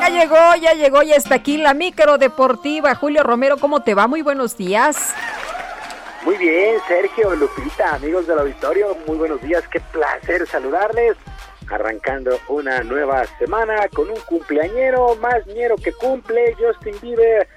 Ya 0.00 0.08
llegó, 0.08 0.54
ya 0.62 0.74
llegó, 0.74 1.02
ya 1.02 1.16
está 1.16 1.34
aquí 1.34 1.56
la 1.56 1.74
micro 1.74 2.16
deportiva. 2.16 2.94
Julio 2.94 3.24
Romero, 3.24 3.56
¿cómo 3.56 3.82
te 3.82 3.94
va? 3.94 4.06
Muy 4.06 4.22
buenos 4.22 4.56
días. 4.56 5.12
Muy 6.24 6.36
bien, 6.36 6.76
Sergio, 6.86 7.34
Lupita, 7.34 7.96
amigos 7.96 8.28
del 8.28 8.38
auditorio, 8.38 8.96
muy 9.08 9.16
buenos 9.16 9.42
días, 9.42 9.64
qué 9.66 9.80
placer 9.80 10.46
saludarles. 10.46 11.16
Arrancando 11.68 12.38
una 12.46 12.84
nueva 12.84 13.24
semana 13.36 13.88
con 13.92 14.08
un 14.08 14.20
cumpleañero, 14.28 15.16
más 15.16 15.44
ñero 15.48 15.74
que 15.74 15.92
cumple, 15.92 16.54
Justin 16.56 16.94
Bieber 17.02 17.48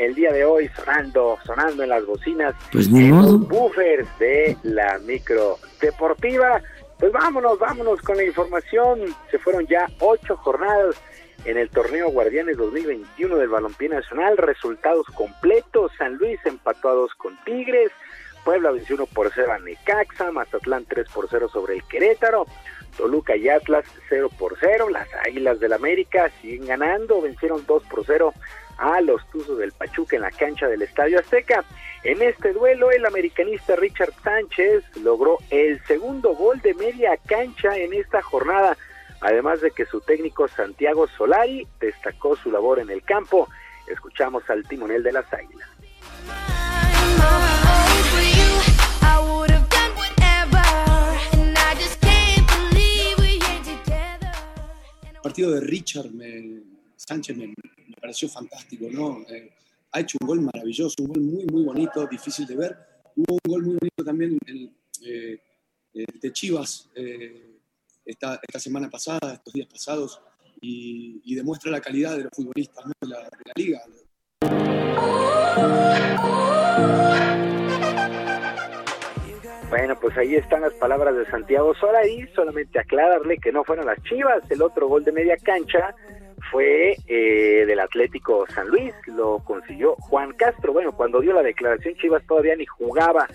el 0.00 0.14
día 0.14 0.32
de 0.32 0.46
hoy 0.46 0.70
sonando, 0.74 1.38
sonando 1.44 1.82
en 1.82 1.90
las 1.90 2.06
bocinas, 2.06 2.54
pues 2.72 2.86
en 2.86 3.10
los 3.10 3.46
buffers 3.46 4.08
de 4.18 4.56
la 4.62 4.98
micro 5.00 5.58
deportiva. 5.78 6.62
Pues 6.98 7.12
vámonos, 7.12 7.58
vámonos 7.58 8.00
con 8.00 8.16
la 8.16 8.24
información. 8.24 9.00
Se 9.30 9.38
fueron 9.38 9.66
ya 9.66 9.86
ocho 10.00 10.36
jornadas 10.38 10.96
en 11.44 11.58
el 11.58 11.68
torneo 11.68 12.10
Guardianes 12.10 12.56
2021 12.56 13.36
del 13.36 13.48
Balompié 13.50 13.90
Nacional. 13.90 14.38
Resultados 14.38 15.06
completos. 15.08 15.92
San 15.98 16.16
Luis 16.16 16.38
empató 16.46 16.88
a 16.88 16.94
dos 16.94 17.14
con 17.16 17.36
Tigres. 17.44 17.92
Puebla 18.42 18.70
venció 18.70 18.96
1 18.96 19.04
por 19.06 19.30
0 19.34 19.52
a 19.52 19.58
Necaxa. 19.58 20.32
Mazatlán 20.32 20.86
3 20.86 21.08
por 21.10 21.28
0 21.28 21.50
sobre 21.52 21.74
el 21.74 21.84
Querétaro. 21.84 22.46
Toluca 22.96 23.36
y 23.36 23.50
Atlas 23.50 23.84
0 24.08 24.30
por 24.38 24.56
0. 24.58 24.88
Las 24.88 25.08
Águilas 25.26 25.60
del 25.60 25.74
América 25.74 26.30
siguen 26.40 26.66
ganando. 26.66 27.20
Vencieron 27.20 27.64
2 27.66 27.82
por 27.84 28.04
0 28.06 28.32
a 28.80 29.00
los 29.02 29.24
Tuzos 29.30 29.58
del 29.58 29.72
Pachuca 29.72 30.16
en 30.16 30.22
la 30.22 30.30
cancha 30.30 30.66
del 30.66 30.82
Estadio 30.82 31.20
Azteca. 31.20 31.64
En 32.02 32.22
este 32.22 32.52
duelo, 32.54 32.90
el 32.90 33.04
americanista 33.04 33.76
Richard 33.76 34.12
Sánchez 34.24 34.82
logró 35.02 35.38
el 35.50 35.84
segundo 35.84 36.34
gol 36.34 36.60
de 36.62 36.72
media 36.74 37.16
cancha 37.26 37.76
en 37.76 37.92
esta 37.92 38.22
jornada, 38.22 38.76
además 39.20 39.60
de 39.60 39.70
que 39.70 39.84
su 39.84 40.00
técnico 40.00 40.48
Santiago 40.48 41.06
Solari 41.06 41.66
destacó 41.78 42.36
su 42.36 42.50
labor 42.50 42.78
en 42.78 42.90
el 42.90 43.02
campo. 43.02 43.48
Escuchamos 43.86 44.48
al 44.48 44.66
timonel 44.66 45.02
de 45.02 45.12
las 45.12 45.30
Águilas. 45.32 45.68
Partido 55.22 55.50
de 55.50 55.60
Richard 55.60 56.10
me, 56.12 56.69
Sánchez 57.10 57.36
me, 57.36 57.52
pareció 58.00 58.28
fantástico, 58.28 58.86
¿no? 58.88 59.22
Eh, 59.28 59.50
ha 59.90 59.98
hecho 59.98 60.16
un 60.20 60.28
gol 60.28 60.40
maravilloso, 60.42 60.94
un 61.00 61.08
gol 61.08 61.20
muy, 61.20 61.44
muy 61.46 61.64
bonito, 61.64 62.06
difícil 62.06 62.46
de 62.46 62.54
ver. 62.54 62.76
Hubo 63.16 63.34
un 63.34 63.50
gol 63.52 63.62
muy 63.64 63.76
bonito 63.80 64.04
también 64.04 64.38
el, 64.46 64.72
eh, 65.04 65.40
de 65.92 66.32
Chivas 66.32 66.88
eh, 66.94 67.58
esta, 68.04 68.38
esta, 68.40 68.60
semana 68.60 68.88
pasada, 68.88 69.34
estos 69.34 69.52
días 69.52 69.66
pasados, 69.66 70.20
y, 70.60 71.34
demuestra 71.34 71.72
la 71.72 71.80
calidad 71.80 72.16
de 72.16 72.24
los 72.24 72.32
futbolistas 72.32 72.84
de, 73.00 73.08
la, 73.08 73.18
de 73.24 73.42
la 73.44 73.52
liga. 73.56 73.82
Bueno, 79.68 79.98
pues 80.00 80.16
ahí 80.16 80.36
están 80.36 80.60
las 80.60 80.74
palabras 80.74 81.16
de 81.16 81.28
Santiago 81.28 81.74
Solari, 81.74 82.28
solamente 82.36 82.78
aclararle 82.78 83.38
que 83.38 83.50
no 83.50 83.64
fueron 83.64 83.86
las 83.86 84.00
Chivas, 84.04 84.48
el 84.48 84.62
otro 84.62 84.86
gol 84.86 85.02
de 85.02 85.10
media 85.10 85.36
cancha 85.38 85.94
fue 86.50 86.96
eh, 87.06 87.64
del 87.66 87.80
Atlético 87.80 88.46
San 88.54 88.68
Luis, 88.68 88.92
lo 89.06 89.38
consiguió 89.44 89.96
Juan 89.96 90.32
Castro. 90.32 90.72
Bueno, 90.72 90.92
cuando 90.92 91.20
dio 91.20 91.32
la 91.32 91.42
declaración 91.42 91.94
Chivas 91.96 92.26
todavía 92.26 92.56
ni 92.56 92.66
jugaba, 92.66 93.26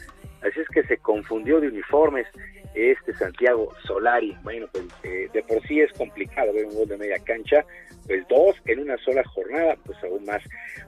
así 0.42 0.60
es 0.60 0.68
que 0.70 0.84
se 0.84 0.98
confundió 0.98 1.60
de 1.60 1.68
uniformes 1.68 2.28
este 2.76 3.14
Santiago 3.14 3.74
Solari. 3.84 4.36
Bueno, 4.44 4.68
pues 4.72 4.86
eh, 5.04 5.30
de 5.34 5.44
por 5.44 5.66
sí 5.68 5.80
es 5.80 5.92
complicado 5.94 6.54
ver 6.54 6.66
un 6.66 6.76
gol 6.76 6.88
de 6.88 6.98
media 6.98 7.20
cancha, 7.24 7.66
pues 8.06 8.28
dos 8.28 8.56
en 8.66 8.80
una 8.80 8.98
sola 8.98 9.24
jornada, 9.24 9.78
pues 9.86 9.98
aún 10.04 10.26
más. 10.26 10.44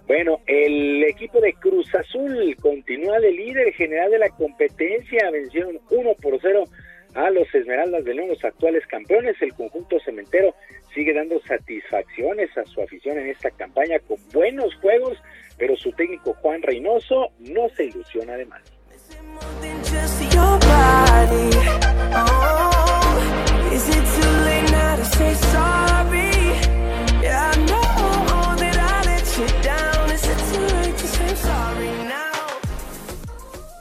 Bueno, 0.05 0.41
el 0.45 1.03
equipo 1.03 1.39
de 1.39 1.53
Cruz 1.53 1.93
Azul 1.95 2.55
continúa 2.61 3.19
de 3.19 3.31
líder 3.31 3.73
general 3.73 4.11
de 4.11 4.19
la 4.19 4.29
competencia, 4.29 5.31
vencieron 5.31 5.79
uno 5.89 6.13
por 6.21 6.37
cero 6.41 6.65
a 7.13 7.29
los 7.29 7.53
Esmeraldas 7.53 8.03
de 8.03 8.13
León, 8.13 8.29
los 8.29 8.43
actuales 8.43 8.85
campeones. 8.87 9.35
El 9.41 9.53
conjunto 9.53 9.99
cementero 9.99 10.53
sigue 10.93 11.13
dando 11.13 11.39
satisfacciones 11.41 12.55
a 12.57 12.65
su 12.65 12.81
afición 12.81 13.17
en 13.19 13.27
esta 13.27 13.51
campaña 13.51 13.99
con 13.99 14.17
buenos 14.33 14.73
juegos, 14.75 15.17
pero 15.57 15.75
su 15.75 15.91
técnico 15.91 16.33
Juan 16.35 16.61
Reynoso 16.61 17.31
no 17.39 17.69
se 17.69 17.85
ilusiona 17.85 18.33
además. 18.33 18.61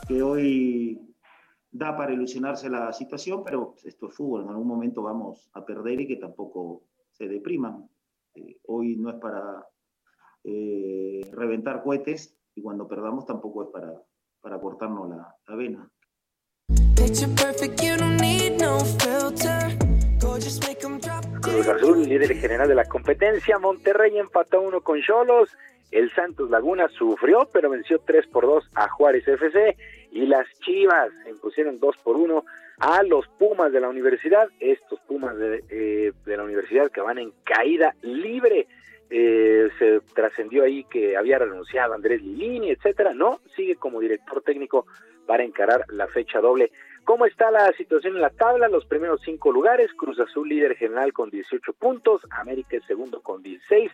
Que 0.08 0.22
hoy 0.22 1.05
da 1.76 1.96
para 1.96 2.12
ilusionarse 2.12 2.68
la 2.68 2.92
situación, 2.92 3.42
pero 3.44 3.74
esto 3.84 4.08
es 4.08 4.14
fútbol, 4.14 4.42
en 4.42 4.48
algún 4.48 4.66
momento 4.66 5.02
vamos 5.02 5.48
a 5.52 5.64
perder 5.64 6.00
y 6.00 6.06
que 6.06 6.16
tampoco 6.16 6.82
se 7.12 7.28
depriman. 7.28 7.88
Eh, 8.34 8.58
hoy 8.66 8.96
no 8.96 9.10
es 9.10 9.16
para 9.16 9.66
eh, 10.44 11.20
reventar 11.32 11.82
cohetes 11.82 12.36
y 12.54 12.62
cuando 12.62 12.86
perdamos 12.86 13.26
tampoco 13.26 13.64
es 13.64 13.68
para, 13.70 13.92
para 14.40 14.60
cortarnos 14.60 15.08
la, 15.08 15.34
la 15.46 15.56
vena. 15.56 15.90
Cruz 21.40 21.68
Azul, 21.68 22.02
líder 22.02 22.34
general 22.36 22.68
de 22.68 22.74
la 22.74 22.84
competencia, 22.84 23.58
Monterrey 23.58 24.18
empató 24.18 24.60
uno 24.62 24.80
con 24.80 25.00
Cholos, 25.00 25.50
el 25.90 26.12
Santos 26.14 26.50
Laguna 26.50 26.88
sufrió 26.88 27.48
pero 27.52 27.70
venció 27.70 28.00
3 28.04 28.26
por 28.28 28.46
2 28.46 28.70
a 28.74 28.88
Juárez 28.88 29.26
FC 29.26 29.76
y 30.12 30.26
las 30.26 30.46
Chivas 30.60 31.10
impusieron 31.28 31.78
2 31.78 31.96
por 31.98 32.16
1 32.16 32.44
a 32.78 33.02
los 33.02 33.26
Pumas 33.38 33.72
de 33.72 33.80
la 33.80 33.88
universidad, 33.88 34.48
estos 34.60 35.00
Pumas 35.00 35.36
de, 35.36 35.64
eh, 35.70 36.12
de 36.24 36.36
la 36.36 36.44
universidad 36.44 36.90
que 36.90 37.00
van 37.00 37.18
en 37.18 37.32
caída 37.44 37.94
libre. 38.02 38.66
Eh, 39.08 39.68
se 39.78 40.00
trascendió 40.14 40.64
ahí 40.64 40.84
que 40.84 41.16
había 41.16 41.38
renunciado 41.38 41.94
Andrés 41.94 42.22
Lilini, 42.22 42.70
etcétera. 42.70 43.14
No, 43.14 43.40
sigue 43.54 43.76
como 43.76 44.00
director 44.00 44.42
técnico 44.42 44.86
para 45.26 45.44
encarar 45.44 45.84
la 45.88 46.08
fecha 46.08 46.40
doble. 46.40 46.72
¿Cómo 47.06 47.24
está 47.24 47.52
la 47.52 47.72
situación 47.74 48.16
en 48.16 48.20
la 48.20 48.30
tabla? 48.30 48.66
Los 48.66 48.84
primeros 48.84 49.20
cinco 49.24 49.52
lugares, 49.52 49.92
Cruz 49.94 50.18
Azul 50.18 50.48
líder 50.48 50.74
general 50.74 51.12
con 51.12 51.30
18 51.30 51.72
puntos, 51.74 52.20
América 52.30 52.76
es 52.76 52.84
segundo 52.84 53.22
con 53.22 53.44
16, 53.44 53.92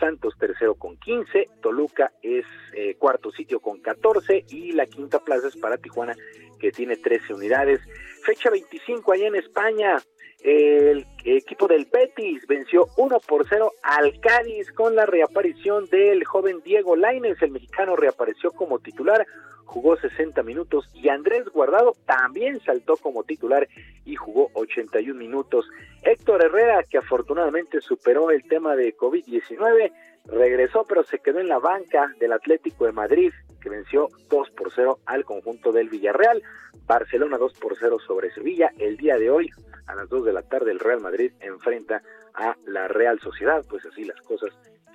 Santos 0.00 0.32
tercero 0.38 0.74
con 0.74 0.96
15, 0.96 1.50
Toluca 1.60 2.10
es 2.22 2.46
eh, 2.72 2.94
cuarto 2.94 3.30
sitio 3.32 3.60
con 3.60 3.82
14 3.82 4.46
y 4.48 4.72
la 4.72 4.86
quinta 4.86 5.18
plaza 5.18 5.48
es 5.48 5.56
para 5.58 5.76
Tijuana 5.76 6.16
que 6.58 6.72
tiene 6.72 6.96
13 6.96 7.34
unidades. 7.34 7.82
Fecha 8.22 8.48
25 8.48 9.12
allá 9.12 9.26
en 9.26 9.36
España, 9.36 9.98
el 10.42 11.04
equipo 11.22 11.68
del 11.68 11.86
Betis 11.92 12.46
venció 12.46 12.86
1 12.96 13.20
por 13.28 13.46
0 13.46 13.72
al 13.82 14.18
Cádiz 14.20 14.72
con 14.72 14.96
la 14.96 15.04
reaparición 15.04 15.84
del 15.90 16.24
joven 16.24 16.62
Diego 16.64 16.96
Lainez, 16.96 17.42
el 17.42 17.50
mexicano 17.50 17.94
reapareció 17.94 18.52
como 18.52 18.78
titular, 18.78 19.26
jugó 19.64 19.96
60 19.96 20.42
minutos 20.42 20.88
y 20.94 21.08
Andrés 21.08 21.44
Guardado 21.46 21.94
también 22.06 22.60
saltó 22.60 22.96
como 22.96 23.24
titular 23.24 23.68
y 24.04 24.16
jugó 24.16 24.50
81 24.54 25.18
minutos. 25.18 25.66
Héctor 26.02 26.44
Herrera, 26.44 26.82
que 26.84 26.98
afortunadamente 26.98 27.80
superó 27.80 28.30
el 28.30 28.42
tema 28.44 28.76
de 28.76 28.96
COVID-19, 28.96 29.92
regresó 30.26 30.84
pero 30.86 31.02
se 31.04 31.18
quedó 31.18 31.40
en 31.40 31.48
la 31.48 31.58
banca 31.58 32.12
del 32.18 32.32
Atlético 32.32 32.86
de 32.86 32.92
Madrid, 32.92 33.32
que 33.60 33.70
venció 33.70 34.08
2 34.28 34.50
por 34.50 34.72
0 34.72 34.98
al 35.06 35.24
conjunto 35.24 35.72
del 35.72 35.88
Villarreal. 35.88 36.42
Barcelona 36.86 37.38
2 37.38 37.54
por 37.54 37.76
0 37.78 37.98
sobre 38.06 38.30
Sevilla. 38.32 38.70
El 38.78 38.96
día 38.98 39.16
de 39.16 39.30
hoy, 39.30 39.50
a 39.86 39.94
las 39.94 40.08
2 40.08 40.26
de 40.26 40.32
la 40.34 40.42
tarde, 40.42 40.70
el 40.70 40.80
Real 40.80 41.00
Madrid 41.00 41.32
enfrenta 41.40 42.02
a 42.34 42.56
la 42.66 42.88
Real 42.88 43.18
Sociedad. 43.20 43.64
Pues 43.68 43.86
así 43.86 44.04
las 44.04 44.20
cosas 44.20 44.52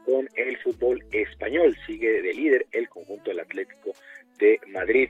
con 0.09 0.29
el 0.35 0.57
fútbol 0.57 1.03
español. 1.11 1.75
Sigue 1.85 2.21
de 2.21 2.33
líder 2.33 2.65
el 2.71 2.89
conjunto 2.89 3.29
del 3.29 3.39
Atlético 3.39 3.91
de 4.39 4.59
Madrid. 4.67 5.09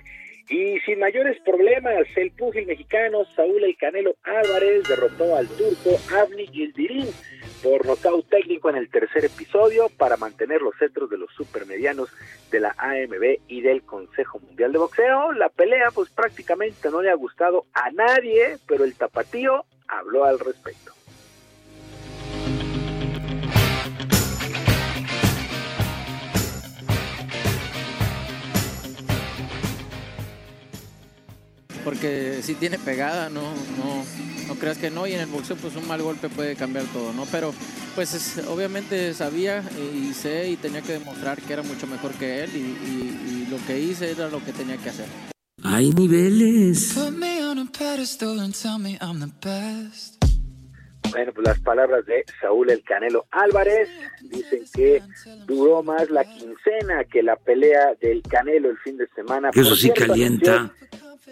Y 0.49 0.80
sin 0.80 0.99
mayores 0.99 1.39
problemas, 1.41 2.05
el 2.15 2.31
pugil 2.31 2.65
mexicano 2.65 3.23
Saúl 3.35 3.63
El 3.63 3.77
Canelo 3.77 4.15
Álvarez 4.23 4.88
derrotó 4.88 5.35
al 5.35 5.47
turco 5.47 5.91
Avni 6.11 6.47
Gildirim 6.47 7.05
por 7.61 7.85
nocaut 7.85 8.27
técnico 8.30 8.69
en 8.69 8.77
el 8.77 8.89
tercer 8.89 9.26
episodio 9.26 9.89
para 9.89 10.17
mantener 10.17 10.61
los 10.61 10.76
cetros 10.80 11.09
de 11.09 11.17
los 11.17 11.31
supermedianos 11.35 12.09
de 12.51 12.61
la 12.61 12.73
AMB 12.77 13.41
y 13.47 13.61
del 13.61 13.84
Consejo 13.84 14.39
Mundial 14.39 14.71
de 14.71 14.80
Boxeo. 14.80 15.34
La 15.34 15.49
pelea 15.49 15.91
pues 15.93 16.09
prácticamente 16.09 16.89
no 16.89 17.03
le 17.03 17.11
ha 17.11 17.15
gustado 17.15 17.65
a 17.73 17.91
nadie, 17.91 18.57
pero 18.67 18.85
el 18.85 18.95
tapatío 18.95 19.65
habló 19.88 20.26
al 20.26 20.39
respecto. 20.39 20.98
Porque 31.90 32.41
si 32.44 32.53
tiene 32.53 32.78
pegada, 32.78 33.32
no, 33.32 33.41
no, 33.41 34.06
no 34.48 34.56
creas 34.60 34.78
que 34.78 34.91
no, 34.91 35.07
y 35.07 35.14
en 35.14 35.22
el 35.22 35.26
boxeo 35.26 35.56
pues 35.56 35.76
un 35.76 35.88
mal 35.88 35.99
golpe 36.03 36.30
puede 36.30 36.56
cambiar 36.56 36.86
todo, 36.94 37.14
¿no? 37.14 37.26
Pero 37.32 37.52
pues 37.95 38.14
es, 38.14 38.45
obviamente 38.48 39.11
sabía 39.16 39.64
y 39.99 40.14
sé 40.14 40.52
y 40.52 40.56
tenía 40.56 40.84
que 40.84 40.91
demostrar 40.94 41.41
que 41.41 41.52
era 41.52 41.64
mucho 41.64 41.88
mejor 41.88 42.11
que 42.11 42.44
él 42.44 42.52
y, 42.53 42.60
y, 42.60 43.32
y 43.32 43.48
lo 43.49 43.57
que 43.66 43.80
hice 43.80 44.11
era 44.11 44.30
lo 44.30 44.45
que 44.45 44.53
tenía 44.53 44.78
que 44.78 44.91
hacer. 44.91 45.07
Hay 45.64 45.90
niveles. 45.90 46.94
Bueno, 51.11 51.34
pues 51.34 51.48
las 51.48 51.60
palabras 51.60 52.06
de 52.06 52.23
Saúl 52.40 52.69
El 52.69 52.84
Canelo 52.84 53.26
Álvarez 53.31 53.90
dicen 54.22 54.64
que 54.73 55.02
duró 55.45 55.84
más 55.84 56.10
la 56.10 56.23
quincena 56.23 57.03
que 57.06 57.23
la 57.23 57.36
pelea 57.36 57.95
del 57.99 58.22
Canelo 58.23 58.69
el 58.69 58.77
fin 58.77 58.98
de 58.98 59.07
semana. 59.07 59.52
Que 59.52 59.61
eso 59.61 59.76
sí 59.76 59.91
calienta. 59.91 60.72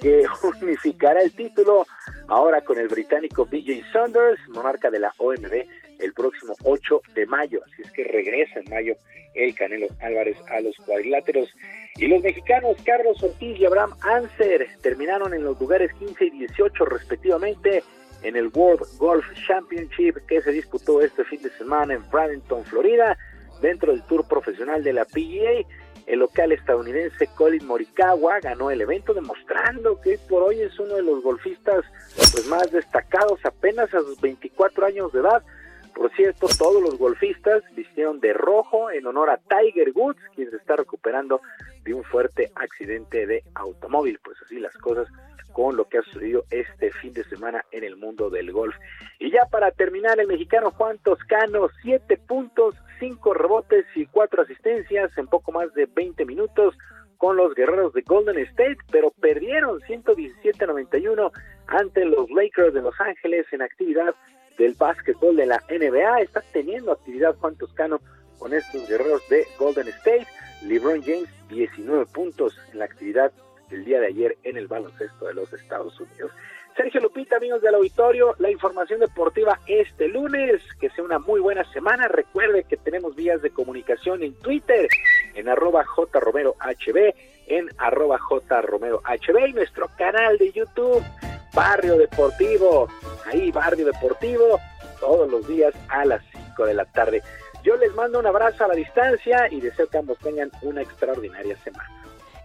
Que 0.02 0.26
unificará 0.62 1.22
el 1.22 1.32
título 1.32 1.86
ahora 2.28 2.62
con 2.62 2.78
el 2.78 2.88
británico 2.88 3.46
BJ 3.46 3.84
Saunders, 3.92 4.40
monarca 4.50 4.90
de 4.90 5.00
la 5.00 5.14
OMB, 5.18 5.54
el 6.00 6.14
próximo 6.14 6.56
8 6.64 7.02
de 7.16 7.26
mayo. 7.26 7.62
Así 7.66 7.82
es 7.84 7.92
que 7.92 8.04
regresa 8.04 8.60
en 8.60 8.70
mayo 8.70 8.96
el 9.34 9.56
Canelo 9.56 9.88
Álvarez 10.02 10.38
a 10.50 10.60
los 10.62 10.76
cuadriláteros. 10.78 11.50
Y 11.96 12.08
los 12.08 12.22
mexicanos 12.22 12.78
Carlos 12.86 13.22
Ortiz 13.24 13.60
y 13.60 13.66
Abraham 13.66 13.96
Anser 14.02 14.68
terminaron 14.82 15.34
en 15.34 15.44
los 15.44 15.60
lugares 15.60 15.92
15 16.00 16.26
y 16.26 16.30
18 16.32 16.86
respectivamente 16.86 17.84
en 18.24 18.36
el 18.36 18.50
World 18.54 18.86
Golf 18.98 19.26
Championship 19.48 20.18
que 20.28 20.42
se 20.42 20.52
disputó 20.52 21.02
este 21.02 21.24
fin 21.26 21.42
de 21.42 21.50
semana 21.52 21.94
en 21.94 22.10
Bradenton, 22.10 22.64
Florida, 22.66 23.18
dentro 23.62 23.92
del 23.92 24.04
Tour 24.04 24.28
Profesional 24.28 24.84
de 24.84 24.94
la 24.94 25.06
PGA. 25.06 25.66
El 26.06 26.20
local 26.20 26.54
estadounidense 26.54 27.28
Colin 27.36 27.68
Morikawa 27.68 28.40
ganó 28.40 28.72
el 28.72 28.80
evento 28.80 29.14
demostrando 29.14 30.00
que 30.00 30.18
por 30.30 30.44
hoy 30.44 30.62
es 30.62 30.80
uno 30.80 30.96
de 30.96 31.04
los 31.04 31.22
golfistas 31.22 31.84
pues, 32.16 32.48
más 32.48 32.72
destacados 32.72 33.40
apenas 33.44 33.94
a 33.94 34.00
sus 34.00 34.20
24 34.22 34.86
años 34.86 35.12
de 35.12 35.20
edad. 35.20 35.44
Por 35.94 36.14
cierto, 36.16 36.48
todos 36.58 36.82
los 36.82 36.98
golfistas 36.98 37.64
vistieron 37.76 38.20
de 38.20 38.32
rojo 38.32 38.92
en 38.92 39.06
honor 39.08 39.32
a 39.32 39.38
Tiger 39.38 39.92
Woods, 39.96 40.22
quien 40.36 40.50
se 40.50 40.58
está 40.58 40.76
recuperando 40.76 41.42
de 41.88 41.94
un 41.94 42.04
fuerte 42.04 42.52
accidente 42.56 43.26
de 43.26 43.44
automóvil. 43.56 44.20
Pues 44.24 44.38
así 44.46 44.60
las 44.60 44.76
cosas 44.78 45.08
con 45.54 45.78
lo 45.78 45.86
que 45.86 45.98
ha 45.98 46.04
sucedido 46.04 46.44
este 46.52 46.92
fin 46.92 47.14
de 47.14 47.24
semana 47.24 47.64
en 47.72 47.84
el 47.84 47.96
mundo 47.96 48.30
del 48.30 48.52
golf. 48.52 48.76
Y 49.20 49.32
ya 49.32 49.46
para 49.50 49.72
terminar, 49.72 50.20
el 50.20 50.28
mexicano 50.28 50.72
Juan 50.72 51.00
Toscano, 51.00 51.70
siete 51.82 52.18
puntos, 52.18 52.76
cinco 53.00 53.34
rebotes 53.34 53.86
y 53.96 54.06
cuatro 54.06 54.44
asistencias 54.44 55.18
en 55.18 55.28
poco 55.28 55.52
más 55.52 55.74
de 55.74 55.86
20 55.88 56.26
minutos 56.26 56.78
con 57.18 57.38
los 57.38 57.56
guerreros 57.56 57.94
de 57.94 58.02
Golden 58.02 58.38
State, 58.38 58.78
pero 58.92 59.12
perdieron 59.12 59.80
117-91 59.82 61.32
ante 61.68 62.06
los 62.06 62.30
Lakers 62.30 62.74
de 62.74 62.82
Los 62.82 63.00
Ángeles 63.00 63.46
en 63.52 63.62
actividad 63.62 64.14
del 64.58 64.74
básquetbol 64.74 65.36
de 65.38 65.48
la 65.48 65.64
NBA. 65.70 66.22
Está 66.22 66.44
teniendo 66.52 66.92
actividad 66.92 67.36
Juan 67.38 67.56
Toscano 67.56 68.00
con 68.38 68.54
estos 68.54 68.88
guerreros 68.88 69.28
de 69.30 69.48
Golden 69.58 69.88
State. 69.88 70.28
LeBron 70.64 71.02
James, 71.04 71.30
19 71.50 72.06
puntos 72.08 72.58
en 72.72 72.80
la 72.80 72.86
actividad 72.86 73.32
el 73.70 73.86
día 73.86 74.00
de 74.00 74.08
ayer 74.08 74.38
en 74.44 74.58
el 74.58 74.68
baloncesto 74.68 75.26
de 75.26 75.34
los 75.34 75.52
Estados 75.54 76.00
Unidos. 76.00 76.32
Sergio 76.76 77.02
Lupita, 77.02 77.38
amigos 77.38 77.62
del 77.64 77.74
auditorio, 77.74 78.36
la 78.38 78.52
información 78.52 79.00
deportiva 79.00 79.60
este 79.66 80.08
lunes, 80.08 80.62
que 80.80 80.92
sea 80.92 81.04
una 81.04 81.18
muy 81.18 81.40
buena 81.40 81.64
semana. 81.74 82.08
Recuerde 82.08 82.66
que 82.66 82.78
tenemos 82.78 83.16
vías 83.16 83.42
de 83.42 83.50
comunicación 83.50 84.22
en 84.22 84.36
Twitter, 84.36 84.88
en 85.34 85.50
arroba 85.50 85.84
jromerohb, 85.86 87.16
en 87.48 87.70
arroba 87.80 88.20
jromerohb 88.20 89.48
y 89.48 89.54
nuestro 89.54 89.90
canal 89.98 90.38
de 90.38 90.52
YouTube, 90.52 91.04
Barrio 91.56 91.98
Deportivo. 91.98 92.88
Ahí, 93.26 93.52
Barrio 93.52 93.88
Deportivo, 93.88 94.60
todos 95.00 95.30
los 95.32 95.48
días 95.48 95.74
a 95.90 96.06
las 96.06 96.22
5 96.32 96.66
de 96.68 96.74
la 96.76 96.86
tarde. 96.86 97.24
Yo 97.68 97.76
les 97.76 97.94
mando 97.96 98.18
un 98.20 98.26
abrazo 98.26 98.64
a 98.64 98.70
la 98.70 98.76
distancia 98.76 99.50
y 99.52 99.60
deseo 99.60 99.88
que 99.88 99.98
ambos 99.98 100.18
tengan 100.20 100.50
una 100.62 100.82
extraordinaria 100.82 101.58
semana. 101.66 101.90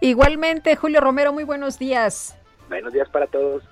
Igualmente, 0.01 0.75
Julio 0.75 0.99
Romero, 0.99 1.31
muy 1.31 1.45
buenos 1.45 1.79
días. 1.79 2.35
Buenos 2.67 2.91
días 2.91 3.07
para 3.07 3.27
todos. 3.27 3.63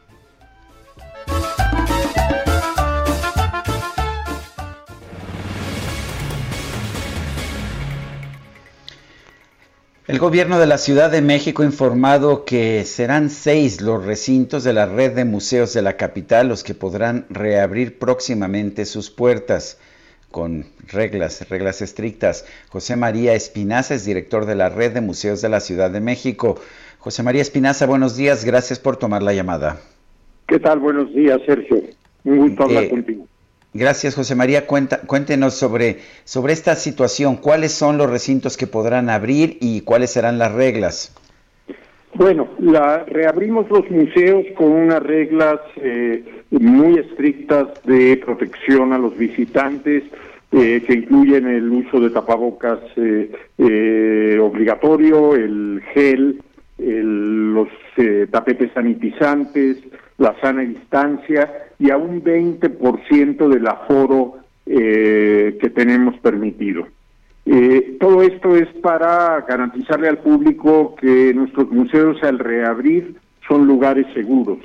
El 10.08 10.20
gobierno 10.20 10.58
de 10.58 10.68
la 10.68 10.78
Ciudad 10.78 11.12
de 11.12 11.22
México 11.22 11.64
ha 11.64 11.66
informado 11.66 12.46
que 12.46 12.86
serán 12.86 13.30
seis 13.30 13.82
los 13.82 14.06
recintos 14.06 14.64
de 14.64 14.72
la 14.72 14.86
red 14.86 15.16
de 15.16 15.26
museos 15.26 15.74
de 15.74 15.82
la 15.82 15.98
capital 15.98 16.48
los 16.48 16.64
que 16.64 16.76
podrán 16.76 17.26
reabrir 17.30 18.00
próximamente 18.00 18.86
sus 18.86 19.10
puertas 19.10 19.78
con 20.32 20.66
reglas, 20.92 21.48
reglas 21.50 21.82
estrictas. 21.82 22.46
José 22.70 22.96
María 22.96 23.34
Espinaza 23.34 23.94
es 23.96 24.06
director 24.06 24.46
de 24.46 24.56
la 24.56 24.70
red 24.70 24.94
de 24.94 25.02
museos 25.02 25.42
de 25.42 25.50
la 25.50 25.60
Ciudad 25.60 25.92
de 25.92 26.00
México. 26.00 26.60
José 27.00 27.24
María 27.24 27.42
Espinaza, 27.42 27.86
buenos 27.86 28.16
días, 28.16 28.46
gracias 28.46 28.80
por 28.80 28.98
tomar 28.98 29.22
la 29.22 29.34
llamada. 29.34 29.82
¿Qué 30.48 30.60
tal? 30.60 30.80
Buenos 30.80 31.14
días, 31.14 31.40
Sergio. 31.46 31.82
Un 32.24 32.38
gusto 32.38 32.64
hablar 32.64 32.84
eh, 32.86 32.90
contigo. 32.90 33.28
Gracias, 33.74 34.16
José 34.16 34.36
María. 34.36 34.68
cuéntenos 34.68 35.54
sobre, 35.54 36.00
sobre 36.26 36.54
esta 36.54 36.76
situación. 36.76 37.38
¿Cuáles 37.38 37.72
son 37.72 37.98
los 37.98 38.10
recintos 38.10 38.58
que 38.58 38.68
podrán 38.68 39.10
abrir 39.10 39.58
y 39.62 39.82
cuáles 39.82 40.12
serán 40.12 40.38
las 40.38 40.52
reglas? 40.52 41.16
Bueno, 42.14 42.50
la, 42.60 43.06
reabrimos 43.06 43.70
los 43.70 43.90
museos 43.90 44.46
con 44.58 44.72
unas 44.72 45.02
reglas 45.02 45.60
eh, 45.78 46.41
muy 46.52 47.00
estrictas 47.00 47.68
de 47.86 48.18
protección 48.18 48.94
a 48.94 48.98
los 48.98 49.18
visitantes, 49.18 50.04
eh, 50.52 50.84
que 50.86 50.94
incluyen 50.94 51.48
el 51.48 51.70
uso 51.70 52.00
de 52.00 52.10
tapabocas 52.10 52.80
eh, 52.98 54.38
obligatorio, 54.42 55.36
el 55.36 55.82
gel, 55.94 56.42
los 56.78 57.68
tapetes 58.32 58.72
sanitizantes, 58.74 59.78
la 60.18 60.40
sana 60.40 60.62
distancia 60.62 61.52
y 61.80 61.90
a 61.90 61.98
un 61.98 62.24
20% 62.24 63.48
del 63.48 63.68
aforo 63.68 64.36
eh, 64.68 65.58
que 65.60 65.70
tenemos 65.72 66.18
permitido. 66.20 66.88
Eh, 67.46 67.98
todo 68.00 68.22
esto 68.22 68.56
es 68.56 68.68
para 68.82 69.42
garantizarle 69.42 70.08
al 70.08 70.20
público 70.20 70.96
que 70.96 71.34
nuestros 71.34 71.72
museos 71.72 72.22
al 72.24 72.38
reabrir 72.38 73.16
son 73.48 73.66
lugares 73.66 74.06
seguros. 74.14 74.60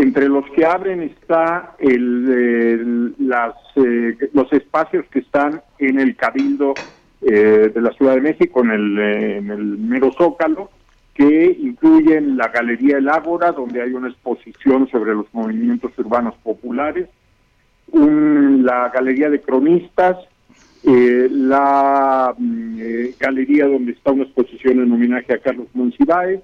Entre 0.00 0.28
los 0.28 0.44
que 0.50 0.64
abren 0.64 1.02
está 1.02 1.74
el, 1.78 3.14
las, 3.18 3.54
eh, 3.76 4.16
los 4.32 4.52
espacios 4.52 5.04
que 5.10 5.20
están 5.20 5.62
en 5.78 6.00
el 6.00 6.16
Cabildo 6.16 6.74
de 7.20 7.80
la 7.82 7.90
Ciudad 7.92 8.14
de 8.14 8.22
México, 8.22 8.64
en 8.64 8.70
el, 8.70 8.98
el 8.98 9.78
mero 9.78 10.10
Zócalo, 10.16 10.70
que 11.12 11.54
incluyen 11.60 12.38
la 12.38 12.48
Galería 12.48 12.96
El 12.96 13.10
Ágora, 13.10 13.52
donde 13.52 13.82
hay 13.82 13.92
una 13.92 14.08
exposición 14.08 14.88
sobre 14.88 15.14
los 15.14 15.26
movimientos 15.34 15.92
urbanos 15.98 16.34
populares, 16.42 17.10
la 17.92 18.88
Galería 18.88 19.28
de 19.28 19.40
Cronistas, 19.42 20.16
eh, 20.82 21.28
la 21.30 22.34
mm, 22.38 22.78
eh, 22.80 23.14
galería 23.18 23.66
donde 23.66 23.92
está 23.92 24.12
una 24.12 24.24
exposición 24.24 24.80
en 24.80 24.90
homenaje 24.90 25.34
a 25.34 25.38
Carlos 25.38 25.66
Monsiváis 25.74 26.40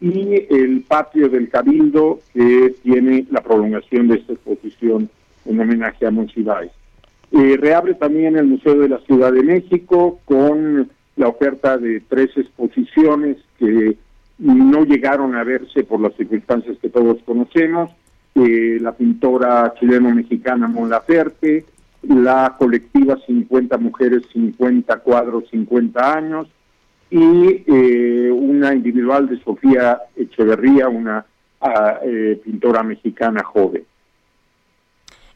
y 0.00 0.46
el 0.50 0.84
patio 0.86 1.28
del 1.28 1.48
Cabildo 1.48 2.20
que 2.34 2.74
tiene 2.82 3.26
la 3.30 3.42
prolongación 3.42 4.08
de 4.08 4.16
esta 4.16 4.34
exposición 4.34 5.08
en 5.46 5.60
homenaje 5.60 6.06
a 6.06 6.10
Monsiváis. 6.10 6.70
Eh, 7.32 7.56
reabre 7.58 7.94
también 7.94 8.36
el 8.36 8.46
Museo 8.46 8.78
de 8.78 8.88
la 8.88 8.98
Ciudad 8.98 9.32
de 9.32 9.42
México 9.42 10.20
con 10.24 10.90
la 11.16 11.28
oferta 11.28 11.78
de 11.78 12.00
tres 12.00 12.30
exposiciones 12.36 13.38
que 13.58 13.96
no 14.38 14.84
llegaron 14.84 15.34
a 15.34 15.44
verse 15.44 15.82
por 15.82 16.00
las 16.00 16.14
circunstancias 16.14 16.76
que 16.80 16.90
todos 16.90 17.18
conocemos, 17.24 17.90
eh, 18.34 18.78
la 18.80 18.92
pintora 18.92 19.72
chileno-mexicana 19.80 20.68
Mon 20.68 20.90
Laferte, 20.90 21.64
la 22.02 22.54
colectiva 22.58 23.18
50 23.26 23.78
mujeres, 23.78 24.22
50 24.32 24.98
cuadros, 24.98 25.44
50 25.50 26.14
años, 26.14 26.48
y 27.10 27.64
eh, 27.66 28.30
una 28.30 28.74
individual 28.74 29.28
de 29.28 29.40
Sofía 29.42 30.00
Echeverría, 30.16 30.88
una 30.88 31.24
ah, 31.60 32.00
eh, 32.02 32.40
pintora 32.44 32.82
mexicana 32.82 33.42
joven. 33.44 33.84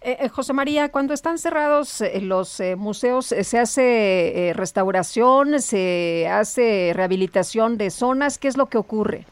Eh, 0.02 0.16
eh, 0.18 0.28
José 0.31 0.55
María, 0.55 0.90
cuando 0.90 1.12
están 1.12 1.36
cerrados 1.36 2.00
eh, 2.00 2.23
los 2.23 2.62
museos, 2.78 3.26
¿se 3.26 3.58
hace 3.58 4.52
restauración, 4.57 5.60
se 5.60 6.26
hace 6.26 6.92
rehabilitación 6.94 7.76
de 7.76 7.90
zonas? 7.90 8.39
¿Qué 8.39 8.49
es 8.49 8.57
lo 8.57 8.66
que 8.66 8.78
ocurre? 8.78 9.26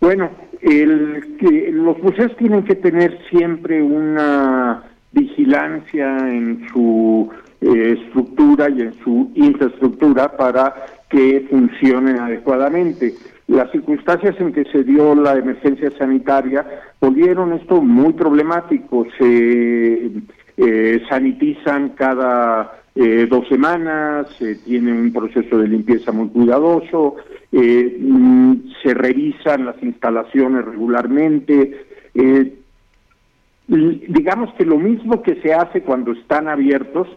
Bueno, 0.00 0.30
el, 0.62 1.36
que 1.38 1.70
los 1.72 1.96
museos 1.98 2.36
tienen 2.38 2.64
que 2.64 2.74
tener 2.74 3.18
siempre 3.30 3.80
una 3.80 4.82
vigilancia 5.12 6.06
en 6.28 6.66
su 6.72 7.30
estructura 7.60 8.68
y 8.70 8.82
en 8.82 8.94
su 9.02 9.30
infraestructura 9.34 10.36
para 10.36 10.74
que 11.08 11.46
funcionen 11.50 12.18
adecuadamente 12.18 13.14
las 13.48 13.70
circunstancias 13.72 14.36
en 14.38 14.52
que 14.52 14.64
se 14.64 14.84
dio 14.84 15.14
la 15.14 15.34
emergencia 15.34 15.90
sanitaria 15.98 16.66
volvieron 17.00 17.54
esto 17.54 17.80
muy 17.80 18.12
problemático. 18.12 19.06
Se 19.18 20.10
eh, 20.58 21.02
sanitizan 21.08 21.90
cada 21.90 22.82
eh, 22.94 23.26
dos 23.28 23.48
semanas, 23.48 24.28
se 24.38 24.56
tiene 24.56 24.92
un 24.92 25.12
proceso 25.12 25.56
de 25.58 25.66
limpieza 25.66 26.12
muy 26.12 26.28
cuidadoso, 26.28 27.16
eh, 27.50 27.96
mm, 27.98 28.54
se 28.82 28.92
revisan 28.92 29.64
las 29.64 29.82
instalaciones 29.82 30.64
regularmente. 30.64 31.86
digamos 33.66 34.52
que 34.54 34.64
lo 34.64 34.78
mismo 34.78 35.22
que 35.22 35.40
se 35.40 35.54
hace 35.54 35.82
cuando 35.82 36.12
están 36.12 36.48
abiertos, 36.48 37.08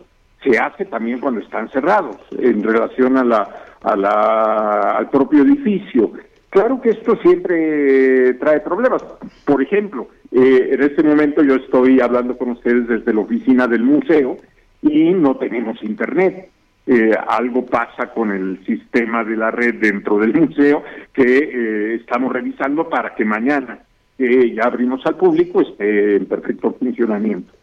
se 0.43 0.57
hace 0.57 0.85
también 0.85 1.19
cuando 1.19 1.41
están 1.41 1.69
cerrados 1.69 2.17
en 2.37 2.63
relación 2.63 3.17
a 3.17 3.23
la 3.23 3.70
al 3.83 5.09
propio 5.09 5.43
edificio. 5.43 6.11
Claro 6.49 6.81
que 6.81 6.89
esto 6.89 7.15
siempre 7.17 8.33
trae 8.35 8.59
problemas. 8.59 9.03
Por 9.45 9.61
ejemplo, 9.61 10.09
eh, 10.31 10.69
en 10.71 10.83
este 10.83 11.01
momento 11.01 11.41
yo 11.43 11.55
estoy 11.55 12.01
hablando 12.01 12.37
con 12.37 12.51
ustedes 12.51 12.87
desde 12.87 13.13
la 13.13 13.21
oficina 13.21 13.67
del 13.67 13.83
museo 13.83 14.37
y 14.81 15.11
no 15.11 15.37
tenemos 15.37 15.81
internet. 15.83 16.49
Eh, 16.87 17.11
algo 17.27 17.65
pasa 17.65 18.11
con 18.13 18.31
el 18.31 18.65
sistema 18.65 19.23
de 19.23 19.37
la 19.37 19.51
red 19.51 19.75
dentro 19.75 20.17
del 20.17 20.33
museo 20.33 20.83
que 21.13 21.21
eh, 21.23 21.95
estamos 21.95 22.33
revisando 22.33 22.89
para 22.89 23.13
que 23.15 23.23
mañana, 23.23 23.79
que 24.17 24.53
ya 24.53 24.63
abrimos 24.63 25.05
al 25.05 25.15
público, 25.15 25.61
esté 25.61 26.17
en 26.17 26.25
perfecto 26.25 26.75
funcionamiento. 26.77 27.53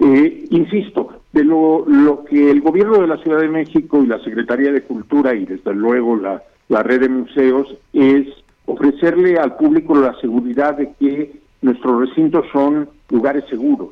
Insisto, 0.00 1.22
de 1.32 1.44
lo, 1.44 1.84
lo 1.86 2.24
que 2.24 2.50
el 2.50 2.60
gobierno 2.60 2.98
de 2.98 3.06
la 3.06 3.18
Ciudad 3.18 3.40
de 3.40 3.48
México 3.48 4.02
y 4.02 4.06
la 4.06 4.18
Secretaría 4.20 4.72
de 4.72 4.82
Cultura 4.82 5.34
y 5.34 5.44
desde 5.44 5.74
luego 5.74 6.16
la, 6.16 6.42
la 6.68 6.82
red 6.82 7.00
de 7.00 7.08
museos 7.08 7.74
es 7.92 8.26
ofrecerle 8.66 9.38
al 9.38 9.56
público 9.56 9.94
la 9.94 10.14
seguridad 10.20 10.76
de 10.76 10.92
que 10.98 11.40
nuestros 11.62 12.08
recintos 12.08 12.44
son 12.52 12.88
lugares 13.10 13.44
seguros, 13.48 13.90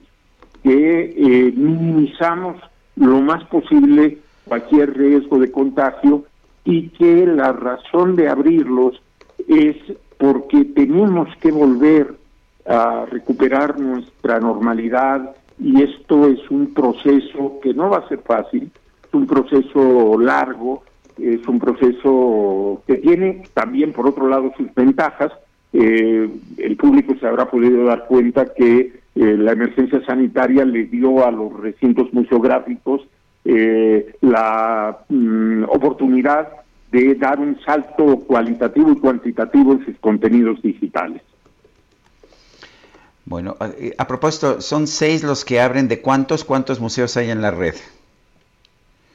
que 0.62 1.14
eh, 1.16 1.52
minimizamos 1.56 2.56
lo 2.96 3.20
más 3.20 3.44
posible 3.44 4.18
cualquier 4.44 4.96
riesgo 4.96 5.38
de 5.38 5.50
contagio 5.50 6.24
y 6.64 6.88
que 6.90 7.26
la 7.26 7.52
razón 7.52 8.16
de 8.16 8.28
abrirlos 8.28 9.00
es 9.48 9.76
porque 10.18 10.64
tenemos 10.64 11.28
que 11.40 11.50
volver 11.50 12.14
a 12.66 13.06
recuperar 13.06 13.78
nuestra 13.78 14.40
normalidad 14.40 15.34
y 15.58 15.82
esto 15.82 16.28
es 16.28 16.50
un 16.50 16.74
proceso 16.74 17.58
que 17.62 17.72
no 17.74 17.90
va 17.90 17.98
a 17.98 18.08
ser 18.08 18.18
fácil, 18.20 18.70
es 19.06 19.14
un 19.14 19.26
proceso 19.26 20.18
largo, 20.18 20.82
es 21.18 21.46
un 21.48 21.58
proceso 21.58 22.82
que 22.86 22.96
tiene 22.96 23.42
también, 23.54 23.92
por 23.92 24.06
otro 24.06 24.28
lado, 24.28 24.52
sus 24.56 24.72
ventajas. 24.74 25.32
Eh, 25.72 26.28
el 26.58 26.76
público 26.76 27.14
se 27.18 27.26
habrá 27.26 27.50
podido 27.50 27.84
dar 27.84 28.06
cuenta 28.06 28.52
que 28.54 29.00
eh, 29.14 29.36
la 29.38 29.52
emergencia 29.52 30.04
sanitaria 30.04 30.64
le 30.64 30.84
dio 30.84 31.26
a 31.26 31.30
los 31.30 31.58
recintos 31.58 32.12
museográficos 32.12 33.06
eh, 33.44 34.14
la 34.20 34.98
mm, 35.08 35.64
oportunidad 35.68 36.48
de 36.92 37.14
dar 37.14 37.38
un 37.38 37.58
salto 37.64 38.18
cualitativo 38.20 38.92
y 38.92 38.96
cuantitativo 38.96 39.72
en 39.72 39.84
sus 39.84 39.96
contenidos 39.98 40.60
digitales. 40.62 41.22
Bueno, 43.26 43.56
eh, 43.78 43.92
a, 43.98 44.06
propósito, 44.06 44.60
son 44.60 44.86
seis 44.86 45.24
los 45.24 45.44
que 45.44 45.60
abren. 45.60 45.88
¿De 45.88 46.00
cuántos? 46.00 46.44
¿Cuántos 46.44 46.80
museos 46.80 47.16
hay 47.16 47.30
en 47.30 47.42
la 47.42 47.50
red? 47.50 47.74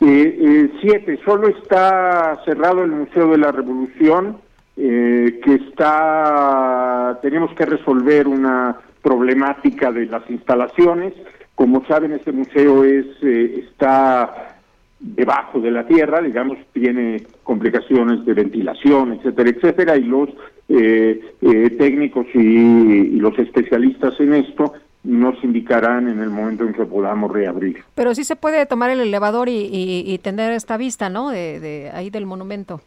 Eh, 0.02 0.38
eh, 0.42 0.72
siete. 0.82 1.18
Solo 1.24 1.48
está 1.48 2.42
cerrado 2.44 2.84
el 2.84 2.92
Museo 2.92 3.30
de 3.30 3.38
la 3.38 3.52
Revolución, 3.54 4.38
que 4.76 5.60
está. 5.70 7.20
Tenemos 7.22 7.54
que 7.56 7.66
resolver 7.66 8.28
una 8.28 8.78
problemática 9.02 9.92
de 9.92 10.08
las 10.08 10.30
instalaciones. 10.30 11.14
Como 11.56 11.86
saben, 11.86 12.12
este 12.12 12.34
museo 12.34 12.84
es 12.84 13.06
está 13.24 14.58
debajo 15.00 15.60
de 15.60 15.72
la 15.72 15.86
tierra, 15.86 16.22
digamos, 16.22 16.58
tiene 16.74 17.24
complicaciones 17.44 18.24
de 18.24 18.34
ventilación, 18.34 19.14
etcétera, 19.14 19.50
etcétera, 19.50 19.98
y 19.98 20.04
los 20.04 20.30
eh, 20.74 21.34
eh, 21.42 21.70
técnicos 21.72 22.26
y, 22.34 23.20
los 23.20 23.38
especialistas 23.38 24.18
en 24.20 24.34
esto 24.36 24.74
nos 25.04 25.44
indicarán 25.44 26.08
en 26.08 26.20
el 26.20 26.30
momento 26.30 26.64
en 26.64 26.74
que 26.74 26.86
podamos 26.86 27.32
reabrir. 27.32 27.84
Pero 27.96 28.16
sí 28.16 28.24
se 28.24 28.36
puede 28.36 28.66
tomar 28.66 28.90
el 28.90 29.02
elevador 29.02 29.50
y, 29.50 30.18
tener 30.24 30.54
esta 30.54 30.78
vista, 30.78 31.10
¿no? 31.10 31.30
De, 31.30 31.92
ahí 31.94 32.10
del 32.10 32.26
monumento. 32.26 32.82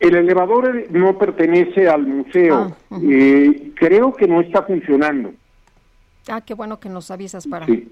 El 0.00 0.16
elevador 0.16 0.84
no 0.90 1.16
pertenece 1.16 1.88
al 1.88 2.06
museo. 2.06 2.76
Ah, 2.90 2.98
Eh, 3.02 3.70
creo 3.76 4.12
que 4.12 4.26
no 4.26 4.40
está 4.40 4.62
funcionando. 4.62 5.32
Ah, 6.28 6.40
qué 6.42 6.52
bueno 6.52 6.78
que 6.80 6.88
nos 6.88 7.10
avisas 7.10 7.46
para, 7.46 7.64
Sí. 7.64 7.88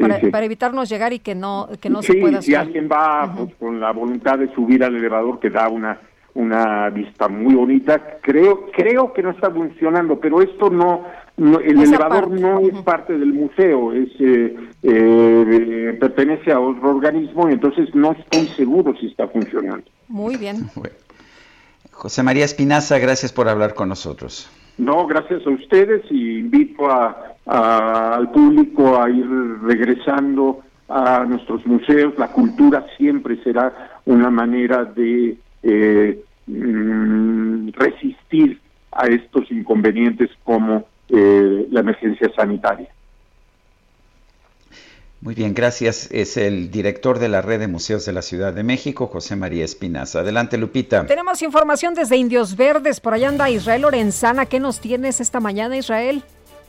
para, 0.00 0.18
Sí. 0.20 0.26
para 0.28 0.46
evitarnos 0.46 0.88
llegar 0.88 1.12
y 1.12 1.18
que 1.20 1.34
no, 1.34 1.68
que 1.80 1.90
no 1.90 2.02
se 2.02 2.14
pueda 2.14 2.40
si 2.42 2.54
hacer. 2.54 2.66
alguien 2.66 2.88
va 2.90 3.32
pues, 3.36 3.54
con 3.56 3.78
la 3.78 3.92
voluntad 3.92 4.38
de 4.38 4.52
subir 4.54 4.82
al 4.82 4.96
elevador 4.96 5.38
que 5.38 5.50
da 5.50 5.68
una 5.68 6.00
una 6.34 6.90
vista 6.90 7.28
muy 7.28 7.54
bonita, 7.54 8.18
creo 8.20 8.66
creo 8.72 9.12
que 9.12 9.22
no 9.22 9.30
está 9.30 9.50
funcionando, 9.50 10.18
pero 10.18 10.42
esto 10.42 10.68
no, 10.70 11.04
no- 11.36 11.60
el 11.60 11.78
Esa 11.80 11.94
elevador 11.96 12.24
parte, 12.28 12.40
no 12.40 12.58
es 12.60 12.74
parte 12.82 13.12
del 13.18 13.32
museo, 13.32 13.92
es 13.92 14.08
eh, 14.18 14.56
eh, 14.82 15.96
pertenece 16.00 16.50
a 16.52 16.58
otro 16.60 16.90
organismo 16.96 17.48
y 17.48 17.52
entonces 17.52 17.94
no 17.94 18.12
estoy 18.12 18.48
seguro 18.48 18.94
si 18.98 19.06
está 19.06 19.28
funcionando. 19.28 19.84
Muy 20.08 20.36
bien. 20.36 20.68
José 21.92 22.22
María 22.22 22.44
Espinaza, 22.44 22.98
gracias 22.98 23.32
por 23.32 23.48
hablar 23.48 23.74
con 23.74 23.88
nosotros. 23.88 24.50
No, 24.76 25.06
gracias 25.06 25.46
a 25.46 25.50
ustedes 25.50 26.02
y 26.10 26.38
invito 26.40 26.90
a, 26.90 27.36
a- 27.46 28.14
al 28.16 28.30
público 28.32 29.00
a 29.00 29.08
ir 29.08 29.24
regresando 29.62 30.60
a 30.88 31.24
nuestros 31.24 31.64
museos. 31.66 32.14
La 32.18 32.28
cultura 32.28 32.84
siempre 32.98 33.40
será 33.44 33.92
una 34.04 34.30
manera 34.30 34.84
de 34.84 35.36
eh, 35.64 36.22
mm, 36.46 37.70
resistir 37.72 38.60
a 38.92 39.06
estos 39.06 39.50
inconvenientes 39.50 40.30
como 40.44 40.86
eh, 41.08 41.66
la 41.70 41.80
emergencia 41.80 42.30
sanitaria. 42.36 42.88
Muy 45.24 45.34
bien, 45.34 45.54
gracias. 45.54 46.10
Es 46.10 46.36
el 46.36 46.70
director 46.70 47.18
de 47.18 47.30
la 47.30 47.40
Red 47.40 47.60
de 47.60 47.66
Museos 47.66 48.04
de 48.04 48.12
la 48.12 48.20
Ciudad 48.20 48.52
de 48.52 48.62
México, 48.62 49.06
José 49.06 49.36
María 49.36 49.64
Espinaza. 49.64 50.20
Adelante, 50.20 50.58
Lupita. 50.58 51.06
Tenemos 51.06 51.40
información 51.40 51.94
desde 51.94 52.18
Indios 52.18 52.56
Verdes. 52.56 53.00
Por 53.00 53.14
allá 53.14 53.30
anda 53.30 53.48
Israel 53.48 53.82
Lorenzana. 53.82 54.44
¿Qué 54.44 54.60
nos 54.60 54.82
tienes 54.82 55.20
esta 55.20 55.40
mañana, 55.40 55.78
Israel? 55.78 56.22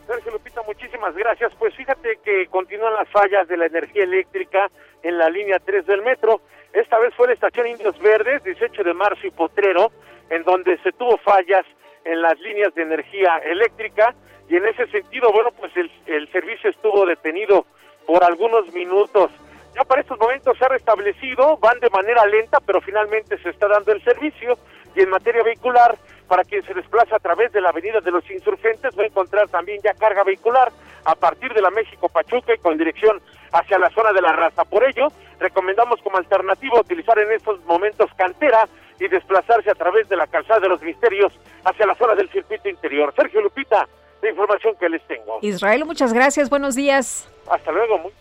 Sergio 0.07 0.31
Lupita, 0.31 0.61
muchísimas 0.65 1.13
gracias. 1.15 1.51
Pues 1.59 1.75
fíjate 1.75 2.17
que 2.23 2.47
continúan 2.47 2.93
las 2.93 3.09
fallas 3.09 3.45
de 3.49 3.57
la 3.57 3.65
energía 3.65 4.05
eléctrica 4.05 4.71
en 5.03 5.17
la 5.17 5.29
línea 5.29 5.59
3 5.59 5.85
del 5.85 6.01
metro. 6.01 6.39
Esta 6.75 6.99
vez 6.99 7.13
fue 7.15 7.27
la 7.27 7.33
estación 7.33 7.67
Indios 7.67 7.97
Verdes, 7.99 8.43
18 8.43 8.83
de 8.83 8.93
marzo 8.93 9.25
y 9.25 9.31
Potrero, 9.31 9.93
en 10.29 10.43
donde 10.43 10.77
se 10.79 10.91
tuvo 10.91 11.17
fallas 11.19 11.65
en 12.03 12.21
las 12.21 12.37
líneas 12.41 12.75
de 12.75 12.81
energía 12.81 13.37
eléctrica 13.45 14.13
y 14.49 14.57
en 14.57 14.65
ese 14.65 14.85
sentido, 14.87 15.31
bueno, 15.31 15.51
pues 15.51 15.71
el, 15.77 16.29
servicio 16.33 16.69
estuvo 16.69 17.05
detenido 17.05 17.65
por 18.05 18.25
algunos 18.25 18.73
minutos. 18.73 19.31
Ya 19.73 19.85
para 19.85 20.01
estos 20.01 20.19
momentos 20.19 20.57
se 20.57 20.65
ha 20.65 20.67
restablecido, 20.67 21.55
van 21.57 21.79
de 21.79 21.89
manera 21.89 22.25
lenta, 22.25 22.59
pero 22.59 22.81
finalmente 22.81 23.37
se 23.37 23.51
está 23.51 23.69
dando 23.69 23.93
el 23.93 24.03
servicio. 24.03 24.57
Y 24.95 25.01
en 25.01 25.09
materia 25.09 25.43
vehicular, 25.43 25.97
para 26.27 26.43
quien 26.43 26.61
se 26.63 26.73
desplaza 26.73 27.15
a 27.15 27.19
través 27.19 27.53
de 27.53 27.61
la 27.61 27.69
Avenida 27.69 28.01
de 28.01 28.11
los 28.11 28.29
Insurgentes, 28.29 28.97
va 28.99 29.03
a 29.03 29.07
encontrar 29.07 29.47
también 29.47 29.79
ya 29.81 29.93
carga 29.93 30.25
vehicular 30.25 30.73
a 31.05 31.15
partir 31.15 31.53
de 31.53 31.61
la 31.61 31.69
México 31.69 32.09
Pachuca 32.09 32.53
y 32.53 32.57
con 32.57 32.77
dirección 32.77 33.21
hacia 33.53 33.79
la 33.79 33.89
zona 33.91 34.11
de 34.11 34.21
la 34.21 34.33
raza. 34.33 34.65
Por 34.65 34.83
ello, 34.83 35.07
recomendamos 35.39 36.01
como 36.01 36.17
alternativa 36.17 36.79
utilizar 36.79 37.17
en 37.19 37.31
estos 37.31 37.63
momentos 37.65 38.09
cantera 38.15 38.67
y 38.99 39.07
desplazarse 39.07 39.69
a 39.69 39.75
través 39.75 40.07
de 40.09 40.15
la 40.15 40.27
calzada 40.27 40.61
de 40.61 40.69
los 40.69 40.81
misterios 40.81 41.33
hacia 41.63 41.85
la 41.85 41.95
zona 41.95 42.15
del 42.15 42.29
circuito 42.29 42.69
interior. 42.69 43.13
Sergio 43.15 43.41
Lupita, 43.41 43.87
la 44.21 44.29
información 44.29 44.75
que 44.79 44.89
les 44.89 45.05
tengo. 45.07 45.39
Israel, 45.41 45.85
muchas 45.85 46.13
gracias. 46.13 46.49
Buenos 46.49 46.75
días. 46.75 47.27
Hasta 47.49 47.71
luego. 47.71 47.97
Muy... 47.99 48.11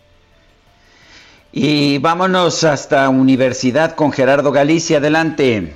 Y 1.51 1.99
vámonos 1.99 2.63
hasta 2.63 3.07
Universidad 3.09 3.95
con 3.95 4.11
Gerardo 4.11 4.51
Galicia. 4.51 4.97
Adelante. 4.97 5.73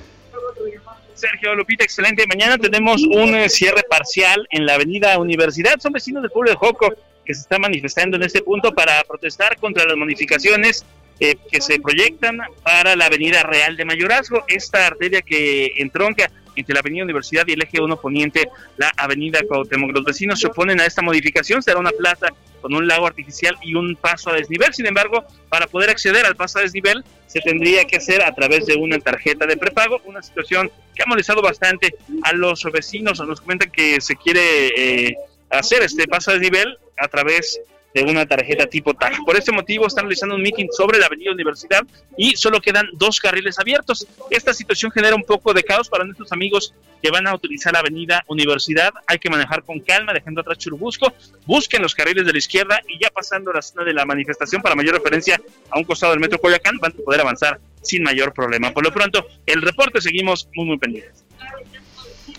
Sergio 1.14 1.54
Lupita, 1.54 1.84
excelente. 1.84 2.24
Mañana 2.26 2.56
tenemos 2.58 3.02
un 3.02 3.34
eh, 3.34 3.48
cierre 3.48 3.82
parcial 3.88 4.46
en 4.50 4.66
la 4.66 4.74
avenida 4.74 5.18
Universidad. 5.18 5.78
Son 5.78 5.92
vecinos 5.92 6.22
del 6.22 6.30
pueblo 6.30 6.50
de 6.50 6.56
Joco 6.56 6.88
que 7.24 7.34
se 7.34 7.42
están 7.42 7.60
manifestando 7.60 8.16
en 8.16 8.22
este 8.22 8.42
punto 8.42 8.72
para 8.72 9.02
protestar 9.04 9.56
contra 9.58 9.84
las 9.84 9.96
modificaciones 9.96 10.84
eh, 11.20 11.36
que 11.50 11.60
se 11.60 11.78
proyectan 11.78 12.38
para 12.62 12.96
la 12.96 13.06
avenida 13.06 13.42
Real 13.42 13.76
de 13.76 13.84
Mayorazgo, 13.84 14.44
esta 14.48 14.86
arteria 14.86 15.22
que 15.22 15.74
entronca 15.76 16.30
entre 16.56 16.74
la 16.74 16.80
avenida 16.80 17.04
Universidad 17.04 17.46
y 17.46 17.52
el 17.52 17.62
eje 17.62 17.80
1 17.80 18.00
poniente, 18.00 18.48
la 18.76 18.92
avenida 18.96 19.40
Cuauhtémoc. 19.46 19.92
Los 19.92 20.04
vecinos 20.04 20.40
se 20.40 20.46
oponen 20.46 20.80
a 20.80 20.86
esta 20.86 21.02
modificación, 21.02 21.62
será 21.62 21.78
una 21.78 21.90
plaza 21.90 22.28
con 22.60 22.74
un 22.74 22.86
lago 22.86 23.06
artificial 23.06 23.56
y 23.62 23.74
un 23.74 23.96
paso 23.96 24.30
a 24.30 24.34
desnivel. 24.34 24.72
Sin 24.72 24.86
embargo, 24.86 25.24
para 25.48 25.66
poder 25.66 25.90
acceder 25.90 26.26
al 26.26 26.36
paso 26.36 26.58
a 26.58 26.62
desnivel 26.62 27.04
se 27.26 27.40
tendría 27.40 27.84
que 27.84 27.96
hacer 27.96 28.22
a 28.22 28.34
través 28.34 28.66
de 28.66 28.74
una 28.76 28.98
tarjeta 28.98 29.46
de 29.46 29.56
prepago, 29.56 30.00
una 30.04 30.22
situación 30.22 30.70
que 30.94 31.02
ha 31.02 31.06
molestado 31.06 31.42
bastante 31.42 31.94
a 32.22 32.32
los 32.32 32.64
vecinos. 32.72 33.20
Nos 33.20 33.40
comentan 33.40 33.70
que 33.70 34.00
se 34.00 34.16
quiere 34.16 34.68
eh, 35.08 35.14
hacer 35.48 35.82
este 35.82 36.06
paso 36.08 36.30
a 36.30 36.34
desnivel 36.34 36.76
a 36.98 37.08
través 37.08 37.60
de 37.94 38.02
una 38.04 38.26
tarjeta 38.26 38.66
tipo 38.66 38.94
TAG. 38.94 39.24
Por 39.24 39.36
este 39.36 39.52
motivo 39.52 39.86
están 39.86 40.04
realizando 40.04 40.34
un 40.36 40.42
meeting 40.42 40.68
sobre 40.70 40.98
la 40.98 41.06
avenida 41.06 41.32
Universidad 41.32 41.82
y 42.16 42.36
solo 42.36 42.60
quedan 42.60 42.88
dos 42.94 43.20
carriles 43.20 43.58
abiertos. 43.58 44.06
Esta 44.30 44.54
situación 44.54 44.90
genera 44.90 45.16
un 45.16 45.24
poco 45.24 45.52
de 45.52 45.62
caos 45.62 45.88
para 45.88 46.04
nuestros 46.04 46.30
amigos 46.32 46.74
que 47.02 47.10
van 47.10 47.26
a 47.26 47.34
utilizar 47.34 47.72
la 47.72 47.80
avenida 47.80 48.24
Universidad. 48.28 48.92
Hay 49.06 49.18
que 49.18 49.30
manejar 49.30 49.64
con 49.64 49.80
calma, 49.80 50.12
dejando 50.12 50.40
atrás 50.40 50.58
Churubusco. 50.58 51.12
Busquen 51.46 51.82
los 51.82 51.94
carriles 51.94 52.26
de 52.26 52.32
la 52.32 52.38
izquierda 52.38 52.80
y 52.88 53.02
ya 53.02 53.10
pasando 53.10 53.52
la 53.52 53.62
zona 53.62 53.84
de 53.84 53.94
la 53.94 54.04
manifestación 54.04 54.62
para 54.62 54.74
mayor 54.74 54.94
referencia 54.94 55.40
a 55.70 55.78
un 55.78 55.84
costado 55.84 56.12
del 56.12 56.20
metro 56.20 56.40
Coyoacán 56.40 56.78
van 56.78 56.92
a 56.92 57.04
poder 57.04 57.20
avanzar 57.20 57.60
sin 57.82 58.02
mayor 58.02 58.32
problema. 58.32 58.72
Por 58.72 58.84
lo 58.84 58.92
pronto, 58.92 59.26
el 59.46 59.62
reporte 59.62 60.00
seguimos 60.00 60.48
muy, 60.54 60.66
muy 60.66 60.78
pendientes. 60.78 61.24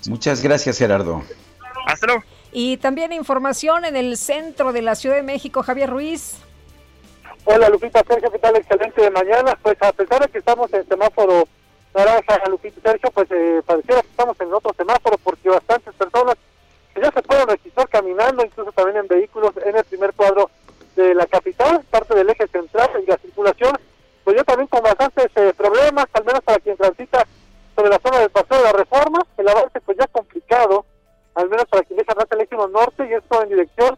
Muchas 0.08 0.42
gracias, 0.42 0.78
Gerardo. 0.78 1.24
Hasta 1.86 2.08
luego. 2.08 2.24
Y 2.52 2.78
también 2.78 3.14
información 3.14 3.86
en 3.86 3.96
el 3.96 4.18
centro 4.18 4.74
de 4.74 4.82
la 4.82 4.96
Ciudad 4.96 5.16
de 5.16 5.24
México, 5.24 5.64
Javier 5.64 5.90
Ruiz. 5.90 6.38
Hola 7.46 7.70
Lupita, 7.70 8.04
Sergio, 8.08 8.30
¿qué 8.32 8.40
tal? 8.40 8.56
Excelente 8.58 9.02
de 9.02 9.10
mañana. 9.10 9.58
Pues 9.62 9.82
a 9.82 9.92
pesar 9.94 10.22
de 10.22 10.28
que 10.28 10.40
estamos 10.40 10.72
en 10.74 10.88
semáforo 10.88 11.48
naranja, 11.96 12.42
Lupita 12.50 12.82
Sergio, 12.82 13.10
pues 13.12 13.28
eh, 13.32 13.62
pareciera 13.66 14.02
que 14.02 14.10
estamos 14.10 14.40
en 14.40 14.54
otro 14.54 14.74
semáforo 14.78 15.18
porque 15.24 15.50
bastantes 15.50 15.94
personas 15.96 16.36
ya 16.96 17.12
se 17.12 17.22
pueden 17.22 17.48
registrar 17.48 17.88
caminando, 17.88 18.44
incluso 18.44 18.72
también 18.74 18.98
en 18.98 19.08
vehículos 19.08 19.54
en 19.66 19.76
el 19.76 19.84
primer 19.86 20.14
cuadro 20.14 20.50
de 20.96 21.16
la 21.16 21.26
capital, 21.26 21.82
parte 21.90 22.14
del 22.16 22.30
eje 22.30 22.48
central 22.48 22.90
y 23.02 23.10
la 23.10 23.18
circulación, 23.18 23.78
pues 24.24 24.36
yo 24.36 24.44
también 24.44 24.68
con 24.68 24.84
bastantes 24.84 25.32
eh, 25.36 25.54
problemas, 25.56 26.08
al 26.14 26.26
menos 26.26 26.42
para 26.42 26.60
quien 26.60 26.76
transita 26.76 27.26
sobre 27.76 27.90
la 27.90 28.00
zona 28.00 28.20
del 28.20 28.30
Paseo 28.30 28.58
de 28.58 28.64
la 28.64 28.74
Reforma, 28.74 29.26
el 29.38 29.48
avance 29.48 29.80
pues 29.82 29.98
ya 29.98 30.08
complicado, 30.08 30.86
al 31.36 31.50
menos 31.50 31.66
para 31.66 31.84
quien 31.84 31.98
deja 31.98 32.14
el 32.30 32.42
eje 32.42 32.56
norte 32.56 33.08
y 33.10 33.14
esto 33.14 33.44
en 33.44 33.50
dirección 33.50 33.98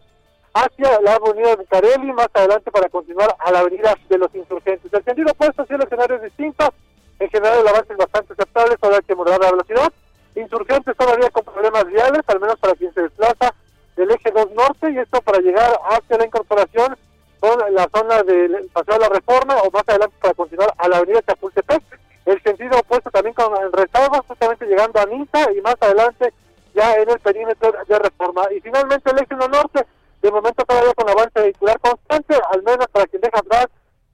hacia 0.53 1.01
la 1.01 1.15
avenida 1.15 1.49
de 1.49 1.55
Bucareli, 1.55 2.13
más 2.13 2.29
adelante 2.33 2.71
para 2.71 2.89
continuar 2.89 3.35
a 3.39 3.51
la 3.51 3.59
avenida 3.59 3.95
de 4.07 4.17
los 4.17 4.33
insurgentes. 4.35 4.93
El 4.93 5.03
sentido 5.03 5.31
opuesto, 5.31 5.65
sí, 5.65 5.73
el 5.73 5.81
escenario 5.81 6.17
es 6.17 6.23
distinto, 6.23 6.71
en 7.19 7.29
general 7.29 7.59
el 7.59 7.67
avance 7.67 7.93
es 7.93 7.97
bastante 7.97 8.33
aceptable, 8.33 8.75
solo 8.79 8.95
hay 8.95 9.01
que 9.01 9.15
moderar 9.15 9.39
la 9.41 9.51
velocidad. 9.51 9.91
Insurgentes 10.35 10.95
todavía 10.97 11.29
con 11.31 11.43
problemas 11.43 11.85
viales, 11.85 12.21
al 12.27 12.39
menos 12.39 12.59
para 12.59 12.73
quien 12.75 12.93
se 12.93 13.01
desplaza 13.01 13.53
del 13.95 14.11
eje 14.11 14.31
2 14.31 14.51
norte, 14.51 14.91
y 14.91 14.97
esto 14.99 15.21
para 15.21 15.39
llegar 15.39 15.71
hacia 15.89 16.17
la 16.17 16.25
incorporación 16.25 16.97
con 17.39 17.73
la 17.73 17.87
zona 17.93 18.23
del 18.23 18.69
Paseo 18.73 18.95
de 18.95 18.99
la 19.01 19.09
Reforma, 19.09 19.55
o 19.57 19.71
más 19.71 19.83
adelante 19.87 20.15
para 20.21 20.33
continuar 20.33 20.73
a 20.77 20.87
la 20.87 20.97
avenida 20.97 21.21
Chapultepec. 21.23 21.83
El 22.25 22.41
sentido 22.41 22.79
opuesto 22.79 23.11
también 23.11 23.33
con 23.33 23.53
retardo, 23.73 24.23
justamente 24.27 24.65
llegando 24.65 24.99
a 24.99 25.05
Ninta, 25.05 25.51
y 25.51 25.61
más 25.61 25.75
adelante 25.81 26.33
ya 26.73 26.95
en 26.95 27.09
el 27.09 27.19
perímetro 27.19 27.73
de 27.87 27.99
Reforma. 27.99 28.43
Y 28.55 28.61
finalmente 28.61 29.09
el 29.11 29.17
eje 29.19 29.35
1 29.35 29.47
norte, 29.47 29.85
de 30.21 30.31
momento 30.31 30.63
todavía 30.65 30.93
con 30.93 31.09
avance 31.09 31.39
vehicular 31.39 31.79
constante, 31.79 32.35
al 32.51 32.63
menos 32.63 32.87
para 32.91 33.05
quien 33.07 33.21
deja 33.21 33.39
atrás 33.39 33.67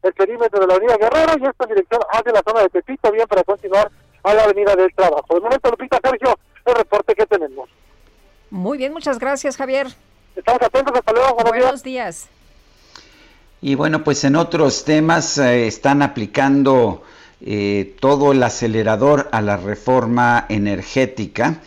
el 0.03 0.13
perímetro 0.13 0.59
de 0.59 0.67
la 0.67 0.75
avenida 0.75 0.97
Guerrero 0.97 1.33
y 1.39 1.45
esto 1.45 1.63
en 1.63 1.69
dirección 1.69 2.01
hacia 2.11 2.31
la 2.31 2.41
zona 2.45 2.61
de 2.61 2.69
Pepito, 2.69 3.11
bien 3.11 3.27
para 3.27 3.43
continuar 3.43 3.91
a 4.23 4.33
la 4.33 4.43
avenida 4.43 4.75
del 4.75 4.93
Trabajo. 4.93 5.35
De 5.35 5.41
momento, 5.41 5.69
Lupita 5.69 5.99
Sergio, 6.03 6.37
el 6.65 6.75
reporte 6.75 7.13
que 7.15 7.25
tenemos. 7.25 7.69
Muy 8.49 8.77
bien, 8.77 8.93
muchas 8.93 9.19
gracias, 9.19 9.57
Javier. 9.57 9.87
Estamos 10.35 10.61
atentos, 10.61 10.93
hasta 10.95 11.11
luego. 11.11 11.35
Buenos, 11.35 11.51
Buenos 11.51 11.83
días. 11.83 12.29
Y 13.61 13.75
bueno, 13.75 14.03
pues 14.03 14.23
en 14.23 14.35
otros 14.35 14.85
temas 14.85 15.37
eh, 15.37 15.67
están 15.67 16.01
aplicando 16.01 17.03
eh, 17.41 17.95
todo 17.99 18.31
el 18.31 18.41
acelerador 18.41 19.29
a 19.31 19.41
la 19.41 19.57
reforma 19.57 20.45
energética. 20.49 21.61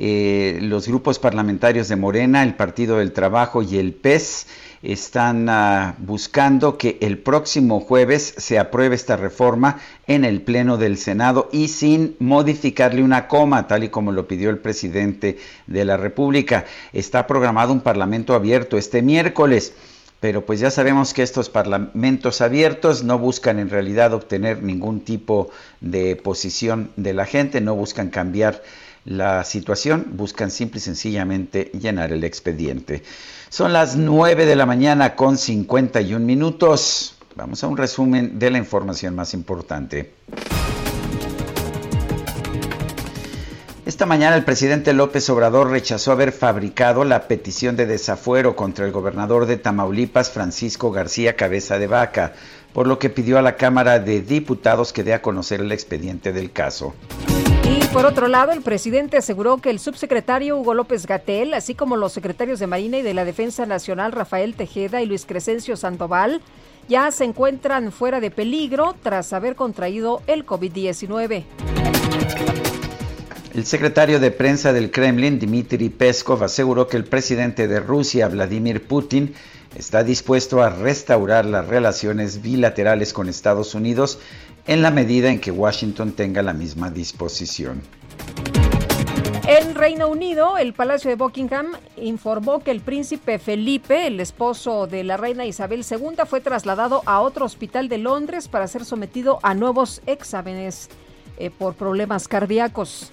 Eh, 0.00 0.60
los 0.62 0.86
grupos 0.86 1.18
parlamentarios 1.18 1.88
de 1.88 1.96
Morena, 1.96 2.44
el 2.44 2.54
Partido 2.54 2.98
del 2.98 3.10
Trabajo 3.10 3.62
y 3.62 3.78
el 3.78 3.94
PES 3.94 4.46
están 4.80 5.48
uh, 5.48 5.92
buscando 5.98 6.78
que 6.78 6.98
el 7.00 7.18
próximo 7.18 7.80
jueves 7.80 8.32
se 8.36 8.60
apruebe 8.60 8.94
esta 8.94 9.16
reforma 9.16 9.80
en 10.06 10.24
el 10.24 10.40
Pleno 10.42 10.76
del 10.76 10.98
Senado 10.98 11.48
y 11.50 11.66
sin 11.66 12.14
modificarle 12.20 13.02
una 13.02 13.26
coma, 13.26 13.66
tal 13.66 13.82
y 13.82 13.88
como 13.88 14.12
lo 14.12 14.28
pidió 14.28 14.50
el 14.50 14.58
presidente 14.58 15.38
de 15.66 15.84
la 15.84 15.96
República. 15.96 16.64
Está 16.92 17.26
programado 17.26 17.72
un 17.72 17.80
Parlamento 17.80 18.34
abierto 18.34 18.78
este 18.78 19.02
miércoles. 19.02 19.72
pero 20.20 20.44
pues 20.46 20.58
ya 20.60 20.70
sabemos 20.70 21.12
que 21.12 21.22
estos 21.22 21.48
parlamentos 21.48 22.40
abiertos 22.40 23.04
no 23.04 23.18
buscan 23.18 23.58
en 23.58 23.70
realidad 23.70 24.14
obtener 24.14 24.62
ningún 24.62 25.00
tipo 25.00 25.50
de 25.80 26.16
posición 26.16 26.90
de 26.96 27.14
la 27.14 27.24
gente, 27.24 27.60
no 27.60 27.76
buscan 27.76 28.10
cambiar 28.10 28.62
la 29.04 29.44
situación, 29.44 30.06
buscan 30.12 30.50
simple 30.50 30.78
y 30.78 30.82
sencillamente 30.82 31.70
llenar 31.78 32.12
el 32.12 32.24
expediente. 32.24 33.02
Son 33.48 33.72
las 33.72 33.96
9 33.96 34.46
de 34.46 34.56
la 34.56 34.66
mañana 34.66 35.16
con 35.16 35.38
51 35.38 36.24
minutos. 36.24 37.14
Vamos 37.34 37.62
a 37.64 37.68
un 37.68 37.76
resumen 37.76 38.38
de 38.38 38.50
la 38.50 38.58
información 38.58 39.14
más 39.14 39.32
importante. 39.32 40.12
Esta 43.88 44.04
mañana 44.04 44.36
el 44.36 44.44
presidente 44.44 44.92
López 44.92 45.30
Obrador 45.30 45.70
rechazó 45.70 46.12
haber 46.12 46.32
fabricado 46.32 47.04
la 47.04 47.26
petición 47.26 47.74
de 47.74 47.86
desafuero 47.86 48.54
contra 48.54 48.84
el 48.84 48.92
gobernador 48.92 49.46
de 49.46 49.56
Tamaulipas, 49.56 50.30
Francisco 50.30 50.90
García 50.90 51.36
Cabeza 51.36 51.78
de 51.78 51.86
Vaca, 51.86 52.34
por 52.78 52.86
lo 52.86 53.00
que 53.00 53.10
pidió 53.10 53.40
a 53.40 53.42
la 53.42 53.56
Cámara 53.56 53.98
de 53.98 54.20
Diputados 54.20 54.92
que 54.92 55.02
dé 55.02 55.12
a 55.12 55.20
conocer 55.20 55.60
el 55.60 55.72
expediente 55.72 56.32
del 56.32 56.52
caso. 56.52 56.94
Y 57.64 57.84
por 57.88 58.06
otro 58.06 58.28
lado, 58.28 58.52
el 58.52 58.62
presidente 58.62 59.16
aseguró 59.16 59.58
que 59.58 59.70
el 59.70 59.80
subsecretario 59.80 60.56
Hugo 60.56 60.74
López 60.74 61.04
Gatel, 61.04 61.54
así 61.54 61.74
como 61.74 61.96
los 61.96 62.12
secretarios 62.12 62.60
de 62.60 62.68
Marina 62.68 62.98
y 62.98 63.02
de 63.02 63.14
la 63.14 63.24
Defensa 63.24 63.66
Nacional 63.66 64.12
Rafael 64.12 64.54
Tejeda 64.54 65.02
y 65.02 65.06
Luis 65.06 65.26
Crescencio 65.26 65.76
Sandoval, 65.76 66.40
ya 66.88 67.10
se 67.10 67.24
encuentran 67.24 67.90
fuera 67.90 68.20
de 68.20 68.30
peligro 68.30 68.94
tras 69.02 69.32
haber 69.32 69.56
contraído 69.56 70.22
el 70.28 70.46
COVID-19. 70.46 71.46
El 73.56 73.66
secretario 73.66 74.20
de 74.20 74.30
prensa 74.30 74.72
del 74.72 74.92
Kremlin, 74.92 75.40
Dmitry 75.40 75.88
Peskov, 75.88 76.44
aseguró 76.44 76.86
que 76.86 76.96
el 76.96 77.02
presidente 77.02 77.66
de 77.66 77.80
Rusia, 77.80 78.28
Vladimir 78.28 78.86
Putin, 78.86 79.34
está 79.78 80.02
dispuesto 80.02 80.62
a 80.62 80.70
restaurar 80.70 81.46
las 81.46 81.66
relaciones 81.66 82.42
bilaterales 82.42 83.12
con 83.12 83.28
Estados 83.28 83.74
Unidos 83.74 84.18
en 84.66 84.82
la 84.82 84.90
medida 84.90 85.30
en 85.30 85.40
que 85.40 85.52
Washington 85.52 86.12
tenga 86.12 86.42
la 86.42 86.52
misma 86.52 86.90
disposición. 86.90 87.80
En 89.46 89.74
Reino 89.74 90.08
Unido, 90.08 90.58
el 90.58 90.74
Palacio 90.74 91.08
de 91.08 91.16
Buckingham 91.16 91.68
informó 91.96 92.58
que 92.58 92.70
el 92.70 92.80
príncipe 92.80 93.38
Felipe, 93.38 94.06
el 94.06 94.20
esposo 94.20 94.86
de 94.86 95.04
la 95.04 95.16
reina 95.16 95.46
Isabel 95.46 95.86
II, 95.88 96.24
fue 96.26 96.42
trasladado 96.42 97.02
a 97.06 97.20
otro 97.20 97.46
hospital 97.46 97.88
de 97.88 97.96
Londres 97.96 98.46
para 98.48 98.66
ser 98.66 98.84
sometido 98.84 99.38
a 99.42 99.54
nuevos 99.54 100.02
exámenes 100.04 100.90
eh, 101.38 101.50
por 101.50 101.74
problemas 101.74 102.28
cardíacos. 102.28 103.12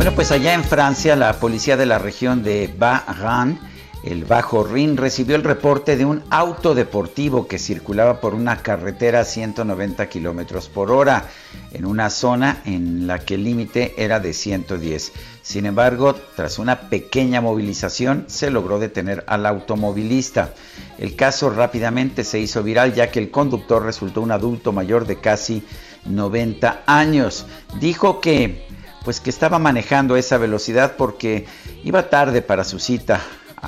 Bueno, 0.00 0.14
pues 0.14 0.32
allá 0.32 0.54
en 0.54 0.64
Francia, 0.64 1.14
la 1.14 1.34
policía 1.34 1.76
de 1.76 1.84
la 1.84 1.98
región 1.98 2.42
de 2.42 2.74
Bas-Rhin, 2.74 3.58
el 4.02 4.24
Bajo 4.24 4.64
Rin, 4.64 4.96
recibió 4.96 5.36
el 5.36 5.44
reporte 5.44 5.98
de 5.98 6.06
un 6.06 6.22
auto 6.30 6.74
deportivo 6.74 7.46
que 7.46 7.58
circulaba 7.58 8.18
por 8.18 8.32
una 8.32 8.62
carretera 8.62 9.20
a 9.20 9.24
190 9.26 10.08
kilómetros 10.08 10.70
por 10.70 10.90
hora, 10.90 11.28
en 11.72 11.84
una 11.84 12.08
zona 12.08 12.62
en 12.64 13.06
la 13.06 13.18
que 13.18 13.34
el 13.34 13.44
límite 13.44 13.92
era 13.98 14.20
de 14.20 14.32
110. 14.32 15.12
Sin 15.42 15.66
embargo, 15.66 16.14
tras 16.34 16.58
una 16.58 16.88
pequeña 16.88 17.42
movilización, 17.42 18.24
se 18.26 18.50
logró 18.50 18.78
detener 18.78 19.22
al 19.26 19.44
automovilista. 19.44 20.54
El 20.96 21.14
caso 21.14 21.50
rápidamente 21.50 22.24
se 22.24 22.40
hizo 22.40 22.62
viral 22.62 22.94
ya 22.94 23.10
que 23.10 23.18
el 23.18 23.30
conductor 23.30 23.84
resultó 23.84 24.22
un 24.22 24.32
adulto 24.32 24.72
mayor 24.72 25.06
de 25.06 25.20
casi 25.20 25.62
90 26.06 26.84
años. 26.86 27.44
Dijo 27.78 28.22
que 28.22 28.69
pues 29.04 29.20
que 29.20 29.30
estaba 29.30 29.58
manejando 29.58 30.16
esa 30.16 30.38
velocidad 30.38 30.96
porque 30.96 31.46
iba 31.84 32.08
tarde 32.10 32.42
para 32.42 32.64
su 32.64 32.78
cita 32.78 33.20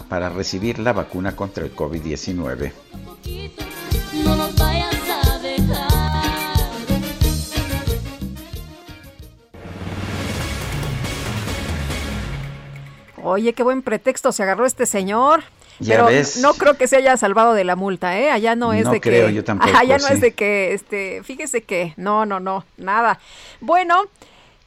para 0.09 0.28
recibir 0.28 0.78
la 0.78 0.93
vacuna 0.93 1.36
contra 1.36 1.65
el 1.65 1.75
COVID-19. 1.75 2.73
Oye, 13.25 13.52
qué 13.52 13.62
buen 13.62 13.83
pretexto 13.83 14.33
se 14.33 14.43
agarró 14.43 14.67
este 14.67 14.85
señor. 14.85 15.44
pero 15.86 16.09
no 16.41 16.55
creo 16.55 16.77
que 16.77 16.89
se 16.89 16.97
haya 16.97 17.17
salvado 17.17 17.55
de 17.55 17.65
la 17.65 17.77
multa, 17.77 18.19
¿eh? 18.19 18.31
Allá 18.31 18.57
no 18.57 18.73
es 18.73 18.91
de 18.91 19.01
creo, 19.01 19.28
que. 19.28 19.35
Yo 19.35 19.44
tampoco, 19.44 19.73
allá 19.78 19.99
no 19.99 20.09
es 20.09 20.20
de 20.20 20.33
que, 20.33 20.75
este, 20.75 21.23
fíjese 21.23 21.62
que, 21.62 21.94
no, 21.97 22.27
no, 22.27 22.41
no, 22.41 22.65
nada. 22.77 23.20
Bueno, 23.61 24.02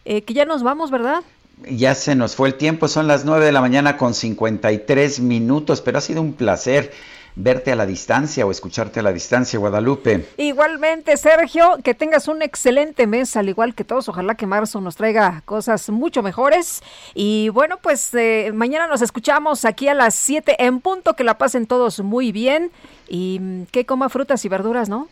eh, 0.05 0.21
que 0.21 0.33
ya 0.33 0.45
nos 0.45 0.63
vamos, 0.63 0.91
¿verdad? 0.91 1.23
Ya 1.69 1.95
se 1.95 2.15
nos 2.15 2.35
fue 2.35 2.49
el 2.49 2.55
tiempo, 2.55 2.87
son 2.87 3.07
las 3.07 3.25
9 3.25 3.45
de 3.45 3.51
la 3.51 3.61
mañana 3.61 3.97
con 3.97 4.13
53 4.13 5.19
minutos, 5.21 5.81
pero 5.81 5.97
ha 5.97 6.01
sido 6.01 6.21
un 6.21 6.33
placer 6.33 6.91
verte 7.35 7.71
a 7.71 7.75
la 7.75 7.85
distancia 7.85 8.45
o 8.45 8.51
escucharte 8.51 8.99
a 8.99 9.03
la 9.03 9.11
distancia, 9.11 9.59
Guadalupe. 9.59 10.25
Igualmente, 10.37 11.17
Sergio, 11.17 11.77
que 11.83 11.93
tengas 11.93 12.27
un 12.27 12.41
excelente 12.41 13.07
mes, 13.07 13.35
al 13.35 13.49
igual 13.49 13.75
que 13.75 13.83
todos. 13.83 14.09
Ojalá 14.09 14.35
que 14.35 14.45
marzo 14.45 14.81
nos 14.81 14.95
traiga 14.95 15.41
cosas 15.45 15.89
mucho 15.89 16.23
mejores. 16.23 16.81
Y 17.13 17.49
bueno, 17.49 17.77
pues 17.81 18.13
eh, 18.13 18.51
mañana 18.53 18.87
nos 18.87 19.01
escuchamos 19.01 19.65
aquí 19.65 19.87
a 19.87 19.93
las 19.93 20.15
7 20.15 20.63
en 20.63 20.79
punto. 20.79 21.13
Que 21.15 21.23
la 21.23 21.37
pasen 21.37 21.67
todos 21.67 21.99
muy 21.99 22.31
bien 22.31 22.71
y 23.07 23.39
mm, 23.41 23.65
que 23.65 23.85
coma 23.85 24.09
frutas 24.09 24.43
y 24.45 24.49
verduras, 24.49 24.89
¿no? 24.89 25.07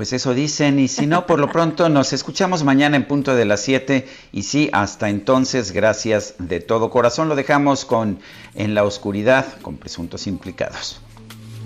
Pues 0.00 0.14
eso 0.14 0.32
dicen, 0.32 0.78
y 0.78 0.88
si 0.88 1.06
no, 1.06 1.26
por 1.26 1.38
lo 1.38 1.52
pronto 1.52 1.90
nos 1.90 2.14
escuchamos 2.14 2.64
mañana 2.64 2.96
en 2.96 3.06
punto 3.06 3.34
de 3.34 3.44
las 3.44 3.60
7. 3.60 4.08
Y 4.32 4.44
sí, 4.44 4.70
hasta 4.72 5.10
entonces, 5.10 5.72
gracias 5.72 6.36
de 6.38 6.60
todo 6.60 6.88
corazón. 6.88 7.28
Lo 7.28 7.36
dejamos 7.36 7.84
con 7.84 8.18
En 8.54 8.74
la 8.74 8.84
Oscuridad, 8.84 9.60
con 9.60 9.76
presuntos 9.76 10.26
implicados. 10.26 11.02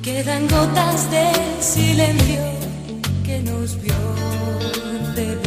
Quedan 0.03 0.49
gotas 0.49 1.09
de 1.13 1.31
silencio 1.61 2.43
que 3.25 3.39
nos 3.39 3.81
vio 3.81 3.95
beber. 5.15 5.39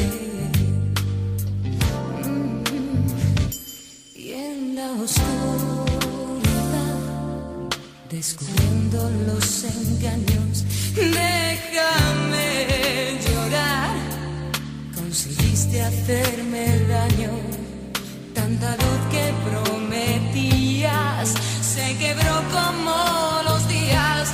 Y 4.15 4.31
en 4.31 4.75
la 4.75 4.89
oscuridad, 4.93 5.27
descubriendo 8.09 9.09
los 9.27 9.65
engaños, 9.65 10.63
déjame 10.95 11.46
conseguiste 15.77 15.81
hacerme 15.81 16.79
daño. 16.87 17.31
Tanta 18.33 18.71
luz 18.71 19.01
que 19.11 19.33
prometías 19.49 21.33
se 21.61 21.97
quebró 21.97 22.43
como 22.51 23.41
los 23.43 23.67
días. 23.67 24.33